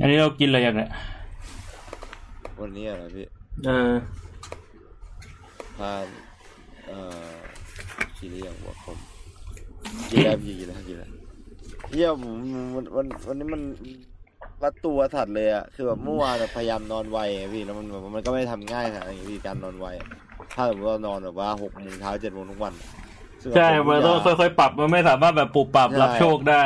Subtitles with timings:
[0.00, 0.90] อันนี้เรากินอะไรอย่างเนี้ย
[2.60, 3.26] วันนี้อะไรพี่
[3.64, 3.94] เออ
[5.78, 6.06] ทาน
[6.86, 7.34] เอ่อ
[8.18, 8.98] กินหรือยังวะผม
[10.10, 11.10] กินแล้วพี่กินแล้วกินแล้ว
[11.92, 12.36] เยี่ยผม
[12.74, 13.62] วันวันวันนี้มัน
[14.62, 20.08] รัดตัวถัดเลยอะคือแบบเมื่อวานอะพยายามนอนไวไงพี่แล้วมันแบบมันก็ไม่ได้ทำง่ายขนาดนี้พี่การนอนไวอะ
[20.54, 22.72] ถ้าสมมติเรานอนแบบว่าหกโมงเช้าเจ็ดโมงทุกวัน
[23.40, 26.62] ซึ่งแบบใช่ผมันต้องยากค่อยๆปรับมันไม่สามารถแบบปรับปรับใช่รับโชคได้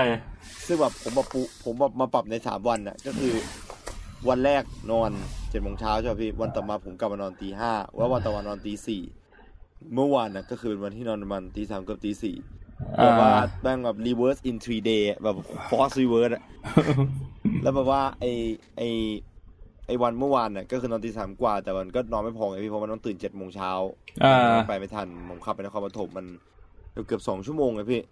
[0.66, 3.34] ซึ่งแบบผมมาปุผมแบบมาปรับในสามวันน่ะก็คือ
[4.28, 5.10] วันแรกนอน
[5.50, 9.02] เจ็ดโมงเช้าใช่ไหมพี่วันต่อมาผมกลับมานอนตีห้าว่าวันต่อมานอนตีสี่
[9.94, 12.36] เมื่อวานน่ะก็คือเป็นวันที่นอนประมาณตีสามเกือบตีสี่
[12.98, 13.32] อ่าแบบว่า
[13.62, 15.36] แม่งแบบ reverse in three day อะแบบ
[15.70, 16.42] force reverse อะ
[17.62, 18.24] แล้วแบบว่าไอ
[18.76, 18.82] ไอ
[19.86, 23.70] ไอวันเมื่อวานน่ะก็คือนอนตีสามกว่า แต่มันก็นอนไม่พอไงพี่เพราะมันต้องตื่นเจ็ดโมงเช้า
[24.24, 26.26] อ่าไปไม่ทันผมขับไปนครปฐมมัน
[27.06, 28.02] เกือบสองชั่วโมงเลยพี่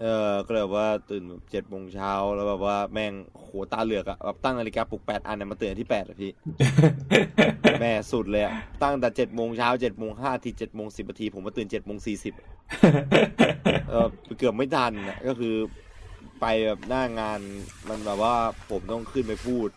[0.00, 6.30] เออก็เลยแบบว่าตื่นแบบเจ็ดโมงเช้าแล้วแบบว่าแม่งโหตาเหลือกอะแบบตั้งนาฬิกาปลุกแปดอันเนี่ยมาตื่นที่แปดอะพี่
[7.80, 12.34] แม่สุดเลยอะตั้งแต่เจ็ดโมงเช้าเจ็ดโมงห้าทีเจ็ดโมงสิบนาทีผมมาตื่นเจ็ดโมงสี่สิบ
[13.88, 15.54] เออเกือบไม่ทันอะก็คือ
[16.40, 17.40] ไปแบบหน้างาน
[17.88, 18.34] มันแบบว่า
[18.70, 19.68] ผมต้องขึ้นไปพูด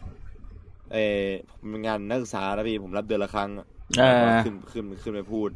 [0.93, 1.25] เออ
[1.69, 3.67] มันงานนักศึกษาแล้วพี่ผมรับเดือนละครั้งอะ
[4.01, 4.13] อ่า
[4.43, 5.49] ขึ้นขึ้นขึ้นไปพูด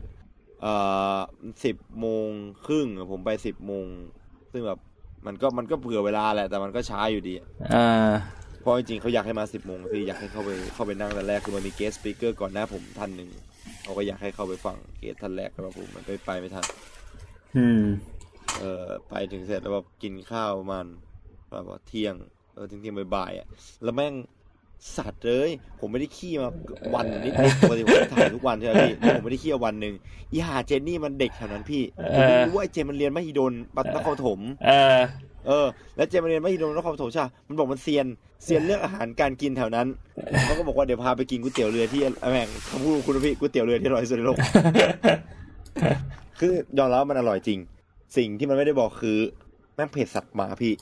[0.62, 0.74] เอ่
[1.18, 1.20] อ
[1.66, 2.30] สิบโมง
[2.68, 3.86] ครึ่งอะผมไปสิบโมง
[4.54, 4.80] ซึ่งแบบ
[5.26, 8.12] มันก็มันก็เผื่อเวลาแหละแต่มันก็ช้าอยู่ดีอะอ่า
[8.62, 13.30] เพราะจริงๆเขาอยากให้มาสิบโมงพี่อยากให้เข้าไปเข้าไปนั่งแต่แรกคือมันมี guest speaker ก่อนหน้าผมท่านหนึ่ง
[13.84, 16.66] เขาก็อยากให้เข้าไปฟัง guest ท่านแรกแต่ว่าผมมันไปไปไม่ทัน
[17.58, 17.84] อืม
[18.60, 20.88] เออไปถึงเสร็จแล้วแบบกินข้าวประมัน
[21.52, 22.16] แบบว่าเที่ยง
[22.54, 23.48] เออเที่ยงเที่ยงบ่ายๆอะ
[23.84, 24.14] แล้วแม่ง
[24.98, 26.50] สัตว์เลย ผมไม่ได้ขี้มา
[26.94, 29.94] วันนิดๆปกติผมจะถ่ายทุกวันใช่ไหมพี่แล้วผมไม่ได้ขี้มาวันหนึ่ง
[30.32, 31.82] อีหาเจนนี่มันเด็กแถวนั้นพี่
[32.16, 35.00] ผมไม่รู้ว่าไอ้เจนมันเรียนมหิดลปัตนครปฐมเออ
[35.48, 38.06] เออ แล้วเจนมันเรียนมหิดลนครปฐมใช่ปะมันบอกมันเซียน
[38.44, 39.88] เซียนเรื่องอาหารการกินแถวนั้น
[40.44, 44.38] เขาก็บอกว่าเดี๋ยวพาไปกินก๋วยเตี๋ยวเรือที่อะแม่งคำพูดของคุณนะพี่ก๋วยเตี๋ยวเรือที่อร่อยที่สุดในโลก
[46.40, 47.60] คือยอมรับว่ามันอร่อยจริง
[48.18, 49.18] สิ่งที่มันไม่ได้บอกคือ
[49.76, 50.74] แม่งเผ็ดสัตว์หมาพี่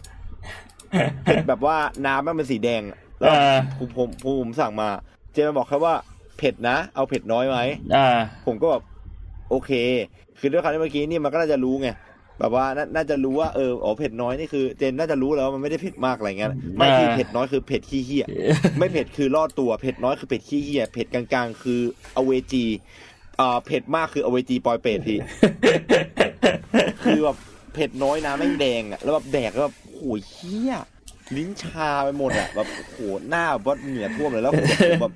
[1.23, 4.89] เผ็ดแบบว่าน้ำแม่งเป็นสีแดงอะ แล้วอ่าผมผมผมผมสั่งมา
[5.33, 5.95] เจมันบอกแค่ว่า
[6.37, 7.57] เผ็ดนะ เอาเผ็ดน้อยไหม
[7.95, 8.07] อ่า
[8.45, 8.83] ผมก็แบบ
[9.49, 9.71] โอเค
[10.39, 11.89] คือด้วยความที่เมื่อกี้นี่มันก็น่าจะรู้ไง
[12.39, 18.25] แบบว่านาน่าจะรู้ว่าเอออ๋อเผ็ดน้อยนี่คือ เจนน่าจะรู้แล้วว่ามันไม่ได้เผ็ดมากอะไรเงี้ยไม่คืออ่าเผ็ดน้อยคือเผ็ดขี้เหี้ย
[18.79, 21.81] ไม่เผ็ดคือรอดตัวเผ็ดน้อยคือเผ็ดขี้เหี้ยเผ็ดกลางๆ คือ
[22.17, 22.65] อเวจี
[23.39, 25.19] อ่าเผ็ดมากคืออเวจีปอยเปรตพี่
[27.03, 27.37] คือแบบ
[27.73, 30.73] เผ็ดน้อยนะแม่งแดงอะแล้วแบบแดกแล้วแบบโอ้ยเหี้ย
[31.37, 32.99] ลิ้นชาไปหมดอะแบบโห
[33.29, 35.13] หน้าแบบว่าเหงื่อท่วมเลยแล้วผมผมแบบ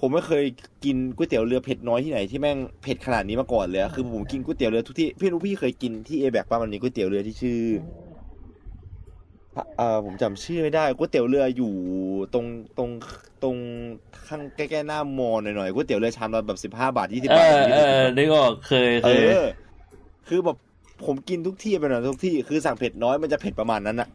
[0.00, 0.44] ผมไม่เคย
[0.84, 7.62] กินก๋วยเตี๋ยวเรือเผ็ดน้อยที่ไหนที่แม่งเผ็ดขนาดนี้มาก่อนเลยอะคือผมกินก๋วยเตี๋ยวเรือทุกที่พี่รู้พี่เคยกินที่เอแบกป่ะมันมีก๋วยเตี๋ยวเรือที่ชื่อ
[9.78, 11.72] เออผมจำชื่อไม่ได้ก๋วยเตี๋ยวเรืออยู่
[12.34, 12.46] ตรง
[12.78, 12.90] ตรง
[13.42, 13.56] ตรง
[14.26, 19.46] ข้างใกล้ๆหน้ามอหน่อยๆก๋วยเตี๋ยวเรือชามละแบบสิบห้าบาทยี่สิบาทเอบอ20เออนึกออกเคยเคเอยอ
[20.28, 20.56] คือแบบ
[21.06, 24.08] ผมกินทุกที่ไปหน่อยทุกที่คือสั่งเผ็ดน้อยมันจะเผ็ดประมาณนั้นอะ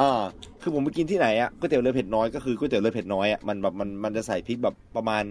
[0.00, 0.22] อ่า
[0.62, 5.24] คือผมไปกินที่ไหนอะก๋วยเตี๋ยวเรือเผ็ดน้อยก็คือก๋วยเตี๋ยวเรือเผ็ดน้อยอะมันแบบมันมันจะใส่พริกแบบประมาณ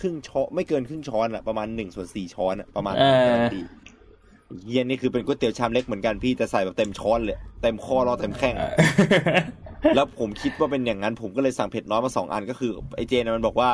[0.00, 3.60] ครึ่งช้อนไม่เกินครึ่งช้อนอะประมาณหนึ่งส่วนสี่ช้อนอะประมาณนั้นการันตี
[4.66, 8.54] เฮียนี่คือเป็นก๋วยเตี๋ยวชามเล็กเหมือนกันพี่แต่ใส่แบบเต็มช้อนเลยเต็มข้อรอเต็มแข้ง
[9.94, 13.70] แล้วผมคิดว่าเป็นอย่างนั้นผมก็เลยสั่งเผ็ดน้อยมาสองอันก็คือไอเจนนะมันบอกว่า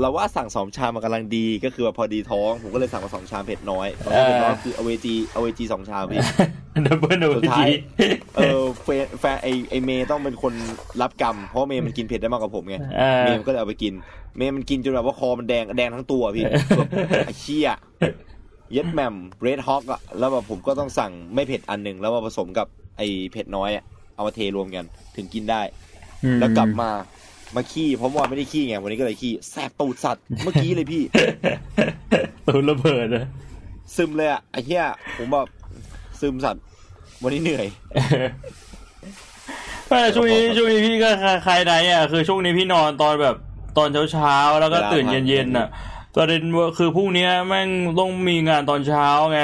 [0.00, 6.20] เราว่าสั่งสองชามมันกำลังดีก็คือว่าพอดีท้อง ผมก็เลยสั่งมาสองชามเผ็ดน้อยตอนนี้เผ็ดน้อยคือเอาเวจีเอาเวจีสองชามพี่
[6.86, 10.54] ดับเบิลดับเบิสุลดท้ายจีเออแฟนแฟนไอไอเมย์ต้องเป็นคน
[11.02, 13.92] รับกรรม เพราะเมย์มันกินเผ็ดได้มากกว่าผมไงอ่าเมย์มันก็เลยเอาไปกิน
[14.36, 16.44] เมย์มันกินจนแบบว่าคอมันแดงแดงทั้งตัวพี่
[17.26, 17.68] ไอเชี่ย
[18.72, 22.66] เย็ดแหมมเรดฮอกอะแล้วแบบผมก็ต้องสั่งไม่เผ็ดอันหนึ่งแล้วมาผสมกับ
[22.98, 24.84] ไอเผ็ดน้อยอะเอามาเทรวมกัน
[25.16, 25.62] ถึงกินได้
[26.40, 26.90] แล้วกลับมา
[27.56, 31.02] มาขี้เพราะว่าไม่ได้ขี้ไงวันนี้ก็เลยขี้แสบตูดสัตว์เมื่อกี้เลยพี่
[32.46, 33.26] ตูนระเบิดนะ
[33.96, 34.84] ซึมเลยอะไอ้เหี้ย
[35.16, 35.48] ผมแบบ
[36.20, 36.64] ซึมสัตว์
[37.22, 37.66] วันนี้เหนื่อย
[39.88, 43.36] แต่ช่วงนี้ช่วงนี้พี่ก็คล้ายๆนายอะคือช่วงนี้พี่นอนตอนแบบ
[43.78, 45.68] ตอนเช้าๆแล้วก็เวลาตื่นพักเย็นๆอะ
[46.16, 47.68] ประเด็นว่าคือพรุ่งนี้แม่ง
[47.98, 49.40] ต้องมีงานตอนเช้าไง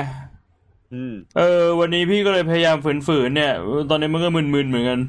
[0.94, 3.53] อืมเออ วันนี้พี่ก็เลยพยายามฝืนๆเนี่ย
[3.91, 5.00] ตอนนี้มันก็มึนๆเหมือนกัน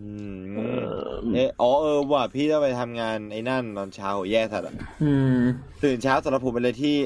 [0.00, 0.08] อื
[0.40, 1.01] ม
[1.34, 5.38] เอออ๋อเออว่ะพี่ต้องไปทำงานไอ้นั่นตอนเช้าโหแย่สัตว์อะอืม
[5.84, 6.96] ตื่นเช้าสำหรับผมเป็นอะไรที่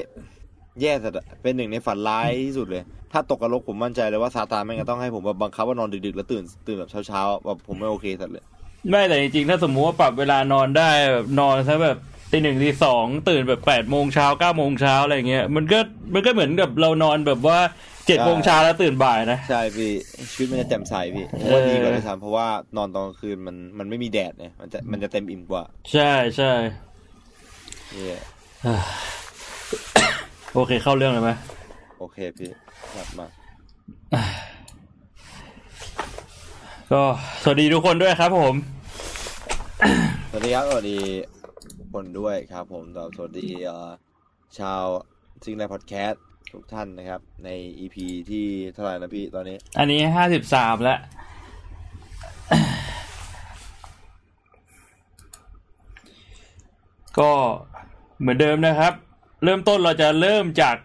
[0.81, 8.45] แย่สัตว์อะเป็นหนึ่งในฝันร้ายที่สุดเลย ถ้าตกกระลกผมมั่นใจเลยว่าซาตานแม่งจะต้องให้ผมแบบบังคับว่านอนดึกๆแล้วตื่นตื่นแบบเช้าๆแบบผมไม่โอเคสัตว์เลย
[8.89, 11.97] ไม่แต่จริงๆถ้าสมมุติว่าปรับเวลานอนได้แบบนอนซะแบบ
[12.31, 15.79] ตีหนึ่งตีสองตื่นแบบแปดโมงเช้าเก้าโมงเช้าอะไรเงี้ยมันก็
[16.13, 17.59] มันก็เหมือนกับเรานอนแบบว่า
[18.07, 19.91] เจ็ดโมงเช้าแล้วตื่นบ่ายนะใช่พี่
[20.31, 22.47] ชีวิตมันจะแจ่มใสพี่ผมเออว่าดีกว่าด้วยซ้ำเพราะว่า
[22.77, 26.51] นอนตอนกลางคืนมันมันไม่มีแดดเนี่ยมันจะมันจะเต็มอิ่มกว่า ใช่ใช่
[27.93, 28.21] เนี่ย
[30.53, 31.31] โอเคเข้าเรื่องเลยไหม
[31.99, 32.49] โอเคพี่
[32.95, 33.27] กลับมา
[36.91, 37.03] ก็
[37.43, 38.55] สวัสดีทุกคนด้วยครับผม
[40.29, 40.97] สวัสดีครับสวัสดี
[41.93, 42.83] คนด้วยครับ ผม
[43.15, 43.89] สวัสดีเอ่อ
[44.59, 44.83] ชาว
[45.43, 46.23] ซิงไลพอดแคสต์
[46.53, 47.49] ทุกท่านนะครับ ใน
[47.79, 50.99] อีพีที่เท่าไหร่นะพี่ตอนนี้ อันนี้ห้าสิบสามแล้ว
[57.19, 57.31] ก็
[58.19, 58.93] เหมือนเดิมนะครับ
[59.43, 60.75] เริ่มต้นเราจะเริ่มจาก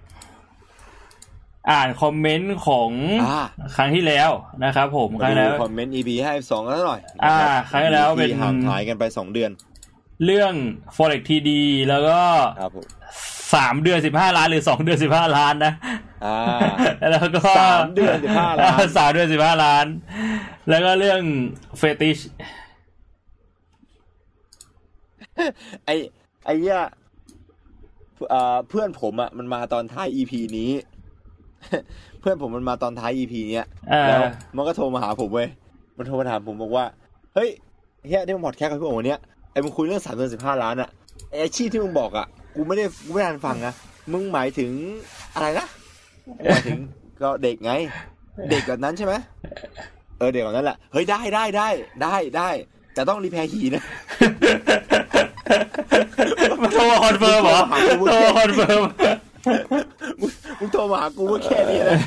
[1.71, 2.91] อ่านคอมเมนต์ของ
[3.25, 3.43] อ่า
[3.77, 4.31] ครั้งที่แล้ว
[4.65, 9.51] นะครับ ผมคมารั้งดูแล้วคอมเมนต์ EP ให้สองกันหน่อยอ่านะครั้งที่แล้วเป็นที่ห่างหายกันไปสองเดือน
[10.25, 10.53] เรื่อง
[10.97, 11.51] forex TD
[11.89, 12.21] แล้วก็
[12.61, 12.87] ครับผม
[13.55, 15.73] สามเดือนสิบห้าล้านหรือสองเดือนสิบห้าล้านนะ
[16.25, 16.37] อ่า
[17.11, 19.87] แล้วก็สามเดือน15ล้านสามเดือนสิบห้าล้าน
[20.69, 21.21] แล้วก็เรื่อง
[21.79, 22.19] เฟติช
[25.85, 25.91] ไอ
[26.45, 26.81] ไอ้เนี่ย
[28.31, 30.71] เอ่อเพื่อนผมอะมันมาตอนท้าย EP นี้
[32.21, 34.19] เพื่อนผมมันมาตอนท้าย EP เนี้ยอ่าแล้ว
[34.57, 35.49] มันก็โทรมาหาผมเว้ย
[35.97, 36.85] มันโทรมาถามผมบอกว่า
[37.35, 37.51] เฮ้ย
[38.07, 39.21] เฮียที่มึงพอดแคสต์กับพี่โอ๋วันเนี้ย
[39.53, 40.89] ไอ้มึงคุยเรื่องสามเดือนสิบห้าล้านอะ
[41.31, 43.75] ไอ้อาชีพที่มึงบอกอะกูไม่ได้กูไม่ได้อ่านฟังนะ
[44.13, 44.73] มึงหมายถึง
[45.35, 45.67] อะไรนะ
[46.45, 46.79] หมายถึง
[47.23, 47.73] ก็เด็กไง
[48.51, 49.15] เด็กแบบนั้นใช่ไหม
[50.19, 51.69] เออเด็กแบบนั้นแหละเฮ้ยได้ได้ได้
[52.03, 52.49] ได้ได้
[52.95, 53.83] แต่ต้องรีแพร์หีนะ
[56.63, 58.83] มาโทรมาคอนเฟิร์มเหรอโทรมาหากูโทรมาคอนเฟิร์ม
[60.21, 61.99] มึงมึงโทรมาหากูว่าแค่นี้นะ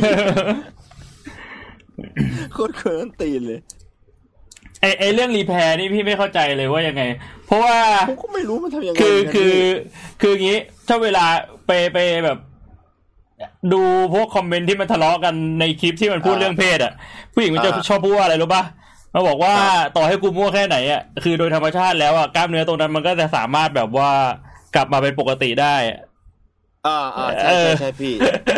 [2.53, 3.59] โคตรเขินตีนเลย
[4.81, 7.03] ไอไอเรื่องรีแพร์นี่พี่ไม่เข้าใจเลยว่ายังไง
[7.45, 7.75] เพราะว่า
[8.09, 9.59] ผมก็ไม่รู้มันทำยังไงคือเหมือนกันคือพี่
[10.21, 11.25] คืออย่างนี้ถ้าเวลา
[11.67, 12.37] ไปไปแบบ
[13.73, 13.81] ดู
[14.13, 16.93] พวกคอมเมนต์ที่มันทะเลาะกันในคลิปที่มันพูดเรื่องเพศอะ
[17.33, 18.63] ผู้หญิงมันจะชอบพูดว่าอะไรรู้ป่ะ
[19.13, 19.53] มาบอกว่า
[19.97, 24.09] ต่อให้กูมั่วแค่ไหนอะคือโดยธรรมชาติแล้วอะกล้ามเนื้อตรงนั้นมันก็จะสามารถแบบว่า
[24.75, 25.99] กลับมาเป็นปกติได้อะ
[26.87, 28.13] อ่าอ่าใช่เออใช่ใช่พี่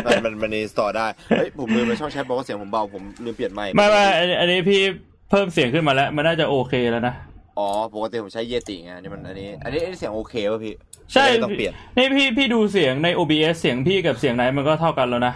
[0.05, 4.81] มันมันมันสต่อได้เฮ้ยผมลืมไปช่องแชทบอกว่าเสียงผมเบาผมลืมเปลี่ยนไมค์ไม่ไม่อันนี้อันนี้พี่
[5.29, 7.15] เพิ่มเสียงขึ้นมาแล้ว มันน่าจะโอเคแล้วนะ
[7.57, 10.73] อ๋อ ปกติผมใช้เยติไงอันนี่มันอันนี้อันนี้ อันนี้เสียงโอเคป่ะพี่
[11.13, 15.33] ใช่ไม่ต้องเปลี่ยน นี่พี่พี่ดูเสียงใน OBS เสียงพี่กับเสียงไหนมันก็เท่ากันแล้วนะ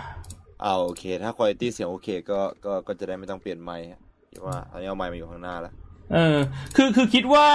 [0.64, 3.86] อ่าโอเค ถ้าคุณภาพเสียงโอเคก็ก็ก็จะได้ไม่ต้องเปลี่ยนไมค์
[4.32, 5.74] คิดว่าอันนี้เอาไมค์มาอยู่ข้างหน้าแล้ว
[6.14, 6.38] เออ
[6.76, 7.46] คือคือคิดว่า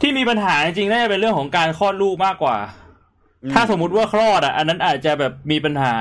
[0.00, 2.56] ที่มีปัญหาจริงๆน่าจะเป็นเรื่องของการคลอดลูกมากกว่า
[3.42, 5.94] อืมถ้าสมมุติว่าคลอดอะ อันนั้นอาจจะแบบมีปัญหา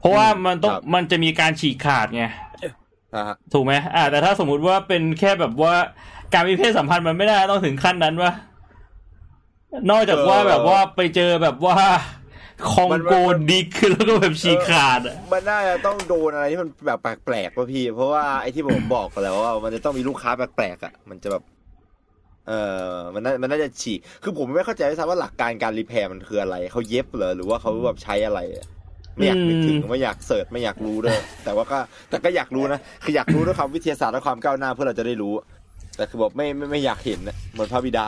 [0.00, 2.43] เพราะว่ามันต้องครับมันจะมีการฉีกขาดไงนะฮะ
[3.52, 5.74] ถูกไหมอ่า แต่ถ้าสมมุติว่าเป็นแค่แบบว่า
[6.32, 8.32] การมีเพศสัมพันธ์มันไม่ได้ต้องถึงขั้นนั้นวะ
[9.90, 11.78] นอกจากว่าแบบว่าไปเจอแบบว่า
[12.70, 13.14] คองโก
[13.50, 21.42] ดิกแล้วก็แบบฉีกขาดอะมันน่าจะต้องโดนอะไรที่มันแบบแปลกๆป่ะพี่ เพราะว่าไอ้ที่ผมบอกไปแล้วว่ามันจะต้องมีลูกค้าแปลกๆอะ มันจะแบบ
[22.48, 22.52] เอ
[22.90, 28.66] อมันน่ามันน่าจะฉีกคือผมไม่เข้าใจด้วยซ้ำว่าหลักการการรีแพร์มันคืออะไรเขาเย็บเหรอหรือว่าเขาแบบใช้อะไรอะ
[29.16, 31.78] ไม่อยากนึกถึงไม่อยากเสิร์ชไม่อยากรู้ด้วยแต่ว่าก็
[32.10, 35.34] แต่ก็อยากรู้นะคืออยากรู้ด้วยความวิทยาศาสตร์และความก้าวหน้าเพื่อเราจะได้รู้
[35.96, 38.06] แต่คือบอกไม่ไม่ไม่อยากเห็นนะเหมือนพระบิดา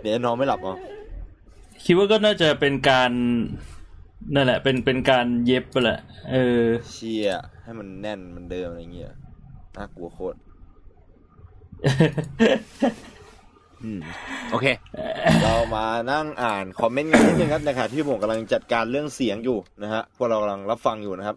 [0.00, 0.78] เดี๋ยวนอนไม่หลับเอะ
[1.84, 3.10] คิดว่าก็น่าจะเป็นการ
[4.34, 6.00] นั่นแหละ เป็นเป็นการเย็บไปแหละ
[6.32, 7.30] เออ เชี่ย
[7.62, 9.12] ให้มันแน่นเหมันเดิมอะไรเงี้ย
[9.76, 10.38] น่ากลัวโคตร
[11.84, 13.21] อืม
[14.50, 14.66] โอเค
[15.42, 21.36] เรามานั่งอ่านคอมเมนต์กันนิดนึงครับในขณะที่ผมกำลังจัดการเรื่องเสียงอยู่นะฮะพวกเรากำลังรับฟังอยู่นะครับ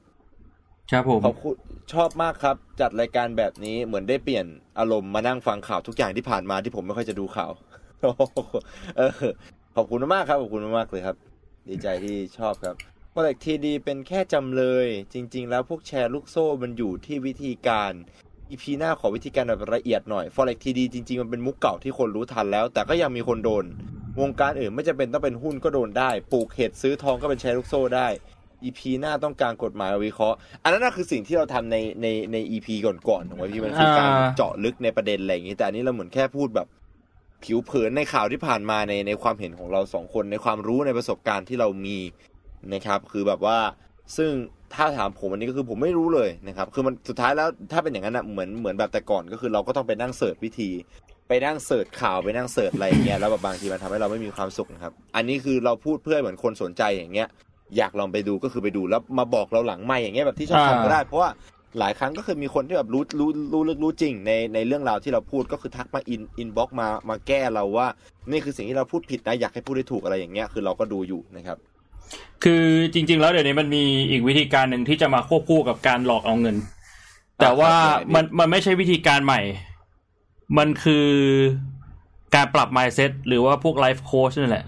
[0.91, 1.55] ครับผมขอบคุณ
[1.93, 4.45] ชอบมากครับ จัดรายการแบบนี้เหมือนได้เปลี่ยน
[4.79, 7.51] อารมณ์มานั่งฟังข่าวทุกอย่างที่ผ่านมาที่ผมไม่ค่อยจะดูข่าว
[8.01, 8.21] โอ้โห
[8.97, 9.11] เออ
[9.75, 11.15] ขอบคุณมากครับขอบคุณมากเลยครับ
[11.67, 12.75] ดีใจที่ชอบครับ
[13.13, 17.93] ว่าแต่ทีดีเป็นแค่จำเลย จริง ๆ แล้วพวกแชร์ลูกโซ่มันอยู่ที่วิธีการ
[18.49, 23.65] อีพีหน้าขอวิธีการแบบละเอียดหน่อย Forex TD จริงๆ มันเป็นมุกเก่าที่คนรู้ทันแล้ว แต่ก็ยังมีคนโดน
[24.21, 28.07] วงการอื่นไม่จำเป็นต้องเป็นหุ้นก็โดนได้ ปลูกเห็ดซื้อทองก็เป็นแชร์ลูกโซ่ได้
[28.63, 36.67] EP หน้าต้องการกฎหมายวิเคราะห์ อันนั้นน่ะคือสิ่งที่เราทำในในใน EP ก่อนๆถูกไหมพี่มันคือการเจาะลึกในประเด็นอะไรอย่างนี้ แต่อันนี้เราเหมือนแค่พูดแบบ
[37.43, 41.97] ผิวเผินในข่าวที่ผ่านมาในในความเห็นของเราสองคนในความรู้ในประสบการณ์ที่เรามี
[42.73, 43.57] นะครับ คือแบบว่า
[44.17, 44.31] ซึ่ง
[44.75, 50.69] ถ้าถามผมอันนี้ก็คือผมไม่รู้เลยนะครับ คือมันสุดท้ายแล้วถ้าเป็นอย่างนั้นนะเหมือนเหมือนแบบแต่ก่อนก็คือเราก็ต้องไปนั่งเสิร์ชวิธี
[51.27, 57.27] ไปนั่งเสิร์ชข่าวไปนั่งเสิร์ชอะไรอย่างเงี้ยแล้วแบบบางทีมันทำให้เราไม่มีความสุขนะครับ อันนี้คือเราพูดเพื่อเหมือนคนสนใจอย่างเงี้ย
[57.77, 61.29] อยากลองไปดูก็คือไปดูแล้วมาบอกเราหลังไม่อย่างเงี้ยแบบที่ชอบทำก็ได้เพราะว่า
[61.79, 67.87] หลายครั้งก็คือมีคนที่แบบรู้รู้รู้ลึกรู้จริงในในเรื่องราวที่เราพูดก็คือทักมา in inbox มามาแก้เราว่า
[68.31, 71.57] นี่คือสิ่งที่เราพูดผิดนะอยากให้พูดให้ถูกอะไรอย่างเงี้ยคือเราก็ดูอยู่นะครับ
[72.43, 76.55] คือจริง ๆ แล้วเดี๋ยวนี้มันมีอีกวิธีการหนึ่งที่จะมาควบคู่กับการหลอกเอาเงิน
[77.41, 79.41] แต่ว่าครับมันมันไม่ใช่วิธีการใหม่
[80.57, 81.07] มันคือ
[82.35, 84.65] การปรับ mindset หรือว่าพวก life coach นั่นแหละ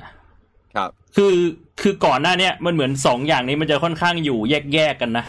[0.75, 1.33] ครับ คือ
[1.81, 5.25] คือก่อนหน้าเนี้ยมันเหมือนสองอย่างนี้มันจะค่อนข้างอยู่แยกแยกๆกันนะ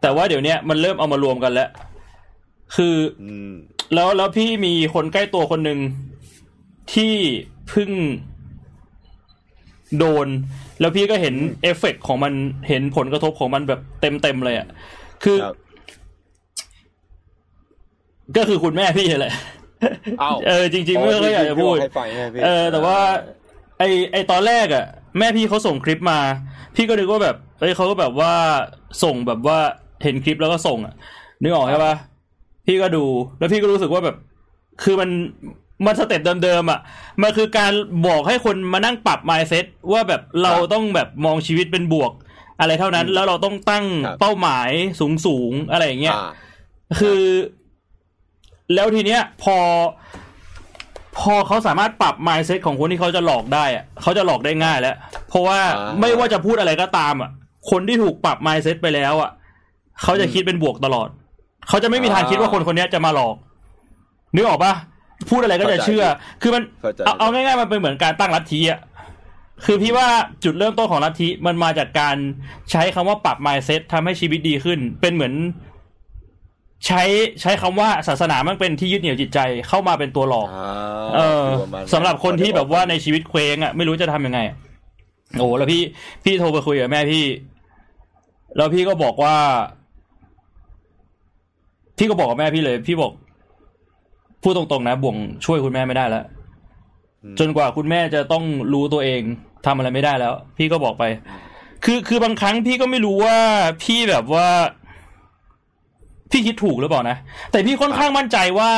[0.00, 1.70] แต่ว่าเดี๋ยวเนี้ยมันเริ่มเอามารวมกันแล้ว
[2.76, 3.50] คืออืม
[3.94, 5.78] แล้วแล้วพี่มีคนใกล้ตัวคนหนึ่ง
[6.94, 7.14] ที่
[7.68, 7.90] เพิ่ง
[9.98, 10.26] โดน
[10.80, 12.32] แล้วพี่ก็เห็นเอฟเฟกต์ของมัน
[12.68, 14.66] เห็นผลกระทบของมันแบบเต็มเต็มๆเลยอะ
[15.24, 15.56] คือครับ
[18.36, 19.34] ก็คือคุณแม่พี่แหละ
[20.22, 22.98] อ้าวเออจริงๆไม่ก็อยากจะพูดให้ฟังใช่ไหมพี่เออ แต่ว่า
[23.78, 23.82] ไอ
[24.12, 24.84] ไอตอนแรกอะ
[25.18, 26.18] แม่พี่เขาส่งคลิปมา
[26.76, 28.32] พี่ก็นึกว่าแบบเอ้ยเขาก็แบบว่า
[29.02, 29.58] ส่งแบบว่า
[30.02, 30.94] เห็นคลิปแล้วก็ส่งอะ
[31.42, 31.94] นึกออกใช่ปะ
[32.66, 33.04] พี่ก็ดู
[33.38, 34.16] แล้วพี่ก็รู้สึกว่าแบบ
[34.82, 35.10] คือมัน
[35.84, 36.80] มัน step เดิมๆอะ
[37.22, 37.72] มันคือการ
[38.06, 42.12] บอกให้คนมานั่งปรับ mindset ว่าแบบเราต้องแบบมองชีวิตเป็นบวก
[42.60, 43.84] อะไรเท่านั้น แล้วเราต้องตั้ง
[44.20, 44.70] เป้าหมาย
[45.26, 46.30] สูงๆอะไรอย่างเงี้ยอ่า
[46.98, 47.22] คือ
[48.74, 49.56] แล้วทีเนี้ย พอ
[51.18, 54.96] พอเขาสามารถปรับ mindset ของคนที่เขาจะหลอกได้อะเขาจะหลอกได้ง่ายแล้ว
[55.28, 57.30] เพราะว่าอ่าไม่ว่าจะพูดอะไรก็ตามอะ
[57.70, 59.30] คนที่ถูกปรับ mindset ไปแล้วอะ
[60.02, 61.08] เขาจะคิดเป็นบวกตลอด
[61.68, 63.36] เขาจะไม่มีทางคิดว่าคนคนเนี้ยจะมาหลอก
[64.34, 64.72] นึกออกปะ
[65.28, 66.04] พูดอะไรก็จะเชื่อ
[66.42, 68.80] คือมันเข้าใจเอาเอาง่ายๆมันเป็นเหมือนการตั้งลัทธิอะ
[69.64, 70.06] คือพี่ว่า
[70.44, 72.16] จุดเริ่มต้นของลัทธิมันมาจากการ
[72.70, 75.34] ใช้คำว่าปรับ mindset ทำให้ชีวิตดีขึ้น เป็นเหมือน
[76.86, 77.02] ใช้
[77.40, 80.70] ใช้คำว่าศาสนามันเป็นที่ยึดเหนี่ยวจิตใจเข้ามาเป็นตัวหลอกอ่า
[81.16, 84.56] เออประมาณสำหรับคนที่แบบว่าในชีวิตเคว้งอะไม่รู้จะทำยังไงอะ
[85.38, 85.82] โอ้แล้วพี่
[86.24, 87.24] พี่โทรไปคุยกับแม่พี่
[88.56, 89.36] แล้วพี่ก็บอกว่า
[91.98, 93.12] พี่ก็บอกกับแม่พี่เลย พี่บอก
[94.42, 96.24] พูดตรงๆนะ บ่วงช่วยคุณแม่ไม่ได้แล้ว
[97.22, 99.20] อืมจนกว่าคุณแม่จะต้องรู้ตัวเอง
[99.66, 101.04] ทำอะไรไม่ได้แล้ว พี่ก็บอกไป
[101.84, 103.36] คือคือบางครั้งพี่ก็ไม่รู้ว่า
[103.82, 104.48] พี่แบบว่า
[106.30, 107.16] พี่คิดถูกหรือเปล่านะ
[107.50, 108.70] แต่พี่ค่อนข้างมั่นใจว่า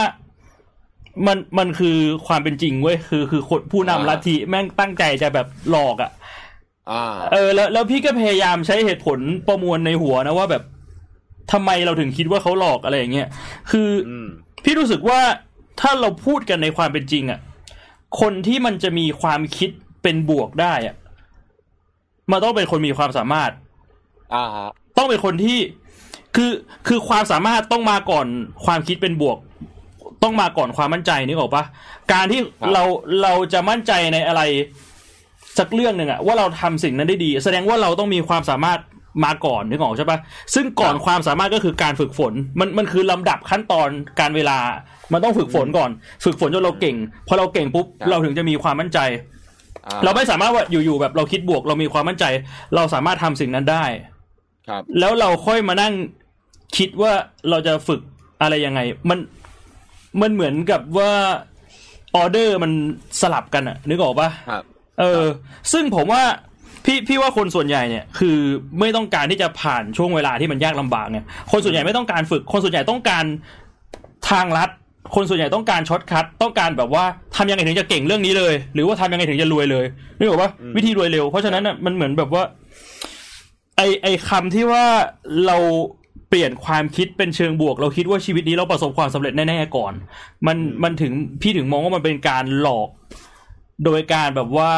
[1.27, 6.11] มันมันคือความเป็นจริงเว้ยคือคือคนผู้นำลัทธิแม่งตั้งใจจะแบบหลอกอะ่ะ
[6.91, 10.63] อ่าเออ แล้วแล้วพี่ก็พยายามใช้เหตุผลประมวลในหัวนะว่าแบบ
[11.53, 13.29] ทำไมเราถึงคิดว่าเขาหลอกอะไรอย่างเงี้ย
[13.71, 14.27] คือออืม
[14.65, 15.21] พี่รู้สึกว่า
[15.81, 17.41] ถ้าเราพูดกันในความเป็นจริงอะ่ะ
[18.21, 19.71] คนที่มันจะมีความคิด
[20.03, 20.97] เป็นบวกได้อะ่ะ
[22.31, 23.51] มันต้องเป็นคนมีความสามารถ
[24.35, 25.59] อ่าฮะต้องเป็นคนที่
[26.37, 26.53] คือ
[26.89, 28.27] คือความสามารถต้องมาก่อน
[28.65, 29.39] ความคิดเป็นบวก
[30.23, 31.65] ต้องมาก่อนความมั่นใจนึกออกปะ
[32.13, 32.41] การที่
[32.73, 32.83] เรา
[33.23, 34.43] เราจะมั่นใจในอะไร
[35.59, 38.81] สักเรื่องหนึ่งอะว่าเราทำสิ่งนั้นได้ดี แสดงว่าเราต้องมีความสามารถ
[39.25, 40.19] มาก่อนนึกออกใช่ปะ
[40.55, 43.89] ซึ่งก่อนความสามารถก็คือการฝึกฝน มันมันคือลำดับขั้นตอน
[44.21, 44.59] การเวลา
[45.13, 45.91] มันต้องฝึกฝนก่อน
[46.25, 46.97] ฝึกฝนจนเราเก่ง
[47.29, 48.99] พอเราเก่งปุ๊บเราถึงจะมีความมั่นใจ
[49.87, 52.25] อ่เราไม่สามารถว่าอยู่ๆแบบเราคิดบวก เรามีความมั่นใจ
[52.77, 53.85] เราสามารถทำสิ่งนั้นได้
[54.69, 55.93] ครับ แล้วเราค่อยมานั่ง
[56.77, 57.13] คิดว่า
[57.51, 58.01] เราจะฝึก
[58.43, 59.19] อะไรยังไง มัน
[60.21, 61.13] มันเหมือนกับว่า
[62.17, 62.73] ออเดอร์มัน
[63.21, 64.65] สลับกันอะนึกออกปะครับ
[65.01, 65.23] เออ
[65.73, 66.23] ซึ่งผมว่า
[66.85, 68.37] พี่พี่ว่าคนส่วนใหญ่เนี่ยคือ
[68.81, 73.25] ไม่ต้องการที่จะผ่านช่วงเวลาที่มันยากลำบากเนี่ยคนส่วนใหญ่ไม่ต้องการฝึก คนส่วนใหญ่ต้องการ
[74.31, 74.71] ทางลัด
[75.15, 77.05] คนส่วนใหญ่ต้องการ shortcut ต้องการแบบว่า
[77.37, 79.85] ทำยังไงถึงจะเก่งเรื่องนี้เลย หรือว่าทำยังไงถึงจะรวยเลย
[80.19, 82.43] นึกออกปะอืมวิธีรวยเร็ว เพราะฉะนั้นน่ะมันเหมือนแบบว่า
[83.77, 84.85] ไอไอคำที่ว่า
[85.47, 85.57] เรา
[86.29, 89.93] เปลี่ยนความคิดเป็นเชิงบวก เราคิดว่าชีวิตนี้เราประสบความสำเร็จแน่ๆก่อน
[90.47, 92.89] มันมันถึงพี่ถึงมองว่ามันเป็นการหลอก
[93.85, 94.73] โดยการแบบว่า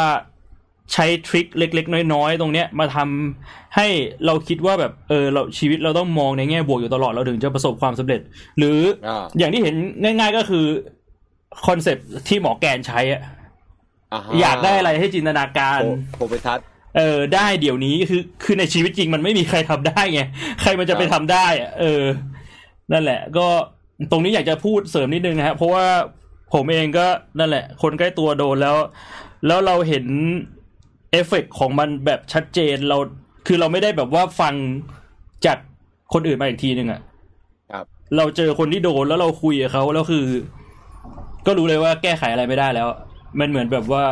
[0.92, 3.86] ใช้ทริคเล็ก ๆ น้อย ๆ ตรงเนี้ยมาทำให้
[4.26, 8.20] เราคิดว่าแบบเออเราชีวิตเราต้องมองในแง่บวกอยู่ตลอดเราถึงจะประสบความสำเร็จ
[8.58, 10.64] หรือออ่าอย่างที่เห็นง่าย ๆก็คือ
[11.66, 11.96] คอนเซป
[12.28, 13.22] ที่หมอแกนใช้อะ
[14.12, 16.64] อ่าฮะอยากได้อะไรให้จินตนาการโพโพไปทัศน์
[16.96, 20.20] เออได้เดี๋ยวนี้คือคือในชีวิตจริงมันไม่มีใครทำได้ไง
[20.60, 22.02] ใครมันจะไปทำได้อะเออ
[22.92, 23.46] นั่นแหละ ก็
[24.10, 25.86] ตรงนี้อยากจะพูดเสริมนิดนึงนะครับเพราะว่า
[26.54, 27.06] ผมเองก็
[27.38, 28.76] นั่นแหละ คนใกล้ตัวโดนแล้ว
[29.46, 30.06] แล้วเราเห็น
[31.14, 32.98] เอฟเฟกต์ของมันแบบชัดเจนเรา
[33.46, 34.54] คือเราไม่ได้แบบว่าฟัง
[35.46, 35.58] จาก
[36.12, 37.00] คนอื่นมาอีกทีหนึ่งอะ
[37.72, 37.84] ครับ
[38.16, 40.24] เราเจอคนที่โดนแล้วเราคุยกับเขาแล้วคือ
[41.46, 42.88] ก็รู้เลยว่าแก้ไขอะไรไม่ได้แล้ว
[43.40, 44.04] มันเหมือนแบบว่า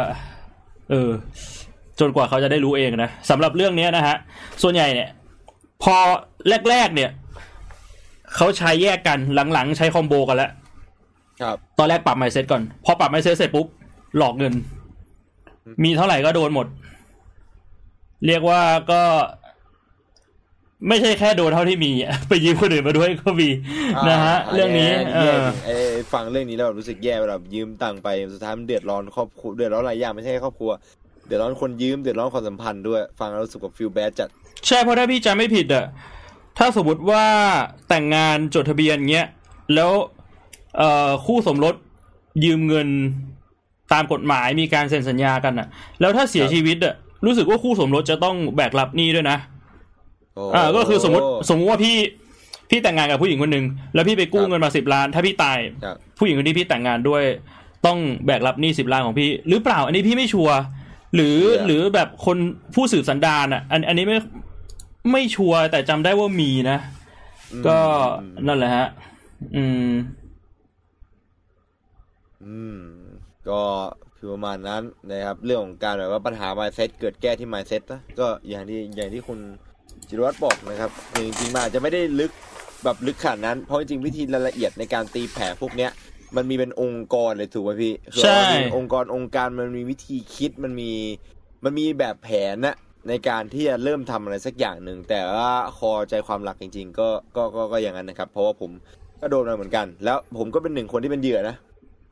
[0.90, 1.10] เออ
[2.00, 4.16] จนกว่าเขาจะได้รู้เองนะสำหรับเรื่องเนี้ยนะฮะ
[4.62, 5.08] ส่วนใหญ่เนี่ย
[5.82, 5.96] พอ
[6.70, 7.10] แรกๆเนี่ย
[8.36, 9.18] เขาใช้แยกกัน
[9.52, 10.50] หลังๆ ใช้คอมโบกันแล้ว
[11.42, 13.66] ครับ ตอนแรกปรับไมเซ็ตก่อน พอปรับไมเซ็ตเสร็จปุ๊บ
[14.18, 14.54] หลอกเงิน
[15.84, 16.66] มีเท่าไหร่ก็โดนหมด
[18.26, 19.02] เรียกว่าก็
[20.88, 23.48] ไม่ใช่แค่โดนเท่าที่มีอะไปยืมคนอื่นมาด้วยก็มี
[24.08, 25.76] นะฮะาเรื่องนี้แย่เอแย่อจริงไอ้
[26.12, 30.70] ฟังเรื่องนี้แล้วแบบรู้สึกแย่แบบยืมตังค์ไปสุดท้ายมันเดือดร้อนครอบครัวเดือดร้อนหลายอย่างไม่ใช่แค่ครอบครัว
[31.26, 34.28] เดือดร้อนคนยืมเดือดร้อนความสัมพันธ์ด้วย ฟังแล้วรู้สึกแบบฟีลแบดจัด
[34.66, 35.84] ใช่เพราะถ้าพี่จำไม่ผิดอะ
[36.58, 37.24] ถ้าสมมติว่า
[37.88, 39.28] แต่งงานจดทะเบียนเงี้ย
[39.74, 39.92] แล้ว
[40.78, 41.74] เอ่อคู่สมรส
[42.44, 42.88] ยืมเงิน
[43.92, 45.66] ตามกฎหมายมีการเซ็นสัญญากันอะ
[46.00, 49.38] แล้วถ้าเสียครับชีวิตอะ รู้สึกว่าคู่สมรสจะต้องแบกรับหนี้ด้วยนะ
[50.34, 51.96] โอ้อ่าก็คือสมมติสมมุติว่าพี่
[52.70, 53.64] พี่แต่งงานกับผู้หญิงคนหนึ่ง
[53.94, 57.22] แล้วพี่ไปกู้ครับเงินมาสิบล้าน ถ้าพี่ตายครับผู้หญิงคนที่พี่แต่งงานด้วย
[57.86, 60.56] ต้องแบกรับหนี้สิบล้านของพี่ หรือเปล่า อันนี้พี่ไม่ชัวร์
[61.14, 62.36] หรือเชื่อหรือแบบคน
[62.74, 64.16] ผู้สืบสันดานอะ อันอันนี้ไม่
[65.12, 66.78] ไม่ชัวร์แต่จำได้ว่ามีนะ
[67.52, 67.78] อืมก็
[68.22, 68.86] อืมนั่นแหละฮะ
[69.56, 69.90] อืม
[72.44, 72.80] อืม
[73.48, 73.60] ก็
[74.24, 79.38] คือประมาณนั้นนะครับ เรื่องของการแบบว่าปัญหา mindset เกิดแก้ที่ mindset นะก็อย่างที่อย่างที่คุณ
[80.08, 82.32] จิรวัตรบอกนะครับจริงๆมันอาจจะไม่ได้ลึก
[82.84, 85.90] แบบลึกขนาดนั้น เพราะจริงๆวิธีรายละเอียดในการตีแผ่พวกเนี้ย
[86.36, 90.90] มันมีเป็นองค์กรเลยถูกไหมพี่คือใช่ว่ามันมีองค์กรองค์การมันมีวิธีคิดมันมี
[91.64, 92.76] มันมีแบบแผนนะ
[93.08, 98.70] ในการที่จะเริ่มทำอะไรสักอย่างหนึ่ง แต่ว่าคอใจความหลักจริง ๆ ก็ก็ก็ก็อย่างนั้นนะครับ เพราะว่าผม
[99.20, 101.56] ก็โดนมาเหมือนกัน แล้วผมก็เป็นหนึ่งคนที่เป็นเหยื่อนะ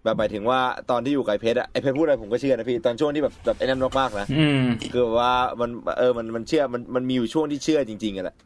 [0.04, 8.36] แบบหมายถึงว่าตอนที่อยู่กับไอ้เพชรอะไอ้เพชรพูดอะไรผมก็เชื่อนะพี่ตอนช่วงที่แบบแบบไอ้นั่นมากๆนะอืมคือแบบว่ามันเออมันมันเชื่อมันมันมีอยู่ช่วงที่เชื่อจริงๆอะแหละ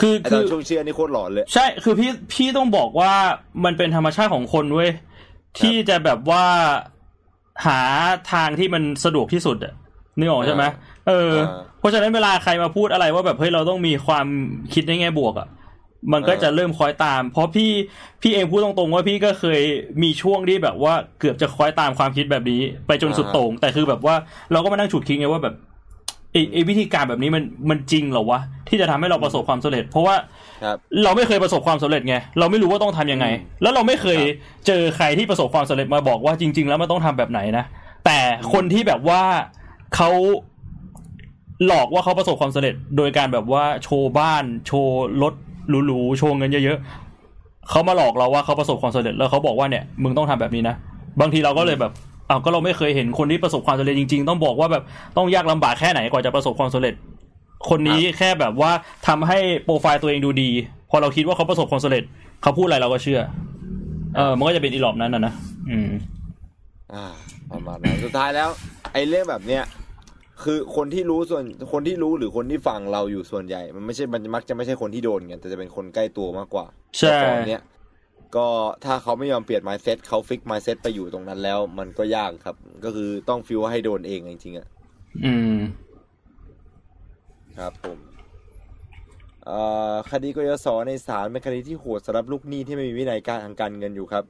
[0.00, 3.12] คือไอ้ตคืออนช่วงเชื่อนี่โคตรหลอนเลย ใช่คือพี่พี่ต้องบอกว่า
[3.64, 4.90] มันเป็นธรรมชาติของคนเว้ย
[5.58, 6.44] ที่จะแบบว่า
[7.66, 7.80] หา
[8.32, 9.74] ทางที่มันสะดวกที่สุดอะ
[10.18, 10.72] นึกออกใช่ไหมอ่า
[11.08, 14.26] เอออ่าเพราะฉะนั้นเวลาใครมาพูดอะไรว่าแบบเฮ้ยเราต้องมีความ
[14.74, 15.48] คิดในแง่บวกอะ
[16.12, 17.70] มันก็อ่าจะเริ่มคอยตาม เพราะพี่
[18.22, 19.60] พี่เองพูดตรงๆว่าพี่ก็เคย
[20.02, 24.14] มีช่วงที่แบบว่าเกือบจะคอยตามความคิดแบบนี้ ไปจนสุดโต่งแต่คือแบบว่า
[24.52, 25.54] เราก็มานั่งฉุดคิดไงว่าแบบ
[26.32, 30.14] ไอ้ไอ้วิธีการแบบนี้มันมันจริงเหรอวะที่จะทำให้เราประสบความสำเร็จ เพราะว่า
[30.64, 37.64] ครับเราไม่เคยประสบความสำเร็จไงเราไม่รู้ว่าต้องทำยังไงอืมแล้วเราไม่เคยครับเจอใครที่ประสบความสำเร็จมาบอกว่าจริง ๆ แล้วมันต้องทำแบบไหนนะ
[38.06, 38.18] แต่
[38.52, 39.22] คนที่แบบว่า
[39.96, 40.10] เขา
[41.66, 45.34] หลอกว่าเขาประสบความสำเร็จ โดยการแบบว่าโชว์บ้าน โชว์รถ
[45.86, 50.74] หรูๆโชว์เงินเยอะๆเขามาหลอกเราว่าเขาประสบความสำเร็จแล้วเขาบอกว่าเนี่ยมึงต้องทำแบบนี้นะ
[51.20, 51.92] บางทีเราก็เลยแบบ
[52.28, 54.82] อ้าวก็เราไม่เคยเห็นคนที่ประสบความสำเร็จจริง ๆ ต้องบอกว่าแบบ
[55.16, 56.94] ต้องยากลำบากแค่ไหนกว่าจะประสบความสำเร็จ
[57.68, 58.72] คนนี้แค่แบบว่า
[59.08, 60.50] ทำให้โปรไฟล์ตัวเองดูดี
[60.90, 62.04] พอเราคิดว่าเขาประสบความสำเร็จ
[62.42, 63.20] เขาพูดอะไรเราก็เชื่อ
[64.16, 65.32] เออมันก็จะเป็นอีหลอบนั้นนะนะ
[65.70, 65.90] อืม
[66.94, 67.06] อ่า
[67.52, 68.48] ประมาณนั้นสุดท้ายแล้ว
[68.92, 69.62] ไอ้เรื่องแบบเนี้ย
[70.44, 76.66] คือคนที่รู้ส่วนคนที่รู้หรือคนที่ฟังเราอยู่ส่วนใหญ่ มันไม่ใช่มันมักจะไม่ใช่คนที่โดนกันแต่จะเป็นคนใกล้ตัวมากกว่า
[76.98, 77.60] ใช่แต่ตอนเนี้ย
[78.36, 78.46] ก็
[78.84, 84.66] ถ้าเขาไม่ยอมเปลี่ยน mindset เขาฟิก mindset ไปอยู่ตรงนั้นแล้ว มันก็ยากครับ ก็คือต้องฟิลให้โดนเองจริงๆอะ
[85.24, 85.58] อืม
[87.58, 87.98] ครับผม
[89.46, 89.60] เอ่
[89.92, 94.24] อคดีกยศในศาลเป็นคดีที่โหดสำหรับลูกหนี้ที่ไม่มีวินัยการทางการเงินอยู่ครับ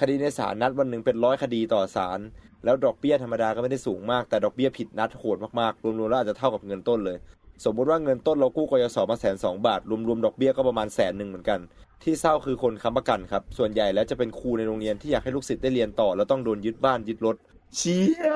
[0.00, 2.18] คดีในศาลนัดวันหนึ่งเป็นร้อยคดีต่อศาล
[2.64, 7.16] แล้วดอกเบี้ยธรรมดาก็ไม่ได้สูงมากแต่ดอกเบี้ยผิดนัดโหดมากๆ รวมๆแล้วอาจจะเท่ากับเงินต้นเลย
[7.64, 11.60] สมมุติว่าเงินต้นเรากู้กยศมาแสนสองบาท รวมๆดอกเบี้ยก็ประมาณแสนหนึ่งเหมือนกัน
[12.02, 17.36] ที่เศร้าคือคนค้ำประกันครับ ส่วนใหญ่แล้วจะเป็นครูในโรงเรียนที่อยากให้ลูกศิษย์ได้เรียนต่อ แล้วต้องโดนยึดบ้านยึดรถ
[17.76, 18.32] เชี่ย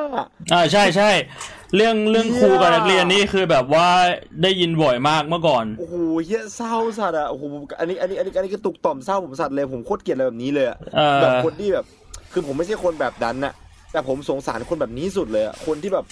[0.52, 1.10] อ่าใช่ใช่
[1.76, 3.88] เรื่องเรื่องครูกับนักเรียนนี่คือแบบว่า
[4.42, 7.42] ได้ยินบ่อยมากเมื่อก่อนโอ้โหเฮียเศร้าสัตว์อะโอ้โห
[7.78, 11.84] อันนี้อันนี้อันนี้อันนี้ก็ตุกต่อมเศร้าผมสัตว์เลยผมโคตรเกลียดอะไรแบบนี้เลยอะเออแบบคนที่แบบ
[12.32, 13.52] คือผมไม่ใช่คนแบบนั้นน่ะ
[13.92, 16.06] แต่ผมสงสารคนแบบนี้สุดเลยอะคนที่แบบ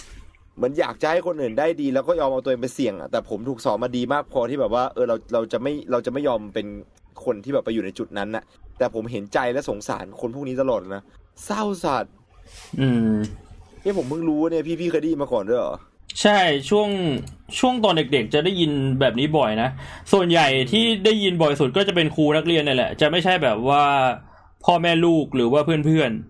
[0.57, 6.67] เหมือนอยากจะให้คนอื่นได้ดี แล้วก็ยอมเอาตัวเองไปเสี่ยงอะแต่ผมถูกสอนมาดีมากพอที่แบบว่าเออเราเราจะไม่เราจะไม่ยอมเป็น
[7.25, 8.45] คนที่แบบไปอยู่ในจุดนั้นน่ะ
[8.79, 11.03] แต่ผมเห็นใจและสงสารคนพวกนี้ตลอดนะ
[11.47, 12.15] เศร้าสัตว์
[12.81, 13.15] อืม
[13.85, 15.77] นี่ผมเพิ่งรู้เนี่ยพี่พี่เคยได้ยินมาก่อนด้วยเหรอ
[16.23, 16.39] ใช่
[16.71, 16.89] ช่วง
[17.59, 19.69] ช่วงตอนเด็กๆ จะได้ยินแบบนี้บ่อยนะ
[20.13, 23.85] ส่วนใหญ่ที่ได้ยินบ่อยสุดก็จะเป็นครูนักเรียนนี่แหละ จะไม่ใช่แบบว่า
[24.65, 26.30] พ่อแม่ลูกหรือว่าเพื่อนๆ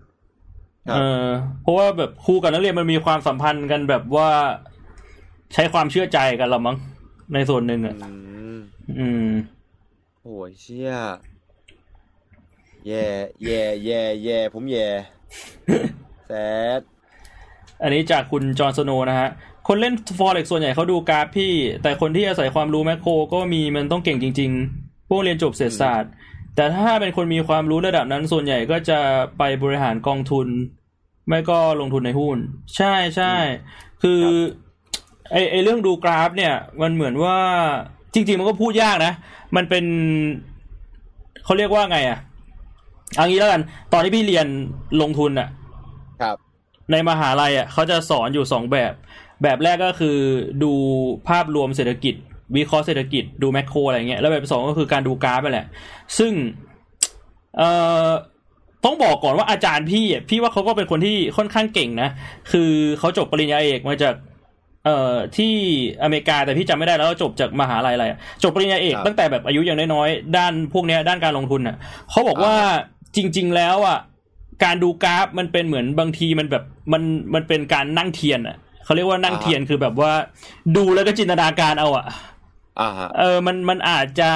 [0.89, 1.27] เออ
[1.61, 4.29] เพราะว่าแบบครูกับนักเรียนมันมีความสัมพันธ์กันแบบว่า
[5.53, 6.77] ใช้ความเชื่อใจกันละมั้ง
[7.33, 8.11] ในส่วนหนึ่งอะอื
[8.55, 8.59] ม
[8.99, 9.29] อืม
[10.23, 10.91] โอ้ยเชี่ย
[12.87, 13.05] แย่
[13.43, 14.87] แย่แย่แย่ผมแย่
[16.27, 16.31] แซ
[16.79, 16.81] ด
[17.81, 19.29] อันนี้จากคุณจอห์นสโนว์นะฮะ
[19.67, 26.11] คนเล่นฟอเร็กส่วนใหญ่เขาดูกราฟพี่ แต่คนที่อาศัยความรู้แมคโครก็มีมันต้องเก่งจริง ๆ พวกเรียนจบเศรษฐศาสตร์
[26.55, 28.99] แต่ถ้าเป็นคนมีความรู้ระดับนั้นส่วนใหญ่ก็จะ
[29.37, 30.47] ไปบริหารกองทุน
[31.27, 32.37] ไม่ก็ลงทุนในหุ้น
[32.77, 33.33] ใช่ใช่
[34.03, 34.21] คือ
[35.31, 37.37] ไอไอเรื่องดูกราฟ เนี่ย มันเหมือนว่า
[38.13, 39.13] จริง ๆ มันก็พูดยากนะ
[39.55, 39.85] มันเป็น
[41.43, 42.19] เขาเรียกว่าไงอะ
[43.15, 43.61] เอางี้แล้วกัน
[43.93, 44.47] ตอนที่พี่เรียน
[45.01, 45.49] ลงทุนอะ
[46.21, 46.35] ครับ
[46.91, 48.93] ในมหาลัยอะเขาจะสอนอยู่สองแบบ
[49.43, 50.17] แบบแรกก็คือ
[50.63, 50.71] ดู
[51.27, 52.15] ภาพรวมเศรษฐกิจ
[52.57, 55.65] วิเคราะห์เศรษฐกิจดูแมคโครอะไรเงี้ยแล้วแบบสองก็คือการดูกราฟไปแหละ
[56.17, 56.33] ซึ่ง
[57.57, 57.69] เอ่
[58.07, 58.09] อ
[58.85, 62.09] ต้องบอกก่อนว่าอาจารย์พี่อะพี่ว่าเขาก็เป็นคนที่ค่อนข้างเก่งนะ
[62.51, 64.15] คือเขาจบปริญญาเอกมาจาก
[64.85, 65.53] เอ่อที่
[66.03, 71.75] อเมริกาแต่พี่จำไม่ได้แล้วว่าจบจากมหาลัยอะไรอะจบปริญญาเอกครับตั้งแต่แบบอายุยังน้อยๆด้านพวกเนี้ยด้านการลงทุนอะ
[72.09, 72.55] เขาบอกว่า
[73.15, 73.99] จริง ๆ แล้วอะ
[74.63, 80.11] การดูกราฟมันเป็นเหมือนบางทีมันแบบมันมันเป็นการนั่งเทียนอะเขาเรียกว่านั่งเทียนคือแบบว่า
[80.77, 82.05] ดูแล้วก็จินตนาการเอาอะ
[82.79, 84.31] อ่าฮะเออมันมันอาจจะ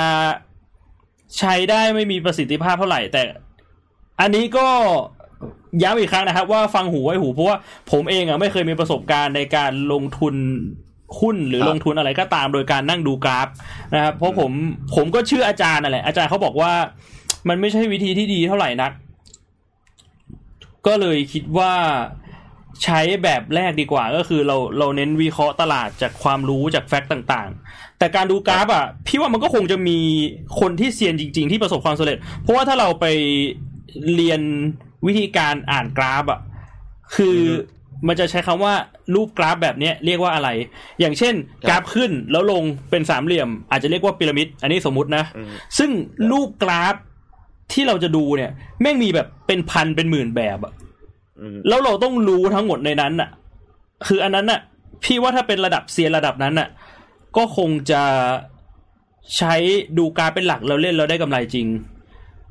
[1.39, 3.23] ใช้ได้ไม่มีประสิทธิภาพเท่าไหร่ แต่
[4.21, 4.67] อันนี้ก็
[5.83, 7.57] ย้ำอีกครั้งนะครับ ว่าฟังหูไว้หูเพราะว่า
[7.91, 10.35] ผมเองอะไม่เคยมีประสบการณ์ในการลงทุน
[11.19, 13.47] หุ้นหรือครับลงทุนอะไรก็ตามโดยการนั่งดูกราฟ
[13.93, 14.51] นะครับเพราะผม
[14.95, 16.73] ผมก็เชื่ออาจารย์นั่นแหละอาจารย์เขาบอกว่า
[17.49, 18.91] มันไม่ใช่วิธีที่ดีเท่าไหร่นัก
[20.87, 21.73] ก็เลยคิดว่า
[22.83, 29.99] ใช้แบบแรกดีกว่าก็คือเราเราเน้นวิเคราะห์ตลาดจากความรู้จากแฟกต์ต่างๆ แต่การดูกราฟอะพี่ว่ามันก็คงจะมี
[30.59, 33.05] คนที่เซียนจริง ๆ ที่ประสบความสำเร็จ เพราะว่าถ้าเราไป
[34.15, 34.41] เรียน
[35.07, 36.39] วิธีการอ่านกราฟอะ
[37.15, 37.37] คือ
[38.07, 38.73] มันจะใช้คำว่า
[39.15, 40.49] รูปกราฟแบบเนี้ยเรียกว่าอะไร
[40.99, 41.33] อย่างเช่น
[41.67, 45.89] กราฟขึ้นแล้วลงเป็นสามเหลี่ยม อาจจะเรียกว่าพีระมิด อันนี้สมมุตินะอืมซึ่ง
[46.31, 46.95] รูปกราฟ
[47.73, 50.73] ที่เราจะดูเนี่ย แม่งมีแบบเป็นพันเป็นหมื่นแบบอะ
[51.39, 53.29] อืมแล้วเราต้องรู้ทั้งหมดในนั้นน่ะ
[54.07, 54.59] คืออันนั้นน่ะ
[55.03, 56.67] พี่ว่าถ้าเป็นระดับเซียนระดับนั้นน่ะ
[57.37, 58.03] ก็คงจะ
[59.37, 59.55] ใช้
[59.97, 61.67] ดูการเป็นหลักแล้วเล่นแล้วได้กำไรจริง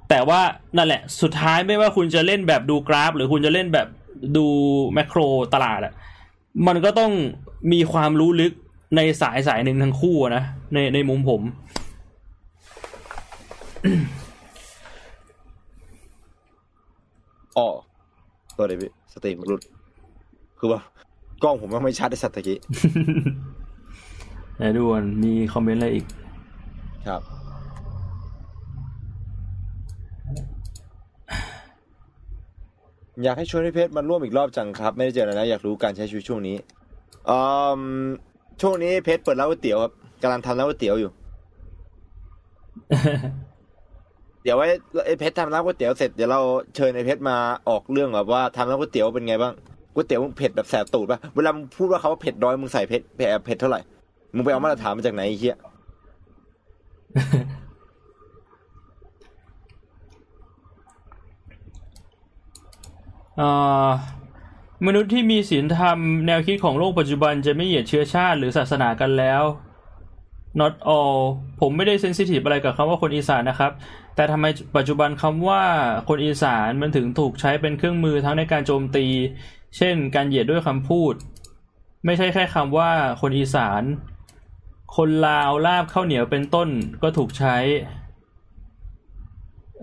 [0.09, 0.41] แต่ว่า
[0.77, 3.89] นั่นแหละ สุดท้ายไม่ว่าคุณจะเล่นแบบดูกราฟ หรือคุณจะเล่นแบบ
[4.37, 4.47] ดู
[4.95, 5.21] แมคโคร
[5.55, 5.93] ตลาดอะ
[6.67, 7.13] มันก็ต้อง
[7.73, 8.53] มีความรู้ลึก
[8.97, 10.43] ในสายสายหนึ่งทั้งคู่นะ
[10.73, 11.43] ในในมุมผม
[17.59, 17.69] อ๋อ
[18.57, 19.63] ตัวเดยวสตรีมมันหลุด
[20.59, 20.81] คือว่า
[21.43, 22.59] กล้องผมมันไม่ชัดในสัตว์ตะกี้
[24.57, 26.07] ไหนดูก่อนมีคอมเมนต์อะไรอีก
[27.09, 27.23] ครับ
[33.23, 36.57] อยากให้ชวนพี่เพชรมาร่วมอีกรอบจังครับ ไม่ได้เจอกันนะอยากรู้การใช้ชีวิตช่วงนี้
[37.31, 37.39] อื
[37.81, 37.83] ม
[38.61, 41.11] ช่วงนี้เพชรเปิดร้านก๋วยเตี๋ยวครับกำลังทำร้านก๋วยเตี๋ยวอยู่
[44.43, 44.67] เดี๋ยวไว้
[45.07, 46.41] ไอ้เพชรทำร้านก๋วยเตี๋ยวเสร็จเดี๋ยวเรา
[46.75, 47.37] เชิญไอ้เพชรมา
[47.69, 49.55] ออกเรื่องแบบว่าทำร้านก๋วยเตี๋ยวเป็นไงบ้าง
[49.95, 53.81] ก๋วยเตี๋ยวมึงเผ็ดแบบแสบตูดป่ะเวลามึงพูดว่าเขาว่าเผ็ดน้อยมึงใส่เผ็ดเผ็ดเผ็ดเท่าไหร่
[54.35, 55.57] มึงไปเอามาตรฐานมาจากไหนไอ้เหี้ย
[63.41, 63.51] อ่
[63.87, 63.89] อ
[64.87, 69.43] มนุษย์ที่มีศีลธรรมแนวคิดของโลกปัจจุบันจะไม่เหยียดเชื้อชาติหรือศาสนากันแล้ว
[70.61, 71.19] not all
[71.61, 73.73] ผมไม่ได้เซนซิทีฟอะไรกับคำว่าคนอีสานนะครับ
[74.15, 75.63] แต่ทำไมปัจจุบันคำว่า
[76.09, 79.07] คนอีสานมันถึงถูกใช้เป็นเครื่องมือทั้งในการโจมตี
[79.77, 81.15] เช่น การเหยียดด้วยคำพูด
[82.05, 83.83] ไม่ใช่แค่คำว่าคนอีสาน
[84.97, 86.69] คนลาวลาบข้าวเหนียวเป็นต้น
[87.03, 87.57] ก็ถูกใช้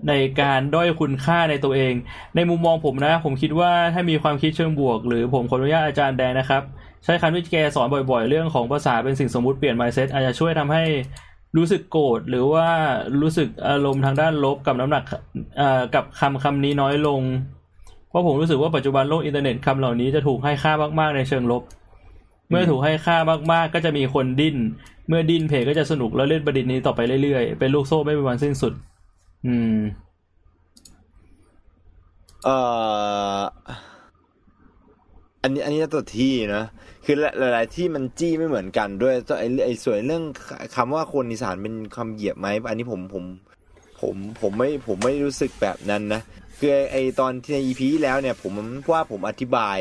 [0.08, 1.92] ในการด้อยคุณค่าในตัวเอง
[2.36, 6.62] ในมุมมองผมนะ ผมคิดว่าถ้ามีความคิดเชิงบวก หรือผมขออนุญาตอาจารย์แดงนะครับ
[7.04, 10.84] ใช้คำที่แกสอนบ่อยๆ เรื่องของภาษาเป็นสิ่งสมมุติเปลี่ยน mindset อาจจะช่วยทำให้
[11.56, 12.68] รู้สึกโกรธหรือว่า
[13.20, 15.04] รู้สึกอารมณ์ทางด้านลบกับน้ำหนัก
[15.94, 17.20] กับคำคำนี้น้อยลง
[18.08, 21.62] เพราะผมรู้สึกว่าปัจจุบันโลกอินเทอร์เน็ตคำเหล่านี้จะถูกให้ค่ามากๆในเชิงลบ
[22.52, 23.16] เมื่อถูกให้ค่า
[23.52, 24.56] มากๆ ก็จะมีคนดิ้น
[25.08, 28.72] เมื่อดิ้นเพจก็จะสนุกแล้วเล่นประเด็นนี้ต่อไปเรื่อยๆ เป็นลูกโซ่ไม่มีวันสิ้นสุด
[29.46, 29.78] อืม
[32.44, 32.56] เอ่
[33.36, 33.40] อ
[35.42, 36.64] อันนี้อันนี้ตัวที่นะ
[37.04, 40.24] คือหลาย ๆ ที่มันจี้ไม่เหมือนกันด้วยตัวไอ้ไอ้ส่วนเรื่อง
[40.76, 43.24] คำว่าคนอีสานเป็นคำเหยียบไหม อันนี้ผมผม
[44.00, 46.20] ผมผมไม่ผมไม่รู้สึกแบบนั้นนะ
[46.58, 48.52] คือไอ้ตอนที่ใน EP ที่แล้วเนี่ย ผม
[48.92, 49.78] ว่าผมอธิบาย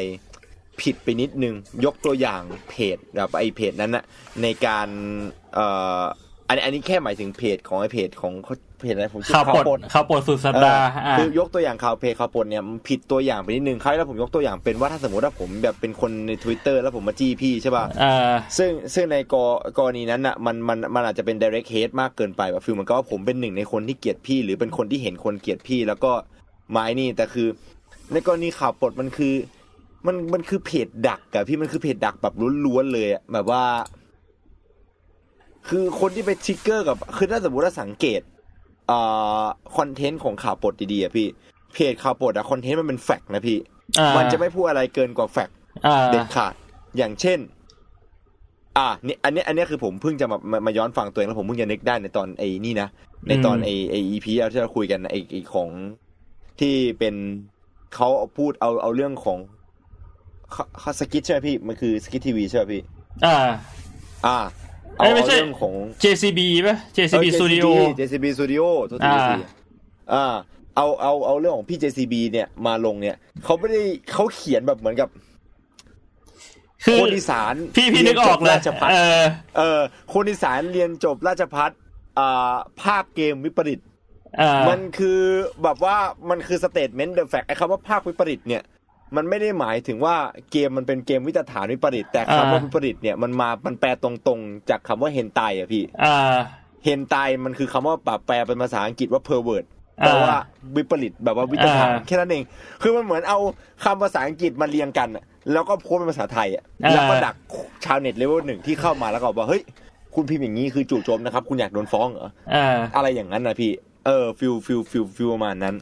[0.81, 1.55] ผิดไปนิดนึง
[1.85, 4.03] ยกตัวอย่างเพจแบบไอ้เพจนั้นนะ
[4.41, 4.87] ในการ
[5.53, 5.65] เอ่
[5.99, 6.01] อ
[6.47, 19.35] อันนี้อันนี้แค่หมายถึงเพจของไอ้เพจของเขาเพจอะไรผมชื่อข่าวปลดข่าวปลดข่าวปลดสุดสัปดาห์เอออ่าคือยกตัวอย่างข่าวเพจข่าวปลดเนี่ยมันผิดตัวอย่างไปนิดนึงคราวที่แล้วผมยกตัวอย่างเป็นว่าถ้าสมมติว่าผมแบบเป็นคนใน Twitter แล้วผมมาจี้พี่ใช่ป่ะอ่าซึ่งซึ่งในก
[19.77, 26.11] กรณีนั้นอะมันมันมันอาจจะเป็น direct hate มากเกินไปแบบ feel เหมือนกับว่าผมเป็นหนึ่งในคนที่เกลียดพี่ หรือเป็นคนที่เห็นคนเกลียดพี่ แล้วก็
[26.71, 27.47] ไม้นี่แต่คือ
[28.13, 29.33] ในกรณีข่าวปลดมันคือ
[30.07, 32.33] มันมันคือเพจดักอะพี่มันคือเพจดักแบบ
[32.65, 33.63] ล้วนๆเลยอะแบบว่า
[35.67, 38.21] คือคนที่ไป trigger กับคือถ้าสมมติว่าสังเกต
[38.91, 39.43] อ่า
[39.77, 41.27] content ของข่าวปลดดีๆอะพี่
[41.73, 43.57] เพจข่าวปลดอะ content มันเป็น fact นะพี่
[43.99, 46.53] อ่ามันจะไม่พูดอะไรเกินกว่า factอ่าเด็ดขาด
[46.97, 47.39] อย่างเช่น
[48.77, 52.87] อ่านี่อันนี้อันนี้คือผมเพิ่งจะมามามาย้อนฟังตัวเองแล้วผมเพิ่งจะนึกได้ในตอนไอ้นี่นะ
[53.27, 55.69] ในตอนไอ้ไอ้ EP ที่เราคุยกันไอ้ไอ้ของ
[56.59, 57.15] ที่เป็น
[57.95, 59.37] เขาเอาพูดเอาเอาเรื่องของ
[60.51, 62.81] เขาเขาสกิทใช่ไหมพี่ มันคือสกิททีวีใช่ไหมพี่
[63.25, 63.37] อ่า
[64.25, 64.37] อ่า
[64.97, 67.65] เอาเอ้ยไม่เอาใช่เรื่องของ JCB ป่ะ JCB เออ Studio
[67.99, 69.25] JCB Studio ตัวทีอ่า
[70.13, 70.33] อ่า
[70.75, 75.09] เอาเอาเอาเรื่องของพี่ JCB เนี่ยมาลงเนี่ยเขาไม่ได้เขาเขียนแบบเหมือนกับ
[76.85, 79.23] คือคนอีสานพี่พี่นึกออกเลยราชภัฏเออ
[79.57, 79.79] เออ
[80.13, 81.71] คนอีสานเรียนจบราชภัฏ
[82.19, 83.79] อ่าภาคเกมวิปริต
[84.41, 85.19] อ่ามันคือ
[85.63, 85.97] แบบว่า
[86.29, 88.63] มันคือ statement the fact ไอ้คำว่าภาควิปริตเนี่ย
[89.15, 90.15] มันไม่ได้หมายถึงว่า
[90.51, 96.35] เกมมันเป็นเกมวิตถารวิปริต แต่คำว่าอ่าวิปริตเนี่ยมันมามันแปลตรงๆ จากคำว่า hentai อะพี่อ่า
[96.83, 99.65] hentai มันคือคำว่าแบบแปลเป็นภาษาอังกฤษว่า pervert
[100.01, 100.35] อ่าแปลว่า
[100.75, 102.43] วิปริตแบบว่าวิตถารอ่าแค่นั้นเอง
[102.81, 103.39] คือมันเหมือนเอา
[103.83, 107.35] คำภาษาอังกฤษมาเรียงกันอะแล้วก็โพสต์เป็นภาษาไทยอะอ่าแล้วก็ดัก
[107.85, 109.61] ชาวเน็ตเลเวลหนึ่งที่เข้ามาแล้วก็บอกว่าเฮ้ย
[110.15, 113.71] คุณพิมพ์อย่างนี้คือจู่โจมนะครับ คุณอยากโดนฟ้องเหรออ่าอะไรอย่างนั้นนะพี่
[114.05, 115.75] เออ feel feel feel feel ประมาณนั้น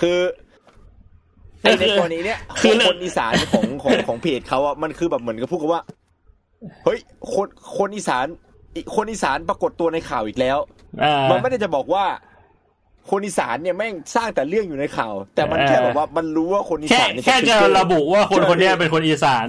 [0.00, 0.45] คือไอ้
[1.62, 5.82] ในกรณีเนี้ยคือคนอีสานของของของเพจเขาอะมันคือแบบเหมือนกับพูดกันว่า
[6.84, 6.98] เฮ้ย
[7.34, 7.46] คน
[7.78, 8.26] คนอีสาน
[8.74, 10.58] อีคนอีสานปรากฏตัวในข่าวอีกแล้ว
[11.02, 12.04] อ่ามันไม่ได้จะบอกว่า
[13.10, 19.48] คนอีสานเนี่ยแม่งสร้างแต่เรื่องอยู่ในข่าว แต่มันแค่เออแบบว่ามันรู้ว่าคนอีแค่สานเนี่ยแค่จะ trigger ระบุว่าคนคนเนี้ยเป็นคนอีสาน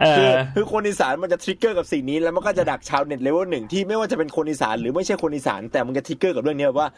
[0.00, 6.88] เอคืออคือคนอีสานมันจะ trigger กับสิ่งนี้แล้วมันก็จะดักชาวเน็ตเลเวลหนึ่งที่ไม่ว่าจะเป็นคนอีสานหรือไม่ใช่คนอีสานแต่มันจะ trigger กับเรื่องนี้ว่า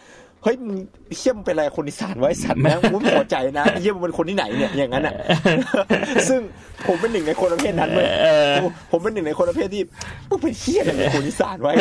[0.46, 0.78] เฮ้ยมึง
[1.18, 5.14] เชี่ยเป็นอะไรคนอีสานวะสัตว์นะกูไม่พอใจนะเชี่ยมึงเป็นคนที่ไหนเนี่ยอย่างนั้นอะ
[6.30, 6.40] ซึ่ง
[6.88, 8.06] ผมเป็นหนึ่งในคนประเภทนั้นเลย
[8.92, 9.82] ผมเป็นหนึ่งในคนประเภทที่
[10.30, 11.72] มึงเป็นเชี่ยอะไรเป็นคนอีสานวะ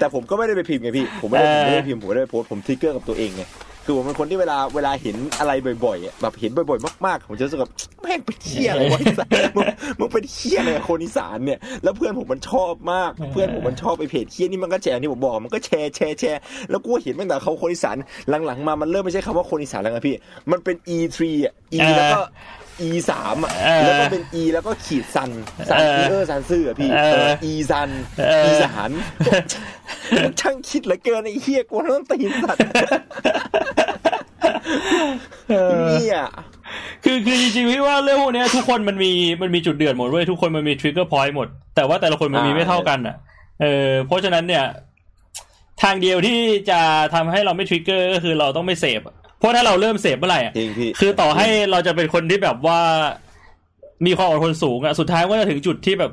[0.00, 3.42] แต่ผมก็ไม่ได้ไปพิมพ์ไงพี่ ผมไม่ได้ไม่ได้พิมพ์ผมไม่ได้โพสผม trigger กับตัวเองไง
[3.90, 5.52] คือผมเป็นคนที่เวลาเวลาเห็นอะไร
[5.84, 9.66] บ่อยๆอะแบบเห็นบ่อยๆมากๆผมจะรู้สึกแบบแม่งเป็นเชี่ยอะไรวะไอ้สัตว์มึง
[9.98, 17.96] มึงเป็นเชี่ยอะไรกับคนอีสานเนี่ยแล้วเพื่อนผมมันชอบมาก เพื่อนผมมันชอบไอ้เพจเชี่ยนี่มันก็แชร์ที่ผมบอกมันก็แชร์แชร์แชร์แล้วกูเห็นตั้งแต่เขาคนอีสาน
[18.46, 20.16] หลังๆมามันเริ่มไม่ใช่คำว่าคนอีสานแล้วไงพี่
[20.50, 22.20] มันเป็น E3 อะ E เออแล้วก็
[22.88, 25.30] E สามอะเออแล้วก็เป็น E แล้วก็ขีดซัน
[25.70, 28.90] ซันเออเออซันซื่ออะพี่เออเออ E ซันเอออีสาน
[30.40, 32.60] ช่างคิดเหลือเกินไอ้เหี้ยกูต้องตีนสัตว์
[35.88, 36.22] เนี่ย
[37.04, 39.12] คือคือจริงๆพี่ว่าเรื่องพวกเนี้ยทุกคนมันมี
[39.42, 43.16] มันมีจุดเดือดหมดเว้ยทุกคนมันมี trigger point หมด แต่ว่าแต่ละคนมันมีไม่เท่ากันอะ
[43.60, 44.64] เออเพราะฉะนั้นเนี่ย
[45.82, 46.38] ทางเดียวที่
[46.70, 46.80] จะ
[47.14, 52.80] ทำให้เราไม่ทริกเกอร์ก็คือเราต้องไม่เสพอะ เพราะถ้าเราเริ่มเสพเมื่อไหร่อะจริงพี่คือต่อให้เราจะเป็นคนที่แบบว่า
[54.06, 56.12] มีความอดทนสูงอะสุดท้ายก็จะถึงจุดที่แบบ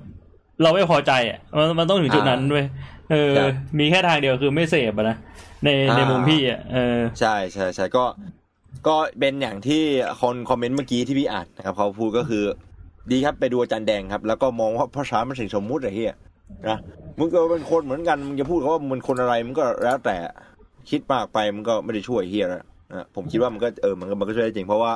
[0.62, 2.66] เราไม่พอใจอะมันมันต้องถึงจุดนั้นด้วย
[3.12, 3.34] เออ
[3.80, 5.18] มีแค่ทางเดียวคือไม่เสพอะนะ
[5.64, 8.06] ในในมุมพี่อะเออ ใช่ใช่ใช่ก็
[8.88, 9.84] ก็เป็นอย่างที่
[10.22, 12.44] คนคอมเมนต์เมื่อกี้ที่พี่อ่านนะครับเขาพูดก็คือ
[13.12, 16.16] ดีครับไปดูอาจารย์แดงครับ แล้วก็มองว่าภาษามันสิ่งสมมุติอะไรเฮีย
[16.70, 16.78] นะ
[17.20, 20.16] มึงก็เป็นคนเหมือนกันมึงจะพูดเขาว่ามึงเป็นคนอะไรมันก็แล้วแต่
[20.90, 24.94] คิดมากไปมันก็ไม่ได้ช่วยเหี้ยนะ นะผมคิดว่ามันก็เออมันก็มันก็ช่วยได้จริงเพราะว่า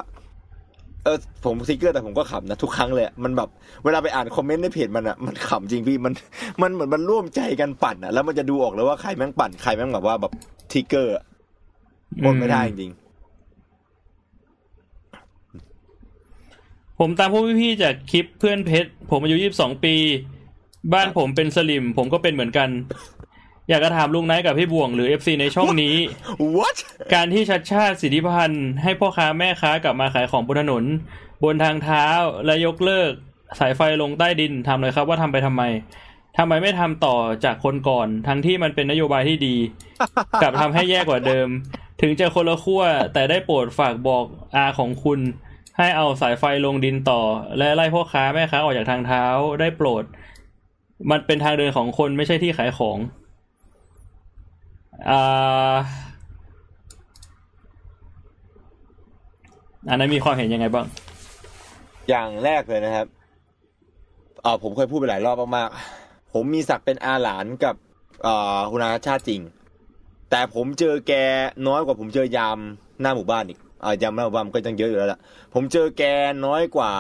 [1.04, 3.49] เออผม trigger แต่ผมก็ขำนะทุกครั้งเลยมันแบบ
[3.84, 6.13] เวลาไปอ่านคอมเมนต์ในเพจมันอะมันขำจริงพี่มัน
[6.62, 10.32] มันเหมือนมันร่วมใจกันปั่นอะแล้วมันจะดูออกเลยว่าใครแม่งปั่นใครแม่งแบบว่าแบบ
[10.71, 11.23] trigger อะ
[12.23, 12.91] อดไม่ได้จริง
[16.99, 19.95] ผมตามพวกพี่ๆจากคลิปเพื่อนแชร์ผมอายุยี่สิบสองปี
[20.93, 22.69] บ้านผมเป็นสลิม ผมก็เป็นเหมือนกัน
[23.71, 25.95] อยากจะถามลุงไนท์กับพี่บ่วงหรือ FC ในช่องนี้
[26.55, 26.77] what
[27.13, 30.84] การที่ชัดชาติสิทธิพันธ์ให้พ่อค้าแม่ค้ากลับมาขายของบนถนน
[31.43, 32.05] บนทางเท้า
[32.45, 33.12] และยกเลิก
[33.60, 35.63] สายไฟลงใต้ดินทำเลยครับว่าทำไปทำไม
[36.38, 39.55] ทำไมไม่ทำต่อจากคนก่อน ทั้งที่มันเป็นนโยบายที่ดี
[40.41, 41.47] กลับทำให้แย่กว่าเดิม
[42.01, 45.19] ถึงจะคนละขั้วแต่ได้โปรดฝากบอกอาของคุณ
[45.77, 47.21] ให้เอาสายไฟลงดินต่อ
[47.57, 49.23] และไล่พ่อค้าแม่ค้าออกจากทางเท้า
[49.60, 50.03] ได้โปรด
[51.12, 52.97] มันเป็นทางเดินของคนไม่ใช่ที่ขายของ
[55.09, 60.85] อันนั้นมีความเห็นยังไงบ้าง
[62.09, 63.07] อย่างแรกเลยนะครับ
[64.41, 67.75] เออผมเคยพูดไปหลายรอบมากๆ ผมมีศักดิ์เป็นอาหลานกับ
[68.23, 69.41] เอ่อคุณอาชาติจริง
[70.29, 71.13] แต่ผมเจอแก
[71.67, 72.57] น้อยกว่าผมเจอยาม
[73.01, 75.19] หน้าหมู่บ้านอีกเอ่ายามหน้าหมู่บ้านก็ยังเยอะอยู่แล้วล่ะ
[75.53, 76.03] ผมเจอแก
[76.45, 76.93] น้อยกว่า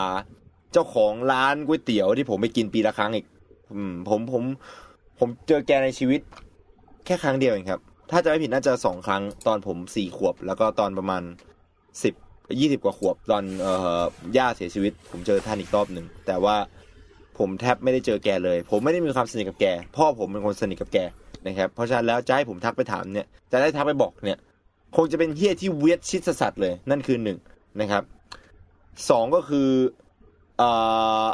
[0.71, 3.25] เจ้าของร้านก๋วยเตี๋ยวที่ผมไปกินปีละครั้งอีก
[3.73, 4.43] อืมผมผม
[5.19, 6.21] ผมเจอแกในชีวิต
[7.05, 7.81] แค่ครั้งเดียวเองครับ
[8.11, 11.23] ถ้าจะไม่ผิดน่าจะสองครั้งตอนผมสี่ขวบ แล้วก็ตอนประมาณ
[12.03, 12.13] สิบ
[12.59, 13.73] ยี่สิบกว่าขวบ ตอนเอ่
[14.33, 16.55] อย่าเสียชีวิต ผมเจอท่านอีกรอบหนึ่งแต่ว่า
[17.37, 20.97] ผมแทบไม่ได้เจอแกเลย ผมไม่ได้มีความสนิทกับแก พ่อผมเป็นคนสนิทกับแก
[21.47, 24.37] นะครับเพราะฉะนั้นแล้วจะให้ผมทักไปถามเนี่ยจะได้ทักไปบอกเนี่ย
[24.95, 27.37] คงจะเป็นเฮี้ยที่เวียดชิดสัสๆเลยนั่นคือหนึ่ง
[27.81, 28.03] นะครับ
[29.09, 29.69] สองก็คือ
[30.57, 30.69] เอ่
[31.25, 31.27] อ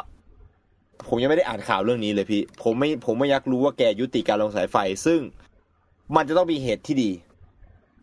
[1.08, 5.20] ผมยังไม่ได้อ่านข่าวเรื่องนี้เลยพี่ ผมไม่ผมไม่อยากรู้ว่าแกยุติการลงสายไฟ ซึ่ง
[6.16, 7.10] มันจะต้องมีเหตุที่ดี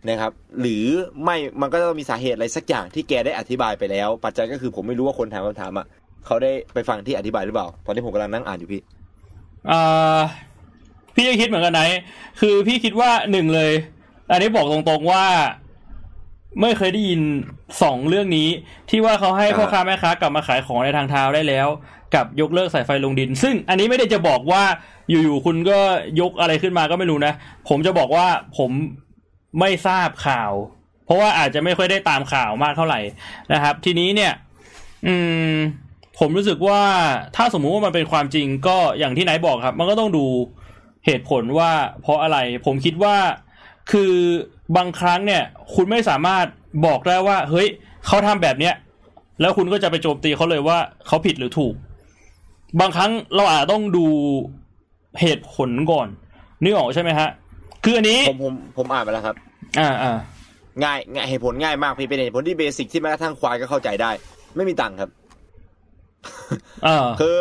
[0.10, 0.86] นะครับ หรือ
[1.24, 5.86] ไม่มันก็ต้องมีสาเหตุอะไรสักอย่างที่แกได้อธิบายไปแล้ว ปัจจัยก็คือผมไม่รู้ว่าคนถามคำถามอะ
[6.26, 8.82] เขาได้ไปฟังที่อธิบายหรือเปล่า ตอนนี้ผมกำลังนั่งอ่านอยู่พี่
[9.72, 10.22] อ่า
[11.16, 11.84] พี่ก็คิดเหมือนกันไหน
[12.40, 13.74] คือพี่คิดว่าหนึ่งเลย
[14.32, 15.26] อันนี้บอกตรงๆว่า
[16.62, 17.22] ไม่เคยได้ยิน
[17.82, 18.50] สองเรื่องนี้
[18.90, 21.68] ที่ว่าเขาให้พ่อค้าแม่ค้ากลับมาขายของในทางเท้าได้แล้ว
[22.16, 24.64] กับยกเลิกสายไฟลงดิน ซึ่งอันนี้ไม่ได้จะบอกว่า
[25.10, 25.80] อยู่ๆคุณก็
[26.22, 27.34] ยกอะไรขึ้นมาก็ไม่รู้นะ
[27.70, 28.72] ผมจะบอกว่าผม
[29.60, 30.52] ไม่ทราบข่าว
[31.06, 33.00] เพราะว่าอาจจะไม่ค่อยได้ตามข่าวมากเท่าไหร่
[33.54, 34.34] นะครับ ทีนี้เนี่ย
[35.06, 35.14] อื
[35.52, 35.54] ม
[36.20, 36.82] ผมรู้สึกว่า
[37.36, 40.26] ถ้าสมมุติว่ามันเป็นความจริงก็อย่างที่ไหนบอกครับ มันก็ต้องดู
[41.06, 43.16] เหตุผลว่าเพราะอะไร ผมคิดว่า
[43.92, 44.14] คือ
[44.78, 45.44] บางครั้งเนี่ย
[45.76, 46.46] คุณไม่สามารถ
[46.86, 47.68] บอกได้ว่า เฮ้ย
[48.08, 48.76] เขาทำแบบเนี้ย
[49.42, 51.74] แล้วคุณก็จะไปโจมตีเขาเลยว่าเขาผิดหรือถูก
[52.80, 54.08] บางครั้งเราอาจต้องดู
[55.22, 56.08] เหตุผลก่อน
[56.64, 57.30] นึกออกใช่ไหมฮะ
[57.84, 59.36] คืออันนี้ผมผมผมอ่านไปแล้วครับ
[59.80, 60.18] อ่าอ่า
[60.84, 64.12] ง่ายง่ายเหตุผลง่ายมากพี่เป็นเหตุผลที่เบสิกที่แม้กระทั่งควายก็เข้าใจได้
[64.56, 65.10] ไม่มีตังค์ครับ
[66.86, 67.40] อ่าคือ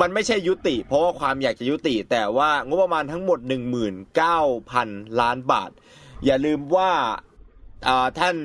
[0.00, 3.38] มันไม่ใช่ยุติ เพราะว่าความอยากจะยุติ แต่ว่างบประมาณทั้งหมด
[4.28, 5.70] 19,000ล้านบาท
[6.24, 6.90] อย่าลืมว่า
[7.88, 8.36] อ่าท่าน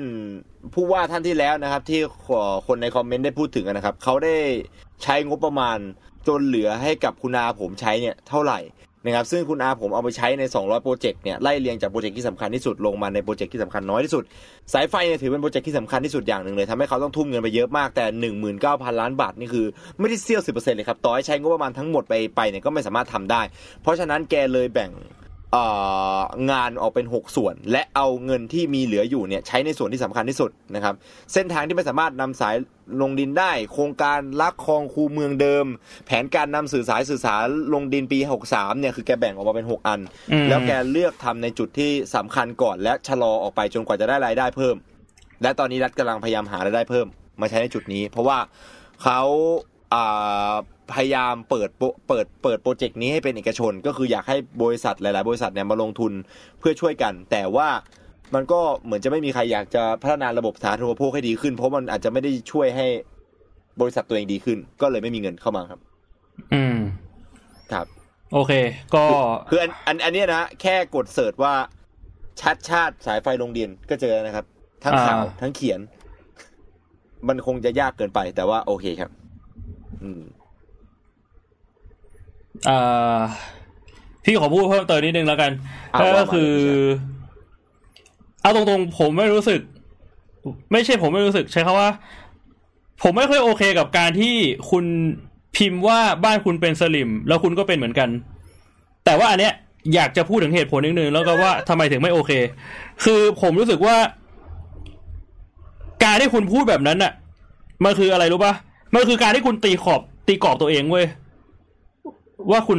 [0.74, 2.00] ผู้ว่าท่านที่แล้วนะครับ ที่
[2.66, 4.36] คนในคอมเมนต์ได้พูดถึงนะครับ เขาได้
[5.02, 5.78] ใช้งบประมาณ
[6.28, 8.60] จนเหลือให้กับคุณอาผมใช้เนี่ยเท่าไหร่
[9.06, 14.24] นะครับซึ่งคุณอาผมเอาไปใช้ใน 200 project เนี่ยไล่เรียงจาก project ที่สำคัญที่สุดลงมาใน project ที่สำคัญน้อยที่สุด
[14.72, 18.04] สายไฟเนี่ยถือเป็น project ที่สำคัญที่สุดอย่างหนึ่งเลยทำให้เขาต้องทุ่มเงินไปเยอะมากแต่
[18.52, 19.66] 19,000 ล้านบาทนี่คือ
[19.98, 23.42] ไม่ได้เสี้ยวสิบเลยครับต่อให้ใช้งบประมาณทั้งหมดไปไปเนี่ยก็ไม่สามารถทำได้
[23.82, 24.90] เพราะฉะนั้นแกเลยแบ่ง
[26.50, 30.94] งานออกเป็น 6 ส่วน และเอาเงินที่มีเหลืออยู่เนี่ยใช้ในส่วนที่สำคัญที่สุดนะครับ
[31.32, 32.56] เส้นทางที่ไม่สามารถนำสาย
[33.00, 35.66] ลงดินได้ โครงการลักคลองคูเมืองเดิม
[36.06, 38.18] แผนการนำสื่อสายสื่อสารลงดินปี
[38.50, 40.00] 63เนี่ยคือแกแบ่งออกมาเป็น 6 อัน
[40.32, 44.76] อืมแล้วแกเลือกทำในจุดที่สำคัญก่อน และชะลอออกไปจนกว่าจะได้รายได้เพิ่ม
[45.42, 47.06] และตอนนี้รัฐกำลังพยายามหารายได้เพิ่ม
[47.40, 48.38] มาใช้ในจุดนี้ เพราะว่า
[49.02, 49.20] เขา
[49.94, 50.54] อ่า
[50.92, 56.12] พยายามเปิดโปเปิดเปิดโปรเจกต์นี้ให้เป็นเอกชน ก็คืออยากให้บริษัทหลาย ๆ บริษัทเนี่ยมาลงทุน
[56.58, 57.68] เพื่อช่วยกัน แต่ว่า
[58.34, 62.86] มันก็เหมือนจะไม่มีใครอยากจะพัฒนาระบบสาธารณูปโภคให้ดีขึ้น เพราะมันอาจจะไม่ได้ช่วยให้
[63.80, 65.80] บริษัทตัวเองดีขึ้น ก็เลยไม่มีเงินเข้ามาครับ
[66.54, 66.78] อืม
[67.72, 67.86] ครับ
[68.32, 68.52] โอเค
[68.94, 69.04] ก็
[69.50, 71.54] คืออันอันอันเนี้ยนะแค่กดเสิร์ชว่า
[72.40, 74.44] ชัดชาติสายไฟลงดินก็เจอนะครับ
[74.84, 75.80] ทั้งข่าวอ่าทั้งเขียน
[77.28, 79.10] มันคงจะยากเกินไปแต่ว่าโอเคครับ
[80.02, 82.78] อืมเอ่
[83.16, 83.18] อ
[84.24, 85.50] พี่ขอพูดเพิ่มเติมนิดนึงแล้วกัน
[85.92, 86.52] อะว่ามาก็คือ
[88.42, 89.60] เอาตรงๆ ผมไม่รู้สึก
[90.72, 91.90] ไม่ใช่ผมไม่รู้สึก ใช้คำว่า
[93.02, 94.34] ผมไม่ค่อยโอเคกับการที่
[94.70, 94.84] คุณ
[95.56, 98.08] พิมพ์ว่าบ้านคุณเป็นสลิม แล้วคุณก็เป็นเหมือนกัน
[99.04, 99.52] แต่ว่าอันเนี้ย
[99.94, 102.32] อยากจะพูดถึงเหตุผลนิดนึงแล้วก็ว่าทำไมถึงไม่โอเค
[103.04, 103.96] คือผมรู้สึกว่า
[106.04, 107.12] การที่คุณพูดแบบนั้นน่ะ
[107.84, 108.54] มันคืออะไรรู้ปะ
[108.94, 111.06] มันคือการที่คุณตีขอบตีกรอบตัวเองเว้ย
[112.50, 112.78] ว่าคุณ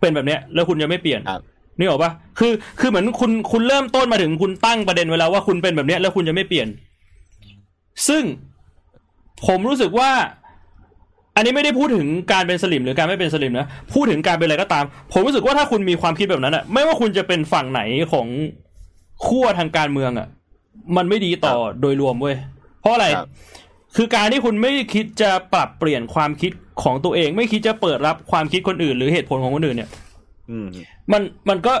[0.00, 1.42] เป็นแบบเนี้ย แล้วคุณจะไม่เปลี่ยนครับ
[1.78, 6.68] นึกออกปะคือ คือเหมือนคุณ คุณเริ่มต้นมาถึงคุณตั้งประเด็นไว้แล้วว่าคุณเป็นแบบเนี้ย แล้วคุณจะไม่เปลี่ยน
[8.08, 8.22] ซึ่ง
[9.46, 10.10] ผมรู้สึกว่า
[11.36, 17.80] อันนี้ไม่ได้พูดถึงการเป็นสลิมหรือการไม่เป็นสลิมนะ พูดถึงการเป็นอะไรก็ตาม ผมรู้สึกว่าถ้าคุณมีความคิดแบบนั้นอะไม่ว่าคุณจะเป็นฝั่งไหน
[18.12, 18.26] ของ
[19.26, 20.26] ขั้วทางการเมืองอะ
[20.96, 22.36] มันไม่ดีต่อโดยรวมเว้ย
[22.80, 23.28] เพราะอะไรครับ
[23.96, 29.90] คือการที่คุณไม่คิดจะปรับเปลี่ยนความคิด ของตัวเองไม่คิดจะเปิดรับความคิดคนอื่น หรือเหตุผลของคนอื่นเนี่ย
[30.50, 30.66] อืม
[31.12, 31.74] มันมันก็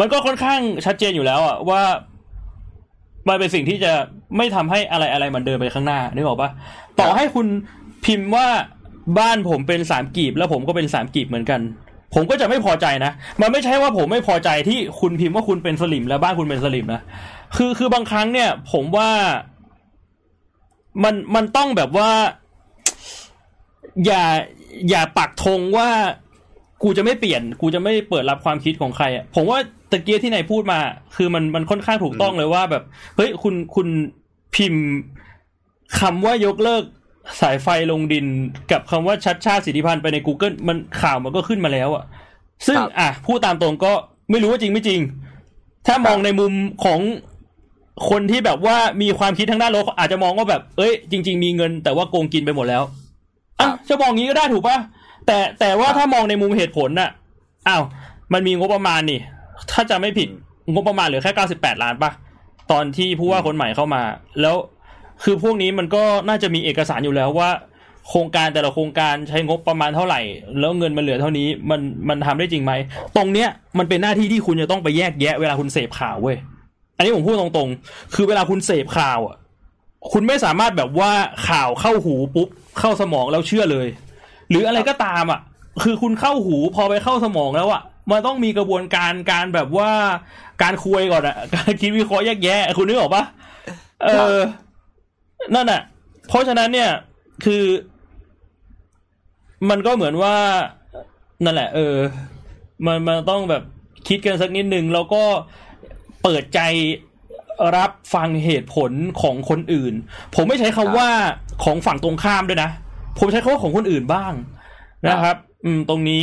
[0.00, 1.82] มันก็ค่อนข้างชัดเจนอยู่แล้วอะว่า
[3.28, 3.92] มันเป็นสิ่งที่จะ
[4.36, 6.50] ไม่ทำให้อะไรอะไรมันเดินไปข้างหน้านึกออกปะ
[7.00, 7.46] ต่อให้คุณ
[8.04, 8.46] พิมพ์ว่า
[9.18, 11.60] บ้านผมเป็นสามกีบ แล้วผมก็เป็นสามกีบเหมือนกัน
[12.14, 17.02] ผมก็จะไม่พอใจนะ มันไม่ใช่ว่าผมไม่พอใจที่คุณพิมพ์ว่าคุณเป็นสลิม แล้วบ้านคุณเป็นสลิมนะ
[17.56, 19.10] คือคือบางครั้งเนี่ย ผมว่า
[21.04, 22.10] มันมันต้องแบบว่า
[24.06, 24.24] อย่า
[24.88, 25.88] อย่าปักธงว่า
[26.82, 29.58] กูจะไม่เปลี่ยน กูจะไม่เปิดรับความคิดของใครอะผมว่า
[29.90, 30.78] ตะเกียที่ไหนายพูดมา
[31.16, 32.82] คือมันมันค่อนข้างถูกต้องเลยว่าแบบ
[33.16, 33.88] เฮ้ยคุณคุณ
[34.54, 34.84] พิมพ์
[36.00, 36.84] คำว่ายกเลิก
[37.40, 38.26] สายไฟลงดิน
[38.70, 42.04] กับคำว่าชัดชาติสิทธิพันธ์ไปใน Google มันข่าวมันก็ขึ้นมาแล้วอะ
[42.66, 43.92] ซึ่งครับอะพูดตามตรงก็
[44.30, 45.00] ไม่รู้ว่าจริงไม่จริง
[45.86, 46.52] ถ้ามองในมุม
[46.84, 47.00] ของ
[48.10, 52.82] คนที่แบบว่ามีความคิดทางด้านลบอาจจะมองว่าแบบ เอ้ย จริง ๆ มีเงินแต่ว่าโกงกินไปหมดแล้ว
[53.60, 54.78] อะจะมองงี้ก็ได้ถูกปะ
[55.26, 57.10] แต่แต่ว่าถ้ามองในมุมเหตุผลน่ะ
[57.68, 57.82] อ้าว
[58.32, 59.20] มันมีงบประมาณนี่
[59.70, 60.28] ถ้าจะไม่ผิด
[60.72, 62.10] งบประมาณเหลือแค่เก้าสิบแปดล้านปะ
[62.70, 64.02] ตอนที่ผู้ว่าคนใหม่เข้ามา
[64.40, 64.56] แล้ว
[65.24, 67.50] คือพวกนี้มันก็น่าจะมีเอกสารอยู่แล้วว่า
[68.08, 70.20] โครงการแต่ละโครงการใช้งบประมาณเท่าไหร่
[70.58, 72.72] แล้วเงินมันเหลือเท่านี้มันมันทำได้จริงไหม
[73.16, 76.36] ตรงเนี้ยมันเป็นหน้าที่ที่คุณจะต้องไปแยกแยะเวลาคุณเสพข่าวเว้ย
[76.96, 79.36] อันนี้ผมพูดตรงๆ คือเวลาคุณเสพข่าวอะ
[80.12, 81.10] คุณไม่สามารถแบบว่า
[81.48, 82.48] ข่าวเข้าหูปุ๊บ
[82.78, 83.86] เข้าสมองแล้วเชื่อเลย
[84.50, 85.40] หรืออะไรก็ตามอะ
[85.82, 89.90] คือคุณเข้าหูพอไปเข้าสมองแล้วอะมันต้องมีกระบวนการการแบบว่า
[90.62, 93.24] การคุยก่อนอะ การคิดวิเคราะห์แยกแยะ คุณนึกออกปะ
[94.02, 94.38] เออ
[95.54, 95.80] นั่นอะ
[96.28, 96.90] เพราะฉะนั้นเนี่ย
[97.44, 97.64] คือ
[99.70, 100.34] มันก็เหมือนว่า
[101.44, 101.96] นั่นแหละ เออ
[102.86, 103.62] มันมันต้องแบบ
[104.08, 105.22] คิดกันสักนิดนึงแล้วก็
[106.22, 106.60] เปิดใจ
[107.76, 108.92] รับฟังเหตุผล
[109.22, 109.94] ของคนอื่น
[110.34, 111.08] ผมไม่ใช้คำว่า
[111.64, 112.70] ของฝั่งตรงข้ามด้วยนะ
[113.18, 114.32] ผมใช้คำว่าของคนอื่นบ้าง
[115.10, 116.22] นะครับ อืม ตรงนี้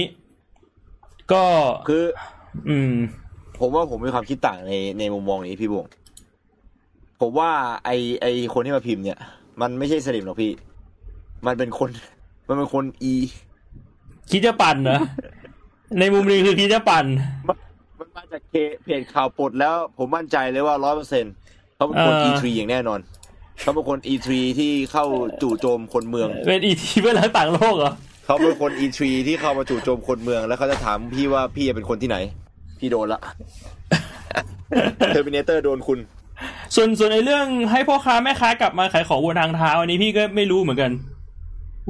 [1.32, 1.44] ก็
[1.88, 2.04] คือ
[2.70, 2.94] อืม
[3.60, 5.86] ผมว่าผมมีความคิดต่างในในมุมมองนี้พี่บวง
[7.22, 7.50] ผมว่า
[7.86, 7.90] ไอ
[8.22, 9.20] ไอคนที่มาพิมพ์เนี่ย
[9.62, 10.52] มันไม่ใช่สลิมหรอกพี่
[11.46, 11.90] มันเป็นคน
[12.48, 13.14] มันเป็นคนอี
[14.32, 15.00] คิดจะปั่นเหรอ
[16.00, 17.06] ในมุมนี้คือคิดจะปั่น
[18.18, 18.54] มันมาจากเค
[18.84, 21.26] เพจข่าวปลดแล้วผมมั่นใจเลยว่าร้อยเปอร์เซ็น
[21.76, 23.00] เขาเป็นคนเออ E3 อย่างแน่นอน
[23.62, 25.06] เขาเป็นคน E3 ที่เข้า
[25.42, 27.92] จู่โจมคนเมือง เป็นอีทีเพื่อนรักต่างโลกเหรอ
[28.26, 32.18] เขาเป็นคน E3 ที่เข้ามาจู่โจมคนเมือง แล้วเขาจะถามพี่ว่าพี่เป็นคนที่ไหน
[32.80, 33.22] พี่โดนละ
[35.10, 36.00] เทอร์มินเตอร์โดนคุณ
[36.76, 40.92] ส่วนส่วนในเรื่องให้พ่อค้าแม่ค้ากลับมาขายของบนทางเท้าอันนี้พี่ก็ไม่รู้เหมือนกัน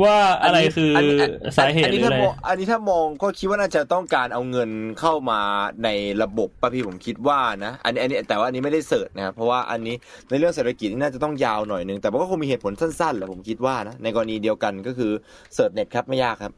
[0.04, 1.20] ว่าอะไรคืออนนี้
[1.58, 4.70] สาเหตุอันหรืนี้อถ้าอะไรมองอันนี้ถ้ามองก็คิดว่าน่าจะต้องการเอาเงิน
[5.00, 5.40] เข้ามา
[5.84, 5.90] ใน
[6.24, 9.96] ระบบป่ะพี่ผมคิดว่านะ อันนี้อันนี้แต่ว่าอันนี้ไม่ได้เสิร์ชนะครับเพราะว่าอันนี้
[10.30, 15.12] ในเรื่องเศรษฐกิจนี่น่าจะต้องยาวหน่อยนึงแต่มันก็คงมีเหตุผลสั้นๆแหละผมคิดว่านะในกรณีเดียวกันก็คือ
[15.54, 16.54] เสิร์ชเน็ตครับไม่ยากครับ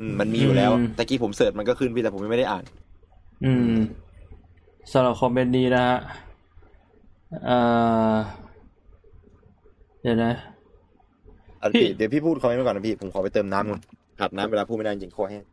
[0.00, 2.64] อืมมันมีอยู่แล้วอืมตะกี้ผมเสิร์ชมันก็ขึ้นพี่แต่ผมยังไม่ได้อ่าน
[3.44, 3.78] อืม
[4.92, 5.98] สำหรับคอมเมนต์นี้นะฮะ
[7.44, 7.58] เอ่
[8.12, 8.14] อ
[10.02, 10.32] เดี๋ยวนะ
[11.62, 13.80] อะพี่พี่เดี๋ยวพี่พูดคอมเมนต์ไว้ก่อนนะพี่ผมขอไปเติมน้ำก่อน
[14.20, 15.44] ขาดน้ำเวลาพูดไม่ได้จริงคอแห้ง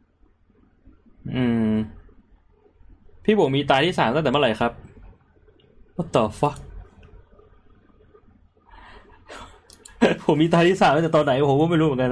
[1.36, 1.74] อืม
[3.26, 4.72] พี่บอกมีตาที่สามตั้งแต่เมื่อไหร่ครับ
[5.96, 6.58] What the fuck
[10.26, 12.12] ผมมีตาที่สามตั้งแต่ตอนไหนผมก็ไม่รู้เหมือนกัน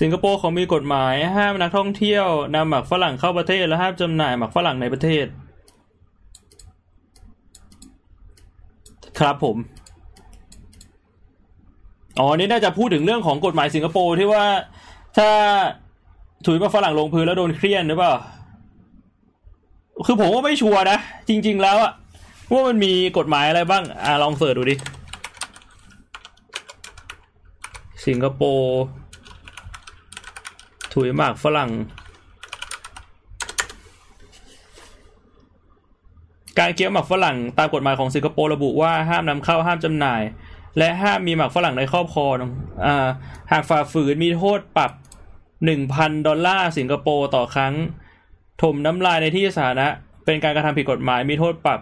[0.00, 5.26] สิงคโปร์เขามีกฎหมายห้ามนักท่องเที่ยวนำหมักฝรั่งเข้าประเทศและห้ามจำหน่ายหมักฝรั่งในประเทศ
[9.18, 9.56] ครับผม
[12.18, 14.44] อ๋อนี่น่าจะพูดถึงเรื่องของกฎหมายสิงคโปร์ที่ว่า
[15.16, 15.28] ถ้า
[16.46, 18.14] ถุยมาฝรั่งลงพื้นแล้วโดนเครียดหรือเปล่า
[20.06, 20.98] คือผมก็ไม่ชัวร์นะ
[21.28, 21.92] จริง ๆ แล้วอะ
[22.52, 24.74] ว่ามันมีกฎหมายอะไรบ้าง อ่าลองเสิร์ชดูดิ
[28.06, 28.80] สิงคโปร์
[30.94, 31.70] ถุยหมากฝรั่ง
[36.58, 40.22] การเคี้ยวหมากฝรั่งตามกฎหมายของสิงคโปร์ระบุว่าห้ามนำเข้าห้ามจำหน่าย
[40.78, 42.32] และห้ามมีหมากฝรั่งในครอบครอง
[42.86, 43.06] อ่า
[43.52, 44.92] หากฝ่าฝืนมีโทษปรับ
[45.64, 47.74] หนึ่งพันดอลลาร์สิงคโปร์ต่อครั้ง
[48.62, 49.88] ถมน้ำลายในที่สาธารณะ
[50.24, 51.80] เป็นการกระทำผิดกฎหมายมีโทษปรับ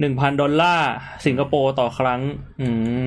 [0.00, 0.90] หนึ่งพันดอลลาร์
[1.26, 2.20] สิงคโปร์ต่อครั้ง
[2.60, 2.68] อื
[3.02, 3.04] ม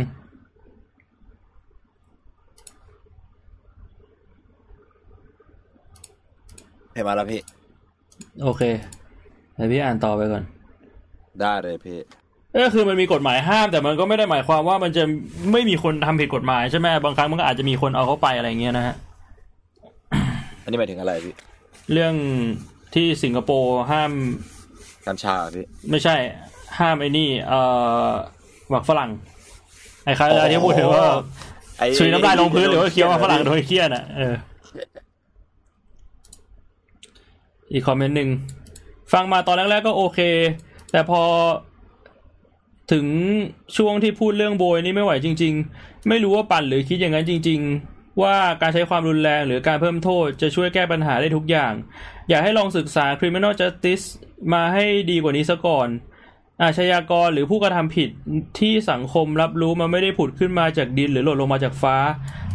[6.94, 7.42] เห็นมาแล้วพี่
[8.44, 8.64] โอเค
[9.56, 10.44] เดี๋ยวพี่อ่านต่อไปก่อน
[11.42, 12.00] ได้เลยพี่
[12.64, 15.04] ก็คือมันมีกฎหมายห้ามแต่มันก็ไม่ได้หมายความว่ามันจะ
[15.52, 18.96] ไม่มีคนทำผิดกฎหมายใช่ไหมบางครั้งมันก็อาจจะมีคนเอาเข้าไปอะไรอย่างเงี้ยนะฮะ
[20.64, 21.34] อันนี้หมายถึงอะไรพี่
[21.94, 22.14] เรื่อง
[22.96, 24.12] ที่สิงคโปร์ห้าม
[25.08, 26.16] กัญชาพี่ไม่ใช่
[26.80, 27.60] ห้ามไอ้นี่ เอ่
[28.06, 28.08] อ
[28.70, 29.12] หมักฝรั่ง
[30.06, 31.06] ไอ้ใครที่พูดถึงว่า
[31.78, 34.34] ไอ้ชุยน้ำลายลงพื้นหรือว่าเคี้ยวหมากฝรั่งโดยเครียดอะเออ
[37.72, 38.30] อีกคอมเมนต์หนึ่ง
[39.14, 40.20] ฟังมาตอนแรกๆก็โอเค
[40.96, 41.24] แต่พอ
[42.92, 43.06] ถึง
[43.78, 51.74] ช่วงที่พูดเรื่องโบยนี่ไม่ไหวจริง ๆ ไม่รู้ว่าปั่นหรือคิดอย่างนั้นจริง ๆ ว่าการใช้ความรุนแรงหรือการเพิ่มโทษจะช่วยแก้ปัญหาได้ทุกอย่าง
[52.30, 54.06] อยากให้ลองศึกษา criminal justice
[54.54, 55.88] มาให้ดีกว่านี้ซะก่อน
[56.64, 58.10] อาชญากรหรือผู้กระทำผิด
[58.60, 61.96] ที่สังคมรับรู้มันไม่ได้ผุดขึ้นมาจากดินหรือหล่นลงมาจากฟ้า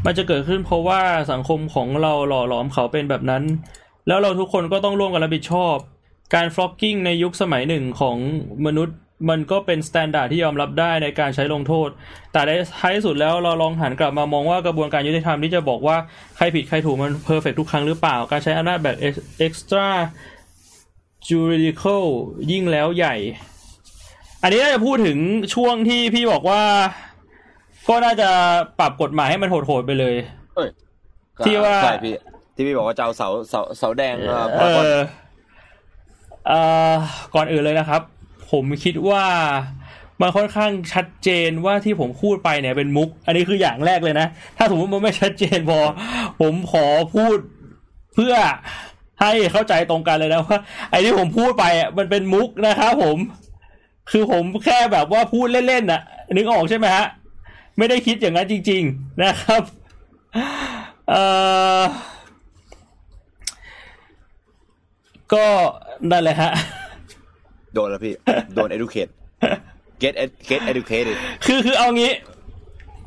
[0.04, 1.00] มันจะเกิดขึ้นเพราะว่า
[1.32, 3.42] สังคมของเราหล่อหลอมเขาเป็นแบบนั้น
[4.06, 5.76] แล้วเราทุกคนก็ต้องร่วมกันรับผิดชอบ
[6.34, 8.16] การ flogging ในยุคสมัยหนึ่งของ
[8.66, 8.96] มนุษย์
[9.30, 11.88] มันก็เป็น standard ที่ยอมรับได้ในการใช้ลงโทษ
[12.32, 12.50] แต่ใน
[12.80, 15.96] ท้ายสุดแล้วเราลองหันกลับมามองว่ากระบวนการยุติธรรมที่จะบอกว่า
[16.36, 18.96] ใครผิดใครถูกมันเพอร์เฟกทุกครั้งหรือเปล่า การใช้อำนาจแบบ
[19.46, 19.86] extra
[21.28, 22.04] juridical
[22.50, 23.16] ยิ่งแล้วใหญ่
[24.42, 25.18] อันนี้น่าจะพูดถึง
[25.54, 26.62] ช่วงที่พี่บอกว่า
[27.88, 28.28] ก็น่าจะ
[28.78, 30.14] ปรับกฎหมายให้มันโหดๆไปเลย
[30.56, 30.68] เอ้ย
[31.46, 32.14] ที่ว่าใช่พี่
[32.54, 34.98] ที่พี่บอกว่าจะเอาเสาเสาเสาแดงเอ่อเออเอ่อ
[37.34, 38.02] ก่อนอื่นเลยนะครับ
[38.50, 39.24] ผมคิดว่า
[40.20, 44.26] มันค่อนข้างชัดเจนว่าที่ผมพูดไปเนี่ยเป็นมุก อันนี้คืออย่างแรกเลยนะ
[44.56, 45.80] ถ้าสมมติมันไม่ชัดเจนพอ
[46.40, 47.36] ผมขอพูด
[48.14, 48.34] เพื่อ
[49.20, 50.58] ให้เข้าใจตรงกันเลยนะว่า
[50.90, 51.64] ไอ้ที่ผมพูดไป
[51.98, 53.18] มันเป็นมุกนะครับผม
[54.10, 56.02] คือผมแค่แบบว่าพูดเล่นๆน่ะ
[56.36, 57.06] นึกออกใช่ไหมฮะ
[57.78, 59.62] ไม่ได้คิดอย่างนั้นจริง ๆนะครับ
[61.08, 61.22] เอ่
[61.80, 61.82] อ
[65.34, 65.46] ก็
[66.10, 66.50] นั่นแหละฮะ
[67.74, 68.14] โดนแล้วพี่
[68.54, 69.10] โดน educate
[70.02, 72.12] get ed- get educated คือคือเอางี้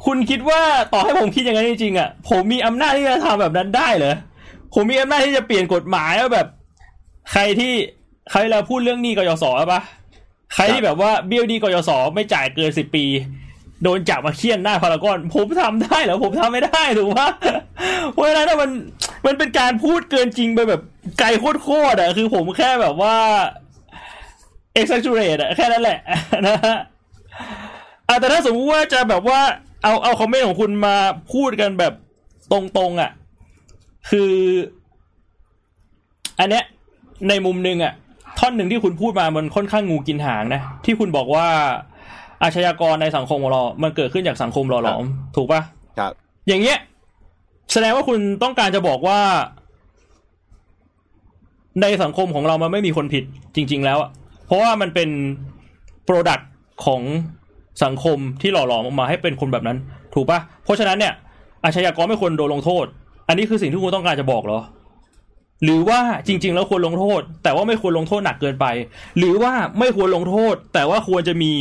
[0.06, 0.62] คุณคิดว่า
[0.94, 4.16] ต่อให้ผมคิดอย่างนั้นจริงๆอะ ผมมีอำนาจที่จะทำแบบนั้นได้เหรอ
[4.74, 6.48] ผมมีอำนาจที่จะเปลี่ยนกฎหมายว่าแบบ
[7.32, 7.74] ใครที่
[8.32, 9.82] ใครเราพูดเรื่องหนี้กยศปะ
[10.56, 13.06] ใครที่แบบว่าเบี้ยวหนี้กยศไม่จ่ายเกินสิบปี
[13.84, 17.30] โดนจับมาเคี่ยนหน้าพารากอน ผมทำได้เหรอผมทำไม่ได้ถูกปะ
[18.14, 18.72] เพราะฉะนั้นมัน
[19.26, 20.82] มันเป็นการพูดเกินจริงไปแบบ
[21.20, 21.28] ไกล
[21.64, 23.16] โคตรๆอะคือผมแค่แบบว่า
[24.80, 26.00] exaggerate อะแค่นั้นแหละ
[26.48, 26.78] นะฮะ
[28.08, 29.40] อะแต่ถ้าสมมติว่าจะแบบว่า
[29.84, 30.96] เอาเอาคอมเมนต์ของคุณมา
[31.34, 31.94] พูดกันแบบ
[32.52, 33.12] ตรงๆอะ
[34.10, 34.34] คือ
[36.40, 36.64] อันเนี้ย
[37.30, 37.94] ในมุมหนึ่งอะ
[38.40, 41.48] ท่อนหนึ่งที่คุณพูดมามันค่อนข้างงูกินหางนะ ที่คุณบอกว่า
[42.44, 45.04] อาชญากรในสังคมของเรา มันเกิดขึ้นจากสังคมหล่อหลอม
[45.36, 45.62] ถูกปะ
[46.00, 46.12] ครับ
[46.48, 46.78] อย่างเงี้ย
[47.72, 49.20] แสดงว่าคุณต้องการจะบอกว่า
[51.82, 53.24] ในสังคมของเรามันไม่มีคนผิด
[53.56, 54.10] จริง ๆ แล้วอะ
[54.46, 55.10] เพราะว่ามันเป็น
[56.06, 56.50] product
[56.86, 57.02] ของ
[57.84, 59.78] สังคมที่หล่อหลอมออกมาให้เป็นคนแบบนั้น
[60.14, 61.14] ถูกปะเพราะฉะนั้นเนี่ย
[61.64, 62.86] อาชญากรไม่ควรโดนลงโทษ
[63.28, 64.60] อันนี้คือสิ่งที่คุณต้องการจะบอกเหรอ
[65.64, 68.66] หรือว่าจริง ๆ แล้วควรลงโทษ แต่ว่าไม่ควรลงโทษหนักเกินไป
[69.18, 71.52] หรือว่าไม่ควรลงโทษ แต่ว่าควรจะมี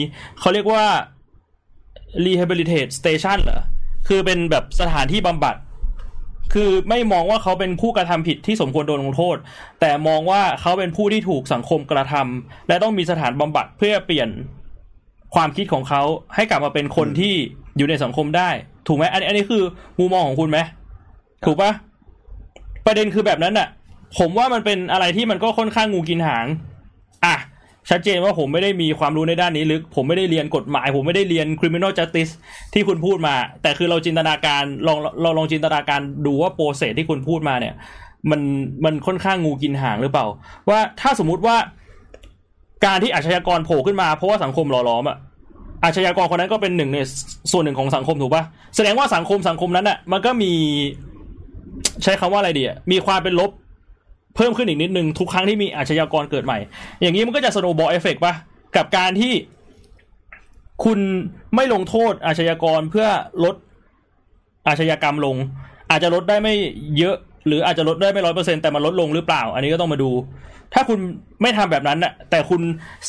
[0.40, 0.84] เขาเรียกว่า
[2.24, 3.62] rehabilitation เหรอ
[4.08, 5.56] คือเป็นแบบสถานที่บำบัด
[6.52, 9.36] คือไม่มองว่าเขาเป็นผู้กระทำผิดที่สมควรโดนลงโทษ
[9.80, 14.28] แต่มองว่าเขาเป็นผู้ที่ถูกสังคมกระทำและต้องมีสถานบำบัดเพื่อเปลี่ยน
[15.34, 16.02] ความคิดของเขา
[16.34, 17.34] ให้กลับมาเป็นคนที่
[17.76, 18.50] อยู่ในสังคมได้
[18.86, 19.62] ถูกไหมอันนี้อันนี้คือ
[19.98, 20.58] มุมมองของคุณไหม
[21.44, 21.72] ถูกปะ
[22.86, 23.68] ประเด็นคือแบบนั้นน่ะ
[24.18, 26.46] ผมว่ามันเป็นอะไรที่มันก็ค่อนข้างงูกินหาง
[27.26, 27.36] อะ
[27.90, 32.32] ชัดเจนว่าผมไม่ได้มีความรู้ในด้านนี้ลึก ผมไม่ได้เรียนกฎหมาย ผมไม่ได้เรียน criminal justice
[32.74, 37.74] ที่คุณพูดมา แต่คือเราจินตนาการลองเราลองจินตนาการดูว่า process ที่คุณพูดมาเนี่ย
[38.30, 38.40] มัน
[38.84, 40.26] มันค่อนข้างงูกินหางหรือเปล่า
[40.68, 41.56] ว่าถ้าสมมุติว่า
[42.86, 45.16] การที่อาชญากรโผล่ขึ้นมาเพราะว่าสังคมหล่อหลอมอะ
[45.84, 46.98] อาชญากรคนนั้นก็เป็นหนึ่งใน
[47.52, 48.44] ส่วนหนึ่งของสังคมถูกปะ
[48.76, 50.52] แสดงว่าสังคมสังคมนั้นอะมันก็มี
[52.02, 53.50] ใช้คำว่าอะไรดีอะมีความเป็นลบ
[54.36, 56.58] เพิ่มขึ้นอีกนิดนึงทุกครั้งที่มีอาชญากรเกิดใหม่
[57.00, 58.34] อย่างนี้มันก็จะ snowball effect ปะ
[58.76, 59.32] กับการที่
[60.84, 60.98] คุณ
[61.54, 63.06] ไม่ลงโทษอาชญากรเพื่อ
[63.44, 63.54] ลด
[64.68, 65.36] อาชญากรรมลง
[65.90, 66.54] อาจจะลดได้ไม่
[66.98, 67.16] เยอะ
[67.46, 70.10] หรืออาจจะลดได้ไม่ร้อยเปอร์เซ็นแต่มันลดลงหรือเปล่า อันนี้ก็ต้องมาดู
[70.74, 70.98] ถ้าคุณ
[71.42, 72.62] ไม่ทำแบบนั้นน่ะแต่คุณ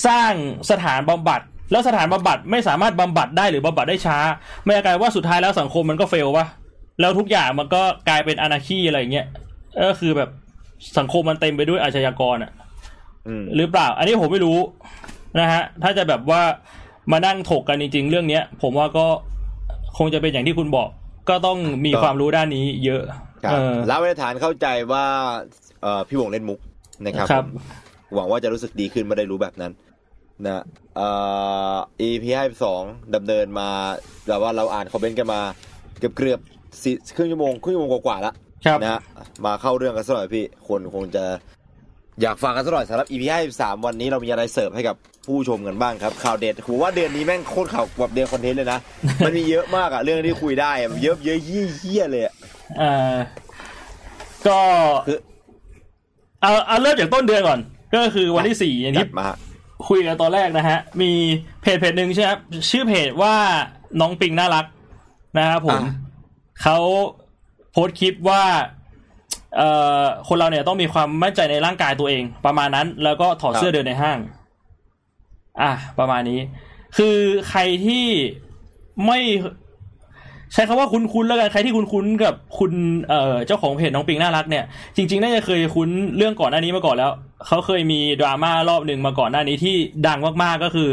[0.05, 0.31] สร้าง
[0.71, 4.17] สถานบำบัด แล้วสถานบำบัดไม่สามารถบำบัดได้หรือบำบัดได้ช้า
[4.63, 6.45] ไม่กลายว่าสุดท้ายแล้วสังคมมันก็เฟลวะ
[7.01, 9.27] แล้วทุกอย่างมันก็กลายเป็นอนาคีอะไรเงี้ย
[9.87, 10.29] ก็คือแบบ
[10.97, 12.51] สังคมมันเต็มไปด้วยอาชญากรอะ
[13.27, 14.57] อืมหรือเปล่า อันนี้ผมไม่รู้
[15.39, 16.41] นะฮะ ถ้าจะแบบว่า
[17.11, 19.05] มานั่งถกกันจริง ๆ เรื่องเนี้ย ผมว่าก็
[19.97, 20.89] คงจะเป็นอย่างที่คุณบอก
[21.29, 23.01] ก็ต้องมีความรู้ด้านนี้เยอะ
[23.43, 25.05] ครับเออแล้วในฐานเข้าใจว่า
[25.81, 26.59] เอ่อพี่วงเล่นมุก
[27.05, 27.61] นะครับครับผม
[28.15, 29.71] หวังว่าจะรู้สึกดีขึ้นเมื่อได้รู้แบบนั้น
[30.45, 30.63] นะ
[30.95, 31.07] เอ่
[31.73, 31.75] อ
[32.07, 32.83] EP ห้าสอง
[33.15, 33.69] ดำเนินมา
[34.27, 35.41] แบบว่าเราอ่านคอมเมนต์กันมา
[35.99, 38.35] เกือบเกือบๆสี่ครึ่งชั่วโมงครึ่งชั่วโมงกว่าๆแล้ว
[38.65, 39.01] ครับนะฮะ
[39.45, 41.25] มาเข้าเรื่องกันสักหน่อยพี่คนคงจะ
[42.21, 44.95] อยากฟังกันสักหน่อยสำหรับ EP ห้าสามวันนี้เรามีอะไรเสิร์ฟให้กับ
[45.25, 48.79] ผู้ชมกันบ้างครับข่าวเด็ดผมว่าเดือนนี้แม่งโคตรข่าวแบบเดือนคอนเทนต์เลยนะ
[49.25, 52.33] มันมีเยอะมากอะเรื่องที่คุยได้อะเยอะเยอะเยี่ยเยี่ยเลยอะ
[52.77, 53.15] เอ่อ
[54.47, 54.59] ก็
[55.07, 55.19] คือ
[56.41, 57.59] เอาเอาเริ่มจากต้นเดือนก่อน
[57.95, 59.37] ก็คือวันที่สี่อย่างจัที่ดมาฮะ
[59.89, 61.11] คุยกันตอนแรกนะฮะ มี
[61.61, 62.39] เพจเพจหนึ่งใช่ไหมครับ
[62.69, 63.33] ชื่อเพจว่า
[63.99, 64.65] น้องปิงน่ารัก
[65.37, 65.93] นะครับผมอ่า
[66.61, 66.77] เขา
[67.73, 68.43] โพสต์คลิปว่า
[69.57, 69.69] เอ่
[70.01, 74.17] อคนเราเนี่ยต้องมีความมั่นใจในร่างกายตัวเอง ประมาณนั้น แล้วก็ถอดเสื้อเดินในห้าง
[75.61, 76.39] อะประมาณนี้
[76.97, 77.17] คือ
[77.49, 78.05] ใครที่
[79.07, 79.19] ไม่
[80.53, 82.71] ใช้คำว่าคุ้นๆแล้วกันใครที่คุ้นๆกับคุณ
[83.07, 84.65] เอ่อเจ้าของเพจน้องปิงน่ารักเนี่ย
[84.95, 87.11] จริง ๆ น่าจะเคยคุ้นเรื่องก่อนหน้านี้มาก่อนแล้ว
[87.47, 89.75] เขาเคยมีดราม่ารอบหนึ่งมาก่อนหน้านี้ที่
[90.07, 90.89] ดังมากๆก็คือ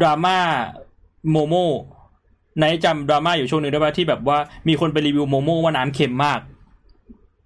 [0.00, 0.36] ดราม่า
[1.30, 1.54] โมโม่
[2.58, 4.38] ไหนจำดราม่าอยู่ช่วงหนึ่งได้ป่ะที่แบบว่า
[4.68, 6.40] มีคนไปรีวิวโมโม่ว่าน้ำเค็มมาก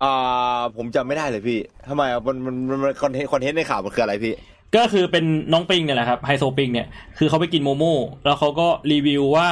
[0.03, 4.35] อ่า ผมจำไม่ได้เลยพี่ทำไมอะมันมันมันมัน content content ในข่าวมันคืออะไรพี่
[4.77, 6.87] ก็คือเป็นน้องปิงเนี่ยแหละครับไฮโซปิงเนี่ย
[7.19, 9.49] คือเขาไปกินโมโม่แล้วเขาก็รีวิวว่า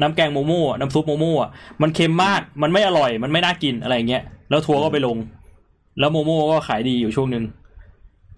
[0.00, 1.50] น้ำแกงโมโม่น้ำซุปโมโม่อะ
[1.82, 5.16] มันเค็มมากมันไม่อร่อย มันไม่น่ากินอะไรอย่างเงี้ยแล้วทัวร์ก็ไปลง
[5.98, 7.44] แล้วโมโม่ก็ขายดีอยู่ช่วงหนึ่ง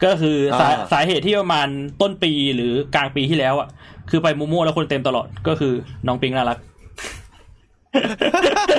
[0.04, 1.68] ก็คือสาอ่าสาเหตุที่ประมาณ
[2.00, 3.68] ต้นปีหรือกลางปีที่แล้วอะ
[4.11, 5.72] คือไปโมโม่แล้วคนเต็มตลอดก็คือ
[6.06, 6.58] น้องปิงน่ารัก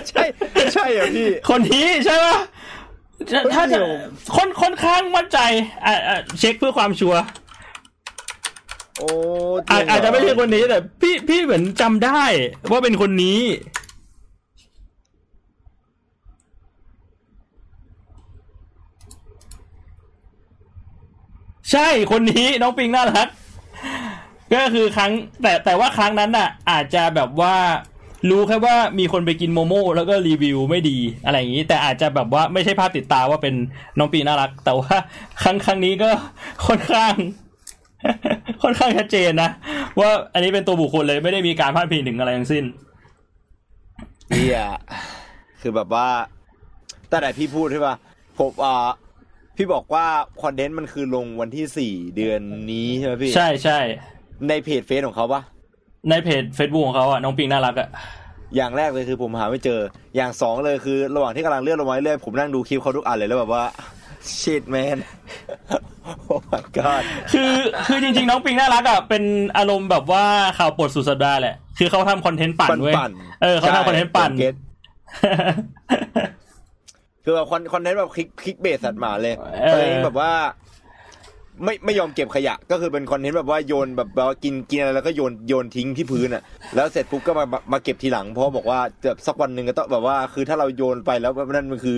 [0.09, 0.23] ใช่
[0.73, 2.38] ใช่เหรอพี่ คนนี้ใช่ปะ
[3.32, 3.89] ถ้าถ้าจะเดี๋ยว
[4.36, 5.39] ค่อนค่อนข้างมั่นใจ
[5.86, 7.21] อะอะเช็คเพื่อความชัวร์
[8.97, 9.07] โอ้
[9.69, 12.23] อาจริงเหรอาจจะไม่ใช่คนนี้แต่พี่พี่เหมือนจำได้
[12.71, 13.41] ว่าเป็นคนนี้
[21.71, 23.27] ใช่ คนนี้น้องปิงน่ารัก
[24.53, 27.55] ก็คือครั้งแต่แต่ว่าครั้งนั้นน่ะ อาจจะแบบว่า
[28.29, 33.55] รู้แค่ว่ามีคนไปกินโมโม่แล้วก็รีวิวไม่ดีอะไรอย่างนี้ แต่อาจจะแบบว่าไม่ใช่ภาพติดตาว่าเป็น
[33.97, 34.95] น้องปีน่ารัก แต่ว่า
[35.43, 36.09] ครั้งครั้งนี้ก็
[36.67, 37.13] ค่อนข้าง
[38.61, 39.49] ค่อนข้างชัดเจนนะ
[39.99, 42.63] ว่าอันนี้เป็นตัวบุคคลเลยไม่ได้มีการพาดพิงถึงอะไรทั้งสิ้น
[44.29, 44.59] เฮีย
[45.61, 46.07] คือแบบว่า
[47.11, 47.95] ตั้งแต่พี่พูดใช่ป่ะ
[48.37, 48.89] ผมอ่า
[49.57, 50.05] พี่บอกว่า
[50.41, 52.41] คอนเทนต์มันคือลงวันที่สี่เดือน
[52.71, 53.79] นี้ใช่ไหมพี่ ใช่ใช่
[54.49, 55.41] ในเพจเฟซของเขาปะ
[56.09, 57.89] ในเพจ Facebook ของเขาอะน้องปิงน่ารักอะ
[58.55, 59.79] อย่างแรกเลยคือผมหาไม่เจอ
[60.15, 63.63] อย่างสองเลยคือ ระหว่างที่กำลังเลื่อนลงมาเรื่อยผมนั่งดูคลิปเขาทุกอันเลยแล้วแบบว่า
[64.39, 64.97] shit man
[66.29, 67.51] oh my god คือ
[67.87, 69.23] คือจริง ๆ น้องปิงน่ารักอะเป็น
[69.57, 70.23] อารมณ์แบบว่า
[70.57, 73.11] ข่าวปลดสุดสัปดาห์แหละ คือเขาทำ content ปั่นเว้ยปั่น
[73.41, 74.55] เออเขาทำ content ปั่นใช่ผม get
[77.23, 80.31] คือแบบคอน content แบบ click clickbait สัตว์หมาเลยเออตอนนี้แบบว่า
[81.63, 86.43] ไม่ไม่ยอมเก็บขยะ ก็คือเป็น content แบบว่าโยนแบบแบบว่ากินกินอะไรแล้วก็โยนโยนทิ้งที่พื้นอะ
[86.75, 91.97] แล้วเสร็จปุ๊บก็มามามาเก็บทีหลัง เพราะบอกว่าแบบสักวันหนึ่งก็ต้องแบบว่าคือถ้าเราโยนไปแล้วนั่นมันคือ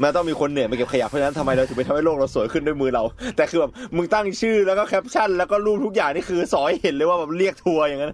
[0.00, 3.02] มันต้องมีคนเหนื่อยมาเก็บขยะเพราะฉะนั้นทำไมเราถึงไปทำให้โลกเราสวยขึ้นด้วยมือเรา
[3.36, 8.12] แต่คือแบบมึงตั้งชื่อแล้วก็แคปชั่น แล้วก็รูปทุกอย่างนี่คือสอนให้เห็นเลยว่าแบบเรียกทัวร์อย่างนั้น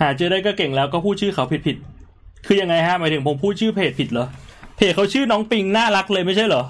[0.00, 1.76] หาเจอได้ก็เก่งแล้วก็พูดชื่อเขาผิดผิด
[2.46, 4.26] คือยังไงฮะหมายถึงผมพูดชื่อเพจผิดเหรอ
[4.76, 6.62] เพจเขาชื่อน้องปิงน่ารักเลยไม่ใช่เหรอ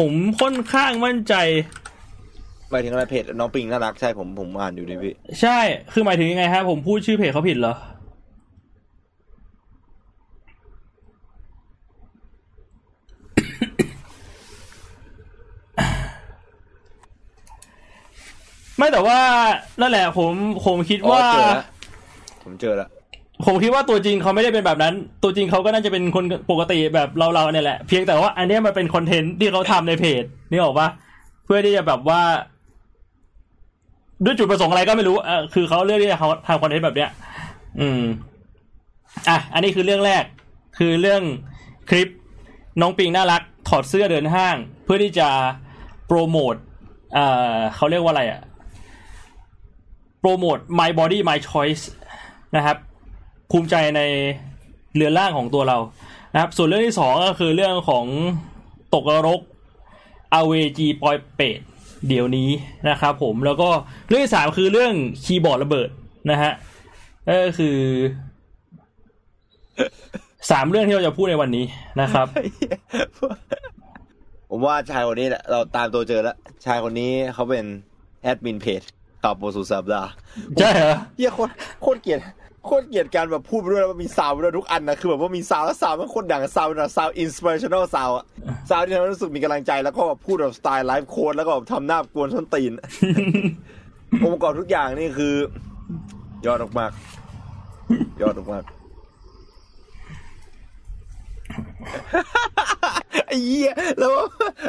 [0.00, 1.34] ผมค่อนข้างมั่นใจ
[2.70, 5.58] หมายถึงอะไรเพจน้องปิงน่ารักใช่ผมผมอ่านอยู่ดิพี่ ใช่
[5.92, 7.74] คือหมายถึงยังไงฮะ ผมพูดชื่อเพจเขาผิดเหรอ
[18.76, 19.18] ไม่แต่ว่า
[19.80, 20.32] นั่นแหละผม
[20.66, 21.64] ผมคิดอ๋อว่าเจอแล้ว
[22.42, 22.90] ผมเจอแล้ว
[23.46, 30.88] ผมคิดว่าตัวจริงเขาไม่ได้เป็นแบบนั้น ตัวจริงเขาก็น่าจะเป็นคนปกติแบบเราเราๆเนี่ยแหละ เพียงแต่ว่าอันนี้มันเป็นคอนเทนต์ที่เขาทำในเพจนี่ออกปะ
[31.44, 32.22] เพื่อที่จะแบบว่า
[34.24, 36.18] ด้วยจุดประสงค์อะไรก็ไม่รู้เออคือเขาเลือกที่จะ
[36.48, 37.10] ทำคอนเทนต์แบบเนี้ย
[37.80, 38.02] อืม
[39.28, 40.24] อะ อันนี้คือเรื่องแรก
[40.78, 41.22] คือเรื่อง
[41.90, 42.08] คลิป
[42.80, 45.28] น้องปิงน่ารัก ถอดเสื้อเดินห้าง เพื่อที่จะ
[46.06, 46.54] โปรโมท
[47.14, 48.40] เอ่อเขาเรียกว่าอะไรอะ
[50.20, 51.84] โปรโมท my body my choice
[52.56, 52.76] นะครับ
[53.50, 54.00] ภูมิใจใน
[54.94, 55.78] เรือนร่างของตัวเรา
[56.32, 58.04] นะครับ ส่วนเรื่องที่สองก็คือเรื่องของ
[58.94, 59.40] ตกนรก
[60.34, 61.58] อเวจีปอยเป็ด
[62.08, 62.50] เดี๋ยวนี้
[62.88, 63.68] นะครับผมแล้วก็
[64.08, 64.92] เรื่องที่สามคือเรื่อง
[65.24, 65.88] คีย์บอร์ดระเบิด
[66.30, 66.52] นะฮะ
[67.28, 67.76] ก็คือ
[70.50, 71.64] สามเรื่องที่เราจะพูดในวันนี้
[72.00, 72.26] นะครับ
[74.50, 77.64] ผมว่าชายคนนี้แหละเราตามตัวเจอแล้ว ชายคนนี้เขาเป็น
[78.22, 78.82] แอดมินเพจ
[79.22, 80.10] ข่าวโปรสุสัปดาห์
[80.58, 82.20] ใช่เหรอเฮียโคตรโคตรเกลียด
[82.64, 88.24] โคตรเกลียดการแบบพูดไปด้วยแล้วมันมี sound ไปด้วยทุกอันนะคือแบบว่ามีซาวแล้วซาวมันโคตรดังซาวนะซาวอินสปิเรชันแนลซาวอะ
[88.70, 92.72] ซาวที่ทำให้รู้สึกมีกำลังใจแล้วก็แบบพูดแบบสไตล์ life coach แล้วก็แบบทำหน้ากวนส้นตีน
[94.22, 95.34] องค์ประกอบทุกอย่างนี่คือ
[96.46, 96.92] ยอดมาก
[98.22, 98.64] ยอดมาก
[103.26, 104.12] ไอ้เหี้ยแล้ว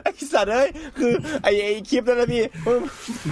[0.03, 0.69] ไอ้สัตว์เอ้ย
[0.99, 1.13] คือ
[1.43, 2.43] ไอ้ไอ้คลิปนั้นนะพี่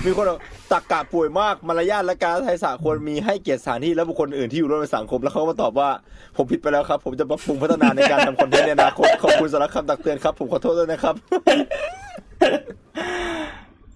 [0.06, 0.40] มีคนบอก
[0.72, 5.90] ตักกะป่วยมากมารยาทและการไทยสาควรมีให้เกียรติสถานที่และบุคคลอื่นที่อยู่ร่วมในสังคมแล้วเขาก็มาตอบว่า
[6.38, 11.16] ผมผิดไปแล้วครับ ผมจะปรับปรุงพัฒนาในการทำคอนเทนต์ในอนาคตขอบคุณสำหรับคำตักเตือนครับ ผมขอโทษด้วยนะครับ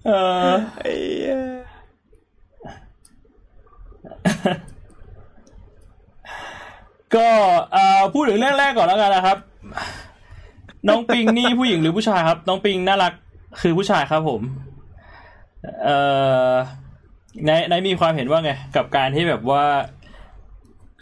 [0.06, 0.10] เอ
[0.50, 1.36] อไอ้เหี้ย
[7.15, 7.27] ก็
[7.73, 9.37] เอ่อพูดถึงเรื่องแรกก่อนแล้วกันนะครับ
[10.87, 13.13] น้องปิงนี่ผู้หญิงหรือผู้ชายครับ น้องปิงน่ารัก
[13.61, 14.41] คือผู้ชายครับผม
[15.83, 15.97] เอ่
[16.49, 16.51] อ
[17.45, 19.63] ในในมีความเห็นว่าไง กับการที่แบบว่า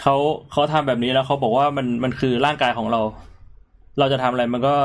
[0.01, 0.15] เขา
[0.51, 3.01] เขาทำแบบนี้แล้วเขาบอกว่ามันมันคือร่างกายของเรา
[3.99, 4.75] เราจะทำอะไรมันก็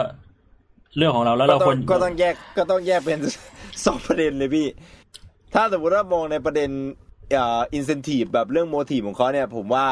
[0.97, 3.19] เรื่องของเราแล้ว ก็ เรา ต้ ค อ ว ง ร ก็ต้องแยกก็ต้องแยกเป็น
[3.85, 4.67] สองประเด็นเลยพี่
[5.55, 6.71] ถ้าสมมติว่ามองในประเด็น
[7.33, 9.87] เอ่ออินเซนティブแบบเรื่องโมทีฟของเขาเนี่ย ผมว่า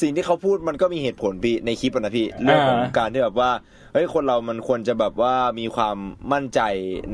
[0.00, 3.50] สิ่งที่เขาพูดมันก็มีเหตุผลพี่ในคลิปอะนะพี่เรื่องของการที่แบบว่า
[3.92, 5.96] เฮ้ยคนเรามันควรจะแบบว่ามีความ
[6.32, 6.60] มั่นใจ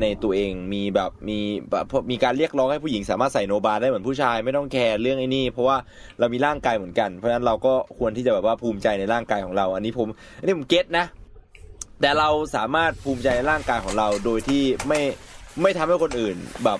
[0.01, 1.39] ในตัวเองมีแบบมี
[1.71, 5.77] แบบมีการเรียกร้องให้ผู้หญิงสามารถใส่โนบาได้เหมือนผู้ชายไม่ต้องแคร์เรื่องไอ้นี่ เพราะว่า
[6.19, 10.07] เรามีร่างกายเหมือนกันเพราะฉะนั้นเราก็ควรที่จะแบบว่าภูมิใจในร่างกายของเรา อันนี้ผม
[10.39, 11.05] อันนี้ผมเก็ตนะ
[12.01, 14.99] แต่เราสามารถภูมิใจในร่างกายของเราโดยที่ไม่
[15.61, 16.79] ไม่ทำให้คนอื่นแบบ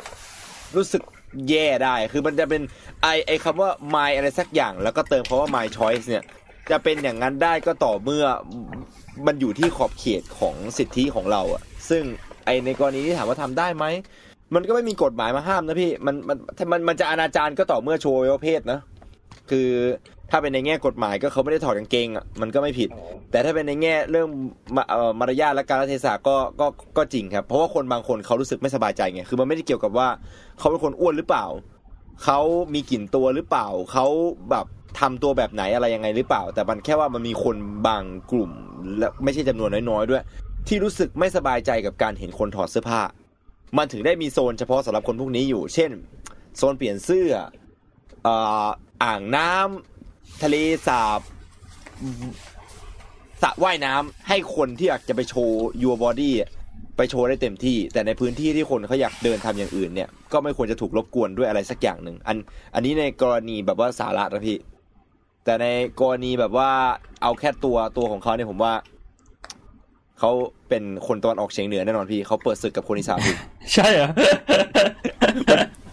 [0.76, 1.02] รู้สึก
[1.50, 2.62] แย่ได้ คือมันจะเป็น
[3.02, 6.24] ไอไอคำว่า my อะไรสักอย่าง แล้วก็เติมคำว่า my choice เนี่ย
[6.72, 8.24] จะเป็นอย่างนั้นได้ก็ต่อเมื่อ
[9.28, 12.04] มันอยู่ที่ขอบเขตของสิทธิของเราอะซึ่ง
[12.46, 13.86] ไอในกรณีที่ถามว่าทำได้ไหม
[14.56, 16.38] มันก็ไม่มีกฎหมายมาห้ามนะพี่ มันมัน
[16.72, 18.80] มันมันจะอนาจารก็ต่อเมื่อโชว์วัยวะเพศนะ
[19.50, 19.70] คือ
[20.32, 22.90] ถ้าเป็นในแง่กฎหมายก็เขาไม่ได้ถอดกางเกงอะมันก็ไม่ผิด
[23.32, 24.28] แต่ถ้าเป็นในแง่เรื่อง
[24.76, 26.68] มาเอ่อมารยาทและการเทศะก็ก็
[26.98, 30.08] ก็จริงครับ เพราะว่าคนบางคนเขารู้สึกไม่สบายใจไงคือมันไม่ได้เกี่ยวกับว่า
[30.60, 31.46] เขาเป็นคนอ้วนหรือเปล่า
[32.24, 32.40] เขา
[32.74, 34.06] มีกลิ่นตัวหรือเปล่าเขา
[34.52, 34.66] แบบ
[35.00, 37.56] ทำตัวแบบไหนอะไรยังไงหรือเปล่า แต่มันแค่ว่ามันมีคน
[37.88, 38.52] บางกลุ่ม
[39.00, 40.24] และไม่ใช่จำนวนน้อยๆด้วย
[40.68, 43.02] ที่รู้สึกไม่สบายใจกับการเห็นคนถอดเสื้อผ้า
[43.78, 45.92] มันถึงได้มีโซนเฉพาะสำหรับคนพวกนี้อยู่ เช่น
[46.58, 47.32] โซนเปลี่ยนเสื้อ
[48.24, 48.68] เอ่อ
[49.04, 49.99] อ่างน้ำ
[50.44, 50.56] ทะเล
[50.88, 51.22] สาบ
[53.42, 56.50] สระว่ายน้ำให้คนที่อยากจะไปโชว์ your body อะ
[56.98, 62.38] ไปโชว์ได้เต็มที่ แต่ในพื้นที่ที่คนเขาอยากเดินทำอย่างอื่นเนี่ยก็ไม่ควรจะถูกรบกวนด้วยอะไรสักอย่างหนึ่งอัน
[62.76, 64.58] อันนี้ในกรณีแบบว่าสาระนะพี่
[65.46, 65.68] แต่ใน
[66.02, 66.70] กรณีแบบว่า
[67.22, 68.74] เอาแค่ตัวตัวของเขาเนี่ยผมว่า
[70.20, 70.32] เขา
[70.70, 73.36] เป็นคนตะวันออกเฉียงเหนือแน่นอนพี่เขาเปิดศึกกับคนอีสานพี่
[73.74, 74.10] ใช่เหรอ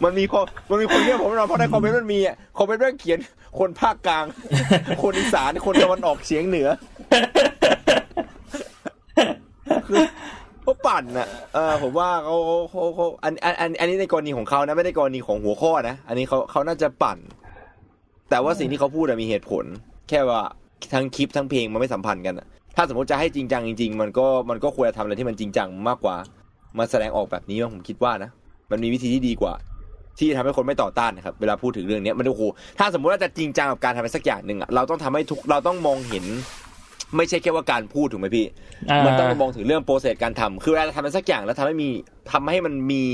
[0.04, 3.18] มันมีคนมันมีคนเรียกผมแน่นอนเพราะในคอมเมนต์มันมีอะคอมเมนต์มันเขียน
[3.58, 4.24] คนภาคกลาง
[5.02, 6.68] คนอีสานคนตะวันออกเฉียงเหนือ
[9.88, 10.02] คือ
[10.62, 17.18] เขาปั่นอะเออผมว่าเขาเขาเขาเขาอันอันอันอันนี้ในกรณีของเขานะไม่ได้กรณีของหัวข้อนะอันนี้เขาเขาน่าจะปั่น
[18.30, 19.64] แต่ว่าสิ่งที่เขาพูดอะมีเหตุผล
[20.08, 20.40] แค่ว่า
[20.94, 26.16] ทั้งคลิปทั้งเพลงมันไม่สัมพันธ์กันอะถ้าสมมติจะให้จริงจังจริง ๆ มันก็มันก็ควรจะทำอะไรที่มันจริงจังมากกว่า
[26.78, 28.30] มาแสดงออกแบบนี้ผมคิดว่านะ
[28.70, 29.52] มันมีวิธีที่ดีกว่า
[30.18, 32.44] ที่ทำให้คนไม่ต่อต้านนะครับเวลาพูดถึงเรื่องเนี้ยมันโอ้โห
[32.78, 36.24] ถ้าสมมติว่าจะจริงจังกับการทำอะไรสักอย่างหนึ่งอะเราต้องทำให้ทุกเราต้องมองเห็น
[37.16, 38.46] ไม่ใช่แค่ว่าการพูดถูกไหมพี่
[38.90, 41.88] อ่ามันต้องมองถึงเรื่องโปรเซสการทำคือเวลาเราทำอะไรสักอย่างแล้วทำให้มี
[42.32, 43.04] ทำให้มันมี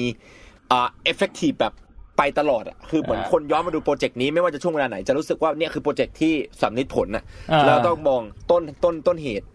[0.72, 1.72] อ่า effective แบบ
[2.18, 6.32] ไปตลอดอะคือเหมือนคนย้อนมาดู project นี้ไม่ว่าจะช่วงเวลาไหนจะรู้สึกว่าเนี่ยคือ project ที่
[6.62, 9.46] สัมฤทธิ์ผลน่ะอ่าเราต้องมองต้นต้นต้นเหตุ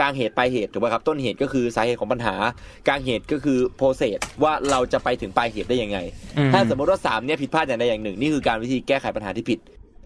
[0.00, 2.34] กลางเหตุปลายเหตุถูกไหมครับ ต้นเหตุก็คือสาเหตุของปัญหา
[2.88, 5.98] กลางเหตุก็คือ process ว่าเราจะไปถึงปลายเหตุได้ยังไง
[6.38, 9.58] อืมถ้าสมมติว่าสามเนี่ยผิดพลาดอย่างใดอย่างหนึ่งนี่คือการวิธีแก้ไขปัญหาที่ผิด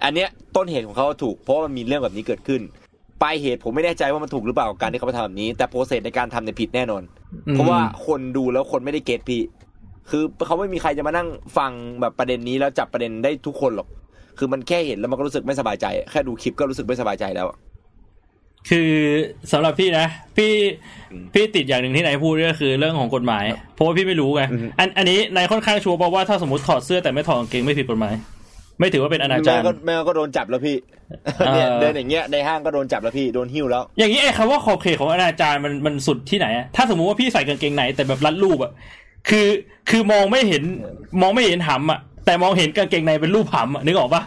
[0.04, 2.60] อันเนี้ยต้นเหตุของเขาถูกเพราะว่ามันมีเรื่องแบบนี้เกิดขึ้น
[3.22, 7.02] ปลายเหตุผมไม่แน่ใจว่ามันถูกหรือเปล่ากับการที่เขาไปทำแบบนี้ แต่ process ในการทำเนี่ยผิดแน่นอน
[7.52, 9.42] เพราะว่าคนดูแล้วคนไม่ได้เก็ตพี่
[10.10, 11.28] คือเขาไม่มีใครจะมานั่ง
[11.58, 13.88] ฟังแบบประเด็นนี้แล้วจับประเด็นได้ทุกคนหรอก
[14.38, 17.56] คือมันแค่เห็นแล้วมันก็รู้สึกไม่สบายใจ แค่ดูคลิปก็รู้สึกไม่สบายใจแล้วอะ
[18.70, 18.90] คือ
[19.52, 20.06] สำหรับพี่นะ
[20.36, 20.52] พี่
[21.12, 23.44] อืมพี่ติดอย่างหนึ่งที่นายพูดก็คือเรื่องของกฎหมาย
[23.74, 28.14] เพราะว่าพี่ไม่รู้ไงอือฮึอันอันนี้นายค่อนข้างชัวร์เพราะว่าถ้าสมมติถอดเสื้อแต่ไม่ถอดกางเกงไม่ผิดกฎหมาย
[28.80, 30.76] ไม่ถือว่าเป็นอนาจารแม่ก็ย์แม่ก็โดนจับแล้วพี่
[31.36, 38.72] เออเนี่ยเดินอย่างเงี้ยในห้างก็โดนจับแล้วพี่โดนหิ้วแล้ว อย่างนี้ไอ้คำว่าขอบเขตของอนาจารมันมันสุดที่ไหนอะถ้าสมมุติว่าพี่ใส่กางเกงในแต่แบบรัดรูปอะ
[39.28, 39.46] คือ
[39.90, 40.62] คือมองไม่เห็น
[41.20, 44.22] มองไม่เห็นหำอะแต่มองเห็นกางเกงในเป็นรูปหำอะนึกออกปะ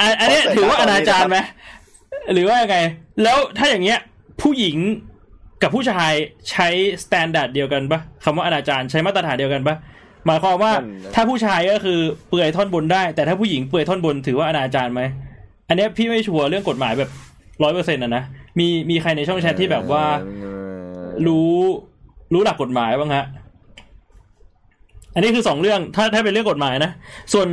[0.00, 1.38] อันอันเนี้ยถือว่าอนาจารไหม
[2.32, 2.78] หรือว่ายังไง
[3.22, 3.98] แล้วถ้าอย่างเงี้ย
[4.42, 4.76] ผู้หญิง
[5.62, 6.12] กับผู้ชาย
[6.50, 6.68] ใช้
[7.04, 9.76] standard เดียวกันปะคำว่าอนาจารใช้มาตรฐานเดียวกันปะ
[10.26, 15.02] หมายความว่านั่นนะถ้าผู้ชายก็คือเปลือยท่อนบนได้ แต่ถ้าผู้หญิงเปลือยท่อนบนถือว่าอนาจารไหม
[15.68, 17.10] อันเนี้ยพี่ไม่ชัวร์เรื่องกฎหมายแบบ
[17.62, 18.22] ร้อยเปอร์เซ็นต์ะนะ
[18.58, 20.04] มีมีใครในช่องแชทที่แบบว่า
[21.26, 21.52] รู้
[22.32, 23.24] รู้หลักกฎหมายบ้างฮะ
[25.14, 26.90] อันนี้คือสองเรื่องถ้าถ้าเป็นเรื่องกฎหมายนะ
[27.32, 27.48] ส่วน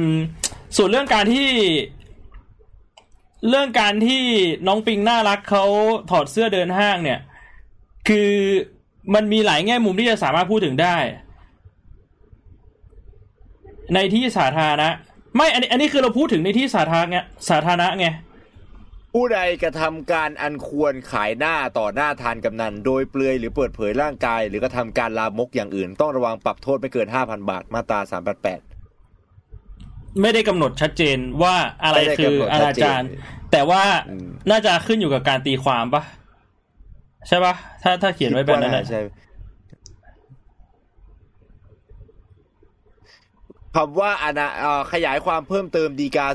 [0.78, 1.48] ส่วนเรื่องการที่
[3.50, 4.24] เรื่องการที่
[4.68, 5.66] น้องปิงน่ารักเขา
[6.12, 7.20] ถอดเสื้อเดินห้างเนี่ย
[8.08, 8.32] คือ
[9.14, 10.98] มันมีหลายแง่มุมที่จะสามารถพูดถึงได้
[13.94, 14.90] ในที่สาธารณะ
[15.36, 18.08] ไม่อันนี้อันนี้คือเราพูดถึงในที่สาธารณะสาธารณะไง
[19.14, 28.73] ผู้ใดกระทำการอันควรขายหน้าต่อหน้าทานกำนัน โดยเปลือยหรือเปิดเผยร่างกาย หรือกระทำการลามกอย่างอื่น ต้องระวังปรับโทษไม่เกิน 5,000 บาทมาตรา388
[30.22, 33.02] ไม่ได้กำหนดชัดเจนว่าอะไรไม่ได้คือกำหนดอชันาดเจนจาร
[33.52, 36.04] แต่ว่าอืมน่าจะขึ้นอยู่กับการตีความปะ
[37.28, 37.54] ใช่ปะ
[37.84, 39.00] ถ้าถ้าเขียนไว้แบบนั้นคิดนะว่าาใช่
[43.76, 46.28] คำว่าอนาเอ่อขยายความเพิ่มเติมดีกา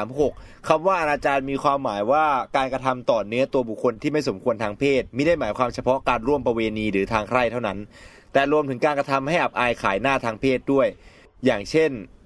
[0.00, 2.24] 4836 คำว่าอนาจารมีความหมายว่า
[2.56, 7.78] การกระทำต่อเนื้อตัวบุคคลที่ไม่สมควรทางเพศไม่ได้หมายความเฉพาะการร่วมประเวณีหรือทางใคร่เท่านั้น
[8.32, 10.86] แต่รวมถึงการกระทำให้อับอายขายหน้าทางเพศด้วย
[11.44, 12.17] อย่างเช่นเอ่อ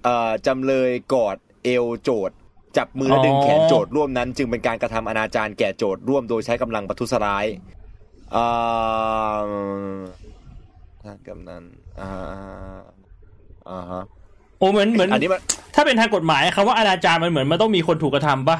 [0.46, 2.36] จำเลยกอดเอวโจทย์
[2.76, 7.46] จับมือและดึงแขนโจทย์ร่วมนั้น จึงเป็นการกระทำอนาจารแก่โจทย์ร่วมโดยใช้กำลังประทุษร้าย
[8.32, 8.44] เอ่
[9.46, 9.48] อ
[11.04, 11.64] ทางกำนัน
[12.00, 12.10] อ่า
[13.68, 14.02] อ่าฮะ
[14.58, 15.40] โอ้เหมือนเหมือนอันนี้มัน
[15.74, 18.58] ถ้าเป็นทางกฎหมายคำว่าอนาจารมันเหมือนมันต้องมีคนถูกกระทำปะ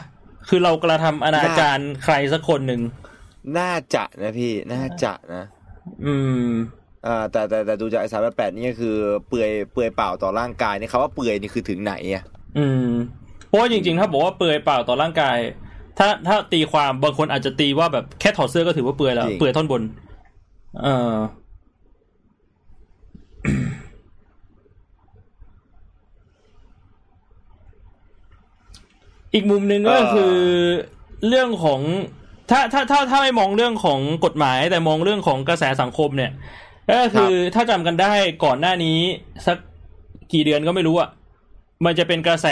[0.49, 2.80] คือเรากระทำอนาจารใครสักคนหนึ่ง
[3.59, 5.45] น่าจะนะพี่น่าจะนะ
[6.05, 6.14] อื
[6.47, 6.49] ม
[7.07, 8.96] อ่าแต่แต่แต่ดูจากไอ้สามแปดนี่ก็คือ
[9.28, 12.24] เปื่อยเปื่อยเปล่าต่อร่างกายนี่คำว่าเปื่อยนี่คือถึงไหนอะ
[12.59, 12.88] อืม
[13.46, 15.36] เพราะว่าจริงๆ ถ้าบอกว่าเปลือยเปล่าต่อร่างกาย
[15.98, 19.82] ถ้าถ้าตีความบางคนอาจจะตีว่าแบบแค่ถอดเสื้อก็ถือว่าเปลือยแล้วจริงเปลือยท่อนบน
[20.82, 21.16] เออ
[29.34, 30.34] อีกมุมหนึ่งก็คือ
[31.28, 31.80] เรื่องของ
[32.50, 36.32] ถ้าถ้าถ้าถ้าไม่มองเรื่องของกฎหมาย แต่มองเรื่องของกระแสสังคมเนี่ย
[36.91, 38.12] ก็คือถ้าจำกันได้
[38.45, 38.99] ก่อนหน้านี้
[39.47, 39.57] สัก
[40.33, 41.09] กี่เดือนก็ไม่รู้อะ
[41.85, 42.49] มันจะเป็นกระแส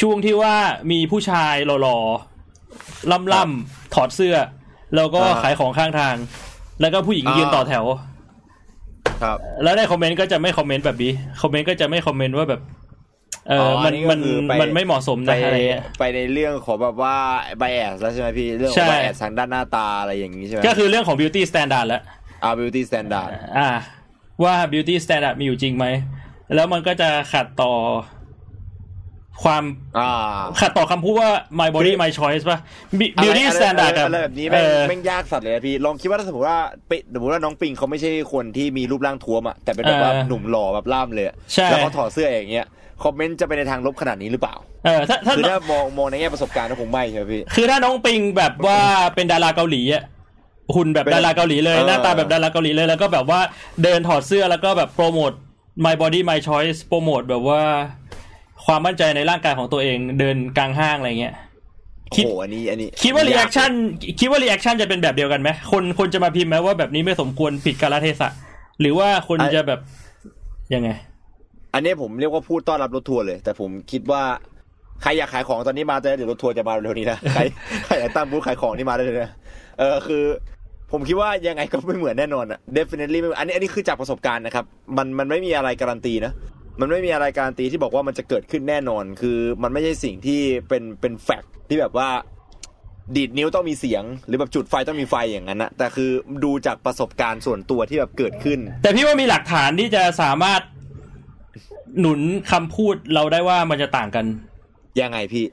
[0.00, 0.54] ช่วงที่ว่า
[0.90, 4.36] มีผู้ชายหล่อๆล่ำๆถอดเสื้อ
[4.96, 6.16] แล้วก็อ่าขายของข้างทาง
[6.80, 7.84] แล้วก็ผู้หญิงอ่ายืยืนต่อแถว
[9.22, 11.12] ครับ แล้วในคอมเมนต์ก็จะไม่คอมเมนต์แบบนี้
[11.42, 12.60] คอมเมนต์ก็จะไม่คอมเมนต์ว่าแบบ
[13.48, 17.16] เออออัมันนนี้ก็มันคือไปมันไม่เหมาะสมไปนะอะไรเงี้ยไปในเรื่องของแบบว่า
[17.58, 22.02] ไบแอสแล้วใช่ไหมพี่ เรื่องขใช่องไบแอสทางด้านหน้าตาอะไรอย่างนี้ใช่ไหมก็คือเรื่องของ beauty standard แล้ว
[22.42, 23.68] อ่า beauty standard อ่า
[24.44, 25.86] ว่า beauty standard มีอยู่จริงไหม
[26.54, 27.72] แล้วมันก็จะขัดต่อ
[29.44, 29.64] ความ
[29.98, 31.30] อ่าขัดต่อคำพูดว่า
[31.60, 32.58] my body my choice ป่ะ
[32.98, 36.58] Be- beauty อะไร standard กับอะไรแบบนี้เอแม่งอแม่งยากสัตว์เลยอะพี่ ลองคิดว่าถ้าสมมติว่า
[36.90, 42.66] ปิสมมติว่าน้องปิงเขาไม่ใช่คนที่มีรูปร่างท้วมอะแต่เป็นแบบว่าเออหนุ่มหล่อแบบล่ามเลยอะใช่แล้วเขาถอดเสื้ออย่างเงี้ย
[43.02, 48.78] คอมเมนต์จะไปในทางลบขนาดนี้หรือเปล่า เออ ถ้าถ้าคือถ้ามองมองในแง่ประสบการณ์ก็คงไม่ใช่ไหมพี่ คือถ้าน้องปิงแบบว่า
[49.14, 50.04] เป็นดาราเกาหลีอะ
[50.74, 53.40] หุ่นแบบเป็นดาราเกาหลีเลยเออหน้าตาแบบดาราเกาหลีเลย แล้วก็แบบว่า
[53.82, 55.32] เดินถอดเสื้อแล้วก็แบบโปรโมท
[55.84, 57.62] my body my choice โปรโมทแบบว่า
[58.64, 61.34] ความมั่นใจในร่างกายของตัวเองเดินกลางห้างอะไรเงี้ย
[62.14, 68.30] คิดโอ้โหอันนี้อันนี้คิดว่า reactionคิดว่า reaction จะเป็นแบบเดียวกันไหมคนคนจะมาพิมพ์ไหมว่าแบบนี้ไม่สมควรผิดกาลเทศะ
[68.80, 69.80] หรือว่าคนจะแบบ
[70.74, 70.90] ยังไง
[71.74, 74.22] อันนี้ผมเรียกว่าพูดต้อนรับรถทัวร์เลย แต่ผมคิดว่า
[75.02, 77.40] ใครอยากขายของตอนนี้มาแต่เดี๋ยวรถทัวร์จะมาเร็วนี้นะใคร
[77.84, 80.24] ใครอยากตั้งบูธขายของนี่มาได้เลยนะเออคือ
[80.92, 84.64] ผมคิดว่ายังไงก็ไม่เหมือนแน่นอนอะ definitely ไม่เหมือนอันนี้อันนี้คือจากประสบการณ์นะครับ
[84.96, 86.32] มันมันไม่มีอะไรการันตีนะ
[86.80, 92.08] มันไม่มีอะไรการันตีที่บอกว่ามันจะเกิดขึ้นแน่นอน คือมันไม่ใช่สิ่งที่เป็นเป็นแฟกต์ที่แบบว่า
[93.16, 96.10] ดีดนิ้วต้องมีเสียง หรือแบบจุดไฟต้องมีไฟอย่างนั้นนะแต่คือ
[96.44, 100.60] ดูจากประสบการณ์ส่วนตัวที่แบบเกิดขึ้น แต่พี่ว่ามีหลักฐานที่จะสามารถ
[102.00, 102.20] หนุน
[102.52, 104.24] คำพูดเราได้ว่ามันจะต่างกัน
[105.00, 105.44] ยังไงพี่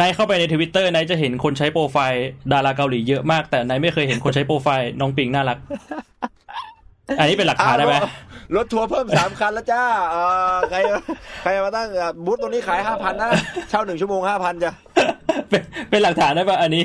[0.00, 5.58] นายเข้าไปในทวิตเตอร์นายจะเห็นคนใช้โปรไฟล์ดาราเกาหลีเยอะมาก แต่นายไม่เคยเห็นคนใช้โปรไฟล์น้องปิงน่ารัก
[7.18, 8.10] อันนี้เป็นหลักฐานได้ไหมอะ
[8.56, 10.16] รถทัวร์เพิ่มสามคันแล้วจ้าเอ
[10.54, 10.78] อใคร
[11.42, 13.30] ใครมาตั้งอะบูธตรงนี้ขายห้าพันนะ
[13.70, 14.72] เช่าหนึ่งชั่วโมงห้าพันจ้ะ
[15.48, 16.84] เป็นเป็นหลักฐานได้ปะอันนี้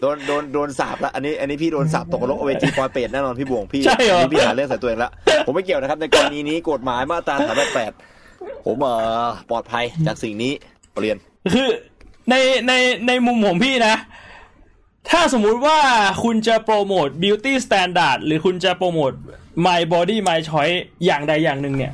[0.00, 5.10] โดนโดนโดนสาปละอันนี้อันนี้พี่โดนสาบตกนรกเอาเวจีปอยเป็ดแน่นอนพี่บวงพี่ใช่เหรออันนี้พี่หาเรื่องใส่ตัวเองละ
[5.46, 7.92] ผมไม่เกี่ยวนะครับ ในกรณีนี้กฎหมายมาตราสามแปด
[8.66, 8.92] ผมเอ่
[9.24, 10.52] อปลอดภัยจากสิ่งนี้
[11.00, 11.16] เรียน
[11.54, 11.68] คือ
[12.30, 12.34] ใน
[12.68, 12.72] ใน
[13.06, 13.96] ในมุมของพี่นะ
[15.10, 15.78] ถ้าสมมุติว่า
[16.24, 19.12] คุณจะโปรโมท beauty standard หรือคุณจะโปรโมท
[19.66, 21.92] my body my choice อย่างใดอย่างหนึ่งเนี่ย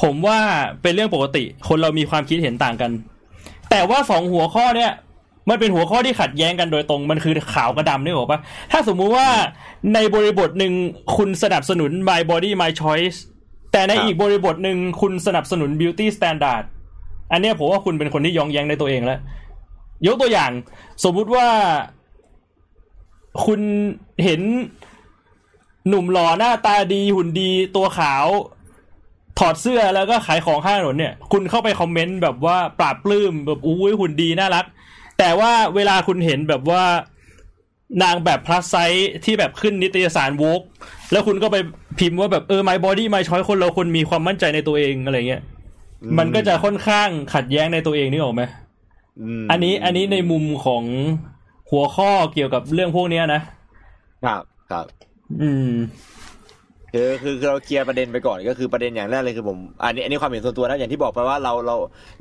[0.00, 0.38] ผมว่า
[0.82, 2.90] เป็นเรื่องปกติ คนเรามีความคิดเห็นต่างกัน
[3.70, 4.92] แต่ว่าสองหัวข้อเนี่ย
[5.48, 8.40] มันเป็นหัวข้อที่ขัดแย้งกันโดยตรง มันคือขาวกับดำนี่หรอกปะ
[8.72, 9.28] ถ้าสมมุติว่า
[9.94, 10.74] ในบริบทหนึ่ง
[11.16, 13.18] คุณสนับสนุน my body my choice
[13.72, 16.64] แต่ในอีกบริบทหนึ่งคุณสนับสนุน beauty standard
[17.32, 19.20] อันเนี้ยผมว่าคุณเป็นคนที่ยองแยงในตัวเองแล้ว
[20.06, 20.50] ยกตัวอย่าง
[21.04, 21.46] สมมุติว่า
[23.46, 23.60] คุณ
[24.24, 24.40] เห็น
[25.88, 28.26] หนุ่มหล่อหน้าตาดีหุ่นดีตัวขาว
[29.38, 34.64] ถอดเสื้อแล้วก็ขายของข้างถนนเนี่ย คุณเข้าไปคอมเมนต์แบบว่าปราบปลื้มแบบอุ้ยหุ่นดีน่ารัก
[35.18, 36.82] แต่ว่าเวลาคุณเห็นแบบว่า
[38.02, 40.60] นางแบบ plus size ที่แบบขึ้นนิตยสาร Vogue
[41.12, 41.56] แล้วคุณก็ไป
[41.98, 45.42] พิมพ์ว่าแบบเออ my body my choice คนเราคนมีความมั่นใจในตัวเองอะไรเงี้ย
[46.18, 48.42] มันก็จะค่อนข้างขัดแย้งในตัวเองนึกออกไห
[49.40, 50.82] มอันนี้อันนี้ในมุมของ
[51.70, 53.40] หัวข้อเกี่ยวกับเรื่องพวกเนี้ยนะ
[54.24, 54.86] ครับครับ
[55.42, 55.72] อืม
[56.93, 61.75] คือคือคือเราเคลียร์ประเด็นไปก่อนก็คือประเด็นอย่างแรกเลยคือผมอันนี้อันนี้ความเห็นส่วนตัวนะอย่างที่บอกไปว่าเราเรา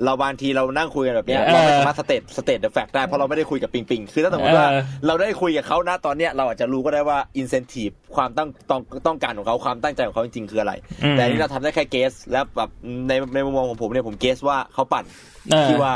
[0.05, 10.73] เราบางทีเรานั่งคุยกันแบบเนี้ย เออ เราไม่สามารถสเตตสเตตเดอะแฟกต์ได้เพราะเราไม่ได้คุยกับปิงปิงคือถ้าสมมติว่า เออ เราได้คุยกับเขานะตอนเนี้ยเราอาจจะรู้ก็ได้ว่าอินเซนティブความต้องต้องต้องการของเขาความตั้งใจของเขาจริงๆคืออะไร
[11.05, 12.71] อืม แต่อันนี้เราทำได้แค่เกส แล้วแบบ
[13.09, 15.05] ในในมุมมองของผมเนี่ยผมเกสว่าเขาปั่น
[15.53, 15.95] เออ ที่ว่า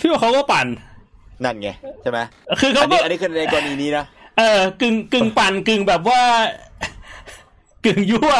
[0.00, 0.66] พี่ว่าเขาก็ปั่น
[1.44, 1.70] นั่นไง
[2.02, 2.18] ใช่ไหม
[2.60, 4.04] คือเขา อัน ก็ นี้อันนี้คือในกรณีนี้นะ
[4.38, 6.20] เออกึ่งกึ่งปั่นกึ่งแบบว่า
[7.85, 8.31] กึ่งยั่ว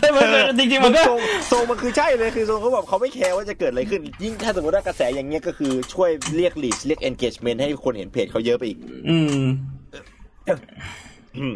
[0.00, 0.20] แต่มั
[0.52, 1.20] นจริงๆมันก็ทรง
[1.52, 8.78] ทรงมันคือใช่เลยคือทรงเขาแบบเขาไม่แคร์ว่าจะเกิดอะไรขึ้น ยิ่งถ้าสมมติว่ากระแสอย่างเงี้ยก็คือช่วยเรียก reach เรียก engagement ให้คนเห็นเพจเขาเยอะไปอีก
[9.08, 9.46] อืม
[11.38, 11.54] อืม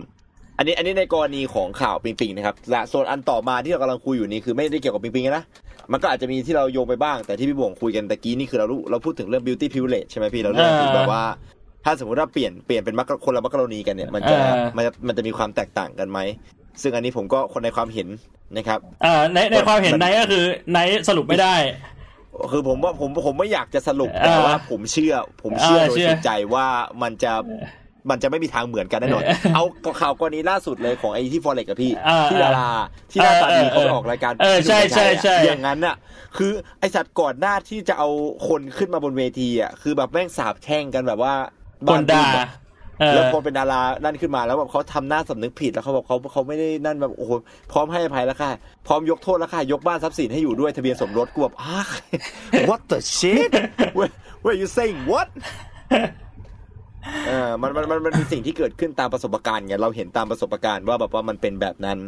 [0.58, 5.44] อันนี้อันนี้ในกรณีของข่าวปิงปิงนะครับและส่วนอันต่อมาที่เรากำลังคุยอยู่นี่คือไม่ได้เกี่ยวกับปิงปิงนะ
[5.92, 11.24] มันก็อาจจะมีที่เราโยงไปบ้างแต่ที่พี่บ่วงคุยกันตะกี้นี่คือเรารู้เราพูดถึงเรื่อง beauty privilege ใช่ไหมพี่เราเรื่องถึงแบบว่า
[11.84, 16.20] ถ้าสมมติว่าเปลี่ยนเปลี่ยนเป็นมักคนละมักกะโรนีกันเนี่ย มันจะเออมันจะมันจะมีความแตกต่างกันไหม
[16.82, 18.08] ซึ่งอันนี้ผมก็คนในความเห็น
[18.56, 21.54] นะครับอ่าในในความเห็นมันไนท์ก็คือไนท์สรุปไม่ได้
[22.52, 26.66] คือผมว่าผมผมไม่อยากจะสรุปเออแต่ว่าผมเชื่อ ผมเชื่อเออโดยเชื่อสุดใจว่า
[27.02, 27.32] มันจะ
[28.10, 29.64] มันจะไม่มีทางเหมือนกันแน่นอน เอา
[30.00, 32.70] ข่าวกรณีล่าสุดเลยของไอ้ที่ฟอเร็กกับพี่เออที่ดารา
[33.10, 35.96] ที่หน้าตาดีเออเขาไปออกรายการเออใช่พี่หนุ่มกัญชัยอะใช่ใช่อย่างนั้นน่ะ
[36.36, 38.08] คือไอสัตว์ก่อนหน้าที่จะเอา
[38.48, 41.34] คนขึ้นมาบนเวทีอะคือแบบแม่งสาบแช่งกันแบบว่า
[41.88, 42.63] คนบึ้ด่ามอะเออ
[43.14, 47.32] แล้วพอเป็นดารานั่นขึ้นมาแล้วแบบเขาทำหน้าสำนึกผิดแล้วเขาบอกเขาเขาไม่ได้นั่นแบบโอ้โห
[47.72, 48.50] พร้อมให้อภัยแล้วค่ะ
[48.86, 51.80] พร้อมยกโทษแล้วค่ะ ยกบ้านทรัพย์สินให้อยู่ด้วยทะเบียนสมรสกูแบบอ้า
[52.68, 53.50] what the shit
[53.96, 54.12] where
[54.44, 55.28] where you saying what
[57.26, 61.98] เออมันมันมันมันเป็นสิ่งที่เกิดขึ้นตามประสบการณ์ไงเราเห็นตามประสบการณ์ว่าแบบว่ามันเป็นแบบนั้น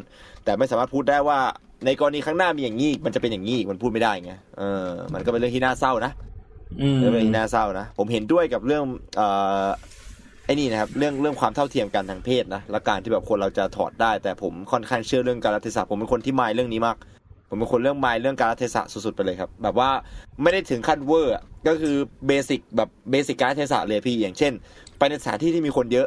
[0.44, 1.38] แต่ไม่สามารถพูดได้ว่า
[1.86, 6.12] ในกรณีข้างหน้ามีอย่างนี้อีกมันจะเป็นอย่างนี้อีกมันพูดไม่ได้ไงเออ มันก็เป็นเรื่องที่น่าเศร้านะ
[6.80, 8.82] อืมเรื่องที่น่าเศร้านะผมเห็นด้วยกับเรื่อง
[9.16, 9.28] เอ่
[9.64, 9.68] อ
[10.46, 16.96] ไอ้นี่นะครับเรื่องเรื่องความเท่าเทียมกันทางเพศนะและการที่แบบคนเราจะถอดได้ แต่ผมค่อนข้างเชื่อเรื่องการรัเทศะผมเป็นคนที่มายเรื่องนี้มาก
[17.48, 19.90] ผมเป็นคนเรื่องมายเรื่องการรัเทศาสุดๆไปเลยครับ แบบว่า
[20.42, 21.34] ไม่ได้ถึงขั้นเวอร์
[21.68, 24.52] ก็คือ basic แบบ basic กาลเทศะเลยพี่อย่างเช่น
[24.98, 26.06] ไปในสถานที่ที่มีคนเยอะ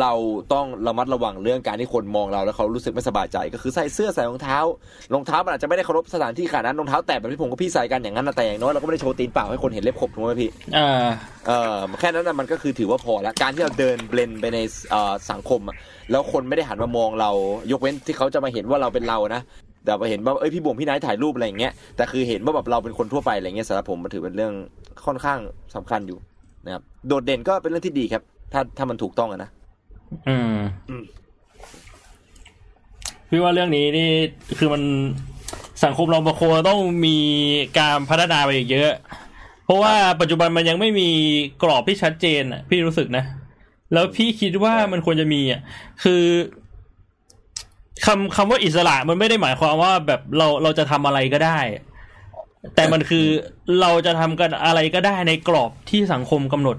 [0.00, 0.12] เรา
[0.52, 4.58] ต้องระมัดระวังเรื่องการที่คนมองเราแล้วเขารู้สึกไม่สบายใจก็คือใส่เสื้อใส่รองเท้า
[5.14, 10.88] รองเท้ามันอาจจะไม่ได้เคารพสถานที่ขนาดนั้นรองเท้าแตะแบบที่ผมกับพี่ใส่กันอย่างนั้นนะแต่อย่างน้อยเราก็ไม่ได้โชว์ตีนเปล่าให้คนเห็นเล็บขบถูกไหมพี่อ่า
[11.46, 14.58] เออแค่นั้นนะมันก็คือถือว่าพอแล้วการที่เราเดิน blend ไปใน
[14.90, 15.76] เอ่อสังคมอะ
[16.10, 17.30] แล้วคนไม่ได้หันมามองเรา
[17.72, 19.42] ยกเว้นที่เขาจะมาเห็นว่าเราเป็นเรานะ
[19.84, 24.52] แต่มาเห็นว่าเอ้ยพี่บุ๋มพี่นายถ่ายรูปอะไรอย่างเงี้ยแต่คือเห็นว่าแบบเราเป็นคนทั่วไปอะไรเงี้ยสำหรับผมมันถือเป็นเรื่อง
[25.06, 25.38] ค่อนข้าง
[25.74, 26.18] สำคัญอยู่
[26.64, 28.22] นะครับโดดเด่นก็เป็นเรื่องที่ดีครับ
[28.52, 29.50] ถ้าถ้ามันถูกต้องอะนะ
[30.28, 30.54] อืม
[30.88, 31.02] อืม
[33.30, 34.08] พี่ว่าเรื่องนี้นี่
[34.58, 34.82] คือมัน
[35.84, 37.18] สังคมเราบางคนต้องมี
[37.78, 38.92] การพัฒนาไปอีกเยอะ
[39.64, 41.08] เพราะว่าปัจจุบันมันยังไม่มี
[41.62, 43.24] กรอบที่ชัดเจนอะ พี่รู้สึกนะ
[43.92, 45.60] แล้วพี่คิดว่ามันควรจะมีอะ
[46.04, 46.22] คือ
[48.06, 51.58] คำคำว่าอิสระมันไม่ได้หมายความว่าแบบเราเราจะทำอะไรก็ได้
[52.74, 53.26] แต่มันคือ
[53.80, 56.76] เราจะทำกันอะไรก็ได้ในกรอบที่สังคมกำหนด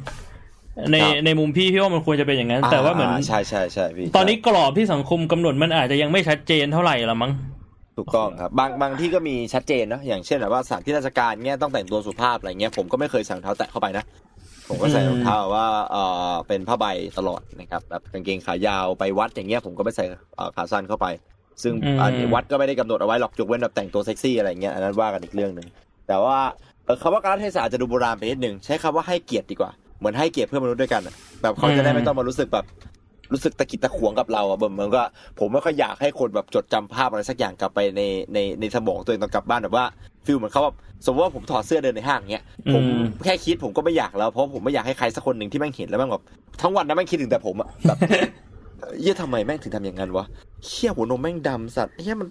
[0.91, 7.32] ในครับในมุมพี่พี่ว่ามันควรจะเป็นอย่างนั้น แต่ว่าเหมือนใช่ใช่ใช่พี่ตอนนี้กรอบที่สังคมกำหนดมันอาจจะยังไม่ชัดเจนเท่าไหร่ละมั้ง
[7.97, 14.05] ถูกต้องครับบางบางที่ก็มีชัดเจนนะอย่างเช่นแบบว่าสถานที่ราชการเงี้ยต้องแต่งตัวสุภาพอะไรเงี้ยผมก็ไม่เคยใส่รองเท้าแตะเข้าไปนะ
[14.69, 15.97] ผมก็ใส่รองเท้าว่าเอ
[16.32, 16.86] อเป็นผ้าใบ
[17.17, 20.05] ตลอดนะครับแบบกางเกงขายาวไปวัดอย่างเงี้ยผมก็ไม่ใส่
[20.36, 21.07] เอ่อขาสั้นเข้าไป
[21.63, 25.67] ซึ่งอืมอันนี้วัดก็ไม่ได้กำหนดเอาไว้หรอกยกเว้นแบบแต่งตัวเซ็กซี่อะไรเงี้ยอันนั้นว่ากันอีกเรื่องหนึ่ง
[26.07, 26.38] แต่ว่า
[26.86, 31.01] เออคำว่าการเทศะอาจจะดูโบราณไปนิดนึงใช้คำว่าให้เกียรติดีกว่า เหมือนให้เกียรติเพื่อนมนุษย์ด้วยกัน
[31.41, 32.65] แบบเขาจะได้ไม่ต้องมารู้สึกแบบ
[33.33, 35.03] รู้สึกตะกิดตะขวงกับเราอะเหมือนก็
[35.39, 38.01] ผมไม่ค่อยอยากให้คนแบบจดจำภาพอะไรสักอย่างกลับไปใน
[38.33, 39.85] ในในสมองตัวเองตอนกลับบ้านแบบว่า
[40.25, 40.75] feel เหมือนเขาแบบ
[41.05, 42.43] สมมติว่าผมถอดเสื้อเดินในห้างเงี้ย
[42.73, 42.83] ผม
[43.23, 46.23] แค่คิดผมก็ไม่อยากแล้วเพราะผมไม่อยากให้ใครสักคนหนึ่งที่แม่งเห็นแล้วแม่งแบบ
[46.61, 47.97] ทั้งวันนะแม่งคิดถึงแต่ผมอะแบบ
[48.99, 50.25] เหี้ยทำไมแม่งถึงทำอย่างนั้นวะ
[50.65, 52.29] เหี้ยหัวนมแม่งดำสัตว์เหี้ยมัน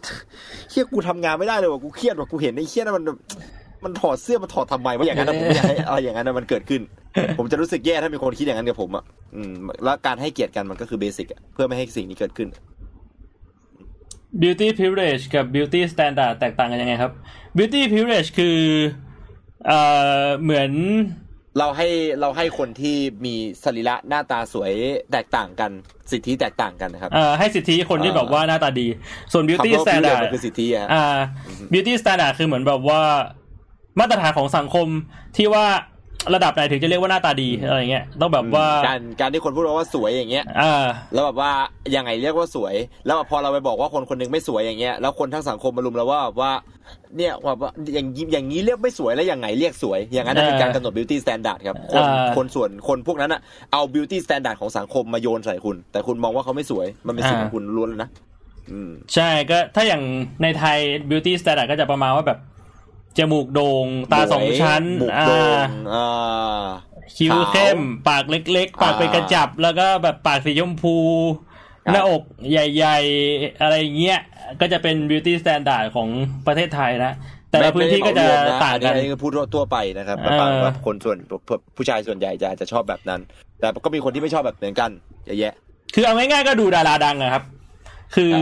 [0.71, 3.19] เหี้ยกูทำงานไม่ได้เลยว่ะกูเครียดว่ะกูเห็นไอ้เหี้ยนั่นมันแบบ
[3.85, 6.83] มันถอดเสื้อมันถอดทำไมวะอย่างนั้นนะผมไม่อยากให้อะไรอย่างนั้นนะมันเกิดขึ้น
[7.39, 9.05] ผมจะรู้สึกแย่ถ้ามีคนคิดอย่างนั้นกับผมอะ
[9.35, 9.53] อืม
[9.85, 12.49] แล้วการให้เกียรติกันมันก็คือ basic อะเพื่อไม่ให้สิ่งนี้เกิดขึ้น
[14.43, 17.13] beauty privilege กับ beauty standard แตกต่างกันยังไงครับ
[17.57, 18.59] beauty privilege คือ
[19.67, 19.81] เอ่
[20.23, 20.71] อเหมือน
[21.59, 21.89] เราให้
[22.21, 24.73] เราให้คนที่มีสรีระหน้าตาสวย
[25.13, 25.71] แตกต่างกัน
[26.13, 28.87] สิทธิแตกต่างกันนะครับเอ่อให้สิทธิคนที่อ่าแบบว่าหน้าตาดี
[29.33, 31.05] ส่วน beauty คำว่า privilege standard มันคือสิทธิอะฮะอ่า
[31.73, 33.03] beauty standard คือเหมือนแบบว่า
[33.99, 34.87] มาตรฐานของสังคม
[35.37, 35.65] ที่ว่า
[36.35, 41.51] ระดับไหนถึงจะเรียกว่าหน้าตาดีอะไรเงี้ยต้องแบบว่าการการที่คนพูดว่าสวยอย่างเงี้ยอ่าแล้วแบบว่า
[41.97, 42.75] ยังไงเรียกว่าสวย
[43.07, 46.53] แล้วพอเราไปบอกว่าคนคนหนึงไม่สวยอย่างเงี้ยแล้วคนทั้งสังคมมารุมเราว่าว่า
[47.17, 53.41] เนี่ยว่าว่าอย่างนี้อย่างนี้เรียกไม่สวยแล้วยังไงเรียกสวย อย่างนั้นนะเออเป็นการกำหนด beauty standard ครับคนอ่าคนส่วนคนพวกนั้นอะ
[53.73, 58.11] เอา beauty standard ของสังคมมาโยนใส่คุณ แต่คุณมองว่าเขาไม่สวยมันเป็นสิทธิ์ของคุณล้วนเลยนะ
[58.73, 60.03] อืมใช่ก็ถ้าอย่าง
[60.43, 60.79] ในไทย
[61.11, 62.39] beauty standard ก็จะประมาณว่าแบบ
[63.19, 65.33] จมูกโด่ง ตาสองชั้นบุกอ่โด
[65.67, 66.65] งาอ่า
[67.17, 70.97] คิ้วขาวเข้ม ปากเล็ก ๆ ปากเป็นกระจับ แล้วก็แบบปากสีชมพู
[71.85, 72.99] ครับหน้าอกใหญ่
[73.29, 74.21] ๆ อะไรอย่างเงี้ย
[74.61, 76.09] ก็จะเป็น beauty standard ของ
[76.47, 77.13] ประเทศไทยนะ
[77.51, 81.17] แต่ละพื้นที่ก็จะไม่ได้เหมรวมนต่างกันอันนี้คือพูดทั่วไปนะครับแบบเออแบบคนส่วน
[81.77, 83.21] ผู้ชายส่วนใหญ่จะจะชอบแบบนั้น
[83.61, 84.91] แต่ก็มีคนที่ไม่ชอบแบบเหมือนกัน
[85.27, 85.55] เยอะแยะ
[85.95, 87.43] คือเอาง่ายๆก็ดูดาราดังอะครับ
[88.15, 88.35] คือ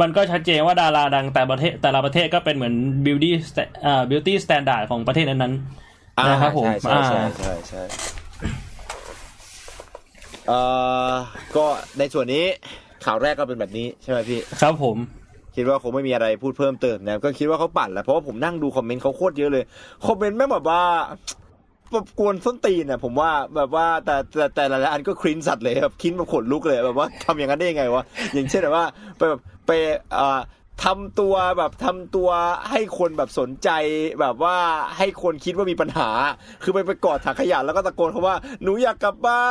[0.00, 2.74] มันก็ชัดเจนว่าดาราดังแต่ประเทศแต่ละประเทศก็เป็นเหมือน
[3.06, 7.82] beauty sta- อ่า beauty standard ของประเทศนั้นๆนะครับผมใช่ใช่อ่าใช่ใช่ใช่
[10.48, 10.60] เอ่
[11.10, 11.12] อ
[11.56, 11.66] ก็
[11.98, 12.44] ในส่วนนี้
[13.04, 14.96] ข่าวแรกก็เป็นแบบนี้ใช่ไหมพี่ ครับผม
[15.56, 19.64] คิดว่าคงไม่มีอะไรพูดเพิ่มเติมนะก็คิดว่าเขาปั่นแหละเพราะว่าผมนั่งดูคอมเมนต์เขาโคตรเยอะเลย
[20.06, 20.82] คอมเมนต์แม่งแบบว่า
[21.94, 28.02] แบบกวนส้นตีนอะผมว่าแบบว่าแต่แต่แต่ละอันก็ครินสัตว์เลยแบบคินแบบขนลุกเลยแบบว่าทำอย่างนั้นได้ยังไงวะ
[28.34, 28.86] อย่างเช่นแบบว่า
[29.16, 29.70] ไปแบบไป
[30.12, 30.40] เอ่อ
[30.84, 32.30] ทำตัวแบบทำตัว
[32.70, 33.70] ให้คนแบบสนใจ
[34.20, 34.56] แบบว่า
[34.98, 36.08] ให้คนคิดว่ามีปัญหา
[36.62, 39.46] คือไปไปกอดถังขยะแล้วก็ตะโกนเขาว่าหนูอยากกลับบ้า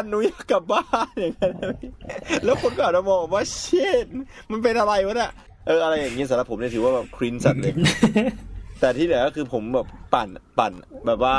[0.00, 1.90] นหนูอยากกลับบ้านอย่างนั้นนะพี่
[2.44, 4.06] แล้วคนก็อาจจะมองว่าเช่น
[4.50, 5.30] มันเป็นอะไรวะเนี่ย
[5.66, 7.74] เอออะไรอย่างนี้สำหรับผมเนี่ยถือว่าแบบครินสัตว์เลย
[8.80, 10.28] แต่ที่เหลือก็คือผมแบบปั่น
[10.58, 10.72] ปั่น
[11.06, 11.36] แบบว่า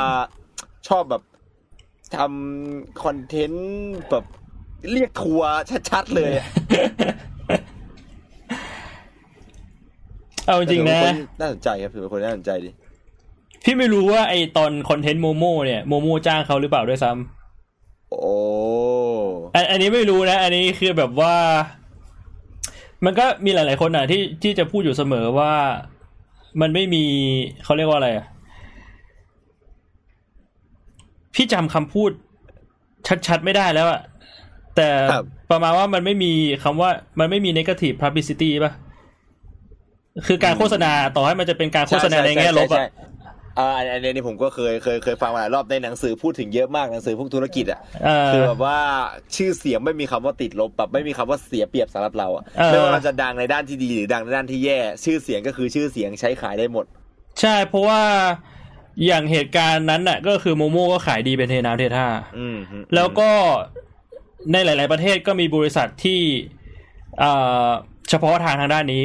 [0.88, 1.22] ชอบแบบ
[2.16, 3.68] ทำคอนเทนต์
[4.10, 4.24] แบบ
[4.92, 5.50] เรียกทัวร์
[5.90, 6.48] ชัดๆเลยอะ
[10.46, 12.70] เอาจริงนะแต่ถือว่าคนน่าสนใจครับถือว่าคนน่าสนใจดี
[13.64, 18.22] พี่ไม่รู้ว่าไอตอนคอนเทนต์โมโมเนี่ยโมโมจ้างเขาหรือเปล่าด้วยซ้ำโอ้
[19.54, 21.34] อันอันนี้ไม่รู้นะ อันนี้คือแบบว่า
[23.04, 25.52] มันก็มีหลาย ๆ คนอะที่ที่จะพูดอยู่เสมอว่า
[26.60, 27.04] มันไม่มี
[27.64, 28.26] เขาเรียกว่าอะไรอะ
[31.34, 32.10] พี่จำคำพูด
[33.26, 34.00] ชัดๆไม่ได้แล้วอะ
[34.76, 34.88] แต่
[35.50, 38.72] ประมาณว่ามันไม่มีคำว่ามันไม่มี negative publicity ป่ะ
[40.26, 42.86] คือการโฆษณาต่อให้มันจะเป็นการโฆษณาในแง่ลบใช่อะใช่
[43.58, 48.78] อ่าอันอันนี้ผมก็เคยเคยเคยฟังมาหลายรอบในหนังสือพูดถึงเยอะมากหนังสือพวกธุรกิจอะเออคือแบบว่า
[49.36, 56.84] ชื่อเสียงไม่มีคำว่าติดลบแบบไม่มีคำว่าเสียเปรียบสำหรับเราอะเออไม่ว่าเราจะดังในด้านที่ดีหรือดังในด้านที่แย่ ชื่อเสียงก็คือชื่อเสียงใช้ขายได้หมด
[57.40, 58.00] ใช่เพราะว่า
[59.06, 62.06] อย่างเหตุการณ์นั้นน่ะ ก็คือโมโมก็ขายดีเป็นเทน้ำเทท่า
[62.38, 62.56] อืม
[62.94, 63.30] แล้วก็
[64.52, 66.20] ในหลาย ๆ ประเทศก็มีบริษัทที่
[67.18, 67.32] เอ่
[67.66, 67.68] อ
[68.08, 69.04] เฉพาะทางทางด้านนี้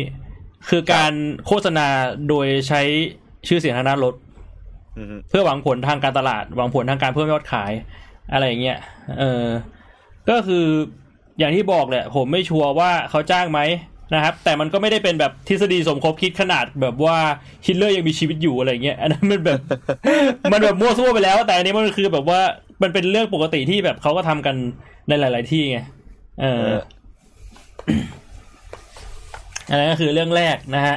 [0.69, 1.13] คือการ
[1.45, 1.87] โฆษณา
[2.29, 2.81] โดยใช้
[3.47, 4.15] ชื่อเสียงทางด้านรถ
[4.97, 7.71] อืมเพื่อหวังผลทางการตลาด หวังผลทางการเพิ่มยอดขาย
[8.31, 8.79] อะไรอย่างเงี้ย
[9.19, 9.45] เออ
[10.29, 10.65] ก็คือ
[11.39, 13.59] อย่างที่บอกแหละผมไม่ชัวร์ว่าเขาจ้างไหม
[14.13, 17.17] นะครับ แต่มันก็ไม่ได้เป็นแบบทฤษฎีสมคบคิดขนาดแบบว่า
[17.65, 19.59] ฮิตเลอร์ยังมีชีวิตอยู่อะไรเงี้ยอันนั้นมันแบบ
[20.51, 22.39] มันแบบมั่วซั่วไปแล้ว แต่อันนี้มันคือแบบว่า
[22.83, 24.55] มันเป็นเรื่องปกติที่แบบเขาก็ทำกัน
[25.07, 25.79] ในหลาย ๆ ที่ไง
[26.41, 26.67] เออ
[29.69, 30.95] อันนั้นก็คือเรื่องแรกนะฮะ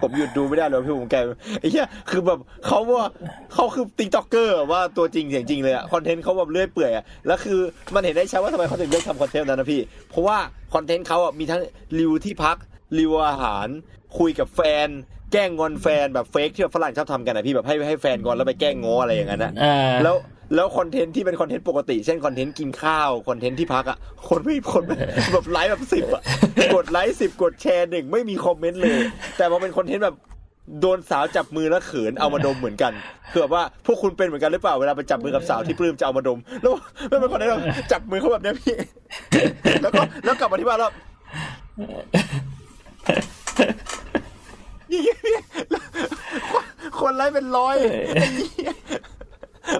[0.00, 1.16] ผมหยุดดูไม่ได้เลยพี่ผมแก
[1.60, 3.06] ไอ้เหี้ยคือแบบเขาว่า
[3.54, 7.60] เขาคือ TikToker ว่าตัวจริงเสียงจริงเลยอะ content เขาแบบเรื่อยเปื่อยอะแล้วคือ
[7.94, 9.80] มันเห็นได้ชัดว่าทำไมเขาถึงเลือกทำ content นั้นนะพี่
[10.10, 10.38] เพราะว่า
[10.74, 11.60] content เขาอะมีทั้ง
[11.98, 12.56] รีวิวที่พัก
[12.98, 13.66] รีวิวอาหาร
[14.18, 14.88] คุยกับแฟน
[15.32, 20.16] แกล้งงอนแฟนแบบ fake ที่แบบฝรั่งชอบทำกันนะพี่แบบให้ให้แฟนงอนแล้วไปแกล้งง้ออะไรอย่างนั้นอะอ่าแล้ว
[20.54, 24.82] แล้ว content ที่เป็น content ปกติ เช่น content กินข้าว content ที่พักอะคนไม่คน
[25.32, 26.22] แบบไลค์แบบสิบอะ
[26.74, 28.96] กดไลค์สิบกดแชร์หนึ่งไม่มี comment เลย
[29.36, 30.16] แต่พอเป็น content แบบ
[30.80, 32.92] โดนสาวจับมือแล้วเขินเอามาดมเหมือนกัน
[33.32, 36.72] คือแบบว่าพวกคุณเป็นเหมือนกันหรือเปล่าเวลาไปจับมือกับสาวที่ปลื้มจะเอามาดม แล้ว
[37.08, 38.74] แล้วเป็นคนเทนต์แบบจับมือเขาแบบเนี้ยพี่
[39.82, 40.92] แล้วก็แล้วกลับมาที่บ้านแล้ว
[44.90, 45.32] อย่าเงี้ยพี่
[45.70, 45.82] แล้ว
[47.00, 47.76] คนไลค์เป็นร้อย
[48.14, 48.72] ไอ้เหี้ย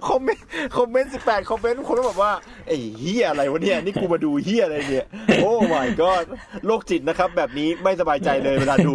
[0.08, 2.32] คอมเมนต์คอมเมนต์สิบแปดคอมเมนต์คนก็แบบว่า
[2.66, 5.06] ไอ้เฮียอะไรวะเนี่ย นี่กูมาดูเฮียอะไรเนี่ย
[5.42, 6.24] โอ้ my god
[6.66, 8.94] โรคจิตนะครับ แบบนี้ไม่สบายใจเลยเวลาดู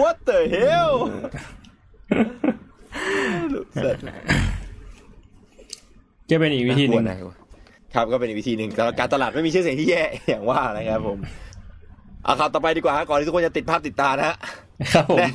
[0.00, 0.94] What the hell
[3.74, 3.96] เสร็จ
[6.28, 11.18] จะเป็นอีกวิธีหนึ่งน่ากลัวนะครับก็เป็นอีกวิธีหนึ่งแต่การตลาดไม่มีชื่อเสียงที่แย่อย่างว่านะครับผม
[12.24, 14.36] เอาข่าวต่อไปดีกว่าฮะก่อนที่ทุกคนจะติดภาพติดตานะฮะ
[14.94, 15.26] ครับผม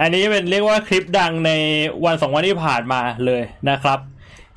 [0.00, 1.52] อันนี้เป็นเรียกว่าคลิปดังใน
[2.04, 3.98] วันสองวันที่ผ่านมาเลยนะครับ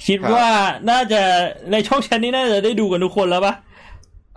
[0.05, 0.49] คิดครับว่า
[0.89, 1.21] น่าจะ
[1.71, 3.53] ในช่องชั้นนี้น่าจะได้ดูกันทุกคนแล้วปะ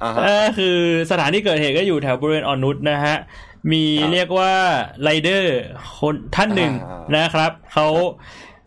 [0.02, 0.76] อ่าฮะเออคือ
[1.10, 3.16] สถานที่เกิดเหตุก็อยู่แถวบริเวณอ่อนนุชนะฮะ
[3.72, 4.52] มีครับเรียกว่า
[5.02, 5.56] ไรเดอร์
[5.98, 7.88] คนท่านหนึ่งอ่านะครับ เขา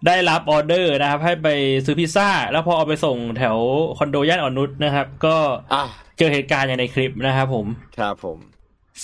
[0.07, 1.47] ได้รับออเดอร์นะครับ ให้ไป
[1.85, 3.57] ซื้อพิซซ่า แล้วพอเอาไปส่งแถว
[3.97, 5.35] คอนโดย่านอ่อนนุชนะครับ ก็
[5.73, 5.83] อะ
[6.17, 7.65] เจอเหตุการณ์อย่างในคลิปนะครับผม
[7.97, 8.37] ครับผม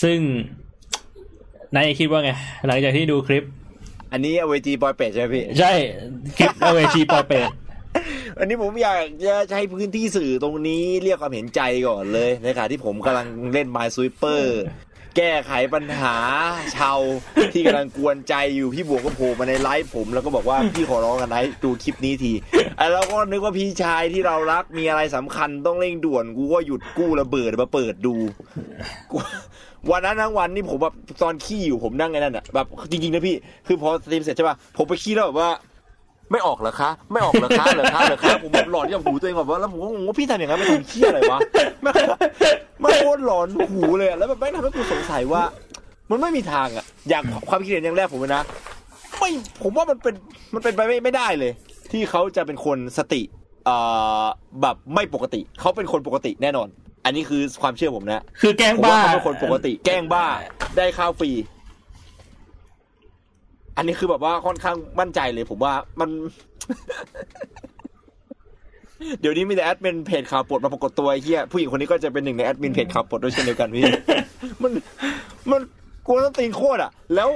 [0.01, 0.19] ซึ่ง
[1.76, 2.32] นายคิดว่าไง
[2.67, 3.43] หลังจากที่ดูคลิป
[4.11, 5.74] อันนี้เอาเวจีบอยเป็ดใช่ไหมพี่ ใช่
[6.38, 7.49] คลิปเอาเวจีปอยเป็ด
[8.39, 14.43] อันนี้ผมอยากจะใช้พื้นที่สื่อตรงนี้เรียกความเห็นใจก่อนเลยในขณะที่ผมกำลังเล่น My Sweeper
[15.18, 16.15] แก้ไขปัญหา
[16.76, 16.99] ชาว
[17.53, 22.31] ที่กำลังกวนใจอยู่พี่บวกก็โผล่มาในไลฟ์ผม แล้วก็บอกว่าพี่ขอร้องกันไนท์ดูคลิปนี้ที
[22.77, 28.15] ไอ้เราก็นึกว่าพี่ชายที่เรารักมีอะไรสำคัญต้องเร่งด่วนกูก็หยุดกู้ระเบิดมาเปิดดู
[29.11, 29.18] กู
[29.91, 30.93] วันนั้นทั้งวันนี่ผมแบบ
[31.23, 33.35] ตอนขี้อยู่ผมนั่งไงนั่นอะแบบจริงๆนะพี่
[33.68, 35.49] คือพอสตรีมเสร็จใช่ป่ะผมไปขี้แล้วแบบว่า
[36.31, 41.39] ไม่ออกเหรอคะ ไม่ออกเหรอคะเหรอคะเหรอคะผมแบบหลอนกับหูตัวเองแบบว่าแล้วผมก็งงว่าพี่ทำอย่างนั้นไม่ทำเคี้อะไรวะ
[41.81, 42.03] แม่ง
[42.84, 45.43] มันโคตรหลอนหูเลยอะแล้วแบบแม่งทำให้กูสงสัยว่า
[46.10, 48.43] มันไม่มีทางอะ อย่างความคิดเห็นอย่างแรกผมเลยนะ
[49.19, 49.30] ไม่
[49.64, 50.15] ผมว่ามันเป็น
[50.53, 51.51] มันเป็นไปไม่ไม่ได้เลย
[51.91, 53.22] ที่เขาจะเป็นคนสติ
[53.65, 53.77] เอ่
[54.23, 54.26] อ
[54.61, 56.68] แบบไม่ปกติ เขาเป็นคนปกติแน่นอน
[57.05, 60.25] อันนี้คือความเชื่อผมนะคือแกล้งผมบ้าว่าเขาเป็นคนปกติ แกล้งบ้า
[60.77, 61.31] ได้ข้าวฟรี
[63.77, 66.09] อันนี้คือแบบว่าค่อนข้างมั่นใจเลย ผมว่ามัน
[69.19, 73.84] เดี๋ยวนี้มีแต่แอดมินเพจข่าวปลดมาปรากฏตัวไอ้เหี้ยผู้หญิงคนนี้ก็จะเป็นหนึ่งในแอดมินเพจข่าวปลดด้วยเช่นเดียวกันพี่
[74.61, 74.71] มัน
[75.51, 75.61] มัน
[76.05, 77.30] กลัวต้องตีนโคตรอะ แล้ว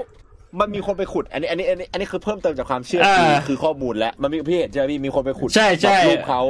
[0.59, 6.41] มันมีคนไปขุด อันนี้อันนี้อันนี้อันนี้คือเพิ่มเติมจากความเชื่อคืออ่าคือข้อมูลแล้วมันมีพี่เห็นใช่ไหมพี่มีคนไปขุดใช่ใช่รูปเขา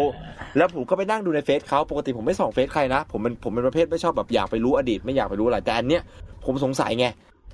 [0.57, 6.02] แล้วผมก็ไปนั่งดูในเฟซเขาปกติผมไม่ส่องเฟซใครนะผมเป็นผมเป็นประเภทไม่ชอบแบบอยากไปรู้อดีตไม่อยากไปรู้อะไรแต่อันเนี้ย
[6.45, 7.07] ผมสงสัยไง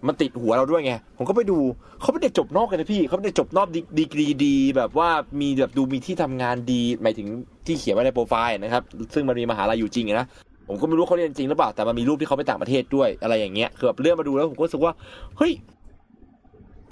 [0.08, 1.58] มันติดหัวเราด้วยไง ผมก็ไปดู
[2.02, 5.10] เขาไม่ได้จบนอกกันนะพี่ เขาไม่ได้จบนอกดีดีกรีดี แบบว่า
[5.42, 7.28] มีแบบดูมีที่ทำงานดี หมายถึง
[7.66, 8.84] ที่เขียนไว้ในโปรไฟล์นะครับ
[9.14, 10.26] ซึ่งมันมีมหาลัยอยู่จริงอะนะ
[10.68, 14.94] ผมก็ไม่รู้เขาเรียนจริงหรือเปล่า แต่มันมีรูปที่เขาไปต่างประเทศด้วยอะไรอย่างเงี้ย คือแบบเลื่อนมาดูแล้วผมก็รู้สึกว่า
[15.38, 15.52] เฮ้ย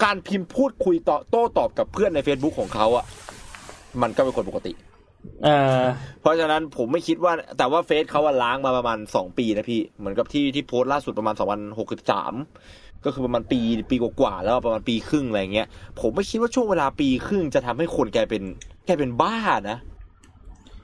[0.04, 3.04] การพิมพ์พูดคุยต่อโต้ตอบกับเพื่อนใน Facebook ของเขาอะ
[4.02, 4.72] มันก็เป็นคนปกติ
[5.44, 5.48] เอ
[5.80, 5.82] อ
[6.20, 12.34] เพราะฉะนั้นผมไม่คิดว่าแต่ว่าเฟซเขาอะล้างมาประมาณสองปีนะพี่ เหมือนกับที่ที่โพสต์ล่าสุดประมาณสองพันหกสิบสาม
[13.04, 13.60] ก็คือประมาณปี
[13.90, 15.68] ปีกว่าๆแล้วประมาณปีครึ่งอะไรเงี้ย
[16.00, 18.42] ผมไม่คิดว่าช่วงเวลาปีครึ่งจะทำให้คนแกเป็น
[18.86, 19.36] แกเป็นบ้า
[19.70, 19.78] นะ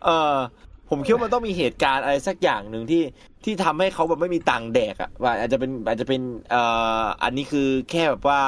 [0.05, 0.37] เออ
[0.91, 3.03] ผมคิดว่ามันต้องมีเหตุการณ์อะไรสักอย่างหนึ่งที่
[3.45, 6.21] ที่ทำให้เขาแบบไม่มีตังค์แดกอะว่าอาจจะเป็นอาจจะเป็น
[6.51, 6.63] เอ่
[7.03, 8.41] ออันนี้คือแค่แบบว่า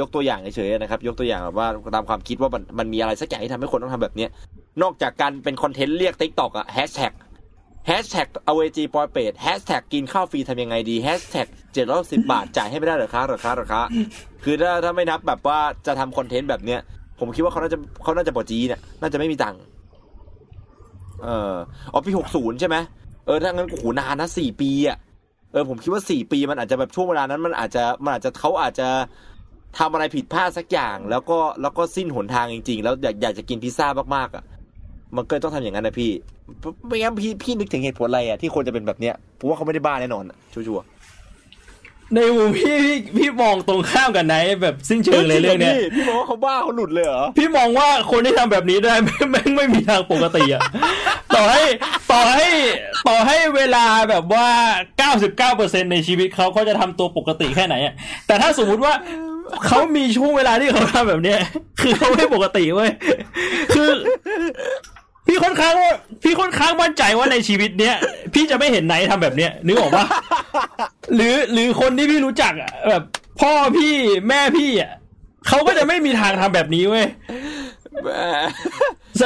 [0.00, 4.30] ยกตัวอย่างเฉยๆนะครับ ยกตัวอย่างแบบว่าตามความคิดว่ามันมันมีอะไรสักอย่างที่ทำให้คนต้องทำแบบเนี้ย
[4.82, 7.12] นอกจากการเป็นคอนเทนต์เรียก t ิ k t o k อะแฮชแท็ก
[7.86, 13.82] แฮชแท็กเอาเวจีปอยเปดแฮชแท็กกินข้าวฟรีทำยังไงดีแฮชแท็กเจ็ดร้อยสิบบาทจ่ายให้ไม่ได้หรอคะหรอคะหรอคะ
[14.44, 16.80] คือถ้าถ้าไม่นับแบบว่าจะทำ content แบบเนี้ย
[17.20, 19.60] ผมคิดว่าเขาน่าจะเขาน่าจะปอจีเนี่ยน่าจะไม่มีตังค์
[21.22, 21.56] เออ
[21.92, 22.76] อ๋อปีหกศูนย์ใช่ไหม
[23.26, 24.96] เออถ้างั้นโอ้โหนานนะสี่ปีอะ
[25.52, 28.88] เออผมคิดว่าสี่ปีมันอาจจะแบบช่วงเวลานั้นมันอาจจะมันอาจจะเขาอาจจะ
[29.78, 33.86] ทำอะไรผิดพลาดสักอย่าง แล้วก็แล้วก็สิ้นหนทางจริง ๆ แล้วอยากอยากจะกินพิซซ่า
[34.16, 34.44] มากๆอะ
[35.16, 36.10] มันก็ต้องทำอย่างนั้นนะพี่
[36.86, 40.86] ไม่งั้นพี่พี่นึกถึงเหตุผลอะไรอะที่คนจะเป็นแบบเนี้ยผมว่าเขาไม่ได้บ้าแน่นอนชัวร์
[42.14, 50.62] ในมุมพี่พี่พี่มองตรงข้ามกันไหนแบบสิ้นเชิงเลยเรื่องเนี้ยพี่พี่บอกว่าเขาบ้าเขาหลุดเลยเหรอพี่มองว่าคนที่ทำแบบนี้ได้ไม่ไม่ไม่มีทางปกติอะ
[51.34, 51.62] ต่อให้
[52.12, 52.46] ต่อให้
[53.08, 54.46] ต่อให้เวลาแบบว่า
[55.22, 57.94] 99%ในชีวิตเขาเขาจะทำตัวปกติแค่ไหนอะ
[58.26, 58.92] แต่ถ้าสมมุติว่า
[59.66, 61.38] เขามีช่วงเวลาที่เขาทำแบบเนี้ย
[61.80, 62.90] คือเขาไม่ปกติเว้ย
[63.74, 63.90] คือ
[65.28, 65.92] พี่ค่อนข้างว่า
[66.22, 67.94] พี่ค่อนข้างมั่นใจว่าในชีวิตเนี้ย
[68.34, 70.04] พี่จะไม่เห็นไหนทำแบบเนี้ยนึกออกปะ
[71.14, 73.02] หรือหรือคนที่พี่รู้จักอะแบบ
[73.40, 73.94] พ่อพี่
[74.28, 74.90] แม่พี่อะ
[75.48, 77.06] เขาก็จะไม่มีทางทำแบบนี้เว้ย
[79.20, 79.22] ส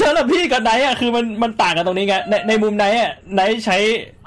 [0.00, 3.76] สำหรับพี่กับไนท์อะคือมันมันต่างกันตรงนี้ไงในในมุมไนท์อะไนท์ใช้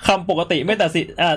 [0.08, 1.36] คำปกติไม่ตัดสินอ่า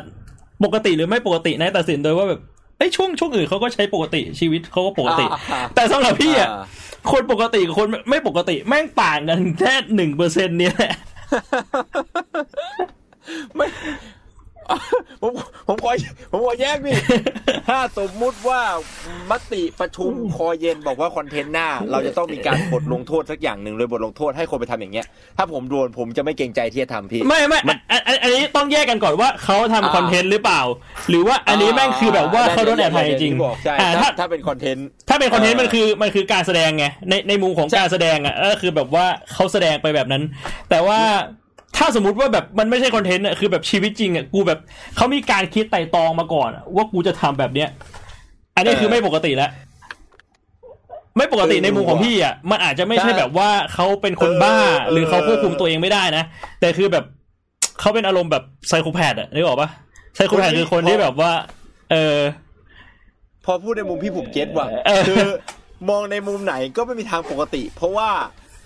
[0.65, 2.41] ปกติหรือไม่ปกติไนท์ตัดสินโดยว่าแบบ
[2.79, 6.65] ไอ้ยช่วงช่วงอื่นเขาก็ใช้ปกติชีวิตเขาก็ปกติอ่าแต่สำหรับพี่อะอ่า
[7.13, 10.95] คนปกติกับคนไม่ปกติแม่งต่างกันแค่หนึ่งเปอร์เซ็นต์เนี่ยแหละ
[13.55, 13.67] ไม่
[15.23, 15.33] ผม
[15.69, 15.93] ผมขอ
[16.31, 16.97] ผมขอแยกพี่
[17.69, 18.61] ถ้าสมมุติว่า
[19.31, 25.07] มติประชุมคอเย็นบอกว่าคอนเทนต์หน้า เราจะต้องมีการบทลงโทษสักอย่างหนึ่งเลยบทลงโทษให้คนไปทำอย่างเงี้ย
[25.39, 30.63] ถ้าผมโดนผมจะไม่เกรงใจที่จะทำพี่ ไม่ไม่อันอันอันอันนี้ต้องแยกกันก่อนว่าเขาทำอ่าคอนเทนต์หรือเปล่า
[31.09, 40.23] หรือว่าอันนี้แม่งคือแบบว่าเขาโดนแอบถ่ายจริงที่บอกใช่อ่าถ้าถ้าถ้าเป็นคอนเทนต์ถ้าเป็นคอนเทนต์เออมันคือมันคือการแสดงไงในในมุมของใช่การแสดงอะก็คือแบบว่าเขาแสดงไปแบบนั้น
[40.71, 41.01] แต่ว่า
[41.77, 44.59] ถ้าสมมติว่าแบบมันไม่ใช่คอนเทนต์อะคือแบบชีวิตจริงอะกูแบบ
[44.97, 47.69] เขามีการคิดไต่ตองมาก่อนอะว่ากูจะทำแบบเนี้ย
[48.57, 49.51] อันนี้คือไม่ปกติแล้ว
[51.17, 54.57] ไม่ปกติในมุมของพี่อะมันอาจจะไม่ใช่แบบว่าเขาเป็นคนบ้า
[54.93, 56.25] หรือเขาควบคุมตัวเองไม่ได้นะ
[56.61, 57.05] แต่คือแบบ
[57.81, 59.69] เขาเป็นอารมณ์แบบไซโคแพดอะนึกออกปะ
[60.17, 61.33] ไซโคแพดคือคนที่แบบว่า
[61.93, 62.19] เออ
[63.45, 65.27] พอพูดในมุมพี่ผมเก็ตว่ะเออคือ
[65.91, 68.09] มองในมุมไหนก็ไม่มีทางปกติ เพราะว่า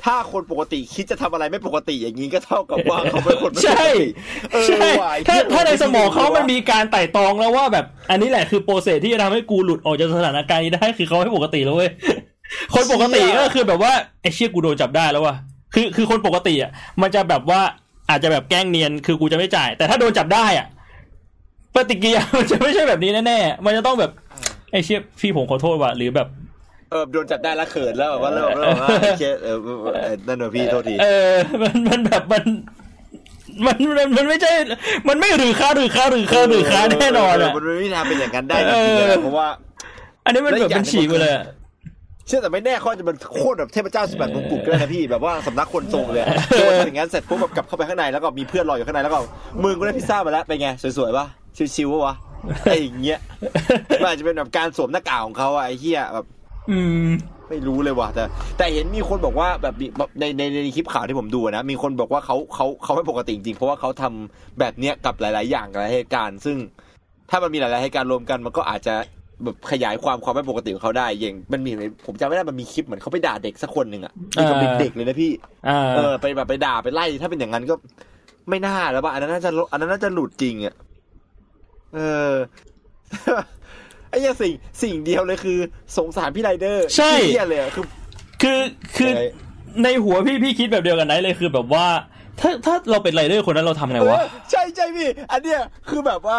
[0.04, 4.08] ถ้าคนปกติคิดจะทำอะไรไม่ปกติอย่างนี้ก็เท่ากับว่าเขาเป็นคนไม่ปใช่กติ
[4.52, 11.90] เออใช่ว่ะไอ้ถ้าเหี้ยถ้าในสมองเขาผไคิดมันมีการไต่ตองแล้วว่าแบบ อันนี้แหละคือโปรเซสที่จะทำให้กูหลุดออกจากสถานการณ์นี้ได้คือเขาไม่ปกติแล้วเว้ย
[12.74, 15.34] คนปกติก็คือแบบว่าไอ้เชี่ยกูโดนจับได้แล้วว่ะ
[15.74, 16.70] คือคือคนปกติอะ
[17.02, 17.60] มันจะแบบว่า
[18.10, 20.66] อาจจะแบบแกล้งเนียนคือกูจะไม่จ่าย แต่ถ้าโดนจับได้อะ
[21.74, 24.10] ปฏิกิริยามันจะไม่ใช่แบบนี้แน่ๆมันจะต้องแบบ
[24.72, 26.28] ไอ้เชี่ยพี่ผมขอโทษว่ะหรือแบบ
[26.90, 32.44] เออโดนจับได้แล้วเขินแล้วแบบว่าแล้วแบบว่าไอ้เชี่ยเออเออเออนั่นเนอะพี่โทษทีเออมันมันแบบมัน
[33.66, 34.52] มันมันมันไม่ใช่
[35.08, 39.48] มันไม่หรือค้าหรือค้าหรือค้าหรือค้าแน่นอนเออะอมันไม่มีทางเป็นอย่างนั้นได้จริงๆเออะอเพราะว่า
[40.24, 41.44] อันนี้มันแบบมันฉีกไปเลยอะ
[42.26, 46.24] เชื่อแต่ไม่แน่เขาอาจจะเป็นโคตรแบบเทพเจ้าสมบัติมงกุฎก็ได้นะพี่แบบว่าสำนักคนทรงเลย
[46.56, 49.18] เจออย่างนั้นเสร็จปุ๊บแบบกลับเข้าไปข้างในแล้วก็มีเพื่อนรออยู่ข้างในแล้วก็
[49.64, 50.68] มึงก็ได้พิซซ่ามาแล้วเป็นไง
[50.98, 51.26] สวยๆป่ะ
[51.76, 52.14] ชิวๆป่ะวะ
[52.64, 53.18] ไอ้อย่างเงี้ย
[54.02, 56.26] มันอาจจะเป็นแบบการสวมหน้ากากของเขาอะไอ้เหี้ยแบบ
[56.70, 57.08] อืม
[57.48, 58.24] ไม่รู้เลยว่ะแต่
[58.58, 66.56] แต่เห็นมีคนบอกว่าแบบมีแบบในในในคลิปข่าวที่ผมดูนะ มีคนบอกว่าเขาเขาเขาไม่ปกติจริงๆเพราะว่าเขาทำแบบเนี้ยกับหลาย ๆ อย่างหลายเหตุการณ์ ซึ่ง
[67.30, 68.94] ถ้ามันมีหลาย ๆ เหตุการณ์รวมกันมันก็อาจจะ
[69.44, 71.70] แบบขยายความความไม่ปกติของเขาได้อย่างมันมี
[72.06, 75.32] ผมจำไม่ได้มันมีคลิปเหมือนเขาไปด่าเด็กสักคนหนึ่งอะนี่ก็เป็นเด็กเลยนะพี่
[75.68, 77.74] อ่าเออไปแบบไปด่าไปไล่ ถ้าเป็นอย่างนั้นก็
[78.48, 80.74] ไม่น่าแล้วป่ะอันนั้นน่าจะอันนั้นน่าจะหลุดจริงอะ
[81.94, 81.98] เอ
[82.30, 82.32] อ
[84.10, 85.58] ไอ้เหี้ยสิ่งสิ่งเดียวเลยคือ
[85.96, 87.86] สงสารพี่ไรเดอร์ใช่เหี้ยเลยอะคือ
[88.42, 88.58] คือ
[88.96, 89.26] คือใช่
[89.84, 91.86] ในหัวพี่พี่คิดแบบเดียวกันไหนเลยคือแบบว่า
[92.40, 96.38] ถ้าถ้าเราเป็นไรเดอร์คนนั้นเราทำไงวะเออใช่ใช่พี่ อันเนี้ยคือแบบว่า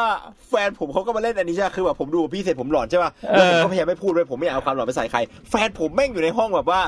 [0.49, 5.19] แฟนผมเขาก็มาเล่นอันนี้ใช่ไหมคือแบบผมดูพี่เสร็จผมหลอนใช่ป่ะแล้วผมก็พยายามไม่พูดเลยผมไม่อยากเอาความหลอนไปใส่ใคร
[5.49, 6.82] แฟนผมแม่งอยู่ในห้องแบบว่า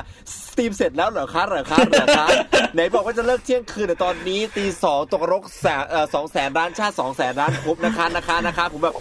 [0.44, 2.26] สตรีมเสร็จแล้วเหรอคะเหรอคะเหรอคะ
[2.74, 8.94] ไหนบอกว่าจะเลิกเที่ยงคืนแต่ตอนนี้ตีสองตกนรกแสนเอ่อสองแสนล้านชาติสองแสนล้านภพนะคะนะคะนะคะผมแบบ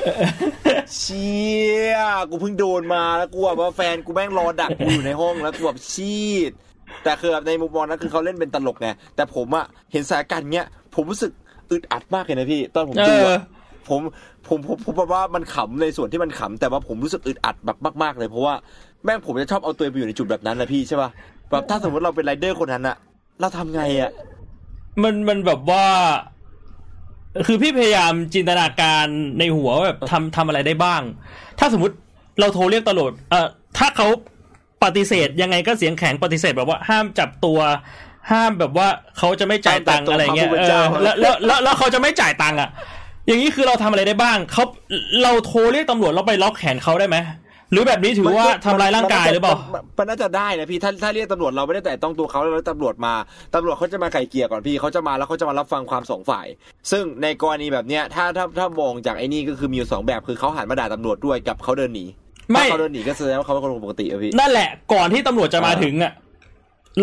[0.97, 1.97] เชี่ย
[2.29, 6.17] กูเพิ่งโดนมาแล้วกูแบบว่าแฟนกูแม่งรอดักกูอยู่ในห้องแล้วกูแบบชี
[6.49, 6.51] ด
[7.03, 10.65] แต่คือแบบในมุมมองนั้นคือเขาเล่นเป็นตลกไงแต่ผมอะเห็นสถานการณ์เนี้ย
[10.95, 11.31] ผมรู้สึก
[11.71, 13.41] อึดอัดมากเลยนะพี่ ตอนผมเอดูออะ
[13.89, 14.01] ผม
[14.47, 18.53] ผมผมผมแบบว่ามันขำในส่วนที่มันขำแต่ว่าผมรู้สึกอึดอัดแบบมากๆเลยเพราะว่า
[19.03, 21.09] แม่งผมจะชอบเอาตัวเองไปอยู่ในจุดแบบนั้นนะพี่ใช่ป่ะ
[21.49, 22.97] แบบถ้าสมมติเราเป็นไรเดอร์คนนั้นอะ
[23.39, 24.11] เราทำไงอะ
[25.03, 25.85] มันมันแบบว่า
[27.47, 29.05] คือพี่พยายามจินตนาการ
[29.39, 31.01] ในหัวว่าแบบทำทำอะไรได้บ้าง
[31.59, 31.95] ถ้าสมมติ
[32.39, 33.47] เราโทรเรียกตำรวจเอ่อ
[33.77, 34.07] ถ้าเขา
[34.83, 37.59] ปฏิเสธยังไงก็เสียงแข็งปฏิเสธแบบว่าห้ามจับตัว
[38.31, 38.87] ห้ามแบบว่า
[39.17, 42.69] เขาจะไม่จ่ายตังค์อะไรเงี้ยเออแล้วแล้วแล้วแล้วเขาจะไม่จ่ายตังค์อะ
[43.27, 44.63] อย่างนี้คือเราทำอะไรได้บ้างเขา
[45.23, 47.17] เราโทรเรียกตำรวจเราไปล็อกแขนเขาได้ไหม
[47.71, 53.13] หรือแบบนี้ถือว่าทำลายร่างกายหรือเปล่า มันมันน่าจะได้นะพี่ ถ้าถ้าเรียกตำรวจเราไม่ได้แต่ต้องตัวเขาแล้วตำรวจมา
[53.55, 56.47] ตำรวจเขาจะมาไกลเกลี่ยก่อนพี่เขาจะมาแล้วเขาจะมารับฟังความสองฝ่าย
[56.91, 62.05] ซึ่งในกรณีแบบเนี้ยถ้าถ้าถ้ามองจากไอ้นี่ก็คือมีอยู่สองแบบคือเขาหันมาด่าตำรวจด้วยกับเขาเดินหนี
[62.51, 66.13] ไม่ถ้าเขาเดินหนีก็แสดงว่าเขาเป็นคนปกติอะพี่นั่นแหละ ก่อนที่ตำรวจจะมาถึงอะ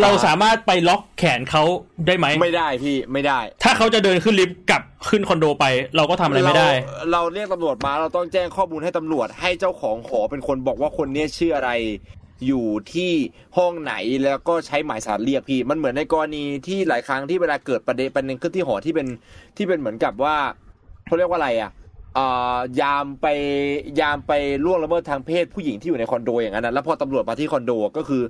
[0.02, 1.62] เราสามารถไปล็อกแขนเขา
[2.06, 5.64] ได้ไหมไม่ได้พี่ไม่ได้ ถ้าเขาจะเดินขึ้นลิฟต์กลับขึ้นคอนโดไป
[5.96, 11.70] เราก็ทำอะไรไม่ได้เราเราเรียกตำรวจมาเราต้องแจ้งข้อมูลให้ตำรวจให้เจ้าของหอเป็นคนบอกว่าคนเนี้ยชื่ออะไร
[12.46, 13.12] อยู่ที่
[13.56, 13.94] ห้องไหน
[14.24, 19.06] แล้วก็ใช้หมายสารเรียกพี่ มันเหมือนในกรณีที่หลายครั้งที่เวลาเกิดประเด็นประเด็นขึ้นที่หอที่เป็น
[19.56, 20.36] ที่เป็นเหมือนกับว่า
[21.06, 21.70] เขาเรียกว่าอะไรอะอ่า
[22.80, 23.26] ยามไป
[24.00, 24.32] ยามไป
[24.64, 28.22] ล่วงละเมิดทางเพศผู้หญิงที่อยู่ในคอนโดอย่างนั้นนะแล้วพอตำรวจมาที่คอนโดก็คือ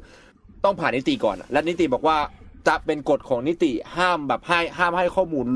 [0.64, 2.16] ต้องผ่านนิติก่อนอะและนิติบอกว่า
[2.68, 5.46] จะเป็นกฎของนิติห้ามแบบให้ห้ามให้ข้อมูล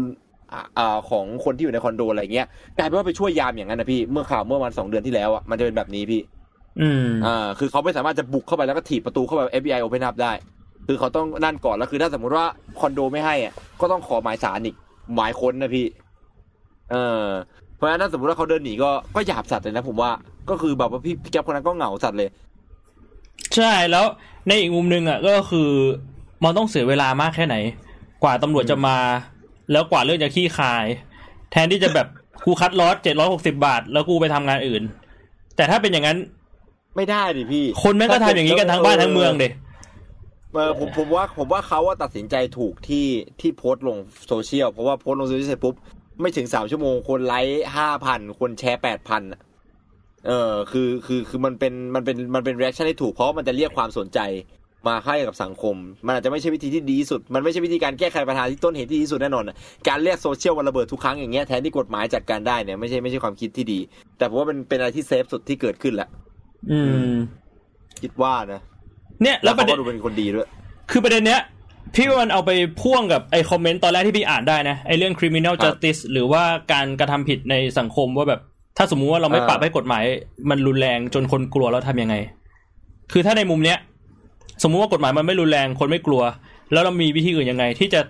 [0.52, 2.46] อ่าอ่าของคนที่อยู่ในคอนโดอะไรเงี้ย
[2.78, 6.20] กลายเป็นว่าไปช่วยยามอย่างนั้นนะพี่เมื่อข่าวเมื่อวันสองเดือนที่แล้วอะมันจะเป็นแบบนี้พี่
[6.80, 10.32] อืมอ่าคือเขาไม่สามารถจะบุกเข้าไปแล้วก็ถีบประตูเข้าไป FBI Open Up ได้
[10.86, 12.46] คือเขาต้องนั่นก่อนแล้วคือถ้าสมมติว่า
[12.80, 14.76] คอนโดไม่ให้อะก็ต้องขอหมายสารอีก
[15.14, 15.86] หมายค้นนะพี่
[16.90, 17.26] เออ
[17.76, 20.10] เพราะฉะนั้นถ้าสมมติว่าเขาเดินหนีก็ก็หยาบสัตว์เลยนะผมว่า
[20.51, 22.28] ก็คือแบบว่าพี่พี่แก๊ปคนนั้นก็เหงาสัตว์เลย
[23.56, 24.05] ใช่แล้ว
[24.48, 25.70] ในอีกมุมหนึ่งอะก็คือ
[26.44, 27.56] มันต้องเสียเวลามากแค่ไหน
[28.22, 28.96] กว่าตำรวจจะมา
[29.72, 30.84] แล้วกว่าเรื่องจะขี้คาย
[31.51, 32.06] แทนที่จะแบบ
[32.46, 34.82] กูคัดลอสเจ็ดร้อยหกสิบาท แล้วกูไปทำงานอื่น
[35.56, 36.18] แต่ถ้าเป็นอย่างนั้น
[36.96, 39.48] ไม่ได้ดิพี่ คนแม่งก็ทำอย่างนี้กันทั้งบ้านทั้งเมืองเด็
[40.52, 43.06] เออผมผมว่าผมว่าเขาว่าตัดสินใจถูกที่
[43.40, 43.96] ที่โพสต์ลง
[44.26, 45.74] โซเชียลเพราะว่าโพสต์ลงโซเชียลเสร็จปุ๊บ
[46.20, 49.23] ไม่ถึงสามชั่วโมง คนไลค์ห้าพันคนแชร์แปดพัน
[50.27, 54.20] เออคือคือคือมันเป็นมันเป็นมันเป็น reaction ที่ถูกเพราะมันจะเรียกความสนใจ
[54.89, 55.77] มาให้กับสังคม
[56.07, 59.57] มันอาจจะไม่ใช่วิธีที่ดีที่สุด มันไม่ใช่วิธีการแก้ไขปัญหาที่ต้นเหตุที่ดีที่สุดแน่นอนอะ
[59.89, 63.78] การเรียกโซเชียลวันระเบิดทุกครั้งอย่างเงี้ยแทนที่กฎหมายจัดการได้เนี่ยไม่ใช่ไม่ใช่ความคิดที่ดี
[64.19, 66.09] แต่ผมว่ามันเป็นอะไรที่เซฟสุดที่เกิดขึ้นแหละ
[66.70, 66.78] อื
[67.12, 67.16] ม
[68.03, 68.61] คิดว่านะ
[69.23, 70.49] เนี่ย แล้วประเด็นขาก็ดูเป็นคนดีด้วย
[70.91, 71.41] คือประเด็นเนี้ย
[71.94, 72.51] พี่ว่ามันเอาไป
[72.81, 76.43] พ่วงกับไอ้คอมเมนต์ตอนแรกที่พี่อ่านได้นะไอ้เรื่อง criminal ครับ justice หรือว่า
[76.73, 78.40] การกระทำผิดในสังคมว่าแบบ
[78.77, 80.05] ถ้าสมมุติว่าเราไม่อ่าปรับให้กฎหมาย
[80.51, 82.15] มันรุนแรงจนคนกลัวแล้วทำยังไง
[83.12, 83.78] คือถ้าในมุมเนี้ย
[84.62, 86.23] สมมุติว่ากฎหมายมันไม่รุนแรงคนไม่กลัว
[86.73, 88.01] แล้วเรามีวิธีอื่นยังไง ที่จะ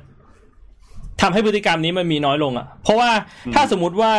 [1.23, 3.11] ทำให้พฤติกรรมนี้มันมีน้อยลงอะ เพราะว่า
[3.55, 4.13] ถ้าสมมติว่า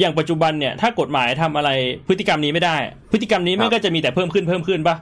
[0.00, 1.70] อย่างปัจจุบันเนี่ย ถ้ากฎหมายทำอะไร
[2.08, 2.76] พฤติกรรมนี้ไม่ได้
[3.12, 4.96] พฤติกรรมนี้มันก็จะมีแต่เพิ่มขึ้นเพิ่มขึ้นปะ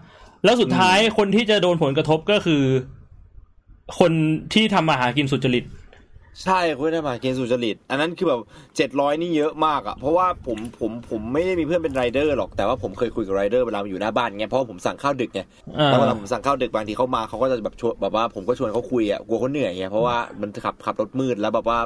[0.45, 2.63] แล้วสุดท้ายคนที่จะโดนผลกระทบก็คือ
[3.99, 4.13] คน
[4.55, 5.65] ที่ทำมาหากินสุจริต
[6.43, 8.41] ใช่คุณได้มาเกณฑ์สุจริต อันนั้นคือแบบ
[8.77, 15.41] เจ็ดร้อยนี่เยอะมากอะเพราะว่าผมผมผมไม่ได้มีเพื่อนเป็นไรเดอร์หรอกแต่ว่าผมเคยคุยกับไรเดอร์เวลาอยู่หน้าบ้านเงี้ยเพราะว่าผมสั่งข้าวดึกไง
[15.79, 21.79] อ่าแล้วเวลาผมสั่งข้าวดึกบางทีเขามาเขาก็จะแบบชวนแบบว่าผมก็ชวนเขาคุยอะกลัวเขาเหนื่อยไงเพราะว่ามันขับขับรถมืดแล้วแบบว่า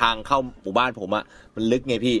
[0.00, 1.24] ทางเข้าหมู่บ้านผมอะ
[1.54, 2.16] มันลึกไงพี่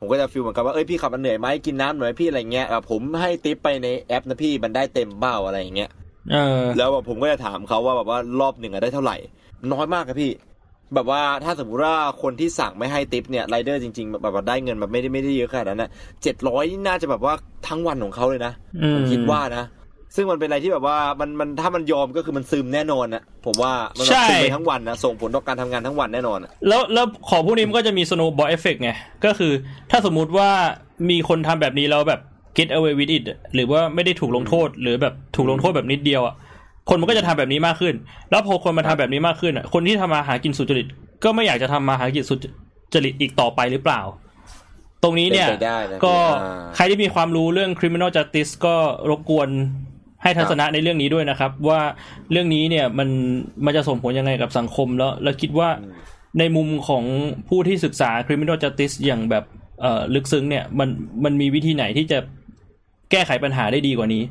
[0.00, 5.99] ผมก็จะฟีลเหมือนกับว่า เอ้ยพี่ขับมันเหนื่อยไหมกินน้ำหน่อยพี่อะไรเงี้ยแบบผมให้ติปไปในแอปนะพี่มันได้เต็มเบ้าอะไรอย่างเงี้ยเออ
[6.78, 9.16] แล้วแบบผมก็จะถามเขาว่าแบบว่ารอบหนึ่งอะได้เท่าไหร่
[9.72, 10.32] น้อยมากครับพี่
[10.94, 15.90] แบบว่าถ้าสมมติว่าคนที่สั่งไม่ให้ติปเนี่ยไรเดอร์จริง ๆ แบบว่าได้เงินแบบไม่ได้ไม่ได้เยอะขนาดนั้นนะ
[16.22, 17.34] เจ็ดร้อยนี่น่าจะแบบว่า
[17.68, 18.52] ทั้งวันของเขาเลยนะ
[18.82, 19.64] อืมผมคิดว่านะ
[20.16, 28.90] ซึ่งมันเป็นอะไรที่แบบว่ามันมันถ้ามันยอมก็คือมันซึมแน่นอนนะผมว่ามันแบบซึมไปทั้งวันนะส่งผลต่อการทำงานทั้งวันแน่นอนอะแล้วแล้วของพวกนี้มันก็จะมี snowball effect ไง
[29.24, 29.52] ก็คือ
[29.90, 30.50] ถ้าสมมุติว่า
[31.10, 32.20] มีคนทำแบบนี้แล้วแบบ
[32.58, 33.24] get away with it
[33.54, 36.34] หรือว่าไม่ได้ถูกลงโทษ หรือแบบถูกลงโทษแบบนิดเดียวอะ
[36.88, 37.94] คนมันก็จะทำแบบนี้มากขึ้น
[38.30, 40.86] แล้วพอคนมาทำแบบนี้มากขึ้นอะคนที่ทำมาหากินสุจริต
[41.24, 42.34] ก็ไม่อยากจะทำมาหากินสุ
[42.94, 44.00] จริตอีกต่อไปหรือเปล่า
[45.02, 48.74] ตรงนี้เนี่ยเป็นไปได้นะก็อ่าใครที่มีความรู้เรื่อง criminal justice ก็
[49.10, 49.48] รบกวน
[50.22, 51.80] ให้ทัศนะในเรื่องนี้ด้วยนะครับ ว่า
[52.32, 53.08] เรื่องนี้เนี่ยมัน
[53.64, 55.68] มันจะส่งผลยังไงกับสังคมแล้ว แล้วคิดว่า
[56.38, 57.04] ในมุมของ
[57.48, 59.44] ผู้ที่ศึกษา criminal justice อย่างแบบ
[59.80, 60.88] เอ่อลึกซึ้งเนี่ยมัน
[61.24, 62.18] มันมีวิธีไหนที่จะ
[63.10, 64.22] แก้ไขปัญหาได้ดีกว่านี้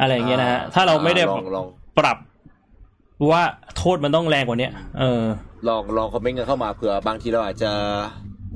[0.00, 1.66] อะไรอย่างเงี้ยนะฮะถ้าเราไม่ได้ลองลอง
[1.98, 2.16] ปรับ
[3.30, 3.42] ว่า
[3.78, 5.24] โทษมันต้องแรงกว่าเนี้ยเออ
[5.68, 7.70] ลองลองคอมเมนต์กันเข้ามาเผื่อบางทีเราอาจจะ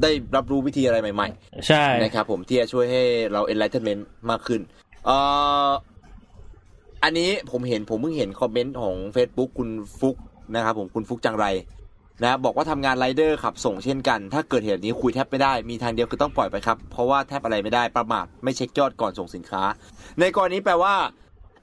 [0.02, 1.28] ได้รับรู้วิธีอะไรใหม่
[1.68, 3.02] ใช่ๆนะครับผมที่จะช่วยให้
[3.32, 4.60] เรา enlightenment มากขึ้น
[5.06, 5.16] เอ่
[5.66, 5.70] อ
[7.04, 9.70] อันนี้ผมเห็นผมเพิ่งเห็นคอมเมนต์ของ Facebook คุณ
[10.00, 10.16] ฟุก
[10.54, 11.46] นะครับผมคุณฟุกจังไร
[12.22, 19.62] นะบอกว่าทำงานไรเดอร์ขับส่งเช่นกัน ถ้าเกิดเหตุนี้คุยแทบไม่ได้มีทางเดียวคือต้องปล่อยไปครับ เพราะว่าแทบอะไรไม่ได้ประมาทไม่เช็คยอดก่อนส่งสินค้า
[20.20, 20.94] ในกรณีแปลว่า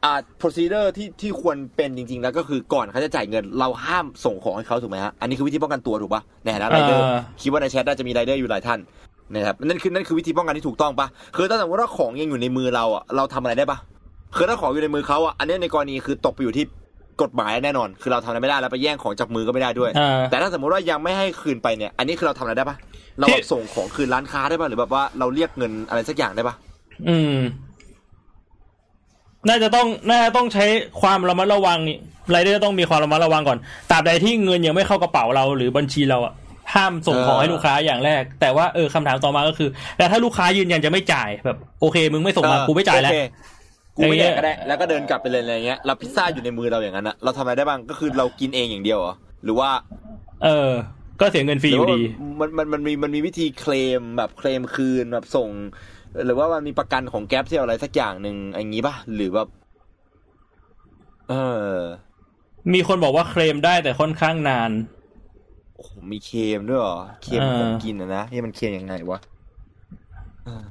[0.03, 8.79] อ่า procedure ที่ที่ควรเป็นจริง ๆ แล้วก็คือก่อนเขาจะจ่ายเงิน เราห้ามส่งของให้เขาถูกไหมฮะอันนี้คือวิธีป้องกันตัวถูกปะในฐานะไรเดอร์เออคิดว่าในแชทน่าจะมีไรเดอร์อยู่หลายท่าน
[9.33, 13.77] นะครับนั่นคือนั่นคือวิธีป้องกันที่ถูกต้องปะคือถ้าสมมติว่าของยังอยู่ในมือเราอะเราทำอะไรได้ปะ
[14.35, 16.65] คือถ้าของอยู่ในมือเขาอะอันนี้ในกรณีคือตกไปอยู่ที่
[17.21, 22.77] กฎหมายแน่นอน คือเราทำอะไรไม่ได้แล้วไปแย่งของจากมือก็ไม่ได้ด้วย เออ แต่ถ้าสมมติว่ายังไม่ให้คืนไปเนี่ย อันนี้คือเราทำอะไรได้ปะ
[23.19, 26.55] เราแบบส่งของคืนร้านค้าได้ปะหรือแบบว่าเราเรียกเงินอะไรสักอย่างได้ปะ
[27.09, 27.39] อืม
[29.47, 30.65] น่าจะต้องน่าจะต้องใช้
[31.01, 31.97] ความระมัดระวังนี่
[32.33, 33.57] รายเดอร์ต้องมีความระมัดระวังก่อน
[33.91, 36.33] ตราบใดที่เงินยังไม่เข้ากระเป๋าเราหรือบัญชีเราอะ
[36.73, 43.17] ห้ามส่งของให้ลูกค้าอย่างแรก แต่ว่าเออคำถามต่อมาก็คือ แล้วถ้าลูกค้ายืนยันจะไม่จ่ายแบบ โอเค มึงไม่ส่งมาเออกูไม่จ่ายแล้ว โอเค
[43.97, 49.13] กูไม่แดกอย่างเงี้ยก็ได้แล้วก็เดินกลับไปเลยอะไรเงี้ยเราพิซซ่าอยู่ในมือเราอย่างนั้นอะเราทำอะไรได้บ้างก็คือเรากินเองอย่างเดียวเหรอ
[49.43, 49.69] หรือว่า
[50.43, 50.71] เออ
[51.21, 55.49] ก็เสียเงินฟรีอยู่ดีหรือว่ามันมันมันมีมันมีวิธีเคลมแบบเคลมคืนแบบส่ง
[56.25, 59.47] หรือว่ามันมีประกันของแก๊ปที่อะไรสักอย่างหนึ่งอย่างนี้ป่ะหรือแบบ
[61.29, 61.33] เอ
[61.71, 61.75] อ
[62.73, 64.71] มีคนบอกว่าเคลมได้แต่ค่อนข้างนาน
[65.75, 69.19] โอ้โหมีเคลมด้วยเหรอเคลมเออของกินอะนะนี่มันเคลมยังไงวะ
[70.45, 70.63] เออ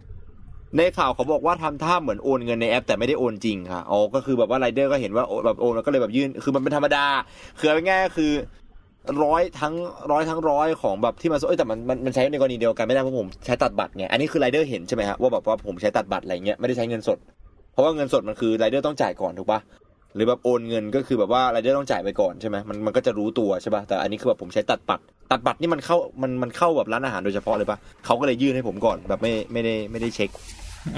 [0.77, 7.05] ในข่าวเขาบอกว่าทำท่าเหมือนโอนเงินในแอป แต่ไม่ได้โอนจริงค่ะอ๋อก็คือแบบว่าไรเดอร์ก็เห็นว่าแบบโอนแล้วก็เลยแบบยื่นคือมันเป็นธรรมดา
[7.59, 8.33] คือเอาง่ายๆก็คือ
[9.25, 9.75] ร้อยทั้ง
[10.13, 17.19] ร้อยทั้งร้อยของแบบที่มันเอ้ยแต่มันมันมันใช้ในกรณีเดียวกันไม่ได้เพราะผมใช้ตัดบัตรไงอันนี้คือไรเดอร์เห็นใช่ไหมฮะว่าแบบว่าผมใช้ตัดบัตรอะไรเงี้ยไม่ได้ใช้เงินสด
[17.73, 19.61] เพราะว่าเงินสดมันคือไรเดอร์ต้องจ่ายก่อนถูกปะ
[20.15, 30.31] หรือแบบโอนเงินก็คือแบบว่าไรเดอร์ต้องจ่ายไปก่อนใช่ไหมมันมันก็จะรู้ตัวใช่ปะแต่อันนี้คือแบบผมใช้ตัดบัตรตัดบัตรนี่มันเข้ามันมันเข้าแบบร้านอาหารโดยเฉพาะเลยปะเขาก็เลยยื่นให้ผมก่อนแบบไม่ไม่ได้ไม่ได้เช็ค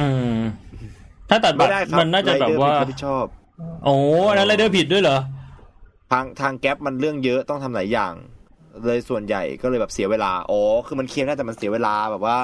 [0.01, 0.36] อืม
[1.31, 3.24] ถ้าตัดบัตรไม่ได้ครับมันน่าจะแบบว่าไรเดอร์เป็นคนที่ชอบ
[3.85, 3.94] โอ้
[4.28, 5.19] อันนั้นไรเดอร์ผิดด้วยเหรอ
[6.12, 8.15] ทางทาง Grab มันเรื่องเยอะต้องทำหลายอย่าง
[8.86, 12.39] เลยส่วนใหญ่ก็เลยแบบเสียเวลา อ๋อ คือมันเคลมได้แต่มันเสียเวลาแบบว่า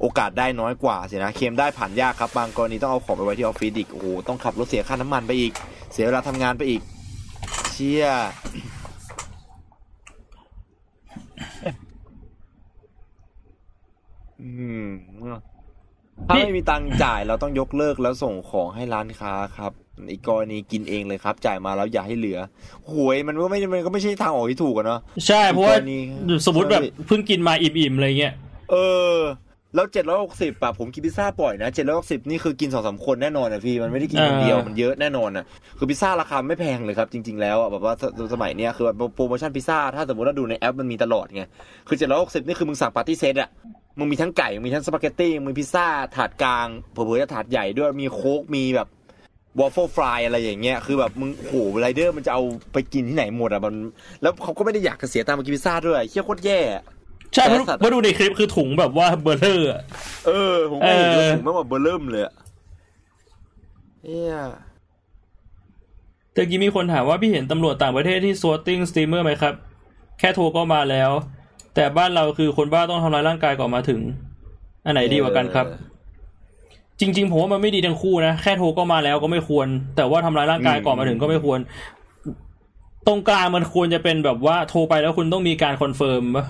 [0.00, 5.52] โอกาสได้น้อยกว่าสินะเคลมได้ผ่านยากครับบางกรณีต้องเอาของไปไว้ที่ออฟฟิศอีก โอ้โห ต้องขับรถเสียค่าน้ำมันไปอีก
[5.92, 6.82] เสียเวลาทำงานไปอีก
[7.72, 8.06] เชี่ย
[14.40, 14.50] อื
[14.84, 14.88] ม
[16.26, 19.72] ถ้าไม่มีตังค์จ่ายเราต้องยกเลิกแล้วส่งของให้ร้านค้าครับ
[20.10, 22.38] อีกกรณีกินเองเลยครับ จ่ายมาแล้วอย่าให้เหลือ
[22.92, 25.98] หวยมันก็ไม่มันก็ไม่ใช่ทางออกที่ถูกอะเนาะใช่เพราะว่าอีกกรณี
[26.46, 28.34] สมมติแบบใช่เพิ่งกินมาอิ่มๆอะไรเงี้ย
[28.70, 28.76] เอ
[29.16, 29.18] อ
[29.74, 35.44] แล้วเจ็ดร้อยหกสิบอะผมกินพิซซ่าบ่อยนะเจ็ดร้อยหกสิบนี่คือกินสองสามคนแน่นอนนะพี่มันไม่ได้กินคนเดียวอ่ามัมันเยอะแน่นอนอะ
[35.78, 37.94] คือพิซซ่าราคาไม่แพงเลยครับจริง ๆแล้วอะแบบว่า
[38.34, 41.42] สมัยเนี้ยคือแบบโปรโมชั่นพิซซ่าถ้าสมมติว่าดูในแอปมันมีตลอดไง
[41.88, 43.50] คือเจ็ดร้อยหกสิบนี่คือมึงสั่ง party set อะ
[43.98, 48.88] มึงมีทั้งไก่มึงมีทั้งสปาเกตตี้มึงมีพิซซ่าถาดกลางเผื่อๆจะถาดใหญ่ด้วยมีโค้กมีแบบ
[49.58, 52.42] waffle fry อะไรอย่างเงี้ยคือแบบมึงโหไรเดอร์มันจะเอา
[52.72, 53.74] ไปกินที่ไหนหมดอะมัน
[54.22, 56.84] แล้วเขาก็ไม่ได้อยากจะเสียตังค์มากินพิซซ่าด้วยเฮี้ยโคตรแย่อะ
[57.34, 59.82] ใช่เพราะแต่สัตว์เพราะดูในคลิปคือถุงแบบว่าเบอร์เลอร์อะ
[60.26, 62.34] เออผมก็เห็นเออผมไม่แบบเบ้อเริ่มเลยอะ
[64.04, 64.36] เฮีย
[66.32, 69.54] ตะกี้มีคนถามว่าพี่เห็นตำรวจต่างประเทศที่ swatting streamer ไหมครับ
[70.18, 71.10] แค่โทรก็มาแล้ว
[71.78, 74.00] แต่บ้านเราคือคนบ้าต้องทำร้ายร่างกายก่อนมาถึง
[74.84, 75.66] อันไหนดีกว่ากันครับ
[77.00, 81.58] จริง ๆ ผมว่ามันไม่ดีทั้งคู่นะ แค่โทรก็มาแล้วก็ไม่ควร แต่ว่าทำร้ายร่างกายก่อนมาถึงก็ไม่ควร
[83.06, 86.46] ตรงกลางมันควรจะเป็นแบบว่าโทรไปแล้วคุณต้องมีการคอนเฟิร์มปะ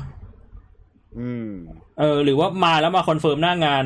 [1.19, 1.51] อืม
[1.99, 3.85] เออ หรือว่ามาแล้วมาคอนเฟิร์มหน้างาน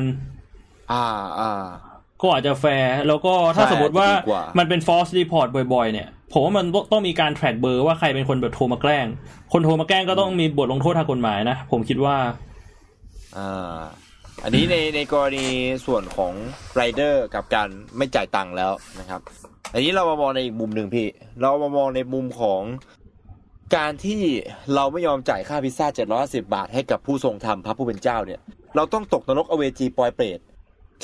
[0.91, 1.05] อ่า
[1.39, 1.65] อ่า
[2.21, 9.07] ก็อาจจะแฟร์แล้วก็ถ้าใช่สมมติว่าอาจจะดีกว่ามันเป็น false report บ่อย ๆ เนี่ย ผมว่ามันต้องมีการ track เบอร์ว่าใครเป็นคนแบบโทรมาแกล้ง
[9.53, 12.15] คนโทรมาแกล้งก็ต้องมีบทลงโทษทางกฎหมายนะ ผมคิดว่า
[13.37, 13.79] อ่า
[14.43, 15.45] อันนี้ในในกรณี
[15.85, 16.33] ส่วนของ
[16.75, 19.21] ไรเดอร์กับการไม่จ่ายตังค์แล้วนะครับ
[19.73, 21.07] อันนี้เรามามองในอีกมุมหนึ่งพี่
[21.41, 22.61] เรามามองในมุมของ
[23.75, 24.21] การที่
[24.75, 25.87] เราไม่ยอมจ่ายค่าพิซซ่า
[26.41, 28.39] 750บาท ให้กับผู้ทรงธรรมพระผู้เป็นเจ้าเนี่ย
[28.75, 30.39] เราต้องตกนรกอเวจีปลอยเปรต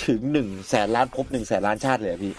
[0.05, 2.33] ถึงหนึ่งแสนล้านภพหนึ่งแสนล้านชาติเลยพี่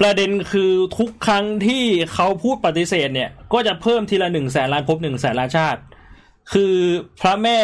[0.00, 5.80] ประเด็นคือทุกครั้งที่เขาพูดปฏิเสธเนี่ย ก็จะเพิ่มทีละหนึ่งแสนล้านภพหนึ่งแสนล้านชาติ
[6.52, 6.76] คือ
[7.20, 7.58] พระแม่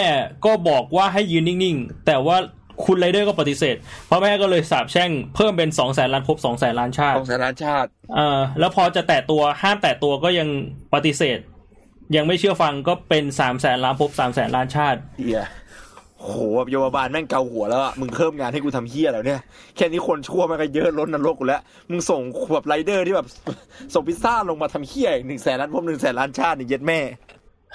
[0.44, 2.36] ก็บอกว่าให้ยืนนิ่งๆ แต่ว่า
[2.84, 3.76] คุณไรเดอร์ก็ปฏิเสธ
[4.10, 10.48] พระแม่ก็เลยสาบแช่งเพิ่มเป็นสองแสนล้านภพสองแสนล้านชาติของแสนล้านชาติเอ่อแล้วพอจะแตะตัวห้ามแตะตัวก็ยัง
[10.94, 11.38] ปฏิเสธ
[12.16, 15.44] ยังไม่เชื่อฟังก็เป็นสามแสนล้านภพสามแสนล้านชาติเฮีย
[16.26, 19.40] โหแบบโยบาลแม่งเกาหัวแล้วอะมึงเพิ่มงานให้กูทำเฮียแล้วเนี่ย
[19.76, 22.20] แค่นี้คนชั่วมันก็เยอะล้นนรกกูแล้ว มึงส่ง
[22.52, 23.26] แบบไรเดอร์ที่แบบ
[23.94, 27.00] ส่งพิซซ่าลงมาทำเฮียอีกหนึ่งแสนล้านพบหนึ่งแสนล้านชาตินี่เย็ดแม่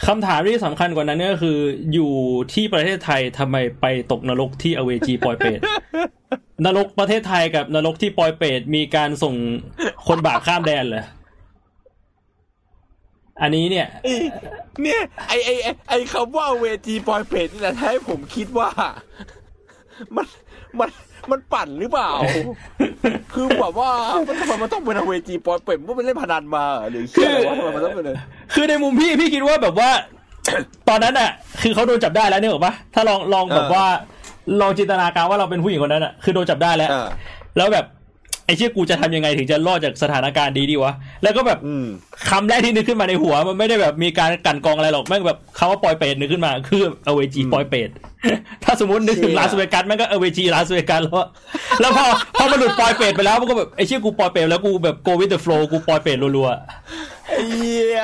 [0.08, 1.60] คำถามที่สำคัญกว่านั้นก็คือ
[1.94, 2.14] อยู่
[2.54, 5.60] ที่ประเทศไทยทำไมไปตกนรกที่อเวจีปอยเปรต
[6.66, 9.36] นรกประเทศไทยกับนรกที่ปอยเปรตมีการส่ง
[10.08, 11.06] คนบาปข้ามแดนเหรอ
[13.42, 13.88] อันนี้เนี่ย
[14.84, 18.70] เนี่ย ไอไอไอ้ไอคำว่าเวทีปอยเปรตนี่แหละทำให้ผมคิดว่า
[20.16, 20.26] มัน
[20.80, 20.90] มัน
[21.32, 22.10] มันปั่นหรือเปล่า
[23.34, 23.90] คือแบบว่า
[24.28, 28.18] มันทำไมมันต้องเป็นเวทีปอยเปรตมันเป็นเล่นพนันมาเหรอหรือเชื่ออะไรวะทำไมมันต้องเป็นเลย
[28.54, 29.90] คือในมุมพี่พี่คิดว่าแบบว่า
[30.90, 31.30] ตอนนั้นอะ
[31.62, 33.86] คือเขาโดนจับได้แล้วเนี่ยหรอกปะถ้าลองลองแบบว่า
[34.62, 37.08] ลองจินตนาการว่าเราเป็นผู้หญิงคนนั้นอะ คือโดนจับได้แล้วอ่า
[37.58, 37.86] แล้วแบบ
[38.46, 40.94] ไอ้เชี่ยกูจะทำยังไงถึงจะรอดจากสถานการณ์ดีดีวะ
[41.24, 41.86] แล้วก็แบบอืม
[42.30, 47.90] คำแรกที่นึกขึ้นมาในหัว มันไม่ได้แบบมีการกลันกรองอะไรหรอกแม่งแบบคำว่าปอยเปรตนึกขึ้นมา คืออเวจีปอยเปรต
[48.64, 51.28] ถ้าสมมตินึกถึงเชี่ยลาสเวกัสแม่งก็อเวจีลาสเวกัสแล้วอะ
[51.82, 52.06] แล้วพอ
[52.36, 58.04] พอมันหลุดปอยเปรตไปแล้วมันก็แบบไอ้เชี่ยกูปอยเปรตแล้วกูแบบ go with the flow กูปอยเปรตรัวๆไอ้ เหี้ย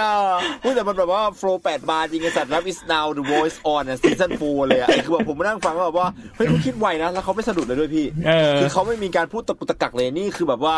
[0.63, 10.77] พูดแต่มันแบบว่า flow แปดบาร์จริงไอสัตว์ Love is now the voice on อะซีซั่นโฟเลยอะไอ้คือแบบผมมานั่งฟังแล้วแบบว่าเฮ้ยเขาคิดไวนะแล้วเขาไม่สะดุดเลยด้วยพี่เออคือเขาไม่มีการพูดตะกุกตะกักเลยนี่คือแบบว่า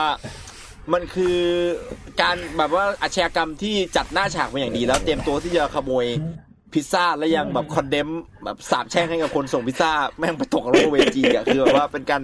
[0.93, 1.37] มันคือ
[2.21, 6.05] การแบบว่าอาชญากรรมที่จัดหน้าฉากมาอย่างดีแล้วเตรียมตัวที่จะขโมย
[6.73, 8.07] พิซซ่าและยังแบบ condemn
[8.43, 12.21] แบบสาบแช่งให้กับคนส่งพิซซ่าแม่งไปตกนรกอเวจีอะคือแบบว่าเป็นการ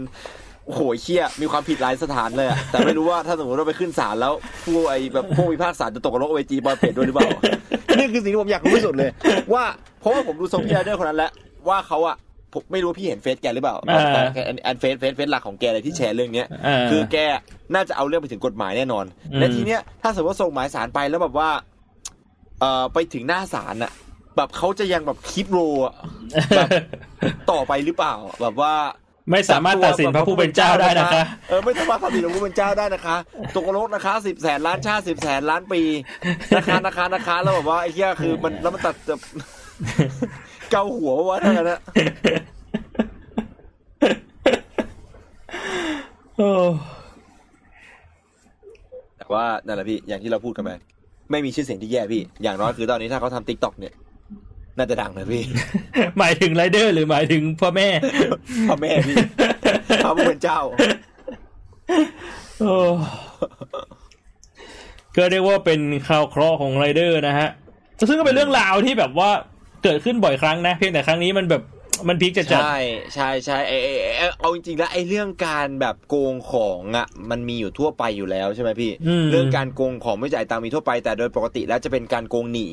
[0.66, 4.34] โอ้โหเชี่ยมีความผิดหลายสถานเลยอะแต่ไม่รู้ว่าถ้าสมมติเราไปขึ้นศาลแล้ว
[4.64, 7.30] ผู้ไอแบบผู้พิพากษาจะตกกับโลกเวจีบอลเป็ดด้วยหรือเปล่า
[7.98, 9.10] นี่คือสิ่งที่ผมอยากรู้ที่สุดเลย
[9.54, 9.64] ว่า
[10.00, 11.32] เพราะว่าผมดูทรงพี่ไรเดอร์คนนั้นแล้ว
[11.70, 12.16] ว่าเขาอะ
[12.54, 14.02] ผมไม่รู้ว่าพี่เห็นเฟซแกหรือเปล่าอ่า
[14.34, 17.18] แต่อันอันเฟซเฟซเฟซหลักของแกเลยที่แชร์เรื่องเนี้ยอ่าคือแก
[17.74, 21.50] น่าจะเอาเรื่องไปถึงกฎหมายแน่นอนอืมและทีเนี้ยถ้าสมมติว่าส่งหมายศาลไปแล้วแบบว่า
[22.60, 23.92] เอ่อไปถึงหน้าศาลอะ
[24.38, 25.94] แบบเขาจะยังแบบคิดโรอะ
[26.58, 26.70] แบบ
[27.52, 28.74] ต่อไปหรือเปล่า แบบว่า
[29.32, 33.16] ไม่สามารถตัดสินพระผู้เป็นเจ้าได้นะคะ เออไม่สามารถตัดสินพระผู้เป็นเจ้าได้นะคะ
[33.56, 35.82] ตกลงนะคะสิบแสนล้านชาติสิบแสนล้านปี
[36.58, 38.96] นะคะนะคะนะคะแล้วแบบว่าไอ้เหี้ยคือมันแล้วมันตัด
[40.72, 41.80] เกาหัววะทั้งนั้นะ
[49.18, 50.72] แต่ว่านั่นแหละพี่อย่างที่เราพูดกันไป
[51.32, 53.94] ไม่มีชื่อเสียงที่แย่พี่ อย่างน้อยคือตอนนี้ถ้าเขาทำติ๊กต็อกเนี่ย
[54.78, 55.44] น่าจะดังเลยพี่
[56.20, 57.88] หมายถึงไรเดอร์หรือหมายถึงพ่อแม่
[58.70, 59.16] พ่อแม่พี่
[60.04, 60.62] พระผู้เป็นเจ้า
[62.60, 62.76] โอ้
[65.16, 67.50] ก็เรียกว่าเป็นคราวเคราะห์ของไรเดอร์นะฮะ
[68.10, 69.30] ซึ่งก็เป็นเรื่องราวที่แบบว่า
[69.84, 71.62] เกิดขึ้นบ่อยครั้งนะ เพียงแต่ครั้งนี้มันแบบ
[72.08, 72.78] มันพีคจัดใช่
[73.16, 78.92] ใช่ใช่ไอไอ้ไอ้เอาจริงๆแล้วไอ้เรื่องการแบบโกงของอะมันมีอยู่ทั่วไปอยู่แล้วใช่ไหมพี่
[79.24, 82.68] มเรื่องการโกงของไม่จ่ายตังค์มีทั่วไป แต่โดยปกติแล้วจะเป็นการโกงหนี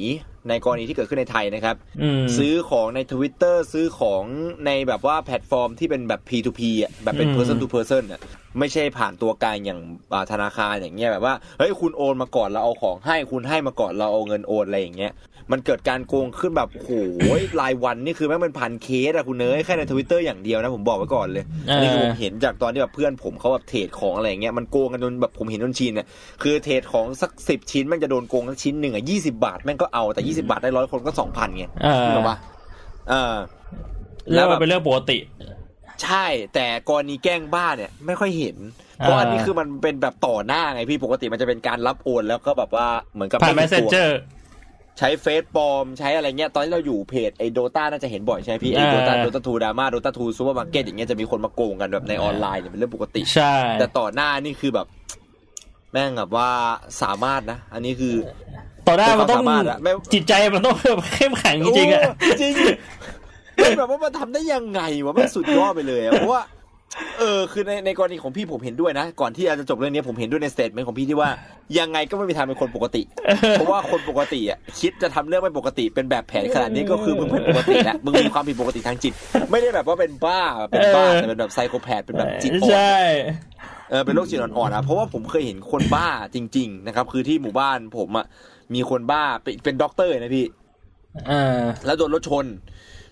[0.49, 1.77] ในกรณีที่เกิดขึ้นในไทยนะครับ
[2.23, 4.25] มซื้อของใน Twitter ซื้อของ
[4.67, 8.21] ในแบบว่าแพลตฟอร์มที่เป็นแบบ P2P อะแบบเป็นอืม person to person อะ
[8.59, 9.81] ไม่ใช่ผ่านตัวกลางอย่าง
[10.13, 15.13] อ่าธนาคารอย่างเงี้ยแบบว่าเฮ้ยคุณโอนมาก่อนเราเอาของให้คุณให้มาก่อนเราเอาเงินโอนอะไรอย่างเงี้ย
[15.51, 16.91] มันเกิดการโกงขึ้นแบบโอ้โห
[17.61, 26.07] รายวันนี่คือแม่งเป็นพันเคสอะคุณเนยแค่ในทวิตเตอร์อย่างเดียวนะผมบอกไว้ก่อนเลยอันนี้คือผมเห็นจากตอนที่แบบเพื่อนผมเขาแบบ trade ของอะไรอย่างเงี้ยมันโกงกันจนแบบผมเห็นจนชินเนี่ย
[26.43, 32.37] คือ trade ของสักสิบชิ้นแม่งจะโดนโกงสักชิ้นหนึ่งอะยี่สิบาทแม่งก็เอาแต่ยี่สิบาทได้ร้อยคนก็สองพันไงอ่าถูกปะ
[33.11, 33.35] เออ
[34.31, 35.19] เรื่องมันเป็นเรื่องปกติ
[36.03, 38.57] ใช่ แต่กรณีแกล้งบ้าเนี่ยไม่ค่อยเห็น
[38.97, 44.11] เพราะอ่าอันนี้คือมันเป็นแบบต่อหน้าไงพี่ปกติมันจะเป็นการรับโอนแล้วก็แบบว่าเหมือนกับผ่านไม่เห็นตัว messenger
[44.99, 54.87] ใช้เฟซปลอม ใช้อะไรเงี้ย ตอนที่เราอยู่เพจไอโดตาน่าจะเห็นบ่อยใช่ไหมพี่ไออ่า Dota Dota Two ดราม่า Dota Two ซูเปอร์มาร์เก็ตอย่างเงี้ยจะมีคนมาโกงกันแบบในออนไลน์เนี่ยเป็นเรื่องปกติ ใช่ แต่ต่อหน้านี่คือแบบ
[55.93, 56.49] แม่งแบบว่า
[57.03, 58.15] สามารถนะ อันนี้คือ
[58.89, 62.53] ต่อหน้ามันต้องเป็นความสามารถอะไม่จิตใจมันต้องเข้มแข็งจริงๆอะโจริง
[63.57, 66.43] ไม่แบบว่ามันทำได้ยังไงวะมันสุดยอดไปเลยอะเพราะว่า
[67.19, 71.31] เออคือในในกรณีของพี่ผมเห็นด้วยนะ ก่อนที่อาจจะจบเรื่องนี้ผมเห็นด้วยใน statement ของพี่ที่ว่า
[71.79, 73.03] ยังไงก็ไม่มีทางเป็นคนปกติ
[73.53, 79.13] เพราะว่าคนปกติอะคิดจะทำเรื่องไม่ปกติเป็นแบบแผนขนาดนี้ก็คือมึงเป็นปกติแล้วมึงมีความผิดปกติทางจิต
[79.51, 80.41] ไม่ได้แบบว่าเป็นบ้า
[80.71, 82.97] เป็นบ้าแต่เป็นแบบ psychopath เป็นแบบจิตอ่อนใช่
[83.91, 88.27] เออเป็นโรคจิตอ่อนๆนะเพราะว่าผมเคยเห็นคนบ้าจริง ๆ นะครับ คือที่หมู่บ้านผมอะ
[88.75, 90.47] มีคนบ้าเป็นเป็นด็อกเตอร์นะพี่
[91.31, 92.47] อ่าแล้วโดนรถชน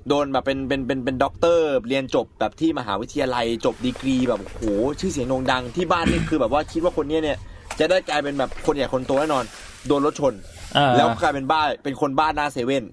[0.09, 4.63] โดนแบบเป็นเป็นเป็นเป็นด็อกเตอร์เรียนจบแบบที่มหาวิทยาลัยจบดีกรีแบบโอ้โห
[5.01, 7.39] ชื่อเสียงโด่งดังที่บ้านนี่คือแบบว่าคิดว่าคนเนี้ยเนี่ย
[7.79, 9.45] จะได้กลายเป็นแบบคนใหญ่คนโตแน่นอน
[9.87, 10.35] โดนรถชน
[10.77, 12.85] อ่าแล้วกลายเป็นบ้าเป็นคนบ้าหน้าเซเว่น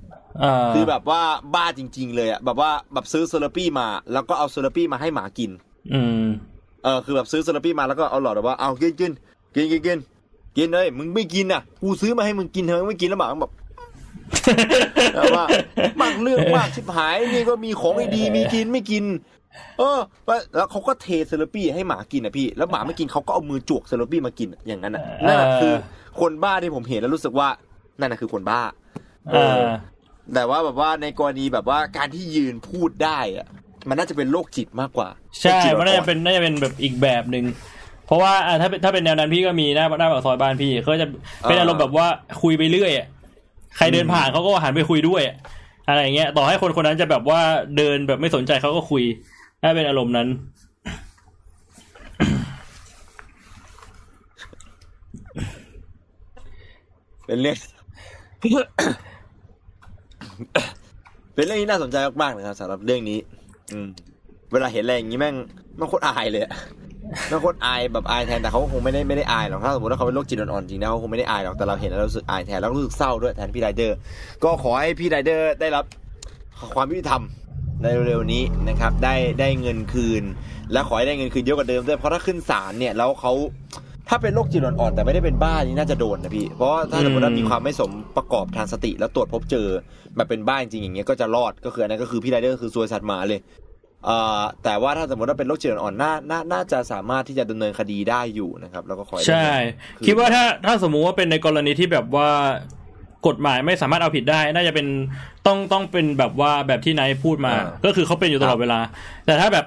[0.44, 1.22] อ่าคือแบบว่า
[1.56, 5.52] บ้าจริง ๆ เลยอะแบบว่าแบบซื้อ Slurpee มา แล้วก็เอา Slurpee มาให้หมากิน
[5.94, 6.26] อืม
[6.84, 9.12] เออคือแบบซื้อ Slurpee มาแล้วก็เอาหลอดแบบว่าเอากินกิน
[9.56, 9.98] กินกินกิน
[10.58, 13.54] กินเลยมึงไม่กินอะกูซื้อมาให้มึงกินเธอไม่กินแล้วหมามันแบบ
[15.16, 15.44] แต่ว่า
[16.02, 19.06] มากเรื่องมากชิบหายนี่ก็มีของไม่ดีมีกินไม่กิน
[19.80, 20.00] เออ
[20.56, 25.74] แล้วเขาก็เท Slurpee ให้หมากินอะพี่ แล้วหมาไม่กินเขาก็เอามือจ้วง Slurpee มากินอะอย่างนั้นอะนั่นอะคือ
[26.20, 27.48] คนบ้าที่ผมเห็นแล้วรู้สึกว่า
[28.00, 28.62] นั่นน่ะคือคนบ้า
[29.32, 29.74] เออ่อา
[30.34, 33.48] แต่ว่าแบบว่าในกรณีแบบว่าการที่ยืนพูดได้อะ
[33.90, 35.10] มันน่าจะเป็นโรคจิตมากกว่า
[35.40, 37.46] ใช่โรคจิตมันน่าอ่จะอเป็นน่าจะเป็นแบบอีกแบบหนึ่ง
[38.08, 41.08] เพราะว่าอะถ้าเป็นถ้าเป็นแนวนั้นพี่ก็มีหน้าหน้าปากซอยบ้านพี่เขาจะ
[41.44, 42.08] เป็นอารมณ์แบบว่า
[42.42, 43.08] คุยไปเรื่อยอะ
[43.76, 45.22] ใครเดินผ่านเขาก็หันไปคุยด้วย
[45.88, 47.42] อะไรเงี้ย ต่อให้คนคนนั้นจะแบบว่า
[47.78, 49.04] เดินแบบไม่สนใจเขาก็คุย
[49.62, 50.28] ถ้าเป็นอารมณ์นั้น
[57.26, 57.58] เป็นเรื่อง
[61.34, 63.20] เป็นเรื่องที่น่าสนใจมากๆนะครับสำหรับเรื่องนี้
[63.72, 63.88] อืม
[64.52, 65.36] เวลาเห็นอะไรอย่างนี้แม่ง
[65.80, 66.44] มันโคตรอายเลย
[67.12, 73.98] อะแม่งมันโคตรอายแบบอายแทนแต่เขาคงไม่ได้ไม่ได้อายหรอกถ้าสมมติว่าเขาเป็นโรคจิตอ่อนๆจริงนะเขาคงไม่ได้อายหรอกแต่เราเห็นแล้วเรารู้สึกอายแทนแล้วก็รู้สึกเศร้าด้วยแทนพี่ไรเดอร์
[74.44, 75.86] ก็ขอให้พี่ไรเดอร์ได้รับ
[76.76, 77.22] ความยุติธรรม
[77.82, 80.24] ในเร็วๆนี้นะครับ ได้ได้เงินคืน
[80.72, 83.34] และขอให้ได้เงินคืนเยอะกว่าเดิมด้วยเพราะถ้าขึ้นศาลเนี่ยแล้วเขา
[84.10, 89.68] ถ้าเป็นโรคจิตอ่อนๆแต่ไม่ได้เป็นบ้านี่น่าจะโดนนะพี่ เพราะว่าถ้าสมมติว่ามีความไม่สมประกอบทางสติแล้วตรวจพบเจอ
[90.16, 93.40] แบบเป็นบ้าจริงอย่างเงี้ยก็จะรอดก็คืออันนั้นก็คือพี่ไรเดอร์คือซวยสัตว์หมาเลย
[94.64, 102.30] แต่ว่าถ้าสมมติว่าเป็นโรคจิตอ่อนๆน่าน่าน่าจะสามารถที่จะดำเนินคดีได้อยู่นะครับ แล้วก็ขอให้ได้ใช่เงินคิดว่าถ้าถ้าสมมุติว่าเป็นในกรณีที่แบบว่า
[103.28, 104.88] กฎหมายไม่สามารถเอาผิดได้ น่าจะเป็น
[105.48, 107.54] ต้องต้องเป็นแบบว่าแบบที่นายพูดมา
[107.86, 108.80] ก็คือเขาเป็นอยู่ตลอดเวลา
[109.26, 109.66] แต่ถ้าแบบ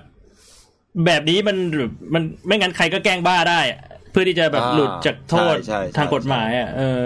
[1.06, 3.80] แบบนี้มันแบบมันไม่งั้นใครก็แกล้งบ้าได้อะ
[4.10, 7.02] เพื่อที่จะแบบหลุดจากโทษใช่ใช่ทางกฎหมายอะเออ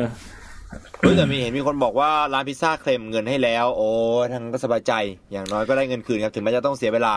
[1.04, 3.88] เฮ้ยแต่มีเห็นมีคนบอกว่าร้านพิซซ่าเคลมเงินให้แล้ว โอ้
[4.32, 4.92] ทางก็สบายใจ
[5.32, 7.14] อย่างน้อยก็ได้เงินคืนครับถึงแม้จะต้องเสียเวลา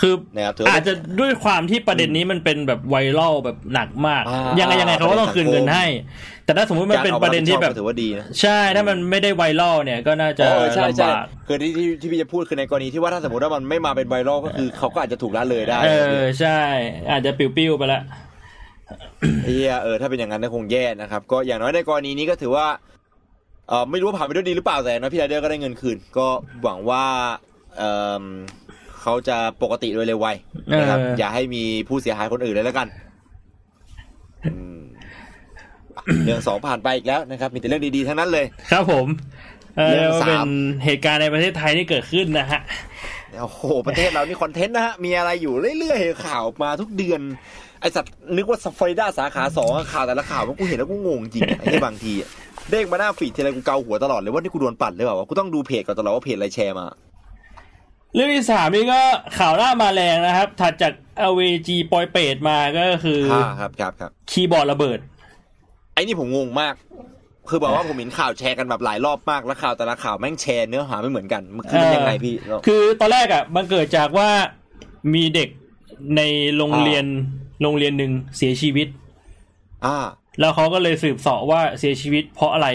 [0.00, 5.86] คือนะครับถือว่าอาจจะด้วยความที่ประเด็นนี้มันเป็นแบบไวรัลแบบหนักมากอ่ายังไงยังไงเขาก็ต้องคืนเงินให้
[6.44, 16.60] แต่ถ้าสมมติมันเป็นประเด็นที่แบบการออกมารับผิดชอก็ถือว่าดีนะใช่ถ้ามันไม่ได้ไวรัลเนี่ยก็น่าจะเออใช่ใช่ลำบากคือที่ที่ที่พี่จะพูดคือในกรณีที่ว่าถ้าสมมติว่ามันไม่มาเป็นไวรัลก็คือเขาก็อาจจะถูกละเลยได้ เออใช่
[17.10, 18.02] อาจจะปิ้วๆไปละ
[19.44, 22.91] เฮียเออถ้าเป็นอย่างนั้นก็คงแย่นะครับ ก็อย่างน้อยในกรณีนี้ก็ถือว่าเออ
[23.90, 26.26] ไม่รู้ว่าผ่านไปด้วยดีหรือเปล่าแต่อย่างน้อยพี่ไรเดอร์ก็ได้เงินคืน ก็
[26.62, 27.04] หวังว่า
[27.76, 27.82] เอ
[28.22, 28.24] อ
[29.02, 30.28] เขาจะปกติโดยเร็วไว
[30.80, 32.88] นะครับเออออย่าให้มีผู้เสียหายคนอื่นเลยแล้วกัน
[34.44, 34.80] อืม
[36.24, 39.06] เรื่องสองผ่านไปอีกแล้วนะครับ มีแต่เรื่องดีๆทั้งนั้นเลย ครับผม
[39.76, 40.50] เอเรื่องที่สามเป็น
[40.84, 42.60] เหตุการณ์ในประเทศไทยที่เกิดขึ้นนะฮะ
[43.40, 47.20] โอ้โหประเทศเรานี่ content นะฮะมีอะไรอยู่เรื่อยๆข่าวมาทุกเดือน
[47.80, 52.30] ไอสัตว์นึกว่าฟลอริดาสาขาสองอะข่าวแต่ละข่าวมันกูเห็นแล้วกูงงจริงอะไอ้ที่บางทีอะ
[52.72, 56.86] เด้งมาหน้า feed ทีไรกูเกาหัวตลอดเลยว่านี่กูโดนปั่นหรือเปล่าวะกูต้องดูเพจก่อนตลอดว่าเพจอะไรแชร์มา
[58.14, 59.00] เรื่องที่สามนี่ก็
[59.38, 60.92] ข่าวหน้ามาแรงนะครับ ถัดจาก
[61.30, 64.98] LVG ปอยเปตมาก็คือค่ะครับครับครับคีย์บอร์ดระเบิด
[65.94, 66.74] ไอ้นี่ผมงงมาก
[67.48, 74.28] คือบอกว่าผมเห็นข่าวแชร์กันแบบหลายรอบมากแล้วข่าวแต่ละข่าวแม่งแชร์เนื้อหาไม่เหมือนกันมันคือมันยังไงพี่เราคือตอนแรกอะ มันเกิดจากว่า
[75.14, 75.48] มีเด็ก
[76.16, 76.22] ใน
[76.56, 77.04] โรงเรียน
[77.62, 78.88] โรงเรียนหนึ่งเสียชีวิต
[79.86, 79.96] อ่า
[80.40, 82.68] แล้วเขาก็เลยสืบเสาะว่าเสียชีวิตเพราะอะไร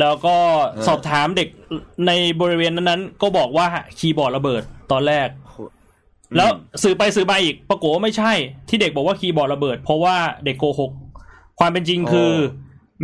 [0.00, 0.36] แล้วก็
[0.70, 1.48] เออสอบถามเด็ก
[2.06, 3.66] ในบริเวณนั้นๆ ก็บอกว่า
[3.98, 4.62] คีย์บอร์ดระเบิด
[4.92, 5.28] ตอนแรก
[6.36, 6.50] แล้ว
[6.82, 8.32] สืบไปสืบมาอีกปรากฏว่าไม่ใช่
[8.68, 10.90] ที่เด็กบอกว่าคีย์บอร์ดระเบิด เพราะว่าเด็กโกหก
[11.58, 12.32] ความเป็นจริงคือ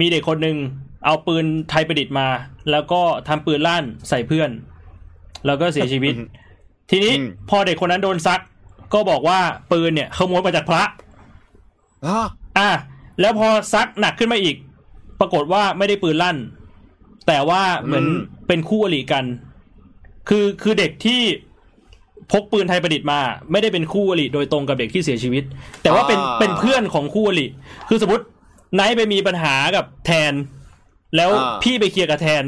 [0.01, 0.57] มีเด็กคนหนึ่ง
[1.05, 2.28] เอาปืนไทยประดิษฐ์มา
[2.70, 4.51] แล้วก็ทำปืนลั่นใส่เพื่อน
[5.47, 6.27] แล้วก็เสียชีวิตอืม
[6.90, 8.40] ทีนี้อืมพอเด็กคนนั้นโดนซัก
[8.94, 9.39] ก็บอกว่า
[9.73, 10.82] ปืนเนี่ยขโมยมาจากพระ
[12.07, 12.20] อ่า
[12.59, 12.70] อะ
[13.20, 14.56] แล้วพอซักหนักขึ้นมาอีก
[15.20, 16.36] ปรากฏว่าไม่ได้ปืนลั่น
[17.26, 18.06] แต่ว่าเหมือน
[18.48, 19.24] เป็นคู่อริกัน
[20.28, 21.20] คือคือเด็กที่
[22.32, 23.20] พกปืนไทยประดิษฐ์มา
[23.52, 25.44] ไม่ได้เป็นคู่อริโดยตรงกับเด็กที่เสียชีวิต
[25.82, 27.47] แต่ว่าเป็นเป็นเพื่อนของคู่อริ
[27.89, 28.24] คือสมมติ
[28.74, 30.32] ไนท์ไปมีปัญหากับแทน
[31.16, 31.30] แล้ว
[31.62, 32.44] พี่ไปเคลียร์กับแทน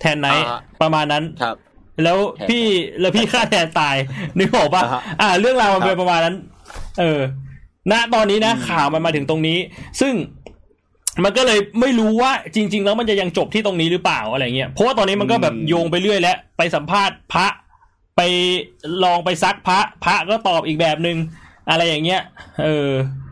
[0.00, 0.44] แทนไนท์
[0.82, 1.56] ประมาณนั้นครับ
[2.02, 2.18] แล้ว
[2.48, 2.64] พี่
[3.00, 3.96] แล้วพี่ฆ่าแทนตาย
[4.38, 6.36] นึกออกปะอ่าฮะอ่าเรื่องราวมันครัเป็นบประมาณนั้น
[7.00, 7.20] เออ
[7.92, 9.58] ณตอนนี้นะข่าวมันมาถึงตรงนี้
[10.00, 10.14] ซึ่ง
[11.24, 17.46] มันก็เลยไม่รู้ว่าจริง ๆ แล้วมันจะยังจบที่ตรงนี้หรือเปล่าอะไรเงี้ยเพราะว่าตอนนี้มันก็แบบโยงไปเรื่อยแล้วไปสัมภาษณ์พระ
[18.16, 18.20] ไป
[19.04, 21.16] ลองไปซักพระ พระก็ตอบอีกแบบนึง
[21.70, 22.22] อะไรอย่างเงี้ย
[22.64, 22.90] เออ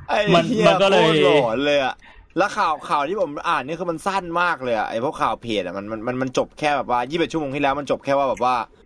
[0.09, 1.95] ไอ้มันเหี้ยมันก็เลยโคตรหลอนเลยอะ
[2.39, 8.55] แล้วข่าวข่าวที่ผมอ่านนี่คือมันสั้นมากเลยอะไอ้พวกข่าวเพจอะมันมันมันมันจบแค่แบบว่ายี่สิบชั่วโมงที่แล้วมันจบแค่ว่าแบบว่า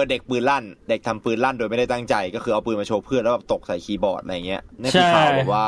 [0.00, 5.66] ออเด็กปืนลั่น เด็กทำปืนลั่นโดยไม่ได้ตั้งใจ ก็คือเอาปืนมาโชว์เพื่อนแล้วแบบตกใส่คีย์บอร์ดอะไรเงี้ยนี่คือข่าวแบบว่า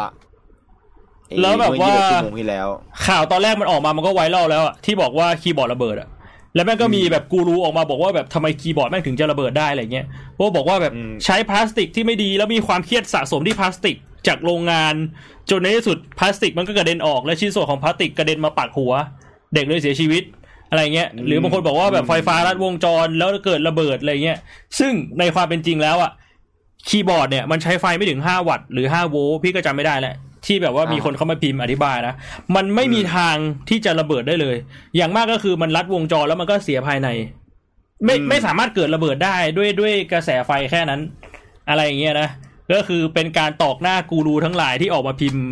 [1.40, 2.68] แล้วแบบว่าเมื่อ21ชั่วโมงที่แล้ว
[3.06, 6.08] ข่าวตอนแรกมันออกมามันก็ไวรัลแล้วอะที่บอกว่าคีย์บอร์ดระเบิดอะ
[6.54, 13.96] แล้วแม่งก็มีแบบกูรูออกมาบอกว่าแบบทำไมคีย์บอร์ดแม่งถึงจะระเบิดได้อะไรเงี้ยเพราะบอกว่าแบบอืมใช้พลาสติกที่ไม่ดีแล้วมีความเครียดสะสมที่พลาสติก
[14.26, 14.94] จากโรงงาน
[15.50, 18.92] จนในที่สุดพลาสติกมันก็กระเด็นออกและชิ้นส่วนของพลาสติกกระเด็นมาปักหัว
[19.54, 20.22] เด็กเลยเสียชีวิต
[20.72, 24.38] อะไรเงี้ยหรือบางคนบอกว่าแบบไฟฟ้าลัดวงจรแล้วเกิดระเบิดอะไรเงี้ย
[24.78, 26.12] ซึ่งในความเป็นจริงแล้วอะ
[26.88, 30.14] คีย์บอร์ดเนี่ยมันใช้ไฟไม่ถึง 5 วัตต์หรือ 5 โวลต์พี่ก็จำไม่ได้แหละ
[30.46, 32.14] ที่แบบว่ามีคนเข้ามาพิมพ์อธิบายนะ
[32.56, 33.36] มันไม่มีทาง
[33.68, 34.56] ที่จะระเบิดได้เลย
[34.96, 37.08] อย่างมากก็คือมันรัดวงจรแล้วมันก็เสียภายใน
[38.04, 41.00] ไม่อืมไม่สามารถเกิดระเบิดได้ด้วยด้วยกระแสไฟแค่นั้น
[41.68, 42.28] อะไรอย่างเงี้ยนะ
[42.72, 45.44] ก็คือเป็นการตอกหน้ากูรูทั้งหลายที่ออกมาพิมพ์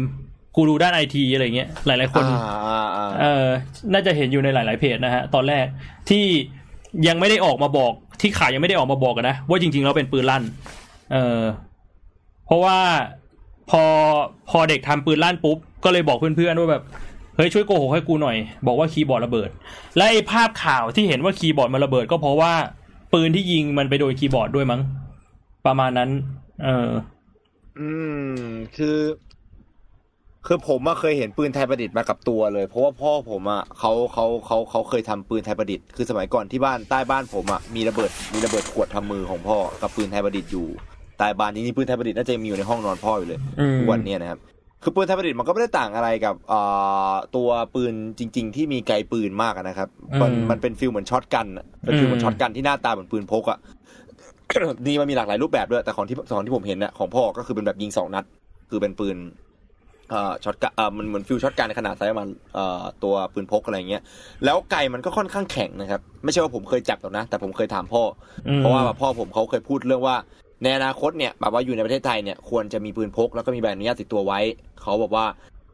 [0.57, 3.47] กูรูด้านไอทีอะไรเงี้ยหลาย ๆ คนอ่าอ่าอ่าเออ
[3.93, 5.67] น่าจะเห็นอยู่ในหลาย ๆ เพจนะฮะ ตอนแรก
[6.11, 6.25] ที่
[7.09, 10.43] ยังไม่ได้ออกมาบอก ที่ข่าวยังไม่ได้ออกมาบอกกันนะ ว่าจริงๆแล้วเป็นปืนลั่น
[11.13, 11.43] เออ
[12.47, 12.79] เพราะว่า
[13.71, 13.83] พอ
[14.51, 16.83] พอเด็กทำปืนลั่นปุ๊บ ก็เลยบอกเพื่อน ๆ ว่าแบบ
[17.37, 18.37] เฮ้ยช่วยโกหกให้กูหน่อย
[18.67, 19.51] บอกว่าคีย์บอร์ดระเบิด
[19.97, 22.53] และไอ้ภาพข่าวที่เห็นว่าคีย์บอร์ดมันระเบิด ก็เพราะว่า
[23.13, 24.81] ปืนที่ยิงมันไปโดนคีย์บอร์ดด้วยมั้ง
[25.67, 26.11] ประมาณนั้น
[26.65, 26.91] เออ
[27.79, 27.89] อื
[28.33, 28.35] ม
[28.77, 28.97] คือ
[30.47, 40.67] คือผมอะเคยเห็นปืนไทยประดิษฐ์มากับตัวเลย เพราะว่าพ่อผมอะเขาเขาเขาเขาเคยทำปืนไทยประดิษฐ์คือสมัยก่อนที่บ้านใต้บ้านผมอะมีระเบิดมีระเบิดขวดทำมือของพ่อกับปืนไทยประดิษฐ์อยู่
[41.19, 44.39] ใต้บ้านจริงๆปืนไทยประดิษฐ์น่าจะมีอยู่ในห้องนอนพ่ออยู่เลยอืมทุกวันเนี้ยนะครับ
[44.83, 46.61] คือปืนไทยประดิษฐ์มันก็ไม่ได้ต่างอะไรกับเอ่
[47.11, 49.89] อตัวปืนจริง ๆ ที่มีไกปืนมากอะนะครับ
[50.21, 53.59] มันอืมมันเป็น feel เหมือน shotgun อะเป็น feel เหมืออืนม shotgun ที่หน้าตาเหมือนปืนพกอะ
[54.87, 58.25] นี่มันมีหลากหลายรูปแบบด้วยแต่ของที่ของที่ผมเห็นเนี่ยของพ่อก็คือเป็นแบบยิงสองนัด
[58.71, 59.50] คือเป็นปืนเอ่อ
[60.45, 64.03] shotgun เอ่อมันเหมือน feel shotgun ในขนาดไซส์ประมาณเอ่อตัวปืนพกอะไรเงี้ย
[64.45, 68.03] แล้วไกมันก็ค่อนข้างแข็งนะครับ ไม่ใช่ว่าผมเคยจับหรอกนะ แต่ผมเคยถามพ่อ
[68.47, 70.17] ออืมเพราะว่าแบบพ่อผมเขาเคยพูดเรื่องว่า
[70.63, 74.41] ในอนาคตเนี่ยแบบว่าอยู่ในประเทศไทยเนี่ยควรจะมีปืนพกแล้วก็มีใบอนุญาตติดตัวไว้
[74.83, 75.27] เขาบอกว่า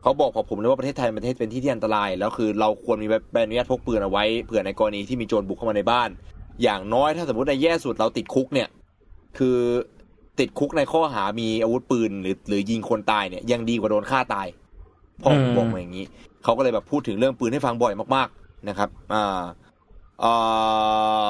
[0.03, 6.09] เขาบอกกับผมเลยว่าประเทศไทยเป็นประเทศเป็นที่ที่อันตราย แล้วคือเราควรมีใบอนุญาตพกปืนเอาไว้เผื่อในกรณีที่มีโจรบุกเข้ามาในบ้าน
[6.63, 8.69] อย่างน้อยถ้าสมมติในแย่สุดเราติดคุกเนี่ย
[9.39, 9.59] คือ
[10.39, 14.47] ติดคุกในข้อหามีอาวุธปืนหรือหรือยิงคนตายเนี่ยยังดีกว่าโดนฆ่าตาย
[15.23, 16.05] พ่อผมอืมบอกมาอย่างนี้
[16.45, 19.43] เขาก็เลยแบบพูดถึงเรื่องปืนให้ฟังบ่อยมากๆนะครับ อ่า
[20.21, 20.33] เอ่
[21.27, 21.29] อ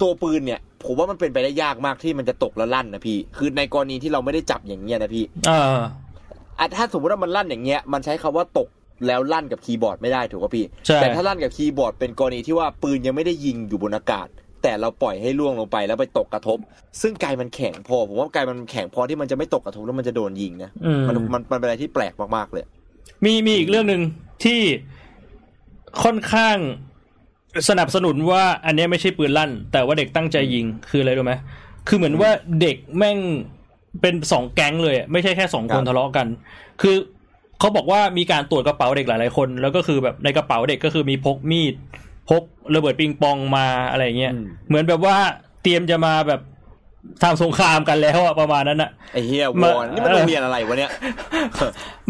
[0.00, 5.80] ตัวปืนเนี่ย ผมว่ามันเป็นไปได้ยากมากที่มันจะตกแล้วลั่นนะพี่ คือในกรณีที่เราไม่ได้จับอย่างเงี้ยนะพี่เออ
[6.58, 8.68] อะถ้าสมมติว่ามันลั่นอย่างเงี้ย มันใช้คำว่าตก
[9.06, 14.28] แล้วลั่นกับคีย์บอร์ดไม่ได้ถูกป่ะพี่ใช่แต่ถ้าลั่นกับคีย์บอร์ดเป็นกรณีที่ว่าปืนยังไม่ได้ยิงอยู่บนอากาศ
[14.64, 16.58] แต่เราปล่อยให้ล่วงลงไปแล้วไปตกกระทบ
[17.00, 22.64] ซึ่งไกลมันแข็งพอผมว่าไกลมันแข็งพอที่มันจะไม่ตกกระทบแล้วมันจะโดนยิงนะอืมมันมันมันเป็นอะไรที่แปลกมากๆเลย
[23.24, 24.02] มีมีอีกเรื่องหนึ่ง
[24.44, 24.60] ที่
[26.02, 26.56] ค่อนข้าง
[27.68, 31.34] สนับสนุนว่า อันเนี้ยไม่ใช่ปืนลั่น แต่ว่าเด็กตั้งใจยิงคืออะไรรู้ไหม
[31.88, 32.30] คือเหมือนว่า
[32.60, 33.18] เด็กแม่ง
[34.00, 36.26] เป็นสองแก๊งเลยอะไม่ใช่แค่สองคนครับทะเลาะกัน
[36.82, 36.96] คือ
[37.60, 41.74] เขาบอกว่ามีการตรวจกระเป๋าเด็กหลายๆคน แล้วก็คือแบบในกระเป๋าเด็กก็คือมีพกมีด
[42.28, 42.42] พก
[42.74, 45.16] ระเบิดปิงปองมาอะไรเงี้ยอืมเหมือนแบบว่า
[45.62, 46.40] เตรียมจะมาแบบ
[47.22, 50.90] ทำสงครามกันแล้วอะประมาณนั้นอะไอ้เฮียวมาอนนี่มันโรงเรียนอะไรวะเนี่ย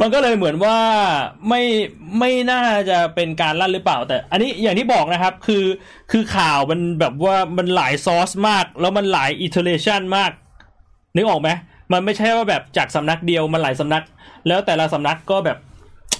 [0.00, 0.76] มันก็เลยเหมือนว่า
[1.48, 1.62] ไม่
[2.18, 5.64] ไม่น่าจะเป็นการลั่นหรือเปล่า แต่ อันนี้อย่างที่บอกนะครับ คือ
[6.12, 10.30] คือข่าวมันแบบว่ามันหลายซอสมาก แล้วมันหลายอิเทอร์เ t ชันมาก
[11.16, 11.48] นึกออกไหม
[11.92, 14.04] มันไม่ใช่ว่าแบบจากสำนักเดียวมันหลายสำนัก
[14.48, 15.58] แล้วแต่ละสำนักก็แบบ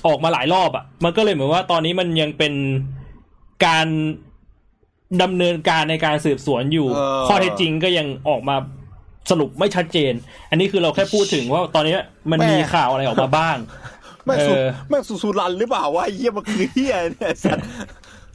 [0.07, 2.53] ออกมาหลายรอบอะ่ะมันก็เลยเหมือนว่าตอนนี้มันยังเป็น
[3.67, 3.87] การ
[5.23, 8.57] ดำเนินการในการสืบสวนอยู่เออข้อเท็จจริงก็ยังออกมา
[9.31, 10.13] สรุปไม่ชัดเจน
[10.51, 11.97] อันนี้คือเราแค่พูดถึงว่าตอนนี้
[12.31, 13.57] มันมีข่าวอะไรออกมาบ้าง
[14.25, 17.67] แม่งสุเออแม่งสุสุรันหรือเปล่าวะไอ้เฮียมันคือเฮียเนี่ยสัตว์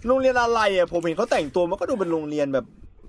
[0.07, 2.65] โรงเรียนอะไรอะผมเห็นเขาแต่งตัวมันก็ดูเป็นโรงเรียนแบบ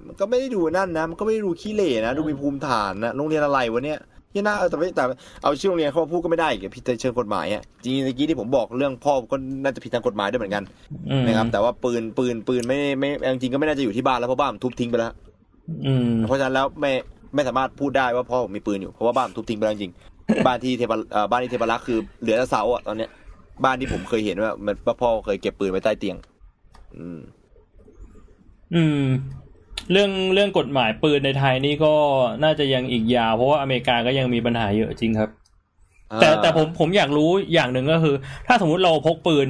[0.07, 5.05] มันก็ไม่ได้ดูนั่นนะมันก็ไม่ได้ดูขี้เหร่นะดูมีภูมิฐานนะโรงเรียนอะไรวะเนี่ยเฮี ยน่าเออแต่ไม่แต่
[5.43, 10.65] เอาชื่อโรงเรียนเขามาพูดก็ไม่ได้อีกผิดเชิงกฎหมายอะจริงๆเมื่อกี้ที่ผมบอกเรื่องพ่อก็น่าจะผิดทางกฎหมายด้วยเหมือนกัน
[11.11, 15.13] อืมนะครับ แต่ว่าปืนปืนปืนไม่ไม่จริงๆก็ไม่น่าจะอยู่ที่บ้านแล้วเพราะบ้านมันทุบทิ้งไปแล้ว
[15.87, 16.93] อืมเพราะฉะนั้นแล้วไม่
[17.35, 23.11] ไม่สามารถพูดได้ว่าพ่อผมมีปืนอยู่เพราะว่าบ้านผมทุบทิ้งไปแล้วจริงๆบ้านที่เทปเอ่อบ้านที่เทปรักษ์คือเหลือแต่เสาอะตอนเนี้ย
[23.65, 26.17] บ้านที่ผมเคยเห็นว่ามันว่าพ่อเคยเก็บปืนไว้ใต้เตียง
[26.97, 27.21] อืม
[28.75, 29.07] อืม
[29.93, 31.95] เรื่องเรื่องกฎหมายปืนในไทยนี่ก็
[32.43, 35.31] น่าจะยังอีกยาว เพราะว่าอเมริกาก็ยังมีปัญหาเยอะจริงครับ
[36.21, 38.15] แต่แต่ผมผมอยากรู้อย่างหนึ่งก็คือ
[38.47, 39.49] ถ้าสมมุติเราพกปืน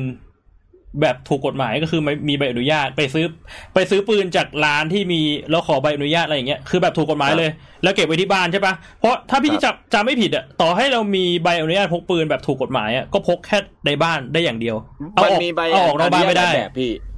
[1.01, 3.27] แบบถูกกฎหมายก็คือไม่มีใบอนุญาตไปซื้อ
[3.74, 5.20] ไปซื้อปืนจากร้านที่มี
[5.51, 7.51] แล้วขอใบอนุญาตอะไรอย่างเงี้ยคือแบบถูกกฎหมายเลย
[7.82, 14.77] แล้วเก็บไว้ที่บ้านใช่ปะเพราะถ้าพี่จับจำไม่ผิดอะต่อให้เรามีใบอนุญาตพกปืนแบบถูกกฎหมายอะก็พกแค่ในบ้านได้อย่างเดียว
[15.15, 17.10] เอามันออกมีใบเอาออกนอกบ้านไม่ได้อญตแบบพี่อ่าอ๋อใบใบ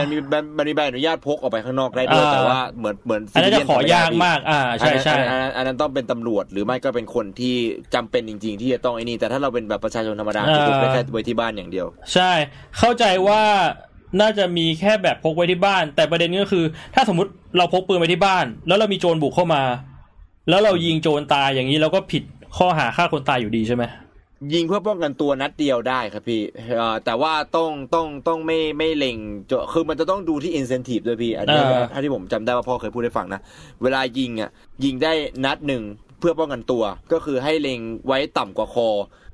[0.00, 7.56] มันมีใบมันมีใบอนุญาตพกออกไปข้างนอกได้ด้วยอ่าแต่ว่าเหมือนเหมือนอันนั้นจะ civilian ขอยากทำไได้มาก อ่าใช่ใช่อันนั้นอันนั้นอันนั้นต้องเป็นตำรวจหรือไม่ก็เป็นคนที่
[7.94, 12.30] จำเป็นจริง ๆ ที่จะต้องไอ้นี่แต่ถ้าเราเป็นแบบประชาชนธรรมดาอ่าที่พกได้แค่ไว้ที่บ้านอย่างเดียว ใช่
[12.78, 13.42] เข้าใจว่า
[14.20, 16.64] น่าจะมีแค่แบบพกไว้ที่บ้าน แต่ประเด็นก็คือ
[16.94, 19.62] ถ้าสมมติเราพกปืนไว้ที่บ้าน แล้วเรามีโจรบุกเข้ามา
[20.48, 22.22] แล้วเรายิงโจรตายอย่างนี้เราก็ผิด
[22.56, 23.84] ข้อหาฆ่าคนตายอยู่ดีใช่ไหม
[24.54, 26.42] ยิงเพื่อป้องกันตัวนัดเดียวได้ครับพี่
[26.76, 29.16] เอ่อแต่ว่าต้องต้องต้องไม่ไม่เล็ง
[29.50, 33.40] จะคือมันจะต้องดูที่ incentive ด้วยพี่อันนี้อ่าถ้าที่ผมจำได้ว่าพ่อเคยพูดให้ฟังนะ
[33.82, 34.50] เวลายิงอะ
[34.84, 35.12] ยิงได้
[35.44, 35.82] นัดหนึ่ง
[36.18, 36.82] เพื่อป้องกันตัว
[37.12, 38.88] ก็คือให้เล็งไว้ต่ำกว่าคอ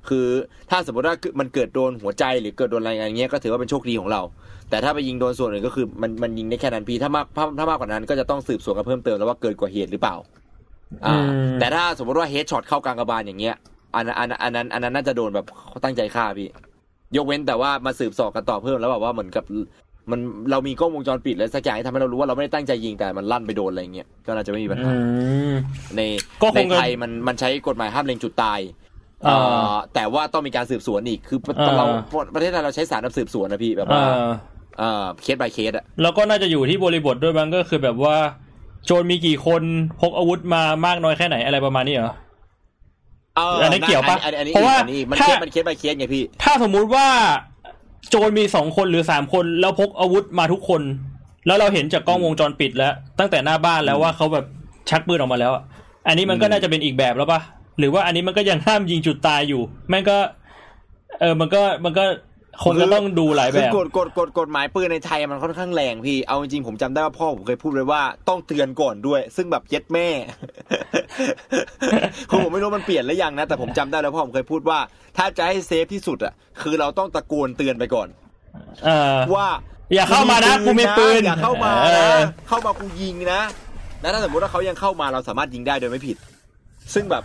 [0.08, 0.26] คือ
[0.70, 4.22] ถ้าสมมติว่ามันเกิดโดนหัวใจหรือเกิดโดนอะไรอย่างเงี้ยก็ถือว่าเป็นโชคดีของเรา
[4.70, 10.16] แต่ถ้าไปยิงโดนส่วนอื่นก็คือมันมันยิงได้แค่นั้นพี่ถ้ามากถ้าถ้ามากกว่านั้นก็จะต้องสืบสวนกันเพิ่มเติมแล้วว่าเกินกว่าเหตุหรือเปล่า
[11.06, 13.56] อ่าอืมแต่ถ้าสมมติว่าเฮดช็อตเข้ากลางกระบาลอย่างเงี้ย
[13.94, 16.48] อันนั้นอันนั้นอันนั้น อันนั้นน่าจะโดนแบบเขาตั้งใจฆ่าพี่
[17.16, 19.44] ยกเว้นแต่ว่ามาสืบสอบกันต่อเพิ่มแล้วแบบว่าเหมือนกับ
[20.10, 20.20] มัน
[20.50, 24.92] เรามีกล้องวงจรปิดแล้วสักอย่างที่ทำให้เรารู้ว่าเราไม่ได้ตั้งใจยิงแต่มันลั่นไปโดนอะไรเงี้ยก็น่าจะไม่มีปัญอืหา
[25.50, 25.52] ม
[25.96, 26.00] ใน
[26.42, 28.60] ก็คในงจะไทยมันมันใช้กฎหมายห้ามเล็งจุดตาย
[29.26, 31.86] อ่าเอ่อแต่ว่าต้องมีการสืบสวนอีกคืออ่าเรา
[32.34, 34.26] ประเทศไทยเราใช้สารสืบสวนนะพี่แบบเอว่าอ
[34.78, 38.16] เอ่อเคส by เคสอะแล้วก็น่าจะอยู่ที่บริบทด้วยมั้งก็คือแบบว่า
[38.84, 39.62] โจรมีกี่คน
[40.00, 47.06] พกอาวุธมามากน้อยแค่ไหนอะไรประมาณนี้เหรอเอออันนี้เกี่ยวปะอันนี้อันนี้เพราะว่าอันนี้มันถ้าเคสมันเคส by เคสไงพี่ ถ้าสมมุติว่า
[48.10, 50.82] โจรมีสองคนหรือสามคนแล้วพกอาวุธมาทุกคน
[51.46, 54.44] แล้วเราเห็นจากกล้องวงจรปิดแล้ว ตั้งแต่หน้าบ้านแล้วว่าเขาแบบ
[54.90, 55.62] ชักปืนออกมาแล้วอะ
[56.08, 57.40] อันนี้มันก็อืมน่าจะเป็นอีกแบบแล้วปะ
[57.78, 60.18] หรือว่าอันนี้มันก็ยังห้ามยิงจุดตายอยู่แม่งก็
[61.20, 62.04] เออมันก็มันก็
[62.64, 70.08] คงจะต้องดูหลายแบคือบกฎกฎกฎกฎหมายปืนในไทยมันค่อนข้างแรงพี่ เอาจริงๆผมจำได้ว่าพ่อผมเคยพูดไว้ว่าต้องเตือนก่อนด้วย ซึ่งแบบเย็ดแม่
[72.28, 74.78] คือผมไม่รู้มันเปลี่ยนหรือยังนะ แต่ผมจำได้แล้วพ่อผมเคยพูดว่า
[75.16, 76.32] ถ้าจะให้เซฟที่สุดอะ
[76.62, 78.08] คือเราต้องตะโกนเตือนไปก่อน
[78.84, 79.48] เออว่า
[79.94, 83.42] อย่าเข้ามานะกูมีปืนอย่าเข้ามาเอนะอเข้ามากูยิงนะ
[84.00, 86.16] แล้วถ้าสมมติว่าเขายังเข้ามาเราสามารถยิงได้โดยไม่ผิด
[86.94, 87.22] ซึ่งแบบ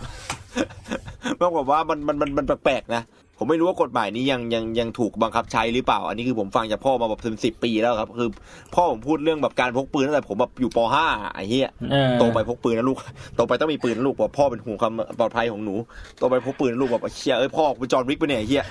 [1.40, 3.02] ต้องบอกว่ามันมันมันมันแปลกๆนะ
[3.38, 8.28] ผมไม่รู้ว่ากฎหมายนี้ยังยังยังถูกบังคับใช้หรือเปล่า อันนี้คือผมฟังจากพ่อมาแบบเป็นสิบปีแล้วครับ คือ
[8.74, 12.98] พ่อผมพูดเรื่องแบบการพกปืนตั้งแต่ผมแบบอยู่ป .5 ไอ้เหี้ยเออโตไปพกปืนนะลูก
[13.36, 15.74] โตไปต้องมีปืนนะลูกบอกพ่อเป็นห่วงความปลอดภัยของหนู
[16.18, 18.64] โตไปพกปืนนะลูกแบบเชี่ยเอ้ยพ่อกูจอห์นวิกไปะเนี่ยไอ้เหี้ย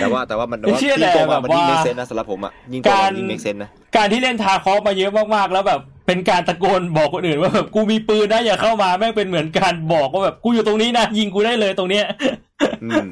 [0.00, 12.34] แต่ว่าแต่ว่ามันแต่ว่าเชื่อยิ่งโตแต่แบมาบมันยิ่งว่าเมคเซนนะสำหรับผมอะยิ่งโตกามารยิ่งเมคเซนนะการที่เล่นทาคอฟมาเยอะมากๆแล้วแบบเป็นการตะโกนบอกคนอื่นว่าแบบกูมีปืนนะอย่าเข้ามาแม่งเป็นเหมือนการบอกว่าแบบกูอยู่ตรงนี้นะยิงกูได้เลยตรงเนี้ยอืม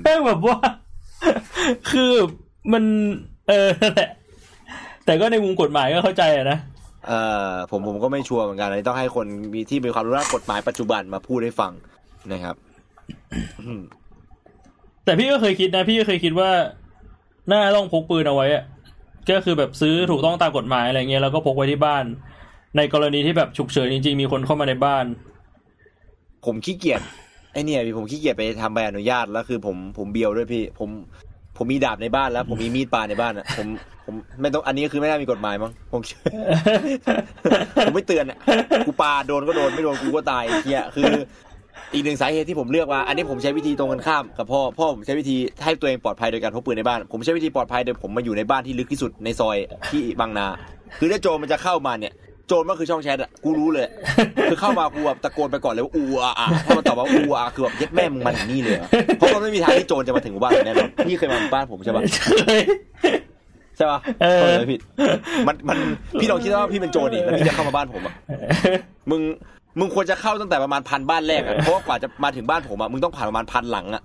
[0.04, 0.58] แม่งแบบว่า
[1.90, 2.12] คือ
[2.72, 2.84] มัน
[3.48, 4.10] เออนั่นแหละ
[5.04, 6.58] แต่ก็ในมุมกฎหมายก็เข้าใจอะนะ
[7.06, 7.20] เอ่
[7.50, 11.72] อผมผมก็ไม่ชัวร์เหมือนกันอันนี้ต้องให้คนมีที่มีความรู้ด้านกฎหมายปัจจุบันมาพูดให้ฟัง
[12.32, 12.56] นะครับ
[13.62, 13.82] อืม
[15.04, 16.50] แต่พี่ก็เคยคิดนะ พี่ก็เคยคิดว่า
[17.50, 18.64] น่าต้องพกปืนเอาไว้อะ
[19.30, 22.04] ก็คือแบบซื้อถูกต้องตามกฎหมายอะไรเงี้ยแล้วก็พกไว้ที่บ้าน
[22.76, 25.04] ในกรณีที่แบบฉุกเฉินจริงๆมีคนเข้ามาในบ้าน
[26.44, 27.02] ผมขี้เกียจ
[27.52, 30.90] ไอเนี่ยพี่ผมขี้เกียจไปทำใบอนุญาตแล้วคือผมผมเบียวด้วยพี่ ผม
[31.56, 33.66] ผมมีดาบในบ้านแล้ว ผมมีมีดปลาในบ้านอะ ผม
[34.06, 36.00] ผมไม่ต้องอันนี้คือไม่น่ามีกฎหมายมั้งผม
[37.86, 38.38] ผมไม่เตือนอะ
[38.86, 41.10] กูปาโดนก็โดนไม่โดนกูก็ตายเฮียคือ
[41.94, 49.56] อีกหนึ่งสาเหตุที่ผมเลือกว่า อันนี้ผมใช้วิธีตรงกันข้ามกับพ่อพ่อผมใช้วิธีให้ตัวเองปลอดภัยโดยการพกปืนในบ้าน ผมใช้วิธีปลอดภัยโดยผมมาอยู่ในบ้านที่ลึกที่สุดในซอย
[49.90, 50.46] ที่บางนา
[50.98, 52.12] คือถ้าโจรมันจะเข้ามาเนี่ย
[52.48, 53.86] โจรมันคือช่องแชทอะกูรู้เลย
[54.50, 58.88] คือเข้ามากูแบบตะโกนไปก่อนเลยว่าอูอาอาถ้ามันตอบว่าอูอาคือแบบเย็ดแม่มึงมาถึงนี่เลยเหรอ
[59.18, 62.02] เพราะมันไม่มีทางที่โจรจะมาถึงหมู่บ้านผมแน่นอนพี่เคยมาหมู่บ้านผมใช่ปะ
[62.40, 62.60] เคย
[63.76, 64.80] ใช่ปะเออเข้าใจไหมผิด
[65.46, 65.78] มันมัน
[66.20, 68.14] พี่ลองคิดว่าพี่เป็นโจรดิแล้วพี่จะเข้ามาบ้านผมอะ
[69.10, 69.20] มึง
[69.78, 74.02] มึงควรจะเข้าตั้งแต่ประมาณพันบ้านแรกอะเพราะว่ากว่าจะมาถึงบ้านผมอะมึงต้องผ่านประมาณพันหลังอะ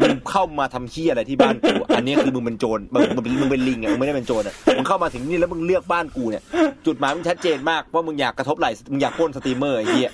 [0.00, 6.42] มึงเข้ามาทำขี้อะไรที่บ้านกูอันนี้คือมึงเป็นโจรมึงมึงเป็นมึงเป็นลิงอะมึงไม่ได้เป็นโจรอะมึงเข้ามาถึงนี่แล้วมึงเลือกบ้านกูเนี่ย
[6.86, 10.12] จุดหมายมึงชัดเจนมากว่ามึงอยากกระทบไหล่มึงอยากโค่นสตรีมเมอร์ไอ้เหี้ย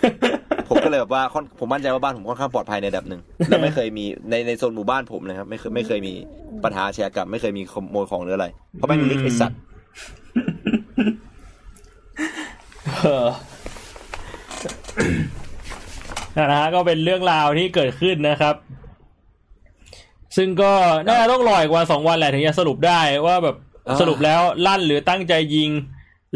[0.69, 6.13] ผมก็เลยแบบว่าค่อนผมมั่นใจว่าบ้านผมค่อนข้างปลอดภัยในระดับหนึ่งและไม่เคยมีในในโซนหมู่บ้านผมนะครับไม่เคยไม่เคยมี
[6.65, 9.59] ปัญหาแชร์กับไม่เคยมีขโมยของหรืออะไรเพราะแม่งลิกไอสัตว์
[13.03, 13.29] เออ
[16.39, 18.55] นะฮะก็เป็นเรื่องราวที่เกิดขึ้นนะครับ
[20.37, 20.73] ซึ่งก็
[21.07, 23.57] น่าจะต้องรออีกวันสองวันแหละถึงจะสรุปได้ว่าแบบ
[23.89, 25.71] อ่าสรุปแล้วลั่นหรือตั้งใจยิง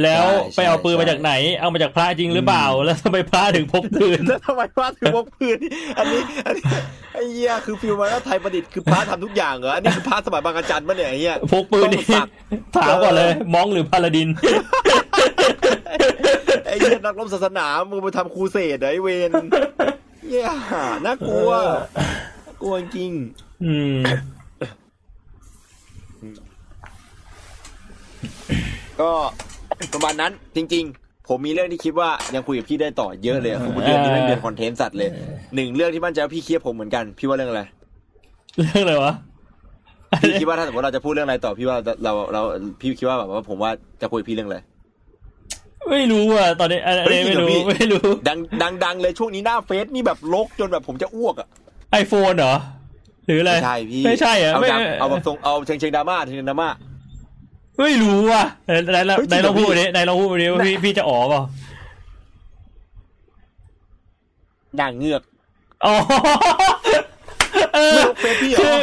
[0.03, 6.65] แล้วใช่ไปเอาปืนใช่มาจากไหน เอามาจากพระจริงหรือเปล่า แล้วทำไมพระถึงพกปืนแล้วทำไมพระถึงพกปืนนี่อันนี้อันนี้
[7.13, 12.29] ไอ้เหี้ยคือฟิลมาแล้วไทยประดิษฐ์คือพระทำทุกอย่างเหรออันนี้คือพระสมัยบางอาจารย์ปะเนี่ยไอ้เหี้ยพกปืนนี่ต้องสัก
[12.77, 14.29] ถามก่อนเลยมองหรือพาลาดิน
[16.67, 19.31] ไอ้เหี้ยนักรบศาสนา มึงไปทำครูเสดเหรอไอ้เวน
[20.27, 20.49] เหี้ย
[21.05, 21.51] น่ากลัว
[22.47, 23.13] น่ากลัวจริง
[23.65, 24.01] อืม
[29.01, 29.11] ก็
[29.95, 35.11] ประมาณนั้นจริง ๆ ผมมีเรื่องที่คิดว่ายังคุยกับพี่ได้ต่อเยอะเลยคือเดือนนี้แม่งเดือนคอนเทนต์สัตว์เลย
[35.55, 37.63] หนึ่งเรื่องที่มั่นใจว่าพี่เครียดผมเหมือนกัน พี่ว่าเรื่องอะไร
[38.57, 39.13] เรื่องอะไรวะ
[40.23, 42.43] พี่คิดว่าถ้าสมมติเราจะพูดเรื่องอะไรต่อพี่ว่าเราเรา
[42.81, 43.71] พี่คิดว่าแบบว่าผมว่า
[44.01, 44.59] จะคุยกับพี่เรื่องอะไร
[45.91, 51.49] ไม่รู้อะตอนนี้อันนี้ไม่รู้เฮ้ยจริงเหรอพี่ไม่รู้ ดังดังดังเลยช่วงนี้หน้าเฟซนี่แบบลกจนแบบผมจะอ้วกอะ
[51.93, 52.55] ไอโฟนเหรอ
[53.27, 56.69] หรืออะไรไม่ใช่พี่ไม่ใช่เหรอเอาไม่ดังเอาแบบทรงเอาเชิงเชิงดราม่าเชิงดราม่า
[57.79, 61.43] ไม่รู้อะไหนไหนเฮ้ยจริไหนงเหรอลองพูดพี่ดิไหนลองพูดดิว่าพี่พี่จะอ๋อเปล่า
[64.81, 65.23] นางเงือก
[65.85, 65.95] อ๋อ
[67.75, 68.81] เออไม่รู้เฟซพี่เหรอคือ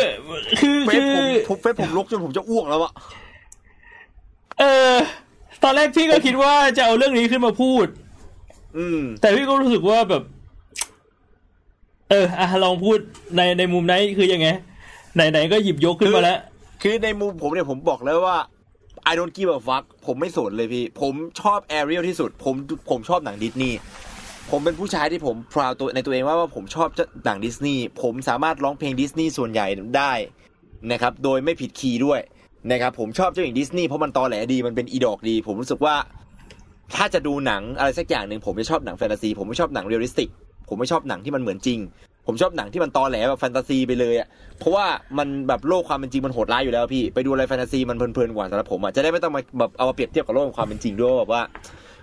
[0.59, 2.91] คือเฟซคือผมผมเฟซผมลกจนผมจะอ้วกแล้วอะ
[4.59, 4.63] เอ
[4.93, 4.95] อ
[5.65, 7.85] ตอนแรกพี่ก็คิดว่าจะเอาเรื่องนี้ขึ้นมาพูด
[8.77, 10.23] อืม แต่พี่ก็รู้สึกว่าแบบ
[12.09, 12.97] เอออะลองพูด
[13.35, 14.47] ในในมุมไหนคือยังไง
[15.15, 16.39] ไหนไหนก็หยิบยกขึ้นมาแล้ว
[16.81, 18.37] คือในมุมผมเนี่ยผมบอกแล้วว่า
[19.11, 22.55] I don't give a fuck ผมไม่สนเลยพี่ ผมชอบแอเรียลที่สุด ผม
[22.89, 23.77] ผมชอบหนังดิสนีย์
[24.51, 26.89] ผมเป็นผู้ชายที่ผม proud ตัวในตัวเองว่าว่าผมชอบ
[27.25, 29.67] หนังดิสนีย์ผมสามารถร้องเพลงดิสนีย์ส่วนใหญ่
[29.97, 30.13] ได้
[30.91, 32.19] นะครับ โดยไม่ผิดคีย์ด้วย
[32.71, 35.95] นะครับผมชอบเจ้าหญิงดิสนีย์เพราะมันตอแหลดีมันเป็นอีดอกดี ผมรู้สึกว่า
[36.95, 40.29] ถ้าจะดูหนังอะไรสักอย่างหนึ่งผมจะชอบหนังแฟนตาซีผมไม่ชอบหนัง realistic
[40.69, 41.79] ผมไม่ชอบหนังที่มันเหมือนจริง
[42.27, 44.27] ผมชอบหนังที่มันตอแหลแบบแฟนตาซีไปเลยอะ
[44.59, 44.85] เพราะว่า
[45.17, 51.41] มันแบบโลกความเป็นจริงมันโหดร้ายอยู่แล้วพี่ไปดูอะไรแฟนตาซีมันเพลินๆกว่าสำหรับผมอะจะได้ไม่ต้องมาแบบเอามาเปรียบเทียบกับโลกความเป็นจริงด้วยแบบว่า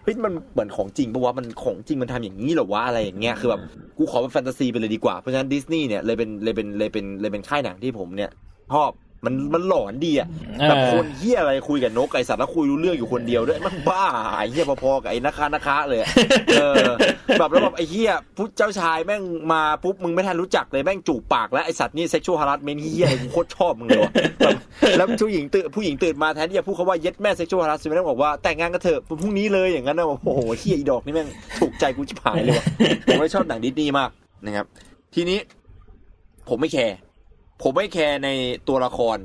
[0.02, 3.60] เฮ้ยมันเหมือนของจริงปะวะมันของจริงมันทำอย่างนี้เหรอวะอะไรอย่างเงี้ยคือแบบ
[3.96, 8.30] กูขอเป็นแฟนตาซีไปเลยดีกว่าเพราะฉะนั้นดิสนีย์เนี่ยเลยเป็นเลยเป็นเลยเป็นเลยเป็นค่ายหนังที่ผมเนี่ย
[8.72, 8.90] ชอบ
[9.26, 10.28] มันมันหลอนดีอะ
[10.68, 14.04] แบบคนเฮียอะไรคุยกับนกไอสัตว์แล้วคุยรู้เรื่องอยู่คนเดียวด้วยมันบ้า
[14.36, 16.08] ไอเหี้ยพอๆกับไอ้นาคานาคาเลยอะ
[16.54, 16.90] เออ
[17.38, 19.22] แบบแล้วแบบไอเหี้ยผู้เจ้าชายแม่ง
[19.52, 24.54] มาปุ๊บมึงไม่ทันรู้จักเลยแม่งจูบปากแล้วไอสัตว์นี่ sexual harassment เหี้ยอะไรกูโคตรชอบมึงเลยว่ะแบบ
[24.98, 31.28] แล้วผู้หญิงตื่นผู้หญิงตื่นมาแทนที่จะพูดคำว่าเย็ดแม่ sexual harassment บอกว่าแต่งงานกันเถอะพรุ่งนี้เลยอย่างนั้นนะโอ้โหเหี้ยอีดอกนี่แม่ง
[31.60, 32.66] ถูกใจกูชิบหายเลยว่ะ
[33.06, 34.10] ผมไม่ชอบหนังดิสนีย์มาก
[34.44, 34.66] นะครับ
[35.14, 35.38] ทีนี้
[36.48, 36.96] ผมไม่แคร์
[37.62, 38.28] ผมไม่แคร์ใน
[38.68, 39.18] ตัวละคร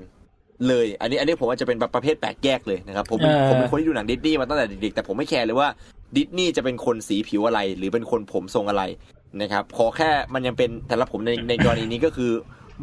[0.68, 5.68] เลย อันนี้อันนี้ผมว่าจะเป็นแบบประเภทแปลกแยกเลยนะครับ ผมเป็นเออผมเป็นคนที่ดูหนังดิสนีย์มาตั้งแต่เด็กๆแต่ผมไม่แคร์เลยว่า
[6.16, 8.84] ดิสนีย์จะเป็นคนสีผิวอะไร หรือเป็นคนผมทรงอะไร
[9.42, 12.32] นะครับขอแค่มันยังเป็นแอเรียลผมในในกรณีนี้ก็คือ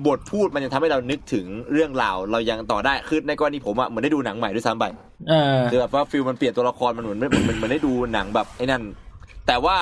[0.07, 4.85] บทพูดมันยังทำให้เรานึกถึงเรื่องราวเรายังต่อได้คือในกรณีผมอะเหมือนได้ดูหนังใหม่ด้วยซ้ำไป
[5.29, 8.83] เออคือแบบว่า feel มันเปลี่ยนตัวละครมันเหมือนไม่เหมือนเหมือนได้ดูหนังแบบไอ้นั่น
[9.47, 9.77] แต่ว่า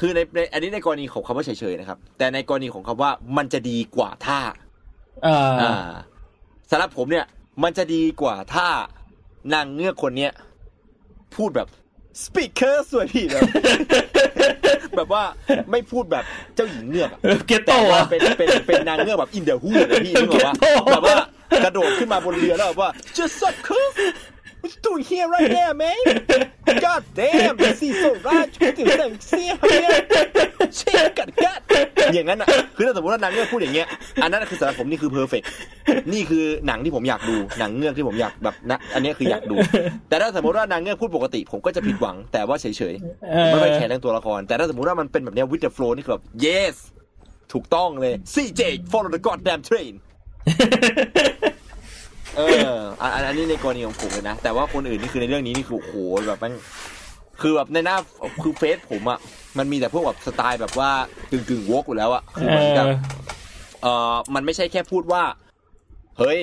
[0.00, 5.72] คือในในอันนี้ในกรณีของคำว่าเฉยๆนะครับ แต่ในกรณีของคำว่ามันจะดีกว่าถ้าเอออ่า
[6.70, 7.26] สำหรับผมเนี่ย
[7.62, 8.66] มันจะดีกว่าถ้า
[9.54, 10.32] นางเงือกคนเนี้ย
[11.36, 11.68] พูดแบบ
[12.24, 13.42] speaker สวยพี่แบบ
[14.96, 15.22] แบบว่า
[15.70, 16.24] ไม่พูดแบบ
[16.54, 21.16] เจ้าหญิงเงือกอะเก็ตโตแต่ว่าอะเป็นเป็นเป็นนางเงือกแบบอินเด h ฮูดพี่นึกออกปะเก็ตโตแบบว่า
[21.64, 23.88] กระโดดขึ้นมาบนเรือแล้วแบบว่า just up cool
[24.64, 25.96] what you doing here right there man
[26.80, 30.00] god damn the sea so large you can see here
[30.78, 31.60] shit god god
[32.14, 33.86] อย่างนั้นอะ คือถ้าสมมติว่านางเงือกพูดอย่างเงี้ย
[34.22, 35.44] อันนั้นคือสำหรับผมนี่คือ perfect
[36.12, 39.56] นี่คือหนังที่ผมอยากดู หนังเงือกที่ผมอยากแบบนะ อันนี้คืออยากดู
[40.08, 46.74] แต่ถ้าสมมติว่านางเงือกพูดปกติ ผมก็จะผิดหวัง แต่ว่าเฉยๆเออไม่ค่อยแคร์เรื่องตัวละคร แต่ถ้าสมมติว่ามันเป็นแบบเนี้ย with the flow นี่คือแบบ yes
[47.52, 48.62] ถูกต้องเลย CJ
[48.92, 49.94] follow the goddamn train
[52.36, 55.94] เอออันอันอันนี้ในกรณีของผมเลยนะ แต่ว่าคนอื่นนี่คือในเรื่องนี้นี่คือโอ้โห
[56.28, 56.52] แบบมัน
[57.40, 57.96] คือแบบในหน้า
[58.42, 59.18] คือเฟซผมอะ
[59.58, 60.90] มันมีแต่พวกแบบสไตล์แบบว่า
[61.30, 62.90] กึ่งกึ่ง woke อยู่แล้วอะคือเอเหมือนกับอ
[63.82, 65.22] เออมันไม่ใช่แค่พูดว่า
[66.18, 66.40] เฮ้ย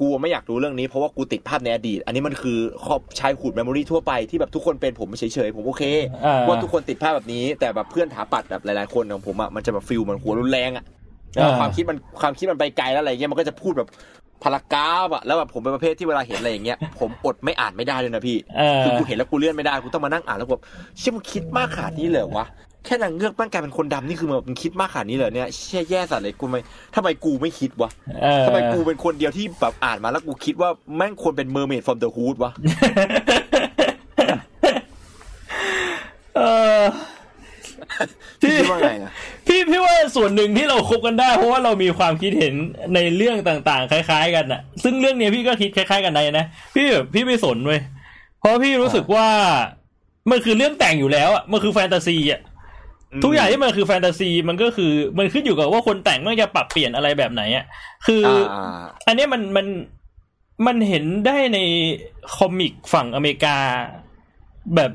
[0.00, 5.84] กูไม่อยากดูเรื่องนี้เพราะว่ากูติดภาพในอดีต อันนี้มันคือครอบ childhood memory ทั่วไปที่แบบทุกคนเป็นผมเฉยๆผมโอเค
[6.24, 10.84] อ่าว่าทุกคนติดภาพแบบนี้ แต่แบบเพื่อนถาปัดแบบหลายๆคนของผมอะมันจะแบบ feel เหมือนหัวรุนแรงอะ
[11.34, 13.88] แล้วอ่าความคิดมันความคิดมันไปไกลแล้วอะไรเงี้ยมันก็จะพูดแบบ
[14.42, 20.62] พารากราฟอะแล้วแบบผมเป็นประเภทที่เวลาเห็นอะไรอย่างเงี้ยผมอดไม่อ่านไม่ได้เลยนะพี่เออคือกูเห็นแล้วกูเลื่อนไม่ได้กูต้องมานั่งอ่านแล้วแบบ
[20.98, 22.46] เชื่อมึงคิดมากขนาดนี้เลยเหรอวะ
[22.84, 26.60] แค่นางเงือกแม่งกลายเป็นคนดำนี่คือมึงคิดมากขนาดนี้เลยเนี่ยเชี่ยแย่สัสเลยกูไม่
[26.94, 27.90] ทำไมกูไม่คิดวะ
[28.22, 32.52] เออทำไมกูเป็นคนเดียวที่แบบอ่านมาแล้วกูคิดว่าแม่งควรเป็นเมอร์เมด from the hood วะ
[36.36, 36.40] เอ
[36.80, 39.12] อพี่คิดว่าไงอะ
[39.46, 42.54] พี่พี่ว่าส่วนหนึ่งที่เราคบกันได้ เพราะว่าเรามีความคิดเห็น
[42.94, 47.80] ในเรื่องต่างๆ คล้าย ๆ กันน่ะซึ่งเรื่องเนี้ยพี่ก็คิดคล้ายๆ กันในนะพี่แบบพี่ไม่สนเว้ย
[48.40, 49.26] เพราะพี่รู้สึกว่า
[50.30, 52.40] มันคือเรื่องแต่งอยู่แล้วอะมันคือแฟนตาซีอะ
[53.24, 57.64] ทุกอย่างที่มันคือแฟนตาซีมันก็คือมันขึ้นอยู่กับว่าคนแต่งมันจะปรับเปลี่ยนอะไรแบบไหนอะ
[58.06, 59.66] คือออ่าอันเนี้ยมันมัน
[60.66, 61.58] มันเห็นได้ใน
[62.36, 63.56] คอมิกฝั่งอเมริกา
[64.76, 64.90] แบบ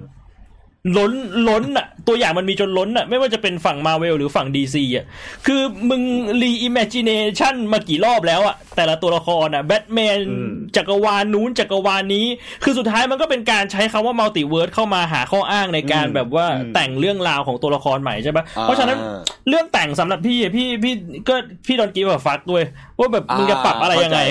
[0.98, 1.12] ล้น
[1.50, 5.06] ล้นอะตัวอย่างมันมีจนล้นอะไม่ว่าจะเป็นฝั่งมาเวลหรือฝั่ง DC อะ
[5.46, 6.02] คือมึง
[6.42, 12.26] reimagination มากี่รอบแล้วอะแต่ละตัวละครอะแบทแมนอืมจักรวาลนู้นจักรวาลนี้
[12.64, 16.46] คือสุดท้ายมันก็เป็นการใช้คำว่า multiverse เข้ามาหาข้ออ้างในการแบบว่า
[16.76, 19.20] แต่งเรื่องราวของตัวละครใหม่ใช่ปะเพราะฉะนั้นอ่า
[19.50, 20.94] เรื่องแต่งสำหรับพี่อะพี่พี่
[21.30, 21.36] ก็
[21.68, 22.64] พี่ don't give a fuck ด้วย
[23.00, 24.22] ว่าแบบมึงจะปรับอะไรยังไง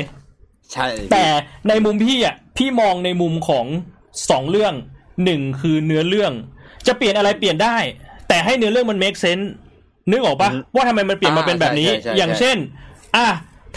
[0.72, 1.24] ใช่พี่แต่
[1.68, 3.66] ในมุมพี่อะพี่มองในมุมของ
[4.30, 4.74] สองเรื่อง
[5.24, 6.32] หนึ่งคือเนื้อเรื่อง
[6.86, 7.76] จะเปลี่ยนอะไรเปลี่ยนได้
[8.28, 9.46] แต่ให้เนื้อเรื่องมัน make sense
[10.10, 12.56] นึกออกปะว่าทำไมมันเปลี่ยนมาเป็นแบบนี้ใช่ใช่ใช่อย่างเช่น
[13.16, 13.26] อะ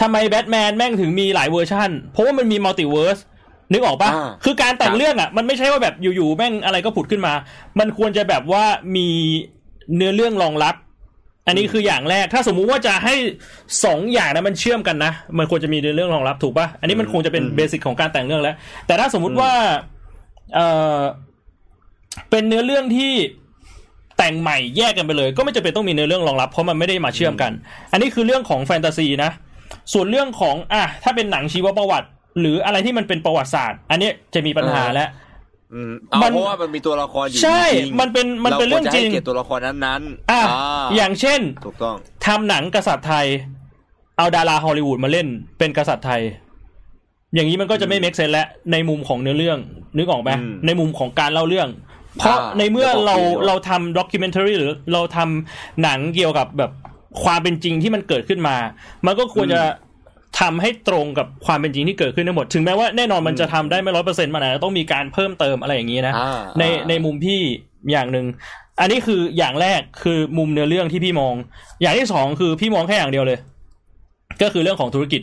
[0.00, 3.18] ทำไมแบทแมนแม่งถึงมีหลายเวอร์ชันเพราะว่ามันมี multiverse
[3.72, 7.32] นึกออกปะอ่าคือการแต่คงรับเรื่องอะ มันไม่ใช่ว่าแบบอยู่ๆแม่งอะไรก็ผุดขึ้นมา
[7.78, 8.64] มันควรจะแบบว่า
[8.96, 9.08] มี
[9.96, 10.74] เนื้อเรื่องรองรับ
[11.46, 13.14] อันนี้คืออย่างแรก ถ้าสมมุติว่าจะให้
[13.84, 18.56] สองอย่างนั้นมันเชื่อมกันนะ มันควรจะมีเรื่องรองรับถูกปะอันนี้มันคงจะเป็นอืมเบสิกของการแต่งเรื่องแล้ว
[18.86, 19.52] แต่ถ้าสมมุติว่า
[20.54, 20.60] เอ
[20.98, 21.00] อ
[22.30, 23.12] เป็นเนื้อเรื่องที่
[24.18, 27.52] แต่งใหม่แยกกันไปเลย ก็ไม่จำเป็นต้องมีเนื้อเรื่องรองรับ เพราะมันไม่ได้มาเชื่อมกัน
[27.92, 29.30] อันนี้คือเรื่องของแฟนตาซีนะ
[29.92, 32.08] ส่วนเรื่องของอะถ้าเป็นหนังชีวประวัติ
[32.40, 35.08] หรืออะไรที่มันเป็นประวัติศาสตร์ อันนี้จะมีปัญหาแล้ว
[35.74, 41.96] อืมเอามันเพราะว่ามันมีตัวละครอยู่ใช่จริงๆมันเป็นมันเป็นเรื่องจริงาควจะให้เกียรติตัวละครนั้นๆอะาอย่างเช่นถูกต้อง
[42.26, 43.26] ทำหนังกษัตริย์ไทย
[44.18, 45.28] เอาดาราฮอลลีวูดมาเล่น
[45.58, 46.22] เป็นกษัตริย์ไทย
[47.34, 49.58] อย่างนี้มันก็จะไม่เมคเซนแล้วในมุมของเนื้อเรื่อง
[49.96, 51.68] นึกออกไหมอืมในมุมของการเล่าเรื่อง
[52.18, 56.70] เพราะอ่าในเมื่อเดี๋ยวบอกเราทีเดียวเราทำด็อกิเมนทารีหรือเราทำหนังเกี่ยวกับแบบ
[57.22, 58.56] ความเป็นจริงที่มันเกิดขึ้นมา
[59.06, 59.62] มันก็ควรจะ
[60.40, 67.40] ทำให้ตรงกับความเป็นจริงที่เกิดขึ้นทั้งหมด ถึงแม้ว่าแน่นอนมันจะทำได้ไม่ร้อยเปอร์เซ็นต์มันอาจจะต้องมีการเพิ่มเติมอะไรอย่างนี้นะอ่าในอ่าในมุมพี่
[67.92, 68.26] อย่างหนึ่ง
[68.80, 71.34] อันนี้คืออย่างแรกคือมุมเนื้อเรื่องที่พี่มอง
[71.82, 73.38] อย่างที่สองคือพี่มองแค่อย่างเดียวเลย
[74.42, 75.22] ก็คือเรื่องของธุรกิจ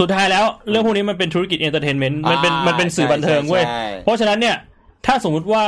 [0.00, 4.56] สุดท้ายแล้วเรื่องพวกนี้มันเป็นธุรกิจ entertainment มันเป็นอ่ามัมันเป็นสื่อบันเทิงเว้ยใช่ใช่เพราะฉะนั้นเนี่ย
[5.06, 5.64] ถ้าสมมุติว่า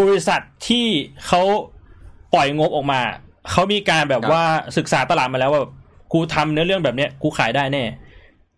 [0.00, 0.86] บริษัทที่
[1.26, 1.42] เขา
[2.34, 3.00] ปล่อยงบออกมา
[3.50, 4.42] เขามีการแบบว่า
[4.76, 5.72] ศึกษาตลาดมาแล้วว่าแบบ
[6.12, 7.84] กูทำเนื้อเรื่องแบบเนี้ยกูขายได้แน่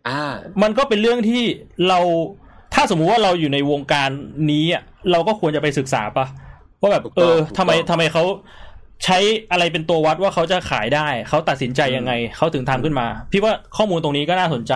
[0.09, 0.23] อ่า
[0.63, 1.43] มันก็เป็นเรื่องที่
[1.89, 1.99] เรา
[2.75, 4.09] ถ้าสมมุติว่าเราอยู่ในวงการ
[4.51, 4.83] นี้อะ
[5.13, 6.27] เราก็ควรจะไปศึกษาปะ
[6.81, 8.25] ว่าแบบถูกเอต้องอถูกทำไมต้องทำไมเขา
[9.05, 9.19] ใช้
[9.51, 14.75] อะไรเป็นตัววัดว่าเขาจะขายได้ เขาตัดสินใจยังไง เขาถึงทำขึ้นมา พี่ว่าข้อมูลตรงนี้ก็น่าสนใจ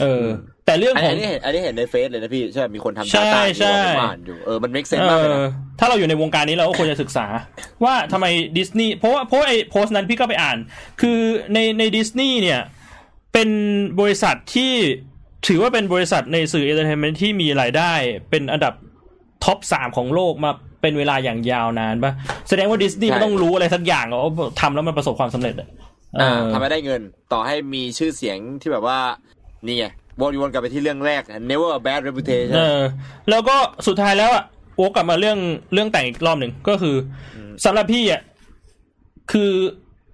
[0.00, 0.22] เออ
[0.70, 7.26] แต่เรื่องอันของนี้เห็นอันนี้เห็นในเฟซเลยนะพี่ใช่มีคนทำใช่ดาต้าใช่ที่เราอ่านอยู่เออมัน make เอ sense มากเลยอนะถ้าเราอยู่ในวงการนี้เราก็ควรจะศึกษา
[7.84, 8.26] ว่าทำไม
[8.58, 10.56] ดิสนีย์เพราะว่าเพราะว่าไอ้โพสต์นั้นพี่ก็ไปอ่าน
[11.00, 11.18] คือ
[11.54, 12.60] ในในดิสนีย์เนี่ย
[13.32, 13.48] เป็น
[14.00, 14.72] บริษัทที่
[15.48, 17.92] ถือว่าเป็นบริษัทในสื่อ entertainment ที่มีรายได้
[18.30, 18.74] เป็นอันดับ
[19.44, 22.12] top สามของโลกมาเป็นเวลาอย่างยาวนานปะ
[22.48, 25.68] แสดงว่าดิสนีย์ใช่มันต้องรู้อะไรสักอย่างอะว่าทำแล้วมันประสบความสำเร็จอะ
[26.16, 27.00] เออ่าอทำให้ได้เงิน
[27.32, 28.98] ต่อให้มีชื่อเสียงที่แบบว่า
[29.66, 29.86] นี่ไง
[30.22, 32.82] วนวนกลับไปที่เรื่องแรก never a bad reputation เออ
[33.30, 33.56] แล้วก็
[33.86, 34.44] สุดท้ายแล้วอะ
[34.76, 35.38] โอ้กลับมาเรื่อง
[35.72, 36.96] เรื่องแต่งอีกรอบหนึ่งก็คือ
[37.36, 38.22] อสำหรับพี่อะ
[39.32, 39.50] คือ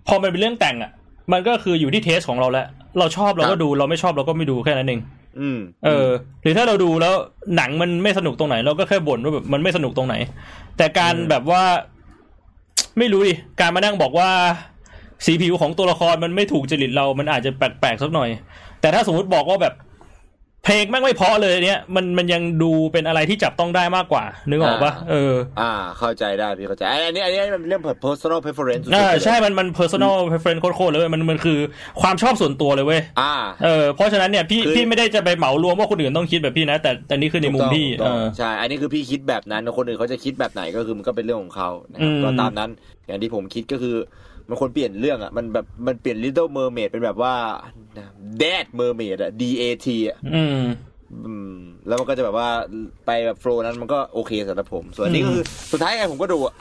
[0.06, 0.90] พอมันเป็นเรื่องแต่งอะ
[1.32, 2.66] มันก็คืออยู่ที่เทสของเราแล้ว
[2.98, 5.00] เราชอบเราครัก็บดูเราไม่ชอบเราก็ไม่ดูแค่นั้นเอง
[5.40, 6.08] อืมเออ
[6.42, 7.14] หรือถ้าเราดูแล้ว
[7.56, 10.14] หนังมันไม่สนุกตรงไหน เราก็แค่บ่นว่าแบบมันไม่สนุกตรงไหน
[10.76, 11.62] แต่การอืมแบบว่า
[12.98, 14.30] ไม่รู้ดิการมานั่งบอกว่า
[15.26, 18.28] สีผิวของตัวละครมันไม่ถูกจริตเรา มันอาจจะแปลกๆสักหน่อย
[18.80, 19.74] แต่ถ้าสมมติบอกว่าแบบ
[20.66, 31.58] เพลงแม่งไม่เพราะเลยเนี่ยมันมันยังดูเป็นอะไรที่จับต้องได้มากกว่า นึกออกปะเออ อ่า เข้าใจได้พี่เข้าใจอันนี้อันนี้มันเป็นเรื่อง personal preference อ่าใช่มันมัน personal preference โคตรๆเลยเว้ยมันมันคือ
[32.00, 33.34] ความชอบส่วนตัวเลยเว้ยอ่า
[33.64, 42.70] เออเพราะฉะนั้นเนี่ยพี่คือพี่ไม่ได้จะไปเหมารวมว่าคนอื่นต้องคิดแบบพี่นะ แต่แต่นี่คือในมุมพี่ถูกเอต้องอใช่อันนี้คือพี่คิดแบบนั้นคนอื่นเขาจะคิดแบบไหนก็คือมันก็เป็นเรื่องของเขานะครับอืมก็ตามนั้น
[43.06, 43.96] อย่างที่ผมคิดก็คือ
[44.48, 47.34] มันควรเปลี่ยนเรื่องอะ มันแบบมันเปลี่ยน Little Mermaid เป็นแบบว่า
[48.40, 50.64] Dead Mermaid อะ D A T อะอืม
[51.26, 51.56] อืม
[51.86, 52.48] แล้วมันก็จะแบบว่า
[53.06, 56.54] ไปแบบโฟล์นั้นมันก็โอเคสำหรับผม ส่วนอันนี้ก็คือสุดท้ายไงผมก็ดูอะ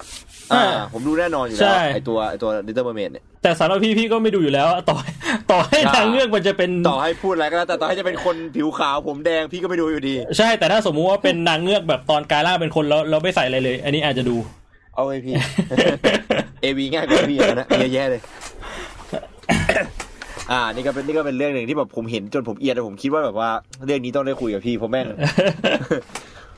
[0.52, 4.98] อ่าอ่าผมดูแน่นอนอยู่ใช่แล้วไอตัวไอตัว Little Mermaid เนี่ยแต่สำหรับพี่พี่ก็ไม่ดูอยู่แล้ว ต่อ
[5.52, 14.38] ต่อให้ใช่ทางเลือกมันจะเป็นต่อให้พูดอะไรก็แล้วแต่ต่อให้จะเป็นคนผิวขาวผมแดงพี่ก็ไม่ดูอยู่ดี ใช่แต่ถ้าสมมุติว่าเป็นนางเงือกแบบตอนกายล่างเป็นคนแล้วเราไม่ใส่อะไรเลย อันนี้อาจจะดู
[14.96, 15.34] เอาไอพี่
[16.62, 18.22] เอวีง่ายกว่าพี่อะนะเยอะแยะเลย
[20.52, 23.50] อ่า นี่ก็เป็นนี่ก็เป็นเรื่องหนึ่งที่แบบผมเห็นจนผมเอียดแต่ผมคิดว่าแบบว่า
[23.86, 25.08] เรื่องนี้ต้องได้คุยกับพี่เพราะแม่ง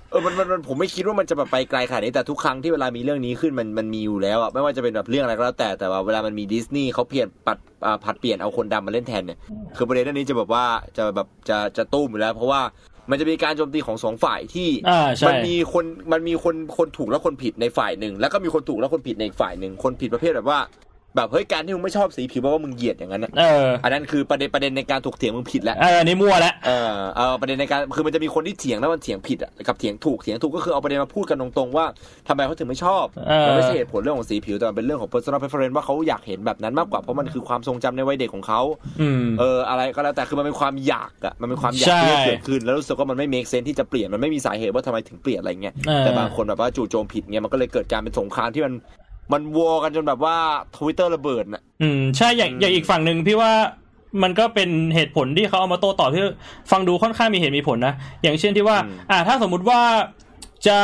[0.09, 9.39] เออมันมันมันผมไม่คิดว่ามันจะแบบไปไกลขนาดนี้แต่ทุกครั้งที่เวลามีเรื่องนี้ขึ้นมันมันมีอยู่แล้วอะไม่ว่าจะเป็นแบบเรื่องอะไรก็แล้วแต่แต่ว่าเวลามันมีดิสนีย์เขาเปลี่ยนปัดอ่าผัดเปลี่ยนเอาคนดำมาเล่นแทนเนี่ย
[9.75, 10.65] คือประเด็นเรื่องนี้จะแบบว่า
[10.97, 12.61] จะแบบจะจะตุ้มอยู่แล้ว เพราะว่า
[13.09, 20.59] มันจะมีการโจมตีของสองฝ่ายที่อ่าใช่มันมีคนมันมีคนคนถูกและคนผิดในฝ่ายหนึ่งแล้วก็มีคนถูกและคนผิดในอีกฝ่ายหนึ่งคนผิดประเภทแบบว่า
[21.17, 31.85] แบบเฮ้ยการที่มึงไม่ชอบสีผิวแปลว่ามึงเหยียดอย่างนั้นอะเอออันนั้นคือประเด็นประเด็นในการถกเถียงมึงผิดแล้วเอออันนี้มั่วแล้วเออเออประเด็นในการคือมันจะมีคนที่เถียงแล้วมันเถียงผิดอะกับเถียงถูกเถียงถูกก็คือเอาประเด็นมาพูดกันตรงๆว่า
[32.27, 38.61] ทำไมเขาถึงไม่ชอบเออมันไม่ใช่เหตุผลเรื่องของสีผิวแต่มันเป็นเรื่องของ personal preference ว่าเขาอยากเห็นแบบนั้นมากกว่าเพราะมันคือความทรงจำในวัยเด็กของเขา
[39.01, 48.73] อืมเอออะไรก็แล้วแต่คือมันเป็นความอยากอะมันเป็นความอยากใช่ที่จะเกิดขึ้นแล้วรู้สึกว่ามันไม่ make sense ที่จะเปลี่ยนมันไม่มีสาเหตุว่าทำไมถึงเปลี่ยนอะไรเงี้ยเออแต่บางคนแบบว่าจู่โจมผิดเงี้ยมันก็เลยเกิดการเป็นสงครามที่มัน
[49.31, 50.35] มันวัวกันจนแบบว่า
[50.75, 53.51] ทวิตเตอร์ระเบิดน่ะ อืมใช่อย่างอืมอย่างอีกฝั่งหนึ่งพี่ว่า
[54.23, 56.23] มันก็เป็นเหตุผลที่เขาเอามาโต้ตอบที่
[56.71, 57.93] ฟังดูค่อนข้างมีเหตุมีผลนะ
[58.23, 58.77] อย่างเช่นที่ว่า
[59.11, 59.81] อ่าถ้าสมมุติว่า
[60.67, 60.79] จะ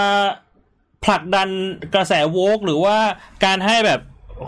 [1.06, 1.50] ผลักดัน
[1.96, 2.98] กระแสโวกหรือว่า
[3.46, 4.00] การให้แบบ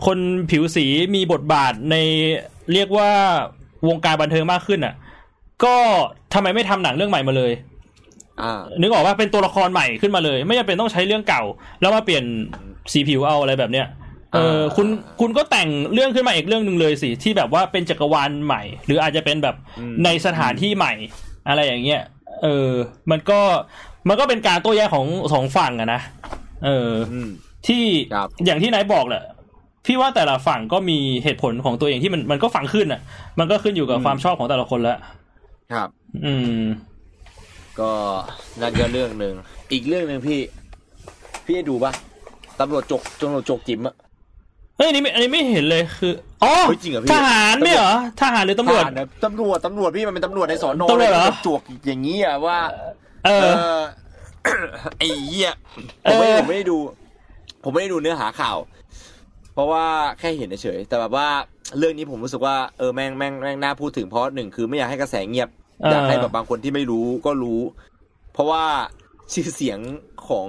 [0.05, 0.17] คน
[0.51, 0.85] ผิวสี
[1.15, 1.95] มีบทบาทใน
[2.73, 3.09] เรียกว่า
[3.87, 4.93] วงการบันเทิงมากขึ้นอะ
[5.63, 5.75] ก็
[6.33, 7.51] ทำไมไม่ทำหนังเรื่องใหม่มาเลย
[8.41, 11.43] อ่านึกออกว่าเป็นตัวละครใหม่ขึ้นมาเลย ไม่จำเป็นต้องใช้เรื่องเก่า
[11.81, 12.23] แล้วมาเปลี่ยน
[12.91, 13.87] สีผิวเอาอะไรแบบเนี้ย
[14.33, 14.87] เอออ่าคุณ
[15.21, 19.55] คุณก็แต่งเรื่องขึ้นมาอีกเรื่องหนึ่งเลยสิที่แบบว่าเป็นจักรวาลใหม่ หรืออาจจะเป็นแบบ
[20.03, 20.93] ในสถานที่ใหม่
[21.47, 22.01] อะไรอย่างเงี้ย
[22.43, 22.69] เออ
[23.11, 23.39] มันก็
[24.07, 26.01] มันก็เป็นการโต้แย้งของสองฝั่งอะนะ
[26.65, 27.29] เอออืม
[27.67, 27.83] ที่
[28.13, 29.23] ครับอย่างที่นายบอกแหละ
[29.85, 33.01] พี่ว่าแต่ละฝั่งก็มีเหตุผลของตัวเองที่มันมันก็ฟังขึ้นอะ
[33.39, 34.97] มันก็ขึ้นอยู่กับความชอบของแต่ละคนแล้ว
[35.73, 35.89] ครับ
[36.25, 36.61] อืม
[37.79, 37.91] ก็
[38.61, 39.33] นั่นก็เรื่องหนึ่ง
[39.71, 40.39] อีกเรื่องหนึ่งพี่
[41.45, 41.91] พี่ให้ดูปะ
[42.59, 43.95] ตำรวจจกตำรวจจกจิ๋มอะ
[44.77, 46.13] เฮ้ยอันนี้ไม่อันนี้ไม่เห็นเลยคือ
[46.43, 52.57] อ๋อเฮ้ยจริงเหรอพี่ ทหารไม่เหรอทหารหรือตำรวจทหนะตำรวจตำรวจพี่มันเป็นตำรวจในสอนอตำรวจเหรอลยจวกอย่างนี้อะว่า
[53.25, 53.81] เอเออ อ
[54.97, 55.53] ไอ้เหี้ย
[56.05, 56.77] ผมไม่เออ ผมไม่ได้ดู
[57.63, 58.57] ผมไม่ได้ดูเนื้อหาข่าว
[59.53, 59.85] เพราะว่า
[60.19, 61.27] แค่เห็นเฉยๆแต่แบบว่า
[61.77, 65.49] เรื่องนี้ผมรู้สึกว่าเออแม่งแม่งแม่งน่าพูดถึงเพราะหนึ่งคือไม่อยากให้กระแสเงียบ
[65.91, 67.61] อยากให้แบบบางคนที่ไม่รู้ก็รู้
[68.33, 68.63] เพราะว่า
[69.33, 69.79] ชื่อเสียง
[70.27, 70.47] ของ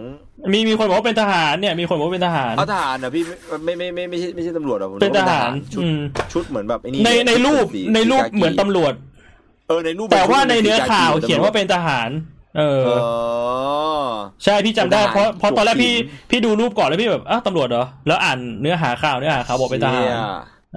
[0.53, 3.23] มีมีคนบอกว่าเป็นทหารเนี่ยมีคนบอกว่าเป็นทหารเอาทหารนะพี่
[3.65, 6.01] ไม่ไม่ไม่ไม่ไม่ใช่ไม่ใช่ตำรวจหรอกผมเป็นทหารชุดอืม
[6.32, 8.93] ชุดเหมือนแบบไอ้นี่ในในรูปสีในรูปสีกากีเหมือนตำรวจ
[9.69, 12.11] เออในรูปแต่ว่าในป็เนื้อสีกข่าวกีเขียนว่าเป็นทหาร
[12.59, 12.90] เออเอ
[14.05, 14.09] อ
[14.44, 20.16] ใช่พี่จำได้เป็นทหารเพราะเพราะตอนแรกพี่จบสีพี่ดูรูปก่อนแล้วพี่แบบอ้าวตำรวจเหรอแล้วอ่านเนื้อหาข่าวเนื้อหาข่าวบอกเป็นทหารชี่ย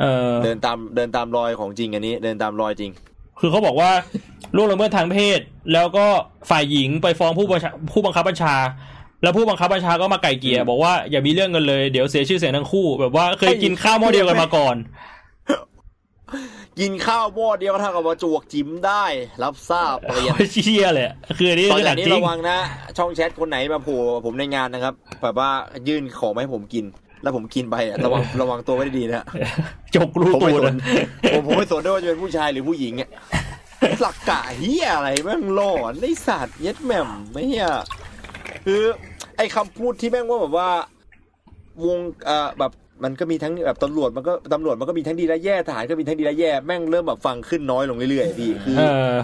[0.01, 2.91] เออเดินตามเดินตามรอยของจริงอันนี้ เดินตามรอยจริง
[3.39, 3.91] คือเขาบอกว่า
[4.55, 5.39] ล่วงละเมิดทางเพศ
[5.73, 6.05] แล้วก็
[6.49, 8.55] ฝ่ายหญิงไปฟ้องผู้บัญชาผู้บังคับบัญชา
[9.23, 14.75] แล้วผู้บังคับบัญชาก็มาไก่เกลี่ยบอกว่าอย่ามีเรื่องกันเลยเดี๋ยวเสียชื่อเสียงทั้งคู่ แบบว่าเคยกินข้าวหม้อเดียวกันมาก่อน
[16.79, 19.05] กินข้าวหม้อเดียวก็เท่ากับว่าจวกจิ้มได้
[19.43, 22.59] รับทราบเรียนเชี่ยเลยอะคืออันนี้ตอนคือหนัจากงนี้จริงระวังนะ
[22.97, 25.49] ช่องแชทคนไหนมาโผล่ผมในงานนะครับแบบว่า
[25.87, 26.85] ยื่นของมาให้ผมกิน
[27.23, 29.25] แล้วผมกินไปอะระวังระวังตัวไว้ดีๆนะ
[29.95, 30.75] จกรูผมตูไม่ดสอะน
[31.33, 33.09] ผมผมไม่สนด้วยว่าจะเป็นผู้ชายหรือผู้หญิงอะ
[34.01, 37.67] หลักกะเฮียอะไรแม่งหลอนไอสัตว์เย็ดแหม่มไม่เฮีย
[38.65, 38.81] คือ
[39.37, 40.69] ไอคำพูดที่แม่งว่าแบบว่า
[41.85, 42.71] วงเอ่อแบบ
[43.03, 48.83] มันก็มีทั้งแบบตำรวจมันก็ตำรวจมันก็มีทั้งดีและแย่ทหารก็มีทั้งดีและแย่แม่งเริ่มแบบฟังขึ้นน้อยลงเรื่อยๆพี่คือเอ
[49.13, 49.15] อ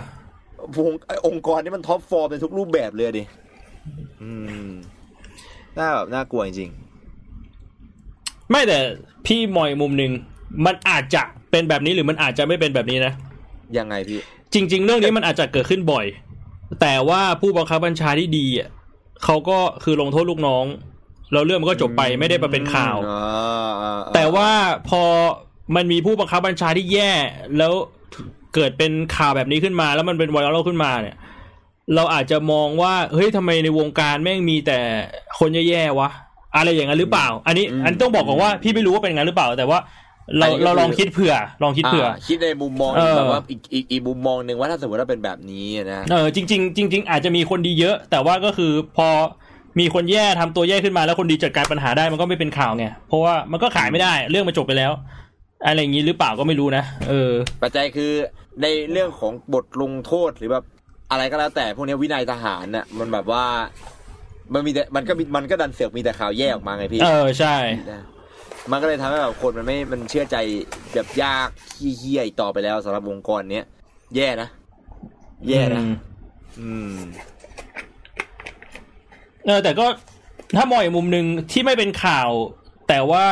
[0.77, 3.23] วงไอ้องค์กรนี่มันท็อปฟอร์มในทุกรูปแบบเลยดิ
[4.21, 4.31] อื
[4.67, 4.71] ม
[5.77, 6.71] น่าแบบน่ากลัวจริง
[8.51, 8.79] ไม่แต่
[9.25, 10.11] พี่มองอีกมุมหนึ่ง
[10.65, 14.19] มันอาจจะเป็นแบบนี้หรือมันอาจจะไม่เป็นแบบนี้นะๆยังไงพี่
[14.53, 16.05] จริง ๆ เรื่องนี้มันอาจจะเกิดขึ้นบ่อย
[16.81, 18.69] แต่ว่าผู้บังคับบัญชาที่ดีอะ
[19.23, 20.65] เขาก็คือลงโทษลูกน้อง
[21.33, 24.49] แล้วเรื่องมันก็จบไปไม่ได้มาเป็นข่าวอ่าอ่าแต่ว่า
[24.89, 25.03] พอ
[25.75, 27.11] มันมีผู้บังคับบัญชาที่แย่
[27.57, 27.73] แล้ว
[28.55, 31.15] เกิดเป็นข่าวแบบนี้ขึ้นมา แล้วมันเป็นไวรัลขึ้นมาเนี่ย
[31.95, 34.79] เราอาจจะมองว่าเฮ้ยทำไมในวงการแม่งมีแต่
[35.39, 36.09] คนแย่ๆวะ
[36.55, 39.79] อะไรอย่างนั้นหรือเปล่า อันนี้ อันนี้ต้องบอกก่อนว่าพี่ไม่รู้ว่าเป็นอย่างนั้นหรือเปล่า แต่ว่า
[40.37, 41.33] เราเราลองคิดเผื่อ
[41.63, 49.07] ลองคิดเผื่อาคิดในมุมมองเออแบบว่าอีกอีกอีกมุมมองหนึ่งว่าถ้าสมมติว่าเป็นแบบนี้นะเออจริงๆจริงๆอาจจะมีคนดีเยอะ แต่ว่าก็คือพอ
[49.79, 54.91] มีคนแย่ทำตัวแย่ขึ้นมาแล้วคนดีจัดการปัญหาได้มันก็ไม่เป็นข่าวไงเพราะว่ามันก็ขายไม่ได้ เรื่องมันจบไปแล้ว
[55.65, 57.31] อะไรอย่างนี้หรือเปล่าก็ไม่รู้นะเออ
[57.63, 58.11] ปัจจัยคือ
[58.61, 60.63] ในเรื่องของบทลงโทษหรือแบบ
[61.11, 63.45] อะไรก็แล้วแต่พวกเนี้ยวินัยทหารน่ะมันแบบว่า
[64.53, 67.55] มันมีแต่มันก็มีมันก็ดันเสือกมีแต่ข่าวแย่ออกมาไงพี่ เออใช่
[67.91, 68.03] นะ
[68.71, 70.37] มันก็เลยทำให้แบบคนมันไม่มันเชื่อใจ
[70.93, 73.65] แบบยากขี้เฮี้ยอีกต่อไปแล้วสำหรับองค์กรเนี้ย
[74.15, 74.49] แย่นะ
[75.49, 75.95] แย่นะอืม
[76.59, 76.99] อืม
[79.45, 79.85] เออแต่ก็
[80.55, 82.29] ถ้ามองอีกมุมหนึ่งที่ไม่เป็นข่าว
[82.89, 83.25] แต่ว่า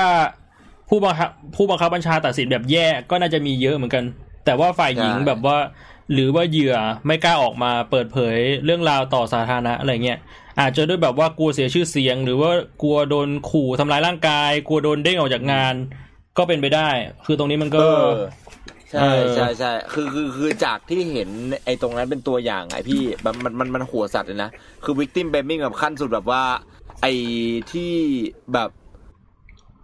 [0.90, 4.03] ผู้บังคับผู้บังคับบัญชาตัดสินแบบแย่ก็น่าจะมีเยอะเหมือนกัน
[4.45, 5.57] แต่ว่าฝ่ายหญิงใช่แบบว่า
[6.14, 6.76] หรือว่าเหยื่อ
[7.06, 10.19] ไม่กล้าออกมาเปิดเผยเรื่องราวต่อสาธารณะอะไรเงี้ย
[10.59, 12.51] อาจจะด้วยแบบว่ากลัวเสียชื่อเสียง หรือว่า
[12.81, 15.75] กลัวโดนขู่ทำร้ายร่างกาย กลัวโดนเด้งออกจากงาน
[16.38, 16.89] ก็เป็นไปได้
[17.25, 18.13] คือตรงนี้มันเอก็อ
[18.91, 21.30] ใช่เออใช่ใช่คือคือคือจากที่เห็น
[21.65, 24.49] ไอ้ตรงนั้นเป็นตัวอย่างไงพี่มันมันมันมันหัวสัตว์เลยนะ
[24.84, 26.43] คือวิกติมเบมมิ่งแบบขั้นสุดแบบว่า
[27.01, 27.13] ไอ้
[27.71, 27.93] ที่
[28.53, 28.69] แบบ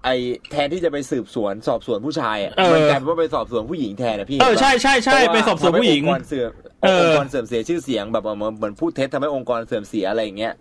[0.04, 0.10] ไอ
[0.52, 6.52] แทนที่จะไปสืบสวนสอบสวนผู้ชายอะเออมันกลายเป็นว่าไปสอบสวนผู้หญิงแทนนะพี่เออห็นปะใช่ใช่ใช่เพราะว่าไปสอบสวนผู้หญิงทำให้องค์กรเสื่อม
[6.84, 10.54] เออองค์กรเสื่อมเสียชื่อเสียงแบบเหมือนเหมือนพูดเท็จทำให้องค์กรเสื่อมเสียอะไรอย่างเงี้ย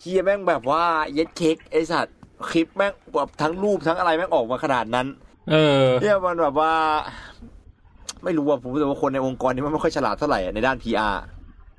[0.00, 0.82] เฮียแม่งแบบว่า
[1.14, 2.16] เย็ดเค้กไอสัตว์
[2.50, 5.06] คลิปแม่งแบบทั้งรูปทั้งอะไรแม่งออกมาขนาดนั้น
[5.50, 5.54] เอ
[5.84, 6.72] อเฮียมันแบบว่า
[8.24, 11.16] ไม่รู้ว่าผมรู้สึกว่าคนในองค์กรนี้มันไม่ค่อยฉลาดเท่าไหร่อะในด้าน PR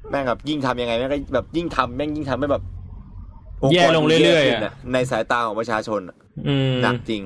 [0.09, 2.63] แม่งแบบยิ่งทำยังไงแม่งก็แบบยิ่งทำแม่งยิ่งทำให้แบบ
[3.63, 6.24] องค์กแย่ลงเรื่อยๆขึ้นอะในสายตาของประชาชนอะอืม
[6.81, 7.23] หนักจริง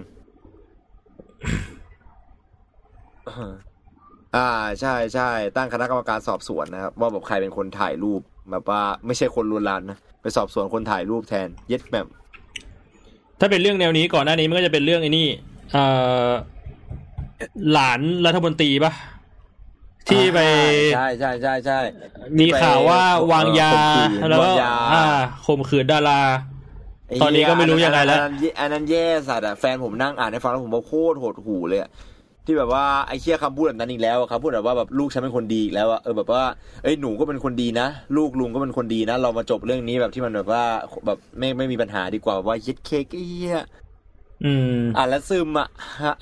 [4.35, 4.49] อ่า
[4.81, 8.21] ใช่ใช่ตั้งคณะกรรมการสอบสวนนะครับ ว่าแบบใครเป็นคนถ่ายรูป
[8.51, 12.05] แบบว่า ไม่ใช่คนลวนลามนะไปสอบสวนคนถ่ายรูปแทน เย็ดแบบ
[13.39, 15.27] ถ้าเป็นเรื่องแนวนี้ก่อนหน้านี้มันก็จะเป็นเรื่องไอ้นี่
[15.73, 15.85] เอ่
[16.27, 16.29] อ
[17.71, 18.93] หลานรัฐมนตรีปะ
[20.09, 20.39] ที่ไป
[20.95, 21.79] ใช่ใช่ใช่ใช่
[22.39, 25.05] มีข่าวว่าวางยาข่มขืนแล้วก็วางยาอ่า
[25.45, 26.58] ข่มขืนดาราไเหี้
[27.21, 31.89] ตอนนี้ก็ไม่รู้ยังไงแล้วอันนั้นอันนั้นแย่สัตว์อะแฟนผมนั่งอ่านให้ฟังแล้วผมว่าโคตรโหดหูเลยอะ
[32.45, 36.43] ที่แบบว่าไอ้เชี่ยคำพูดแบบนั้นอีกแล้วอะครับพูดแบบว่าแบบลูกฉันเป็นคนดีอีกแล้วอะเออแบบว่า
[36.83, 37.87] เอ้ยหนูก็เป็นคนดีนะ
[38.17, 40.63] ลูกลุงก็เป็นคนดีนะ เรามาจบเรื่องนี้แบบที่มันแบบว่า
[41.05, 43.61] แบบไม่ไม่มีปัญหาดีกว่าแบบว่าเย็ดเค้กไอ้เหี้ย
[44.45, 45.67] อืมอ่านแล้วซึมอะ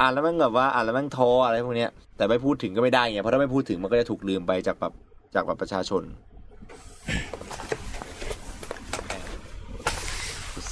[0.02, 4.94] อ่านแล้วแม่งแบบว่าอ่านแล้วแม่งท้ออะไรพวกเนี้ยแต่ไม่พูดถึงก็ไม่ได้ไงเพราะถ้าไม่พูดถึงมันก็จะถูกลืมไปจากแบบ
[5.36, 6.04] จากแบบประชาชน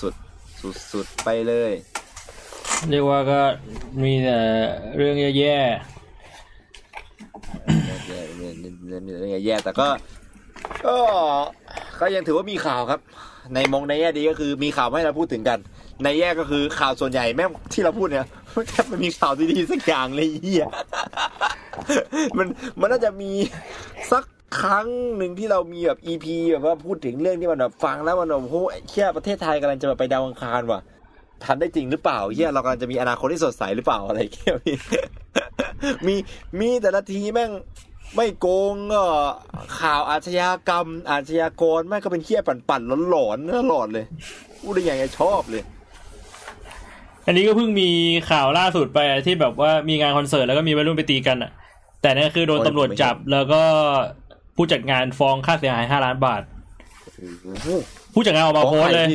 [0.01, 0.13] สุด
[0.65, 1.71] สุดสุดๆไปเลย
[2.89, 3.39] เรียกว่าก็
[4.01, 4.37] มีแต่
[4.95, 5.57] เรื่องแย่แย่
[8.07, 8.49] แย่แย่
[9.31, 9.87] แย่แย่แต่ก็
[10.85, 10.95] ก็
[11.99, 12.99] ก็ยังถือว่ามีข่าวครับ
[13.53, 15.59] ในมองในแง่ดีก็คือมีข่าวมาให้เราพูดถึงกัน
[16.03, 18.27] ในแย่ก็คือข่าวส่วนใหญ่แม่งที่เราพูดเนี่ย
[18.69, 20.67] แทบไม่มีข่าวดีๆสักอย่างเลยเฮีย
[22.37, 22.47] มัน
[22.79, 23.31] มันน่าจะมี
[24.11, 24.23] สัก
[24.59, 28.55] ครั้งหนึ่งที่เรามีแบบอีพีแบบว่าพูดถึงเรื่องที่มันแบบฟังแล้วมันแบบโอ้โห
[28.89, 30.81] เชี่ยประเทศไทยกำลังจะแบบไปดาวอังคารว่ะ
[31.43, 34.75] ทันได้จริงหรือเปล่าเฮียเรากำลังจะมีอนาคตที่สดใสหรือเปล่าอะไรเงี้ยพี่
[36.07, 36.15] มี
[36.59, 37.51] มีแต่ละทีแม่ง
[38.15, 39.03] ไม่โกงก็
[39.79, 44.05] ข่าวอาชญากรรม อาชญากรแม่งก็เป็นเฮี้ยปั่นๆหลอนๆตลอดเลย
[44.61, 45.63] พูดได้ยังไงชอบเลย
[47.25, 47.89] อันนี้ก็เพิ่งมี
[48.31, 51.51] ข่าวล่าสุดไปที่แบบว่ามีงานคอนเสิร์ตแล้วก็มีวัยรุ่นไปตีกันอะ
[52.01, 53.63] แต่นั่นคือโดนตำรวจจับแล้วก็
[54.55, 56.41] ผู้จัดงานฟ้องค่าเสียหายห้าล้านบาท
[58.13, 59.07] ผู้จัดงานออกมาโพสต์เลย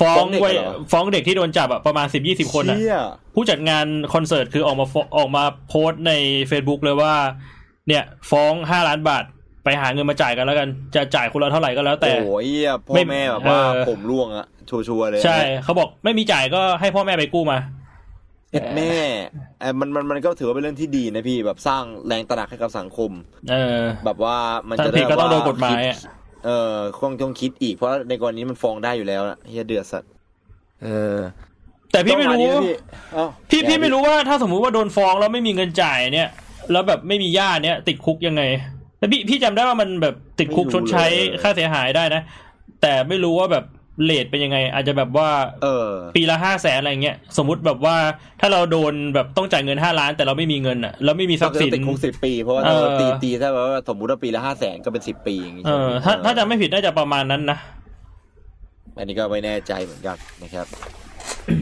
[0.00, 3.00] ฟ้องฟ้องเด็กไว้เหรอฟ้องเด็กที่โดนจับอะประมาณสิบยี่สิบคนอะเชี่ย
[3.34, 6.12] ผู้จัดงานคอนเสิร์ตคือออกมาฟออกมาโพสต์ใน
[6.50, 7.14] Facebook เลยว่า
[7.88, 9.24] เนี่ย ฟ้องห้าล้านบาท
[9.64, 17.58] ไปหาเงินมาจ่ายกันแล้วกัน จะจ่ายคนละเท่าไหร่ก็แล้วแต่โอ้ยเหี้ยพ่อไม่แม่แบบว่าเออผมร่วงอะชัวร์ๆเลย ใช่ เขาบอกไม่มีจ่ายก็ให้พ่อแม่ไปกู้มา
[18.52, 19.02] เอ็ดแม่ไอ้
[19.80, 23.10] มันมันมันก็ถือว่าเป็นเรื่องที่ดีนะพี่แบบสร้างแรงตระหนักให้กับสังคม
[23.50, 24.36] เออ แบบว่า
[24.68, 26.10] มันถ้าจะผิดก็ต้องโดนแบบว่กฎหมายอะคิด
[26.46, 30.10] เออคงต้องคิดอีกเพราะในกรณีมันฟ้องได้อยู่แล้วนะเฮียเดือดสัตว์
[30.82, 31.18] เออ
[31.92, 32.76] แต่พี่ไม่รู้ต้องานี้นะพี่
[33.12, 36.28] เอ้าพี่พี่อย่าไม่รู้ว่าถ้าสมมุติว่าโดนฟ้องแล้วไม่มีเงินจ่ายเนี่ย
[36.72, 38.42] แล้วแบบไม่มีญาติเนี่ย ติดคุกยังไง
[38.98, 41.06] แต่พี่พี่จำได้ว่ามันแบบติดคุกชดใช้
[41.42, 42.22] ค่าเสียหายได้นะ
[42.82, 43.64] แต่ไม่รู้ว่าแบบ
[44.04, 45.28] เลทเป็นยังไง อาจจะแบบว่า
[45.62, 47.96] เออ ปีละห้าแสนอะไรเงี้ยสมมติแบบว่า
[48.40, 57.58] ถ้าเราโดนแบบต้องจ่ายเงินห้าล้าน แต่เราไม่มีเงินอะแล้วไม่มีทรัพย์สินติดคุกสิบปี เพราะว่าเออตีตีถ้าแบบว่าสมมติว่าปีละห้าแสนก็เป็นสิบปีอย่างงี้เอใช่ไหมอถ้าถ้าจะไม่ผิดน่าจะประมาณนั้นนะ
[58.96, 60.66] อันนี้ก็ไม่แน่ใจเหมือนกันนะครับ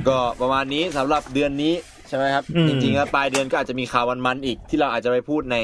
[0.09, 1.75] ก็ประมาณนี้สำหรับเดือนนี้
[2.09, 5.57] ใช่ไหมครับอืมจริงๆแล้วปลายเดือนก็อาจจะมีข่าววันมันๆอีกที่เราอาจจะไปพูดใน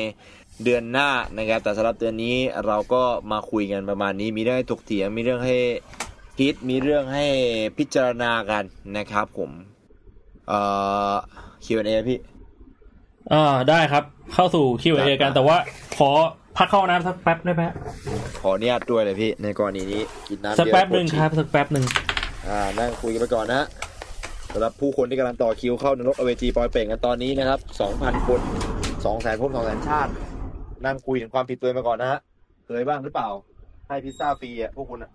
[0.65, 1.09] เดือนหน้า
[1.39, 2.37] นะครับ แต่สำหรับเดือนนี้
[2.67, 5.57] เราก็มาคุยกันประมาณนี้ มีเรื่องให้ถกเถียงมีเรื่องให้
[6.39, 7.25] คิดมีเรื่องให้
[7.79, 8.65] พิจารณากัน
[8.97, 9.51] นะครับผม
[10.49, 10.61] เอ่
[11.13, 11.15] อ
[11.65, 12.19] Q&A พี่
[13.33, 14.05] อ่าได้ครับ
[14.35, 15.57] เข้าสู่ Q&A ได้ครับกันแต่ว่า
[15.99, 16.11] ขอ
[16.57, 17.63] พักเข้าน้ำสักแป๊บได้ไหม
[18.41, 21.85] ขออนุญาตด้วยเลยพี่ ในกรณีนี้กินน้ำสักเยอะแป๊บหนึ่งปวดฉี่ครับสักแป๊บหนึ่ง
[22.49, 23.67] อ่านั่งคุยกันไปก่อนนะ
[24.53, 27.61] สำหรับผู้คนที่กำลังต่อคิวเข้านรกอเวจีปอยเป่งกันตอนนี้นะครับ
[27.95, 28.41] 2,000คน
[28.91, 30.11] 200,000พวก200,000ชาติ
[30.87, 32.21] นั่งคุยถึงความผิดตัวเองมาก่อนนะฮะ
[32.67, 33.29] เคยบ้างหรือเปล่า
[33.89, 35.11] ให้พิซซ่าฟรีอะพวกคุณอะ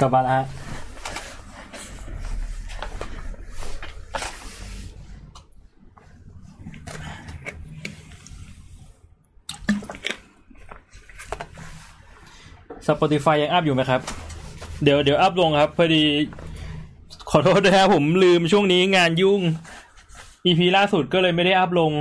[0.00, 0.44] กลับมาแล้วฮะ
[12.86, 14.00] สปอติฟายยังอัพอยู่ไหมครับ
[14.82, 16.02] เดี๋ยวเดี๋ยวอัพลงครับพอดี
[17.30, 19.40] ขอโทษด้วยครับผมลืมช่วงนี้งานยุ่ง
[20.46, 21.92] EP ล่าสุดก็เลยไม่ได้อัพลง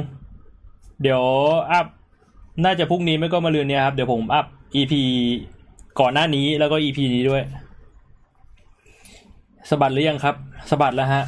[1.02, 1.24] เดี๋ยว
[1.72, 1.86] อัพ
[2.64, 4.46] น่าจะพรุ่งนี้ไม่ก็มาเรือนเนี้ยครับ เดี๋ยวผมอัพ
[4.76, 4.94] EP
[6.00, 7.44] ก่อนหน้านี้แล้วก็ EP นี้ด้วย
[9.70, 10.36] สะบัดหรือยังครับ
[10.70, 11.24] สะบัดแล้วฮะ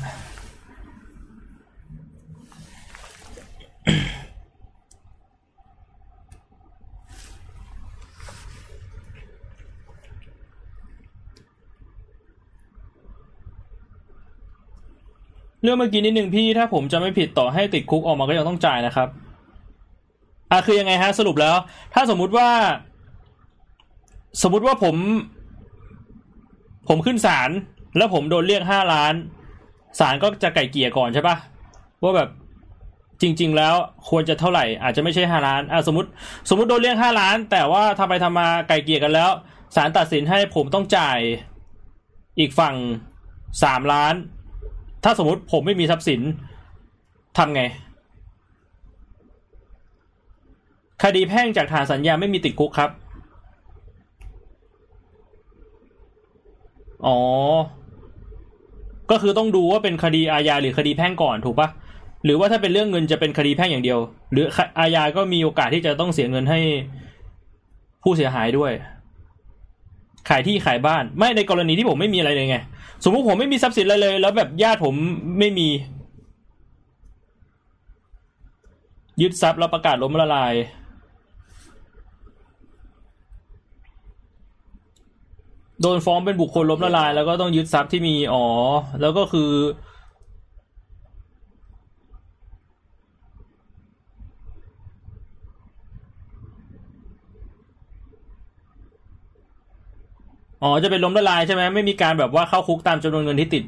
[15.63, 19.09] เรื่องเมื่อกี้นิดหนึ่งพี่ถ้าผมจะไม่ผิดต่อให้ติดคุกออกมาก็ยังต้องจ่ายนะครับ
[20.51, 21.55] อะคือยังไงฮะสรุปแล้ว
[21.93, 22.49] ถ้าสมมุติว่า
[24.43, 24.95] สมมุติว่าผม
[26.89, 27.49] ผมขึ้นศาล
[27.97, 29.13] แล้วผมโดนเรียกห้าล้าน
[29.99, 31.35] ศาลก็จะไก่เกี่ยก่อนใช่ปะ
[32.03, 32.29] ว่าแบบ
[33.21, 33.75] จริง ๆ แล้ว
[34.09, 36.09] ควรจะเท่าไหร่อาจจะไม่ใช่ห้าล้านอะสมมติ
[36.49, 39.29] สมมติโดนเรียกห้าล้าน แต่ว่าทำไปทำมาไก่เกี่ยกันแล้ว
[39.75, 41.19] ศาลตัดสินให้ผมต้องจ่าย
[42.39, 42.75] อีกฝั่ง
[43.63, 44.13] สามล้าน
[45.03, 46.21] ถ้าสมมติผมไม่มีทรัพย์สิน
[47.37, 47.61] ทำไง
[51.03, 52.89] คดีแพ่งจากฐานสัญญาไม่มีติดคุกครับ
[57.05, 57.17] อ๋อ
[59.11, 61.69] ก็คือต้องดูว่าเป็นคดีอาญาหรือคดีแพ่งก่อนถูกปะ
[62.25, 63.99] หรือว่าถ้าเป็นเรื่องเงินจะเป็นคดีแพ่งอย่างเดียว
[64.31, 64.45] หรือ
[64.79, 66.59] อาญาก็มีโอกาสที่จะต้องเสียเงินให้
[68.03, 68.71] ผู้เสียหายด้วย
[70.29, 72.57] ขายที่ขายบ้าน ไม่ในกรณีที่ผมไม่มีอะไรเลยไง
[73.03, 74.93] สมมติผมไม่มีทรัพย์สินอะไรเลย แล้วแบบญาติผม
[75.39, 75.67] ไม่มี
[79.21, 80.53] ยึดทรัพย์แล้วประกาศล้มละลาย
[85.81, 88.45] โดนฟ้องเป็นบุคคลล้มละลาย แล้วก็ต้องยึดทรัพย์ที่มีอ๋อ
[89.01, 89.51] แล้วก็คือ
[100.63, 103.63] อ๋อจะเป็นล้มละลายใช่ไหมไม่มีการแบบว่าเข้าคุกตามจำนวนเงินที่ติด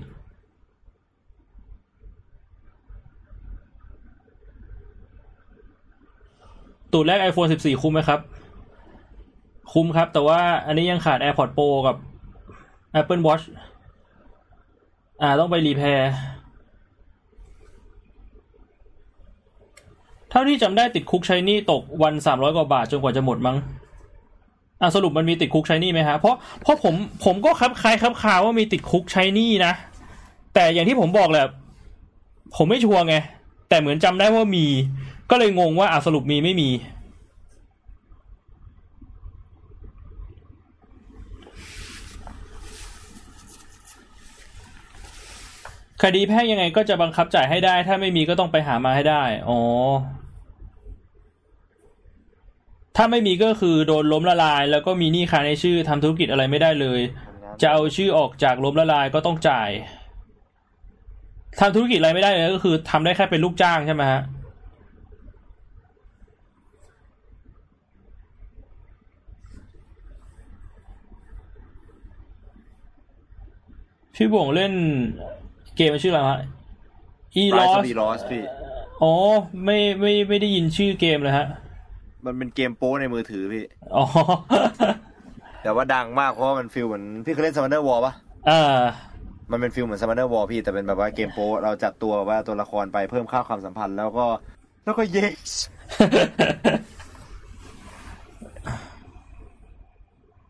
[6.93, 8.19] ตูดแรก iPhone 14 คุ้มไหมครับ
[9.73, 11.95] คุ้มครับ แต่ว่าอันนี้ยังขาด AirPods Pro กับ
[12.99, 13.45] Apple Watch
[15.21, 16.11] อ่าต้องไปรีแพร์
[20.29, 23.57] เท่าที่จำได้ติดคุกใช้นี่ตกวันสามร้อยกว่าบาทจนกว่าจะหมดมั้ง
[24.81, 26.95] อ่าสรุปมันมีติดคุกใช้นี่ไหมฮะเพราะเพราะผม
[27.25, 29.73] ผมก็คับคล้ายคับคาว่ามีติดคุกใช้นี่นะ
[30.53, 31.45] แต่อย่างที่ผมบอกแหละ
[32.55, 33.15] ผมไม่ชัวร์ไง
[33.69, 34.65] แต่เหมือนจำได้ว่ามี
[35.29, 36.69] ก็เลยงงว่าอ่าสรุปมีไม่มี
[46.03, 49.59] คดีแพ่งยังไงก็จะบังคับจ่ายให้ได้ ถ้าไม่มีก็ต้องไปหามาให้ได้ อ๋อ
[52.95, 56.99] ถ้าไม่มีก็คือโดนล้มละลาย แล้วก็มีหนี้ค้างในชื่อทำธุรกิจอะไรไม่ได้เลย
[57.61, 59.69] จะเอาชื่อออกจากล้มละลายก็ต้องจ่าย
[61.59, 64.21] ทำธุรกิจอะไรไม่ได้เลยก็คือทำได้แค่เป็นลูกจ้างใช่ไหมฮะ
[74.15, 74.73] พี่บ่วงเล่น
[75.75, 76.39] เกมมันชื่ออะไรฮะ
[77.41, 78.43] e Rise lost of the Lost พี่
[79.01, 79.13] อ๋อ
[79.63, 81.47] ไม่ไม่ไม่ได้ยินชื่อเกมเลยฮะ
[82.25, 83.63] มันเป็นเกมโป๊ในมือถือพี่
[83.95, 84.03] อ๋อ
[85.63, 88.13] แต่ว่าดังมากเพราะว่ามัน feel เหมือนพี่เคยเล่น Summoner War ปะ
[88.49, 88.81] อ่า
[89.51, 94.25] มันเป็น feel เหมือน Summoner War พี่แต่เป็นแบบว่าเกมโป๊เราจัดตัวว่าตัวละครไปเพิ่มค่าความสัมพันธ์ แล้วก็
[94.83, 95.51] แล้วก็ yes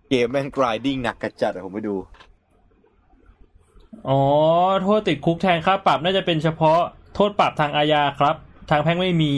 [0.09, 1.95] เกมแม่ง grinding หนักกระจัดอะผมไปดู
[4.09, 4.21] อ๋อ
[4.83, 6.79] โทษติดคุกแทนค่าปรับน่าจะเป็นเฉพาะ
[7.15, 8.35] โทษปรับทางอาญาครับ
[8.69, 9.33] ทางแพ่งไม่มี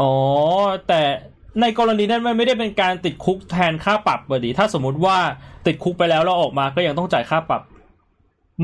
[0.00, 0.12] อ๋อ
[0.88, 1.02] แต่
[1.60, 5.18] ในกรณีนั้นมันไม่ได้เป็นการติดคุกแทนค่าปรับเบอดีถ้าสมมุติว่า
[5.66, 7.62] ติดคุกไปแล้วเราออกมาก็ยังต้องจ่ายค่าปรับ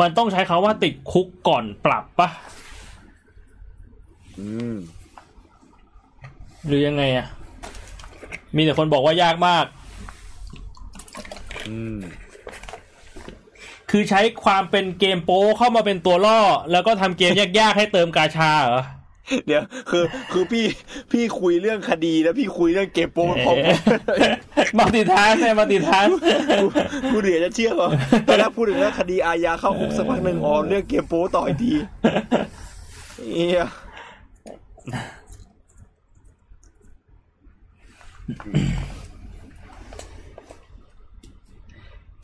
[0.01, 2.29] มันต้องใช้คาว่าติดคุกก่อนปรับปะ
[4.39, 4.77] อืม
[6.67, 7.27] หรือยังไงอะ
[8.57, 9.65] มีแต่คนบอกว่ายากมาก
[11.69, 11.99] อืม
[13.97, 16.41] คือใช้ความเป็นเกมโป้เข้ามาเป็นตัวล่อ
[16.73, 18.83] แล้วก็ทำเกมยากๆให้เติมกาชาเหรอ
[19.47, 20.65] เดี๋ยวคือคือพี่
[21.13, 23.77] พี่คุยเรื่องคดีแล้วพี่คุยเรื่องเกมโป้พร้อมกัน
[24.79, 26.09] มัลติทัสเนี่ยมัลติทัส
[26.61, 26.67] กู
[27.13, 27.89] กูเดี๋ยวจะเชื่อว่า
[28.27, 31.73] ตอนแรกพูดถึงเรื่องคดีอาญาเข้าคุกสักพักหนึ่งอ๋อเรื่องเกมโป้ต่ออีกที
[33.35, 33.69] เอีย ท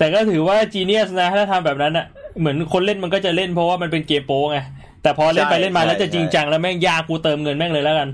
[0.01, 2.06] แต่ก็ถือว่าจีเนียสนะถ้าทำแบบนั้นอะ
[2.39, 4.59] เหมือนคนเล่นมันก็จะเล่นเพราะว่ามันเป็นเกมโป้ไง
[5.02, 8.09] แต่พอเล่นไปใช่เล่นมาใช่แล้วจะจริงใช่จังแล้วแม่งยากกูเติมเงินแม่งเลยแล้วกัน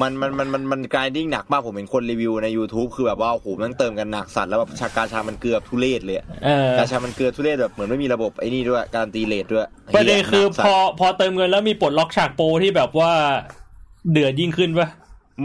[0.00, 13.10] มันมันมันมันมันกรายดิ้งหนักมากผมเห็นคนรีวิวใน YouTube คือแบบว่าโอ้โหมันเติมกันหนักสัตว์แล้วแบบชาการชามันเกลือทุเรศเลยอะเออการชามันเกลือทุเรศแบบเหมือนไม่มีระบบไอ้นี่ด้วยการันตีเลทด้วยประเด็นคือหกสัพตอว์พอเติมเงินแล้วมีปลดล็อกฉากโปรที่แบบว่า
[14.12, 14.88] เดือดยิ่งขึ้นปะ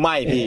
[0.02, 0.46] ไม่พี่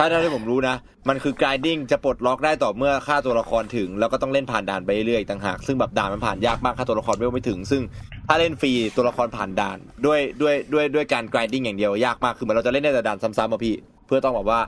[0.00, 0.76] ถ้าเท่าที่ผมรู้นะ
[1.08, 7.82] มันคือ grinding จะปลดล็อกได้ต่อเมื่อค่าตัวละครถึง แล้วก็ต้องเล่นผ่านด่านไปเรื่อยๆอีกต่างหาก ซึ่งแบบด่านมันผ่านยากมากค่าตัวละครเวลไม่ถึง ซึ่ง
[8.28, 13.74] ถ้าเล่นฟรีตัวละครผ่านด่านด้วยด้วยด้วยด้วยการ grinding อย่างเดียวยากมาก คือเหมือนเราจะเล่นได้แต่ด่านซ้ำๆอะพี่
[14.06, 14.60] เพื่อต้องแบบว่า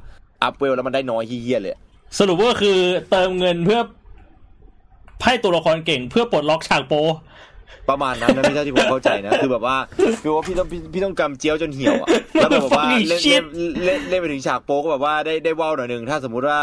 [0.43, 1.75] อัพเวลแล้วมันได้น้อยเหี้ยเลย
[2.19, 2.79] สรุปว่าคือ
[3.11, 3.81] เติมเงินเพื่อ
[5.25, 6.95] ให้ตัวละครเก่งเพื่อปลดล็อกฉากโป๊
[7.91, 9.77] ประมาณนั้นนะพี่เท่าที่ผมเข้าใจนะ คือแบบว่า
[10.23, 13.45] คือว่าพี่ต้องพี่พี่ต้องกำเจียวจนเหี่ยวอะแล้วก็แบบว่าเล่นเล่น
[13.85, 16.59] เล่นเล่นไปถึงฉากโป๊ก็แบบว่าได้ได้ว่าวหน่อยหนึ่งถ้าสมมุติว่า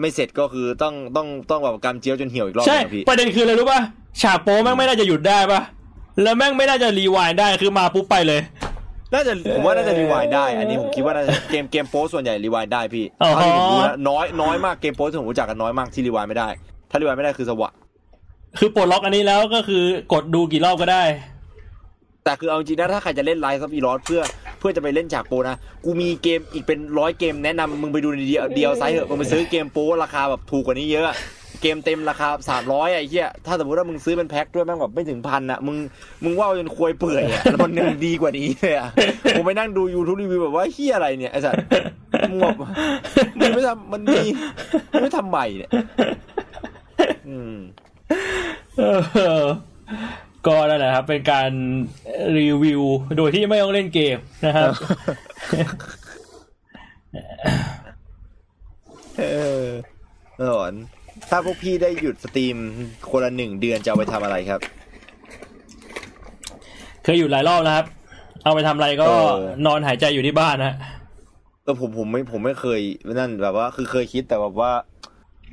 [0.00, 3.80] ไม่เสร็จก็คือต้องต้องต้องแบบกำเจียวจนเหี่ยวอีกรอบหใช่นึงอะพี่ประเด็นคืออะไรรู้ป่ะ
[4.22, 5.60] ฉากโปรแม่งไม่น่าจะหยุดได้ป่ะ
[6.22, 8.40] แล้วแม่งไม่น่าจะรีไวน์ได้คือมาปุ๊บไปเลย
[9.14, 16.48] น่าจะผมว่าน่าจะรีวายได้ อันนี้ผมคิดว่าน่าจะเกมเกมโป๊ส่วนใหญ่รีวายได้พี่อ๋อเท่าที่ผมรู้นะน้อยน้อยมากเกมโป๊ที่ผมรู้จักกันน้อยมากที่รีวายไม่ได้
[16.90, 17.70] ถ้ารีวายไม่ได้คือสวะ
[18.58, 21.04] คือปลดล็อกอันนี้แล้วก็คือกดดูกี่รอบก็ได้
[22.24, 24.22] แต่คือเอาจริงนะถ้าใครจะเล่นไลฟ์ซับอีรอสเพื่อ
[24.58, 31.16] เพื่อจะไปเล่นฉากโปนะ กูมีเกมอีกเป็นร้อยเกมแนะนำมึงไปดูในเดียวเดียวไซส์เถอะมึงไปซื้อเกมโปรราคาแบบถูกกว่านี้เยอะ
[31.62, 35.76] เกมเต็มราคาสามร้อยไอ้เหี้ย ถ้าสมมติว่ามึงซื้อเป็นแพ็คด้วยแม่งแบบไม่ถึงพันอะมึง
[36.24, 38.88] มึงว่าจนควยเปื่อยอะแล้วมันยังดีกว่านี้เลยอะ
[39.36, 41.54] ผมไปนั่งดูยูทูบรีวิวแบบว่าเฮียอะไรเนี่ยไอ้สัส
[42.30, 42.56] มึงแบบ
[43.38, 44.20] มึงไม่ทำมันมี
[44.90, 45.70] มึงไม่ทำใหม่เนี่ย
[47.28, 47.54] อืม
[50.46, 51.50] ก็นั่นแหละครับ เป็นการ
[52.38, 52.82] รีวิว
[53.16, 54.72] โดยที่ไม่ต้องเล่นเกมนะครับ
[59.18, 59.24] เอ
[59.62, 59.64] อ
[60.46, 60.74] หลอน
[61.30, 62.56] ถ้าพวกพี่ได้หยุดสตรีม
[63.10, 64.60] คนละหนึ่งเดือนจะเอาไปทำอะไรครับ
[67.02, 67.86] เคยอยู่หลายรอบแล้วครับ
[68.44, 69.12] เอาไปทำอะไรก็เอ
[69.42, 70.74] อนอนหายใจอยู่ที่บ้านนะ
[71.62, 72.80] เออผมผมไม่ผมไม่เคย
[73.18, 74.89] นั่นแบบว่า คือเคยคิดแต่แบบว่าเห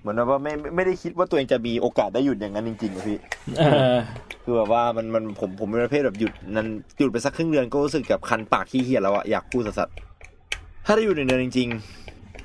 [0.08, 3.18] มือนแบบว่าไม่ไม่ไม่ได้คิดว่าตัวเองจะมีโอกาสได้หยุดอย่างนั้นจริงๆอะพี่
[3.58, 3.64] เอ
[3.94, 3.96] อ
[4.44, 6.68] คือแบบว่ามันมันผมผมเป็นประเภทแบบหยุดนั้น
[6.98, 11.70] หยุดไปสักครึ่งเดือนก็รู้สึกแบบคันปากขี้เหียแล้วอะอยากพูดสัสๆถ้าได้หยุดหนึ่งเดือนจริง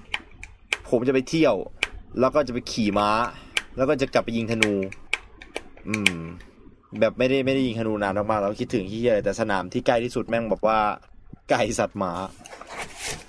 [0.06, 1.54] ๆ ผมจะไปเที่ยว
[2.20, 3.10] แล้วก็จะไปขี่ม้า
[3.76, 4.72] แล้วก็จะกลับไปยิงธนู
[5.88, 6.16] อืม
[7.00, 10.78] แบบไม่ได้ไม่ได้ยิงธนูนานมากๆแล้วคิดถึงขี้เหียเลยแต่สนามที่ใกล้ที่สุดแม่งบอกว่า
[11.50, 12.12] ไกลสัตว์หมา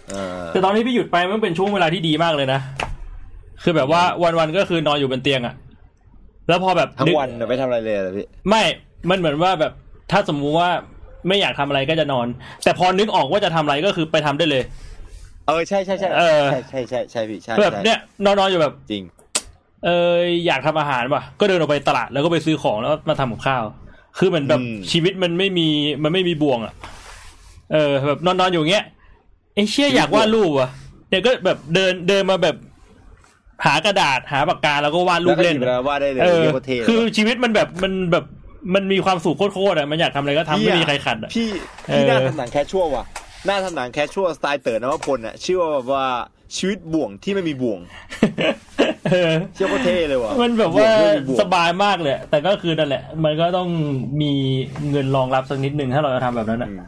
[0.09, 2.59] เออแต่ตอนที่พี่หยุดไปมันเป็นช่วงเวลาที่ดีมากเลยนะ
[3.63, 4.01] คือแบบว่า
[4.39, 5.55] วันๆก็คือนอนอยู่บนเตียงอะ
[6.47, 8.63] แล้วพอแบบทั้งนึกวันน่ะไม่ทำอะไรเลยเหรอพี่ไม่
[9.09, 9.73] มันเหมือนว่าแบบ
[10.11, 10.69] ถ้าสมมุติว่า
[11.27, 12.27] ไม่อยากทำอะไรก็จะนอน
[12.63, 14.63] แต่พอนึกออกว่าจะทำอะไรก็คือไปทำได้เลย
[15.47, 19.03] เออใช่ใช่ใช่เออใช่ใช่ใช่ใช่พี่ใช่แบบใช่เนี้ยนอนๆอยู่แบบจริง
[19.85, 20.13] เออ
[20.45, 23.63] อยากทำอาหารว่ะ ก็เดินออกไปตลาดแล้วก็ไปซื้อของแล้วมาทำกับข้าว
[24.17, 25.67] คือเหมือนแบบอืมชีวิตมันไม่มี
[26.03, 26.73] มันไม่มีบ่วงอะ
[27.73, 28.85] เออแบบนอนๆอยู่อย่างเงี้ย
[29.53, 30.69] ไอ้เชี่ยอยากวาดรูปอะ
[31.09, 32.55] เดี๋ยวก็แบบเดินเดินมาแบบ
[33.65, 38.25] หากระดาษหาปากกาแล้วก็วาดรูแล้วปก็หเล่นยิบเวลาว่าได้เลยเออเรียกว่าเท่คือชีวิตมันแบบมันแบบ
[38.73, 41.49] มันมีความสุขโคตรๆอะมันอยากทำอะไรก็ทำไม่มีใครขัดอะพี่
[41.87, 43.05] เอพี่อน่าทำหนัง casual ว่ะ
[43.45, 46.05] น่าทำหนัง casual สไตล์เต๋อนวพลอะชื่อว่าแบบว่า
[46.57, 47.79] ชีวิตบ่วงที่ไม่มีบ่วง
[49.11, 53.69] เออเชื่อว่าเท่เลยว่ะมันแบบว่าบ่งที่ไม่มีบ่วงสบายมากเลยแต่ก็คือนั่นแหละ มันก็ต้อง
[54.21, 54.31] มี
[54.89, 56.81] เงินรองรับสักนิดหนึ่งถ้าเราจะทำแบบนั้นอะอืม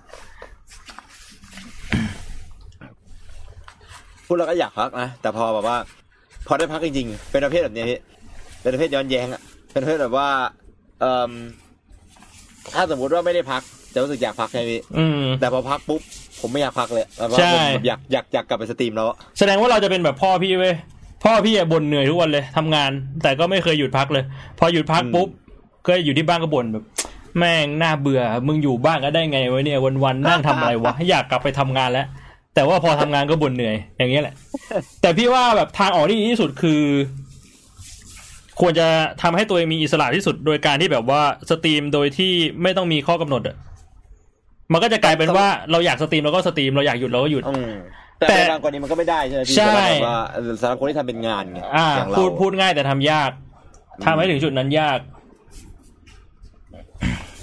[4.25, 5.77] พูดแล้วก็อยากพักนะแต่พอแบบว่า
[6.47, 7.99] พอได้พักจริงๆเป็นประเภทแบบนี้พี่
[8.61, 9.41] เป็นประเภทย้อนแย้งอะ
[9.71, 10.27] เป็นประเภทแบบว่า
[11.01, 11.31] เอ่ม
[12.73, 13.61] ถ้าสมมติว่าไม่ได้พัก
[13.93, 16.01] จะรู้สึกอยากพักใช่ไหมพี่อืม แต่พอพักปุ๊บ
[16.41, 20.75] ผมไม่อยากพักเลยแบบว่าใช่ ผมแบบอยากอยากอยากกลับไปสตรีมแล้วอะแสดงว่าเราจะเป็นแบบพ่อพี่เว้ย
[21.23, 22.91] พ่อพี่อะบ่นเหนื่อยทุกวันเลยทำงาน
[23.23, 24.23] แต่ก็ไม่เคยหยุดพักเลย
[24.59, 25.27] พอหยุดพักปุ๊บ
[25.87, 26.83] ก็อยู่ที่บ้านก็บ่นแบบ
[27.37, 32.07] แม่งน่าเบื่อ มึงอยู่บ้านก็ได้ไงวะเนี่ยวันๆนั่งทำอะไรวะ อยากกลับไปทำงานแล้ว
[32.55, 34.35] แต่ว่าพอทำงานก็บ่นเหนื่อย อย่างเงี้ยแหละ
[35.01, 36.81] แต่พี่ว่าแบบทางออกที่ดีที่สุดคือ
[38.59, 38.87] ควรจะ
[39.21, 43.55] ทำให้ตัวเองมีอิสระที่สุด โดยการที่แบบว่าสตรีมโดยที่ไม่ต้องมีข้อกำหนดอะ
[44.73, 47.71] มันก็จะกลายเป็นว่าเราอยากสตรีมเราก็สตรีมเราอยากหยุดเราก็หยุดอืม
[48.19, 50.21] แต่แต่ในบางกรณีมันก็ไม่ได้ใช่ไหมพี่ใช่สำหรับแบบว่า
[50.61, 53.31] สำหรับคนที่ทำเป็นงานไงอ่าอย่างเราพูดพูดง่ายแต่ทำยาก
[54.05, 54.99] ทำให้ถึงจุดนั้นยาก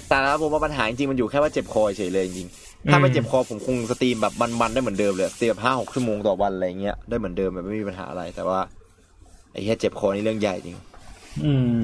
[0.09, 8.60] แต่แล้วผมว่าปัญหาจริงๆมันอยู่แค่ว่าเจ็บคอเฉยเลยจริงๆ ถ้าไม่เจ็บคอผมคงสตรีมแบบมันๆได้เหมือนเดิมเลยสตรีมแบบห้าหกชั่วโมงต่อวันอะไรเงี้ยได้เหมือนเดิมแบบไม่มีปัญหาอะไร แต่ว่า
[9.52, 10.78] ไอ้แค่เจ็บคอนี่เรื่องใหญ่จริง
[11.44, 11.76] อืม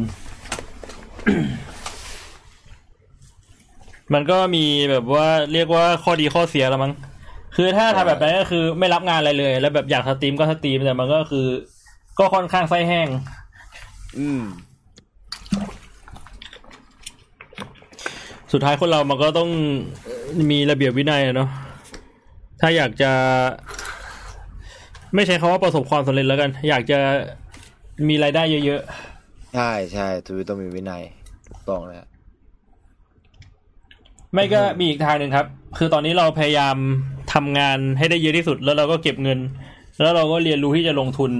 [4.15, 6.93] มันก็มีแบบว่าเรียกว่าข้อดีข้อเสียละมั้ง
[7.57, 11.47] คือถ้าทำแบบนั้นก็คือไม่รับงานอะไรเลย แล้วแบบอยากสตรีมก็สตรีมแต่มันก็คือ
[12.19, 13.09] ก็ค่อนข้างไส้แห้ง
[14.19, 14.43] อืม
[18.53, 19.51] สุดท้ายคนเรามันก็ต้อง
[20.51, 21.49] มีระเบียบวินัยอะเนาะ
[22.61, 23.11] ถ้าอยากจะ
[25.15, 26.99] ไม่ใช้คำว่าประสบความสำเร็จแล้วกัน อยากจะ
[28.09, 28.83] มีรายได้เยอะ
[29.55, 31.03] ใช่ใช่ทุกต้องมีวินัย
[31.49, 35.47] ถูกต้องแล้วๆไม่ก็มีอีกทางหนึ่งครับ
[35.79, 36.77] คือตอนนี้เราพยายาม
[37.35, 39.39] ทำงานให้ได้เยอะที่สุด แล้วเราก็เก็บเงิน
[40.01, 41.33] แล้วเราก็เรียนรู้ที่จะลงทุน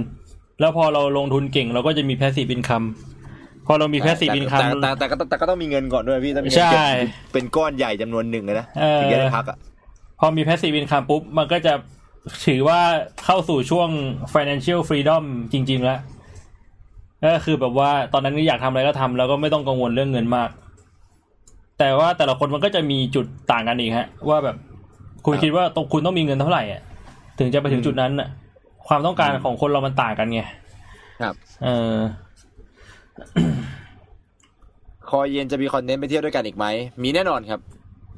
[0.59, 2.83] แล้วพอเราลงทุนเก่ง เราก็จะมี passive income
[3.71, 6.79] พอเรามี passive income แต่แต่แต่แต่ก็แต่ก็ต้องมีเงินก่อนด้วยพี่ต้องมีเงินใช่เก็
[7.29, 9.57] บเป็นก้อนใหญ่จำนวนหนึ่งเลยนะเออถึงจะได้พักอะ
[10.19, 11.73] พอมี passive income ปุ๊บมันก็จะ
[12.45, 12.79] ถือว่า
[13.25, 13.89] เข้าสู่ช่วง
[14.33, 15.23] financial freedom
[15.53, 15.99] จริง ๆ แล้ว
[17.23, 20.49] ก็คือแบบว่าตอนนั้นอยากทำอะไรก็ทำแล้วก็ไม่ต้องกังวลเรื่องเงินมาก
[21.79, 24.55] แต่ว่าแต่ละคนมันก็จะมีจุดต่างกันอีกฮะ ว่าแบบ
[25.25, 26.81] คุณคิดว่าตรงคุณต้องมีเงินเท่าไหร่อะ
[27.39, 28.29] ถึงจะไปถึงจุดนั้นอะ
[28.87, 30.41] ความต้องการของคนเรามันต่างกันไง
[31.21, 31.95] ครับ เออ
[35.11, 36.65] คอยเย็นจะมีคอนเทนต์ไปเที่ยวด้วยกันอีกไหม
[37.03, 37.59] มีแน่นอนครับ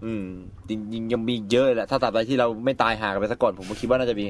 [0.05, 0.25] อืม
[0.69, 4.25] จริงๆยังมีอีกเยอะเลยแหละถ้าตราบใดที่เราไม่ตายหากันไปซะก่อนผมก็คิดว่าน่าจะมี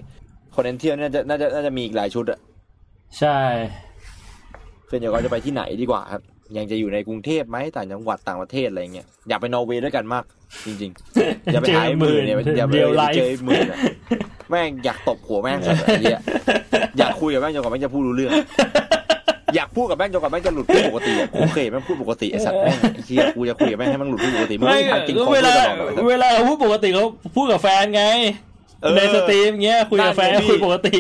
[0.56, 2.40] คอนเทนต์เที่ยวน่าจะน่าจะน่าจะมีอีกหลายชุดอะ
[3.20, 3.38] ใช่
[4.86, 6.22] เพื่อนอยากว่าจะไปที่ไหนดีกว่าครับ
[6.58, 10.24] ยังจะอยู่ในกรุงเทพไหมต่างจังหวัดต่างประเทศอะไรเงี้ยอยากไปนอร์เวย์ด้วยกันมาก
[10.66, 13.78] จริงๆอย่าไปหาไอ้หมือเนี่ยอย่าไปเรียวไลเจอฟ์ไอ้หมืออะ
[14.50, 16.22] แม่งอยากตบหัวแม่งสัตว์อะไอ้เหี้ย
[16.98, 18.32] อยากคุยกับแม่งจนกว่าแม่งจะพูดรู้เรื่อง
[19.56, 27.06] อยากพูดกับแม่งจนกว่าแม่งจะหลุดพูดปกติอะกูเคยแม่งพูดปกติไอ้สัตว์แม่งไอ้เหี้ยกูจะคุยกับแม่งให้แม่งหลุดพูดปกติมึงไม่ไม่มีทางกินก็ของเวพูดลาตลอดหรอกไอ้สัตว์ เวลาเขาพูดปกติเขา
[27.36, 28.04] พูดกับแฟนไง
[28.82, 30.96] เออใน stream เงี้ยคุยกับแฟนนั่นไงพี่ คุยปกติ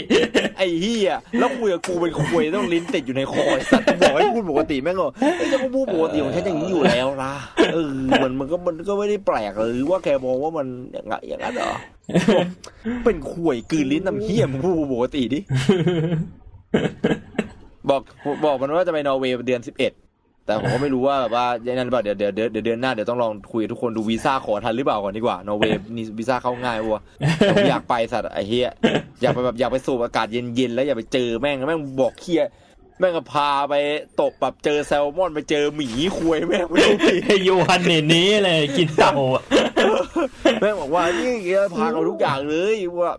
[0.57, 5.07] ไอ้เหี้ยแล้วคุยกับกูเป็นคุยต้องลิ้นติดอยู่ในคอไอ้สัตว์บอกให้พูดปกติแม่งก็
[5.37, 7.33] ไอ้เจ้าก็พูดปกติของฉันอย่างนี้อยู่แล้วนะ
[7.73, 11.73] เออมันมันก็มันก็ไม่ได้แปลกหรือว่าแกมองว่ามันอย่างไงอย่างนั้นเหรอ
[13.05, 15.39] เป็นคุยกลืนลิ้นทำเหี้ยมึงพูดปกติดิ
[17.89, 18.01] บอก
[18.45, 19.93] บอกมันว่าจะไปนอร์เวย์เดือนสิบเอ็ด
[20.45, 27.03] แต่ผมก็ไม่รู้ว่าแบบว่าอย่างนั้นหรือเปล่าเดี๋ยวเดี๋ยวเดี๋ยวเดี๋ยวเดือนหน้าเดี๋ยวต้องลองคุยกับทุกคนดูวีซ่าขอทันหรือเปล่าก่อนดีกว่านอร์เวย์นี่วีซ่าเข้าง่ายวะ
[27.51, 28.69] ผมอยากไปสัตว์ไอ้เหี้ย
[29.21, 32.43] อยากไปแบบอยากไปสูบอากาศเย็นๆแล้วอยากไปเจอแม่งแม่งบอกเคีย
[32.99, 33.73] แม่งก็พาไป
[34.21, 39.43] ตกแบบเจอแซลมอนไปเจอหมีคุยแม่งไม่รู้พี่โยฮันเนตนี้เลยกินเต่าอะ
[40.61, 43.13] แม่งบอกว่านี่เงี้ยพาเราทุกอย่างเลยว่า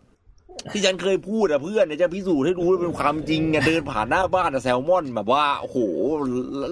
[0.72, 5.78] ที่ฉันเคยพูดอะเพื่อนเนี่ยจะพิสูจน์ให้รู้ว่าเป็นความจริงอะเดินผ่านหน้าบ้านอะแซลมอนแบบว่าโอ้โห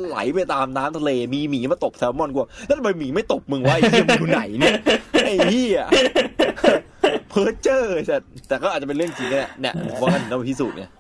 [0.09, 4.75] ไหลไปตามน้ำทะเลมีหมีมาตบแซลมอนกูแล้วทำไมหมีไม่ตบมึงวะไอ้เหี้ยมึงอยู่ไหนเนี่ย
[5.27, 5.81] ไอ้เหี้ย
[7.31, 8.17] เพ้อเจ้อแต่
[8.49, 10.91] แต่ก็อาจจะเป็นเรื่องจริงก็ได้เนี่ยว่ากันเราพิสูจน์เนี่ย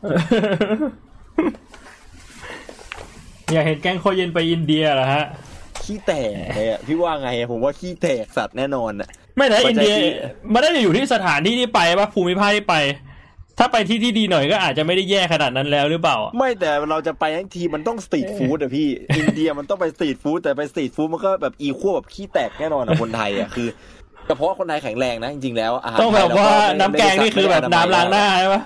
[3.52, 5.24] อยากเห็นแก๊งโคเย็นไปอินเดียเหรอฮะ
[5.84, 10.10] ขี้แตกเลยอะพี่ว่าไงอะผมว่าขี้แตกสัตว์แน่นอนอะ ไม่นะมันจะอินเดียที่
[10.52, 12.76] มันได้อยู่ที่สถานที่ที่ไปปะภูมิภาคที่ไป
[13.58, 23.68] ถ้าไปที่ที่ดีหน่อยก็อาจจะไม่ได้แย่ขนาดนั้นแล้วหรือเปล่า ไม่แต่เราจะไปทั้งทีมันต้อง street food อะพี่ อินเดียมันต้องไป street food แต่ไป street food มันก็แบบอีควแบบขี้แตกแน่นอนอะคนไทยอะคือ
[24.26, 28.62] แต่เพราะว่าคนไทยแข็งแรงนะจริงๆแล้วอาหารต้องแบบไทยเรว่าไม่น้ำแกงนี่คือแบบน้ำล้างหน้าใช่ปะ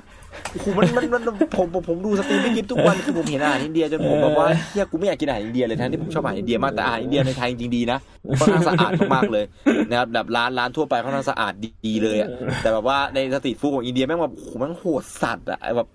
[0.53, 1.23] โอ้โหมันมันมัน
[1.57, 7.99] ผมผมผมดู stream ไม่กินทุกวันคือผมเห็นอาหารอินเดียจนผมแบบว่าเหี้ยกูไม่อยากกินอาหารอินเดียเลยทั้งที่ผมชอบอาหารอินเดียมากแต่อาหารอินเดียในไทยจริงๆดีนะ
[8.39, 9.45] ค่อนข้างสะอาดมากๆเลย
[9.91, 11.53] นะครับแบบร้านร้านทั่วไปค่อนข้างสะอาด
[11.87, 12.29] ดีเลยอะ
[12.63, 15.89] แต่แบบว่าใน street food ของอินเดียแม่งแบบโอ้โหแม่งโหดสัตว์อะแบบ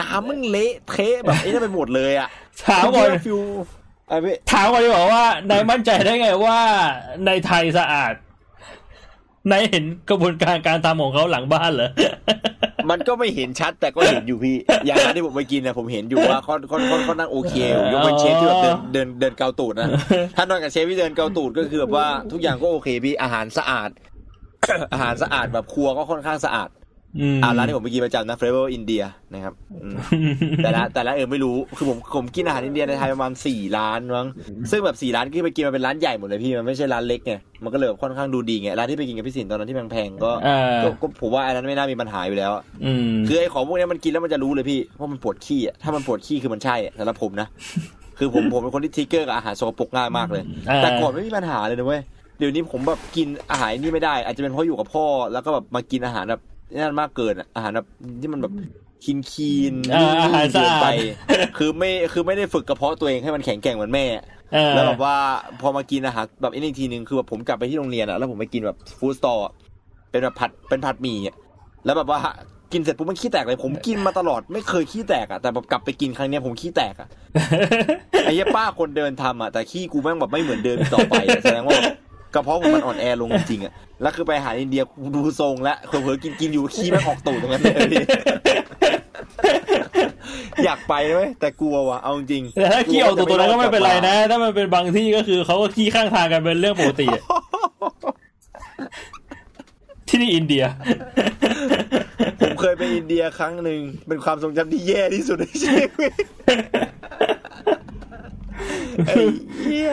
[0.00, 2.28] น้ำมันเละเทะแบบไอ้นั่นไปหมดเลยอะ
[2.68, 3.40] ถามก่อนฟิว
[4.08, 6.58] ไอ้พี่ถามก่อนดีกว่าว่า นายมั่นใจได้ไงว่า
[7.26, 8.12] ในไทยสะอาด
[9.50, 11.90] นายเห็นกระบวนการการทำของเขาหลังบ้านเหรอ
[12.90, 19.88] มันก็ไม่เห็นชัดแต่ก็เห็นอยู่พี่ อย่างนั้นที่ผมไปกินนะผมเห็นอยู่ว่าค่อนค่อนค่อนค่อนข้างโอเคอยู่ยกเป็นเชฟที่แบบเดินเดินเดินเกาตูดนะ
[20.36, 23.90] ถ้านอนกับเชฟที่เดินเกาตูดก็คือแบบว่าทุกอย่างก็โอเคพี่อาหารสะอาด
[24.92, 26.68] อาหารสะอาดแบบครัวก็ค่อนข้างสะอาด
[27.20, 29.96] อืมอ่าร้านที่ผมไปกินประจำนะ Flavor India นะครับอืม
[30.64, 34.26] แต่ละแต่ละเออไม่รู้คือผมผมกินอาหารอินเดียในไทยประมาณสี่ร้านมั้ง
[34.70, 47.48] ซึ่งแบบสี่ร้านที่ไปกินมันเป็นร้านใหญ่หมดเลยพี่มันไม่ใช่ร้านเล็กไงมันก็เลยแบบค่อนข้างดูดีไงร้านที่ไปกินกับพี่สินตอนนั้นที่แพงๆก็เออก็ก็ผมว่าอันนั้นไม่น่ามีปัญหาอยู่แล้วอะอืมคือไอ้ของพวกเนี้ยมันกินแล้วมันจะรู้เลยพี่เพราะมันปวดขี้อะถ้ามันปวดขี้คือมันใช่อะสำหรับผมนะ
[48.18, 52.02] คือผมผมเป็นคนที่ trigger กับอาหารสกปรกง่ายมากเลยเออแต่ก่อนไม่มีปัญหาเลยนะเว้ย
[52.38, 56.40] เดี๋ยวนี้ผมแบบกินอาหารนี่ไม่ได้ อาจจะเป็นเพราะอยู่กับพ่อแล้วก็แบบมากินอาหารแบบ
[56.76, 57.86] นั่นมากเกินอะอาหารแบบ
[58.20, 58.52] ที่มันแบบ
[59.04, 60.88] คีนคีนๆเอออาหารสะเกินอาดไป
[61.58, 64.04] คือไม่คือไม่ได้ฝึกกระเพาะตัวเองให้มันแข็งแกร่งเหมือนแม่
[64.52, 65.16] เออแล้วแบบว่า
[65.60, 69.44] พอมากินอาหารแบบอีกทีหนึ่งคือแบบผมกลับไปที่โรงเรียนอะแล้วผมไปกินแบบฟู้ดสตอร์
[70.10, 71.36] เป็นแบบผัดเป็นผัดหมี่อะ
[71.84, 72.18] แล้วแบบว่า
[72.72, 77.08] กินเสร็จปุ๊บมันขี้แตกเลยผมกินมาตลอดไม่เคยขี้แตกอะแต่แบบกลับไปกินครั้งเนี้ยผมขี้แตกอะ
[78.24, 81.78] ไอ้เหี้ยป้าคนเดินทำอะแต่ขี้กูแม่งแบบไม่เหมือนเดิมอีกต่อไปอะแสดงว่า
[82.34, 88.04] กระเพาะผมมันอ่อนแอลงจริงๆอะแล้วคือไปอาหารอินเดียกูดูทรงแล้วเผลอๆกินกินอยู่ขี้แม่งออกตูดตรงนั้นเลยพี่
[90.64, 97.22] อยากไปไหมแต่กลัวว่ะเอาจริงแต่ถ้าขี้ออกตัวตัวนั้นก็ไม่เป็นไรนะ ถ้ามันเป็นบางที่ก็คือเขาก็ขี้ข้างทางกันเป็นเรื่องปกติอะ
[100.08, 100.64] ที่นี่อินเดีย
[102.40, 106.12] ผมเคยไปอินเดียครั้งหนึ่งเป็นความทรงจำที่แย่ที่สุดในชีวิต
[109.06, 109.14] ไอ้
[109.58, 109.92] เหี้ย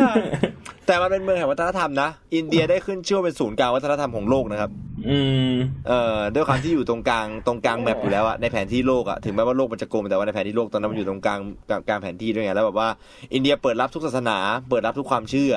[0.87, 4.71] แต่มันเป็นเมืองแห่งวัฒนธรรมนะอินเดียได้ขึ้นชื่อว่าเป็นศูนย์กลางวัฒนธรรมของโลกนะครับ
[5.09, 5.17] อื
[5.51, 5.53] ม
[5.87, 11.39] เอ่อด้วยความที่อยู่ตรงกลางตรงกลางแมปอยู่แล้วอะในแผนที่โลกอะถึงแม้ว่าโลกมันจะกลมแต่ว่าในแผนที่โลกตอนนั้นมันอยู่ตรงกลาง
[11.69, 12.89] กลางกลางแผนที่ด้วยไงแล้วแบบว่า
[13.33, 14.37] อินเดียเปิดรับทุกศาสนา
[14.69, 15.51] เปิดรับทุกความเชื่อ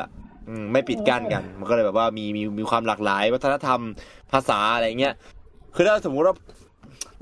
[0.49, 3.81] อืมไม่ปิดกั้นกัน มันก็เลยแบบว่ามีมีมีความหลากหลาย วัฒนธรรม
[4.33, 5.15] ภาษาอะไรเงี้ย
[5.75, 6.35] คือถ้าสมมุติว่า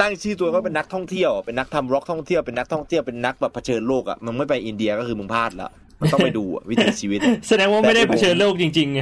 [0.00, 9.00] ตั้งชื่อตัวก็เป็นนักท่องเที่ยวเป็นนักทำร็อกท่องเที่ยวเป็นนักท่องเที่ยวเป็นนักแบบเผชิญโลกอะมึงไม่ไปอินเดียก็คือมึงพลาดละ มันต้องไปดูอะวิถีชีวิต แสดงว่าไม่ได้เผชิญโลกจริงๆไง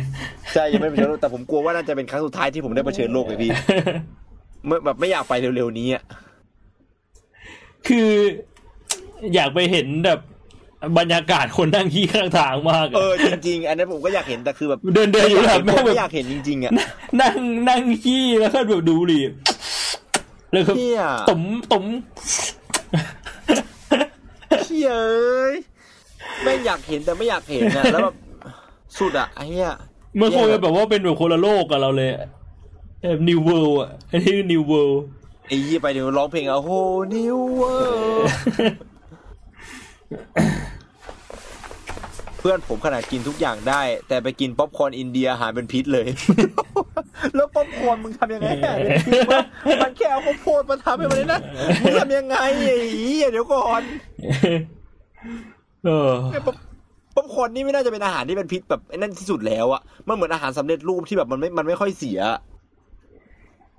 [0.52, 3.50] ใช่ยังไม่ไปเผชิญโลกแต่ผมกลัวว่าน่าจะเป็นครั้งสุดท้ายที่ผมได้เผชิญโลกเลยพี่
[4.66, 6.02] เมื่อแบบไม่อยากไปเร็วๆนี้อะ
[7.89, 8.10] คือ
[9.34, 10.20] อยากไปเห็นแบบ
[10.98, 16.73] บรรยากาศคนนั่งขี้ข้างทางมากอะเออจริงๆ อันนั้นผมก็อยากเห็นแต่คือแบบเดินเดินอยู่แบบผแม่มงแบไม่บอยากเห็นจริงๆอะ
[17.20, 17.36] นั่ง
[17.68, 19.20] นั่งขี้แล้วก็แบบดูหลี
[20.52, 21.42] แล้วก็เฮียตุ๋ม
[21.73, 21.84] ตุ๋ม
[24.64, 24.90] เฮีย
[26.42, 28.14] เอ้ยแม่งอยากเห็นแต่ไม่อยากเห็นอะแล้วแบบ
[28.98, 29.72] สุดอะไอ้เฮีย
[30.20, 32.26] มันคงจะแบบว่าเป็นแบบคนละโลกกับเราเลยอะ
[33.00, 35.02] แบบนิวเวิลด์อะอันนี้นิวเวิลด์
[35.46, 36.70] ไอ้ยี่ไปเดี๋ยวร้องเพลงอะโห
[37.14, 38.26] นิวเวอร์
[42.38, 46.06] เพื่อนผมขนาดกินทุกอย่างได้ แต่ไปกินป๊อปคอร์นอินเดียอาหารเป็นพิษเลย
[47.34, 48.74] แล้วป๊อปคอร์นมึงทำยังไงอะ
[49.82, 51.40] มันแค่เอาข้าวโพดมาทำให้มันเลยนะ
[51.82, 53.82] มึงทำยังไงไอ้เหี้ยเดี๋ยวก่อน
[55.86, 56.10] เออ
[56.46, 56.56] ป๊อป
[57.14, 62.20] ป๊อปคอร์นนี่ไม่น่าจะเป็นอาหารที่เป็นพิษแบบไอ้นั่นที่สุดแล้วอะมันเหมือนอาหารสำเร็จรูปที่แบบมันไม่มันไม่ค่อยเสีย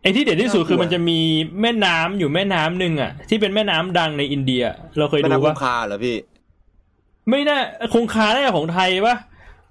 [0.02, 1.20] ไอ้ที่เด็ดที่สุดน่ากลัวคือมันจะมี
[1.62, 4.64] แม่น้ำอยู่แม่น้ำหนึ่งอะ ที่เป็นแม่น้ำดังในอินเดีย
[4.98, 6.18] เราเคยแม่ดูน้ำคปะงคาเหรอพี่
[7.30, 7.58] ไม่น่า
[7.94, 9.16] คงคาได้ของไทยปะ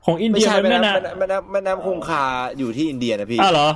[0.06, 2.24] ของอินไม่เดียใช่มันแม่แม่น้ำน้ำแม่น้ำแม่น้ำคงคา
[2.58, 3.68] อยู่ที่อินเดียนะพี่อ้าวเหรอ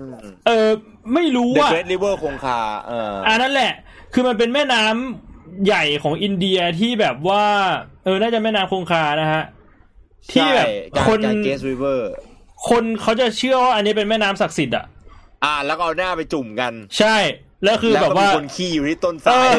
[0.00, 0.16] อืม
[0.46, 0.68] เออ
[1.14, 3.72] ไม่รู้ The ว่า Great River คงคาเออออ่านั่นแหละ
[4.14, 5.27] คือมันเป็นแม่น้ำ
[5.66, 7.44] ใหญ่ของอินเดียที่แบบว่า
[8.04, 9.44] เออ น่าจะแม่น้ำคงคานะฮะ
[10.32, 12.00] ที่แบบใช่การคนการ Great River
[12.68, 14.84] คนเขาจะเชื่อว่าอันนี้เป็นแม่น้ำศักดิ์สิทธิ์อะ
[15.44, 17.16] อ่า แล้วก็เอาหน้าไปจุ่มกัน ใช่
[17.64, 19.58] แล้วคือแล้วแบบก็มีว่าคนขี้อยู่ที่ต้นเอสายอ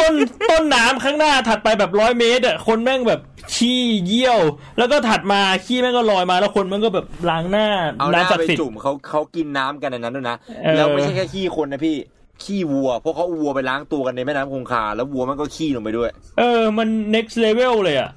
[0.00, 0.12] ต้น
[0.50, 3.20] ต้นน้ำข้างหน้าถัดไปแบบร้อยเมตรอะคนแม่งแบบ
[3.54, 4.40] ขี้เยี่ยว
[4.78, 7.68] แล้วก็ถัดมาขี้แม่งก็ลอยมาแล้วคนแม่งก็แบบล้างหน้า
[7.98, 11.96] เอาหน้าน้ำศักไปดิ์สิทธิ์จุ่มเขาเขากินน้ำกันในนั้นด้วยนะเออแล้วไม่ใช่แค่ขี้คนนะพี่
[12.44, 18.10] ขี้วัว เพราะเขาเอาวัวไปล้างตัวกันในแม่น้ำคงคา แล้ววัวมันก็ขี้ลงไปด้วย เออ มัน next level เลยอะ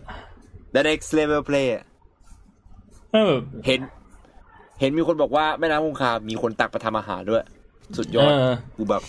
[0.74, 1.84] The next level play อะ
[3.14, 3.80] เออแบบเห็น
[4.80, 7.44] เห็นมีคนบอกว่าแม่น้ำคงคา มีคนตักไปทำอาหารด้วย
[7.98, 9.04] สุดยอดเออกูแบบ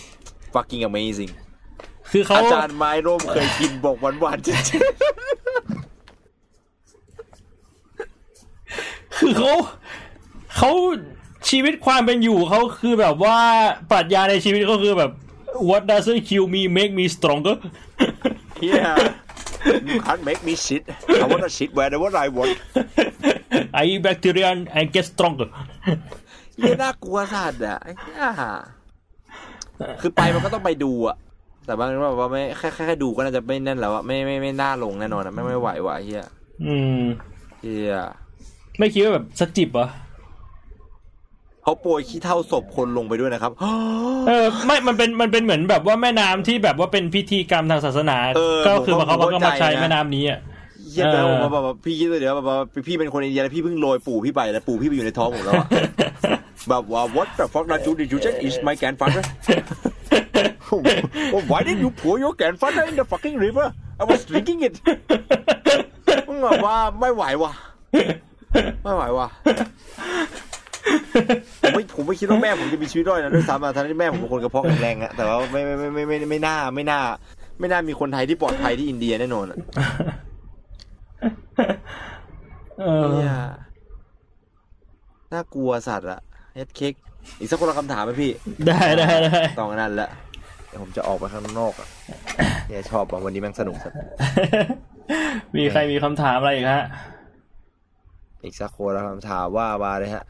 [0.53, 1.31] fucking amazing
[2.11, 4.57] คือเขาอาจารย์ไม้ร่มเคยกินบอกหวานๆจริง
[9.17, 9.53] คือเขา
[10.57, 10.71] เขา
[11.53, 13.37] ชีวิตความเป็นอยู่เขาคือแบบว่า
[13.91, 15.11] ปรัชญาในชีวิตเขาคือแบบ
[15.69, 17.55] what doesn't kill me make me stronger
[18.13, 18.95] ๆ yeah
[19.89, 20.83] you can't make me shit
[21.23, 22.55] I wanna shit wherever I want
[23.79, 25.49] I eat bacteria and I get stronger
[26.57, 28.19] เหี้ยน่ากลัวสัตว์อะไอ้เหี้ย
[30.01, 31.17] คือไปมันก็ต้องไปดูอะ
[31.65, 36.25] แต่บางทีว่าแบบว่าไม่แค่แค่แค่ดูก็น่าจะไม่นั่นแล้วอะไม่ไม่ไม่น่าลงแน่นอนอะไม่ไม่ไหวว่ะเฮีย
[36.65, 37.03] อืม
[37.61, 37.97] เฮีย
[38.79, 39.87] ไม่คิดว่าแบบสักจิบเหรอ
[41.63, 43.51] เขาโปรยขี้เท่าศพคนลงไปด้วยนะครับ
[44.27, 50.39] เออไม่มันเป็นมันเป็นเหมือนแบบว่าแม่น้ำที่แบบว่าเป็นพิธีกรรมทางศาสนาเออก็คือผมก็เขาก็ผมมาเข้าใจใช้นะแม่น้ำนี้อะ
[50.89, 55.67] เฮียแต่เออผมแบบว่าพี่คิดเลยเดี๋ยวแบบว่าพี่เป็นคนอินเดียแล้วพี่เพิ่งโรยปู่พี่ไปแล้วปู่พี่ไปอยู่ในท้องผมแล้วอะ
[56.69, 59.23] แบบว่า what the fuck did you did you just is my grandfather
[61.33, 63.67] well, why did you pour your grandfather in the fucking river
[64.01, 64.75] I was drinking it
[66.27, 67.51] มึงแบบว่าไม่ไหวว่ะ
[68.83, 69.27] ไม่ไหวว่ะ
[71.61, 76.99] ผมไม่ผมไม่คิดว่าแม่ผมจะมีชีวิตรอดนะด้วยซ้ำอะทั้งที่แม่ผมเป็นคนกระเพาะแข็งแรงอะแต่ว่าไม่ไม่ไม่ไม่ไม่ไม่ไม่น่าไม่น่า
[77.59, 79.57] ไม่น่ามีคนไทยที่ปลอดภัยที่อินเดียแน่นอนอะ
[82.79, 83.35] เออเนี่ย
[85.33, 86.19] น่ากลัวสัตว์อะ
[86.55, 86.93] เฮ็ดเค้ก
[87.39, 88.31] อีกสักคนละคำถามไหมพี่
[88.67, 90.09] ได้ได้ได้ต้องอันนั้นแหละ
[90.67, 91.87] เดี๋ยวผมจะออกไปข้างนอกอะ
[92.67, 93.97] เนี่ยชอบอะวันนี้แม่งสนุกสัตว์
[95.57, 96.83] มีใครมีคำถามอะไรอีกฮะ
[98.43, 100.25] อีกสักคนละคำถามว่ามาเลยฮะ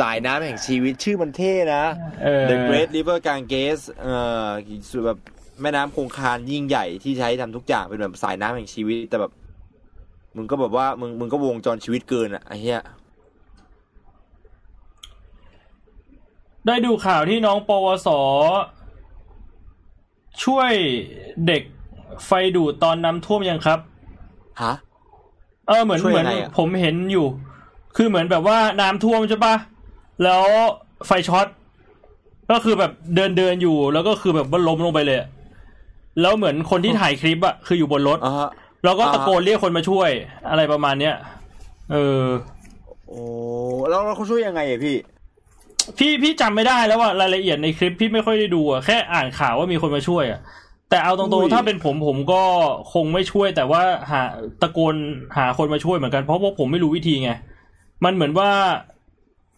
[0.00, 1.84] สายน้ำแห่งชีวิตชื่อมันเท่นะ
[2.22, 4.16] เออ The Great River Ganges เอ่
[4.46, 4.48] อ
[4.90, 5.18] สุดแบบ
[5.62, 9.32] แม่น้ำคงคานยิ่งใหญ่ที่ใช้ทำทุกอย่างเป็นแบบสายน้ำแห่งชีวิต แต่แบบ
[10.36, 12.82] มึงก็แบบว่า มึงมึงก็วงจรชีวิตเกินอะไอ้เหี้ย
[16.66, 18.08] ได้ดูข่าวที่น้องปวส
[20.44, 20.72] ช่วย
[21.46, 21.62] เด็ก
[22.26, 23.78] ไฟดูดตอนน้ำท่วมยังครับ
[24.62, 24.74] ฮะ
[25.68, 27.26] เออเหมือนช่วยเหมืยัอนงไงอะผมเห็นอยู่
[27.96, 29.54] คือเหมือนแบบว่าน้ำท่วมใช่ปะ
[30.22, 30.42] แล้ว
[31.06, 31.46] ไฟช็อต
[32.50, 35.28] ก็คือแบบเดินเดินอยู่ แล้วก็คือแบบว่าล้มลงไปเลยอะ
[36.20, 38.50] แล้วเหมือนคนที่ถ่ายคลิปอะคืออยู่บนรถอ่าฮะ
[38.84, 40.10] แล้วก็อ่าฮะตะโกนเรียกคนมาช่วย
[40.50, 41.14] อะไรประมาณเนี้ย
[41.92, 42.24] เออ
[43.08, 43.20] โอ้
[43.88, 44.96] แล้วแล้วเขาช่วยยังไงอะพี่
[45.98, 50.40] พี่พี่จำไม่ได้แล้วว่ารายละเอียดในคลิปพี่ไม่ค่อยได้ดูอะแค่อ่านข่าวว่ามีคนมาช่วยอะ
[50.90, 52.42] แต่เอาตรอุ้งยๆถ้าเป็นผมผมก็
[52.92, 54.22] คงไม่ช่วย แต่ว่าหา
[54.62, 54.94] ตะโกน
[55.36, 57.30] หาคนมาช่วยเหมือนกันเพราะว่าผมไม่รู้วิธีไง
[58.04, 58.48] มันเหมือนว่า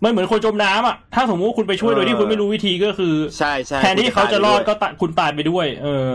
[0.02, 6.08] มันเหมือนคนจมน้ำอะ ถ้าสมมติว่าคุณไปช่วยโดยที่คุณไม่รู้วิธีก็คือ ใช่ใช่แทนที่เขาจะรอดก็ตะคุณตายไปด้วย เออ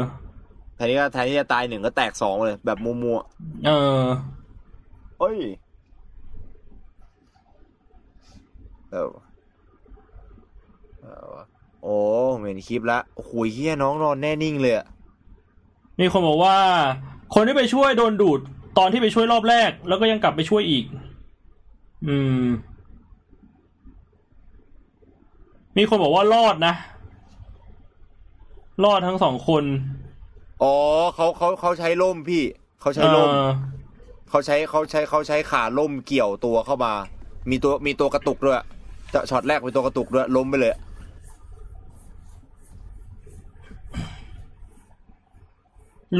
[0.76, 3.18] แทนที่ก็แทนที่จะตายหนึ่งก็แตกสองเลย แบบมัว
[3.66, 3.70] เอ
[4.04, 5.38] อๆเอ้ย
[8.92, 9.12] เออ
[11.02, 11.34] เออ
[11.82, 11.96] โอ้
[12.34, 14.86] ผมเห็นคลิปละโอ้โหเฮียน้องนอนแน่นิ่งเลยอะ
[16.00, 16.56] มีคนบอกว่า
[17.34, 18.40] คนที่ไปช่วยโดนดูด
[18.78, 20.84] ตอนที่ไปช่วยรอบแรก แล้วก็ยังกลับไปช่วยอีก
[22.08, 22.46] อืม
[25.78, 26.76] มีคนบอกว่ารอดนะ
[28.84, 29.64] รอดทั้งสองคน
[30.64, 30.76] อ๋อ
[31.16, 32.44] เขาเขาเขาใช้ล่มพี่
[32.82, 33.50] เขาใช้ล่มเออ
[34.30, 36.94] เขาใช้เขาใช้เขาใช้ขาล่มเกี่ยวตัวเข้ามา
[37.50, 38.58] มีตัวมีตัวกระตุกด้วย
[39.14, 40.76] จะช็อตแรกมีตัวกระตุกด้วยล้มไปเลย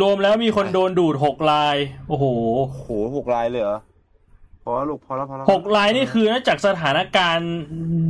[0.02, 1.76] รวมแล้วมีคนโดนดูดหกลาย
[2.08, 2.26] โอ้โห
[2.58, 3.80] โอ้โหหกลายเลยเหรอ
[4.64, 7.52] พอแล้วลูกพอแล้วพอแล้วหกลายนี่คือนะจากสถานการณ์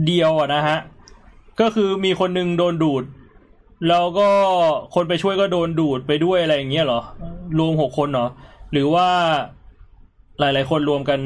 [0.07, 0.77] เดียวอะนะฮะ
[1.61, 3.03] ก็คือมีคนหนึงโดนดูด
[3.87, 4.29] แล้วก็
[4.95, 7.01] คนไปช่วยก็โดนดูดไปด้วยอะไรอย่างเงี้ยเหรอ
[7.57, 8.27] รวมหกคนเหรอ
[8.71, 9.07] หรือว่า
[10.39, 11.19] หลาย ๆ คนรวมกัน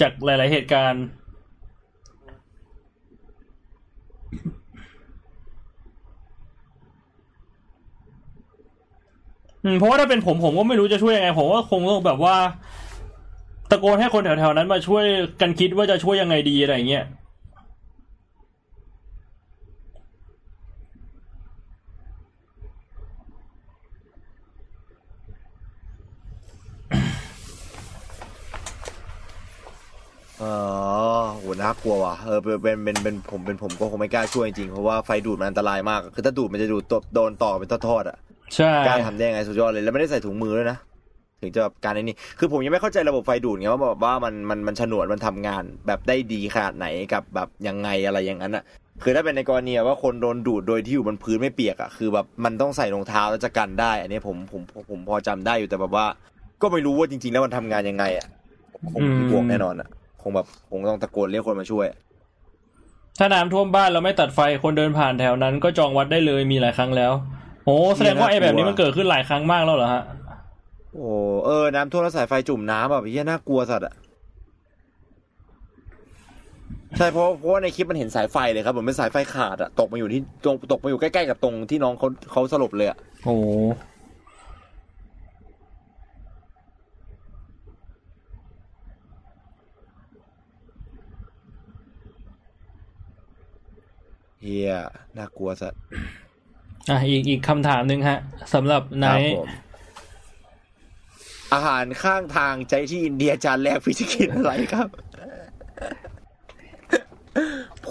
[0.00, 1.04] จากหลาย ๆ เหตุการณ์
[9.64, 12.36] อืมเพราะว่าถ้าเป็นผมผมก็ไม่รู้จะช่วยยังไงผมว่าคงต้องแบบว่า
[13.70, 15.04] ตะโกนให้คนแถวๆนั้นมาช่วย
[15.40, 17.04] กันคิดว่าจะช่วยยังไงดีอะไรเงี้ย
[30.48, 30.50] อ
[31.20, 38.16] อโหน่ากลัวว่ะ เออเป็นเป็น เป็น เป็น ผมเป็นผมก็คงไม่กล้าช่วยจริงๆเพราะว่าไฟดูดมันอันตรายมาก คือถ้าดูดมันจะดูดตบโดนต่อเป็นทอดๆอะ
[38.56, 40.78] ใช่กล้าทำได้ยังไงสุดยอดเลย แล้วไม่ได้ใส่ถุงมือด้วยนะ
[41.42, 48.64] ถึงจะแบบการไอ้นี่คือผมยังไม่เข้าใจระบบไฟดูดไงว่าแบบว่ามัน มัน มันฉนวดมันทำงานแบบได้ดีขนาดไหนกับแบบยังไงอะไรอย่างนั้นอะ
[49.02, 56.06] คือถ้าเป็นในกรณีว่าคนโดนดูดโดยที่อยู่บนพื้นไม่เปียกอะ คือแบบมันต้องใส่รองเท้าแล้วจะกันได้ อันนี้ผม ผม ผมผมพอจำได้อยู่แต่แบบว่า
[56.62, 58.26] ก็ไม่รู้ว่าจริง ๆ แล้วมันทำงานยังไงอะ
[58.92, 59.88] คงมีบวกแน่นอนอะ
[60.22, 61.86] คงแบบคงต้องตะโกนเรียกคนมาช่วย
[63.18, 67.12] ถ้าน้ำท่วมบ้านเราไม่ตัดไฟคนเดินผ่านแถวนั้น ก็จองวัดได้เลยมีหลายครั้งแล้ว
[67.64, 70.02] โอ้แสดงว่าไอ้แบบนี้มันเกิดขึ้นหลายครั้งมากแล้วเหรอฮะ
[70.94, 71.10] โอ้
[71.44, 73.94] เออน้ำท่วมแล้วสายไฟจุ่มน้ำแบบเฮียน่ากลัวสัตว์อะ
[76.96, 83.36] ใช่เพราะเพราะว่าในคลิปมันเห็นสายไฟเลยครับเหมือนเป็นสายไฟขาดอะตกมาอยู่ที่ตรงตกมาอยู่ใกล้ๆกับตรงที่น้องเขาเขาสลบเลยอะโอ้
[94.42, 94.72] เฮีย
[95.16, 95.80] น่ากลัวสัตว์
[96.90, 98.18] อะอีกอีกคำถามหนึ่งฮะ
[98.54, 99.48] สำหรับไนครับท์ผม
[101.52, 104.88] อาหารข้างทางใจที่อินเดียจานแรกพิชิกินอะไรครับ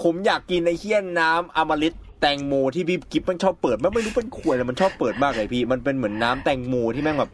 [0.01, 7.31] ผมอยากกินในเคี่ยนน้ำอมฤตแตงโมที่พี่กิฟมันชอบเปิดมันไม่รู้เป็นขวดเลยมันชอบเปิดมากเลยพี่ มันเป็นเหมือนน้ำแตงโมที่แม่งแบบ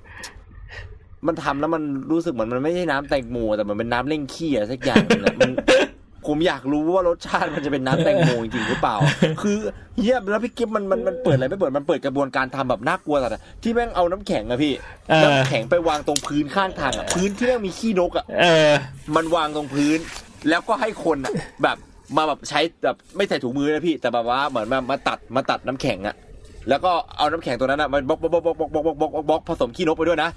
[1.28, 5.52] มันทำแล้วมันรู้สึกเหมือนมันไม่ใช่น้ำแตงโมแต่มันเป็นน้ำเล่งขี้อะไรสักอย่างหนึงอะมัน
[6.28, 8.96] ผมอยากรู้ว่ารสชาติมันจะเป็นน้ำแตงโมจริงหรือเปล่า
[9.42, 9.58] คือ
[9.98, 14.74] เหี้ยแล้วพี่กิฟมันมันมันเปิดอะไรไม่เปิดมันเปิดกระบวนการทำแบบน่ากลัวสัตว์ที่แม่งเอาน้ำแข็งอะพี่
[15.24, 18.26] น้ำแข็งไปวางตรงพื้นข้างทางอะพื้นที่แม่งมีขี้นกอะ
[19.16, 20.00] มันวางตรงพื้น
[20.50, 21.78] แล้วก็ให้คนอะแบบ
[22.18, 26.16] มาแบบใช้แบบไม่ใส่ถุงมือนะพี่แต่แบบว่าเหมือนมามาตัดมาตัดน้ำแข็งอะ
[26.70, 30.30] แล้วก็เอาน้ำแข็งตัวนั้นอะมันบล็อกบล็อกบล็อกบล็อกบล็อกบล็อกบล็อกบล็อกผสมขี้นกไปด้วยนะ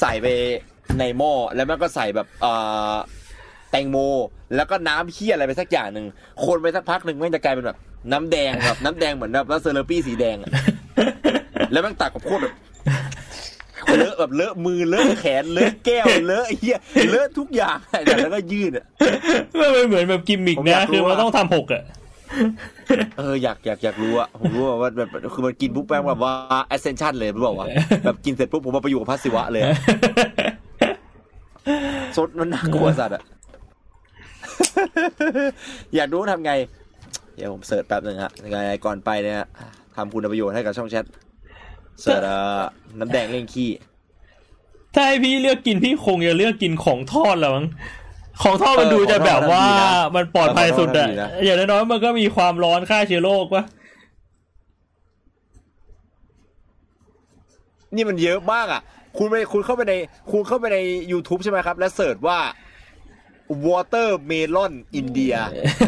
[0.00, 0.26] ใส่ไป
[0.98, 2.52] ในหม้อแล้วแม่งก็ใส่แบบอ่
[2.92, 2.94] อ
[3.74, 3.98] แตงโม
[4.56, 6.06] แล้วก็น้ำเคี่ยอะไรไปสักอย่างหนึ่ง
[6.44, 7.78] คนไปสักพักหนึ่งมันจะกลายเป็นแบบ
[8.12, 10.50] น้ำแดงแบบน้ำแดงเหมือนแบบแล้วเซอร์ปี้สีแดงอะ
[11.72, 12.54] แล้วมันตักกับโคตรแบบ
[13.98, 16.78] เลอะแบบเลอะมือเลอะแขนเลอะแก้วเลอะไอ้เหี้ย
[17.10, 17.78] เลอะทุกอย่าง
[18.22, 18.84] แล้วก็ยื่นอะ
[19.58, 21.82] มันเหมือนแบบกิมมิกผมอยานะกรู้คือมันว่าต้องทำหกอะ
[23.18, 26.32] เอออยากอยากอยากรู้อะผมรู้ว่าว่าแบบคือมันกินปุ๊บแป้งแบบว่า
[26.74, 27.66] ascension เลยรู้เปล่าวะ
[28.04, 29.74] แบบกินเสร็จปุ๊บผมมาไปอยู่กับพระศิวะเลยอะ
[32.16, 33.22] ซดมันน่ากลัวสัตว์อะ
[35.94, 36.52] อยากรู้ทำไง
[37.36, 39.48] เดี๋ยวผมเสิร์ชแป๊บหนึ่งฮะยังไงก่อนไปเนี่ยฮะ
[39.96, 41.04] ทำคุณประโยชน์ให้กับช่องแชท
[42.00, 42.38] เสิร์ชอะ
[43.00, 43.70] น้ำแดงเล่งขี้
[44.94, 47.66] ถ้าให้พี่เลือกกินพี่คงจะเลือกกินของทอดแล้วมั้ง
[48.42, 53.64] ของทอดมันเออดูจะแบบว่าของทอดมันดีนะมันปลอดภัยสุดอะของทอดมันดีนะอย่างน้อยๆมันก็มีความร้อนฆ่าเชื้อโรควะ
[57.94, 58.82] นี่มันเยอะมากอะ
[59.18, 59.94] คุณไปคุณเข้าไปใน
[60.30, 60.78] คุณเข้าไปใน
[61.12, 62.38] YouTube ใช่ไหมครับ แล้ว search ว่า
[63.66, 65.40] watermelon India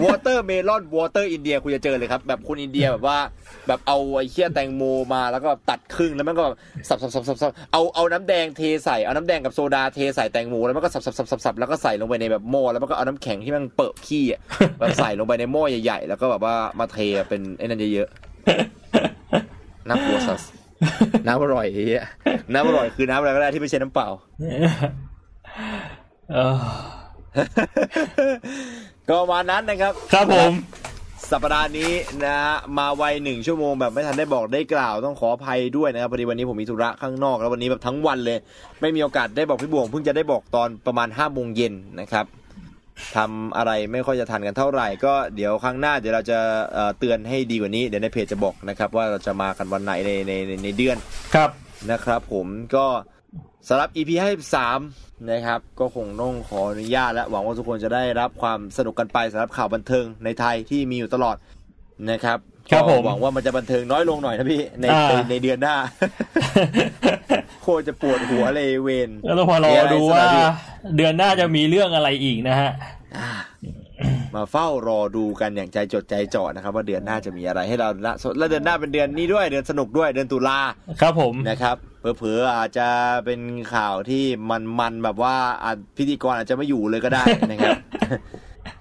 [0.05, 3.18] watermelon water India คุณจะเจอเลยครับ แบบคุณอินเดียแบบว่า
[3.66, 4.82] แบบเอาไอ้เหี้ยแตงโม
[5.14, 6.56] มาแล้วก็ตัดครึ่งแล้วมันก็แบบ
[6.88, 14.40] สับสับสับสับสับเอาเอาน้ำแดงเทใส่เอาน้ำแดงกับโซดาเทใส่แตงโมแล้วมันก็สับสับสับสับสับแล้วก็ใส่ลงไปในแบบหม้อแล้วมันก็เอาน้ำแข็งที่มันเปิดขี้อะ
[14.78, 20.42] แบบใส่ลงไปในหม้อใหญ่ๆแล้วก็แบบว่ามาเทเป็นไอ้นั่นเยอะๆน่ากลัวสัส
[21.26, 22.04] น้ำอร่อยไอ้เหี้ย
[22.52, 24.08] น้ำอร่อยคือน้ำอะไรก็ได้ที่ไม่ใช่น้ำเปล่า
[26.32, 26.56] เออ
[29.08, 30.52] ก็ประมาณนั้นนะครับ ครับผม
[31.32, 31.92] สัปดาห์นี้
[32.24, 38.39] นะฮะมาไวหนึ่งชั่วโมงแบบไม่ทันได้บอกได้กล่าวต้องขออภัยด้วยนะครับพอดีวันนี้ผมมีธุระข้างนอกแล้ววันนี้แบบทั้งวันเลย
[38.81, 42.26] ไม่มีโอกาสได้บอกพี่บวงเพิ่งจะได้บอกตอนประมาณห้าโมงเย็นนะครับ
[43.16, 46.39] ทำอะไรไม่ค่อยจะทันกันเท่าไหร่ ก็เดี๋ยวครั้งหน้าเดี๋ยวเราจะ
[46.73, 50.97] เอ่อเตือนให้ดีกว่านี้เดี๋ยวในเพจจะบอกนะครับ ว่าเราจะมากันวันไหนในในในในเดือน
[51.34, 51.50] ครับ
[51.90, 52.86] นะครับ ผมก็
[53.68, 54.10] สำหรับ EP
[54.70, 61.36] 53นะครับ ก็คงต้องขออนุญาตและหวังว่าทุกคนจะได้รับความสนุกกันไปสำหรับข่าวบันเทิงในไทยที่มีอยู่ตลอด
[62.10, 62.39] นะครับ
[62.70, 65.76] ครับก็ผมหวังว่ามันจะบันเทิงน้อยลงหน่อยนะพี่ในอ่าในในเดือนหน้า
[67.62, 70.24] โคตรจะปวดหัวเลยเวนแล้วต้องมารอดูว่า
[70.97, 72.70] เดือนหน้าจะมีเรื่องอะไรอีกนะฮะ
[73.16, 73.31] อ่า
[74.34, 80.58] มาเฝ้ารอดูกันอย่างใจจดใจจ่อนะครับ ว่าเดือนหน้าจะมีอะไรให้เราละและเดือนหน้าเป็นเดือนนี้ด้วย เดือนสนุกด้วยเดือนตุลา
[81.00, 81.76] ครับผมนะครับ
[82.16, 82.88] เผลอๆอาจจะ
[83.24, 83.40] เป็น
[83.74, 84.24] ข่าวที่
[84.80, 87.78] มันๆแบบว่าอาจพิธีกรอาจจะไม่อยู่เลยก็ได้นะครับ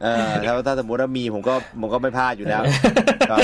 [0.02, 2.64] เออถ้าถ้าสมมติว่ามีผมก็ผมก็ไม่พลาดอยู่แล้ว
[3.32, 3.38] ก็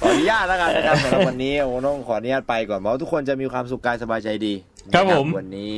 [0.00, 4.54] ขออนุญาตแล้วกันนะครับสำหรับวันนี้โอ้ต้องขออนุญาตไปก่อนเพราะว่าทุกคนจะมีความสุขกายสบายใจดี
[4.94, 5.74] ครับนะผมวันนี้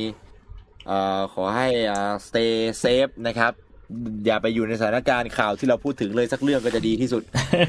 [0.87, 3.53] เอ่อขอให้อ่า stay safe นะครับ
[4.25, 7.23] อย่าไปอยู่ในสถานการณ์ข่าวที่เราพูดถึงเลยสักเรื่องก็จะดีที่สุด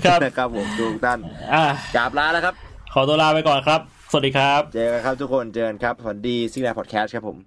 [0.05, 1.19] ครับนะครับผมทุกท่าน
[1.55, 1.63] อะ
[1.97, 2.55] กราบลาแล้วครับ
[2.93, 3.81] ขอตัวลาไปก่อนครับ
[4.11, 7.39] สวัสดีครับ เจอกันครับทุกคน เจอกันครับสวัสดีซิงแลพอดแคสต์ครับผม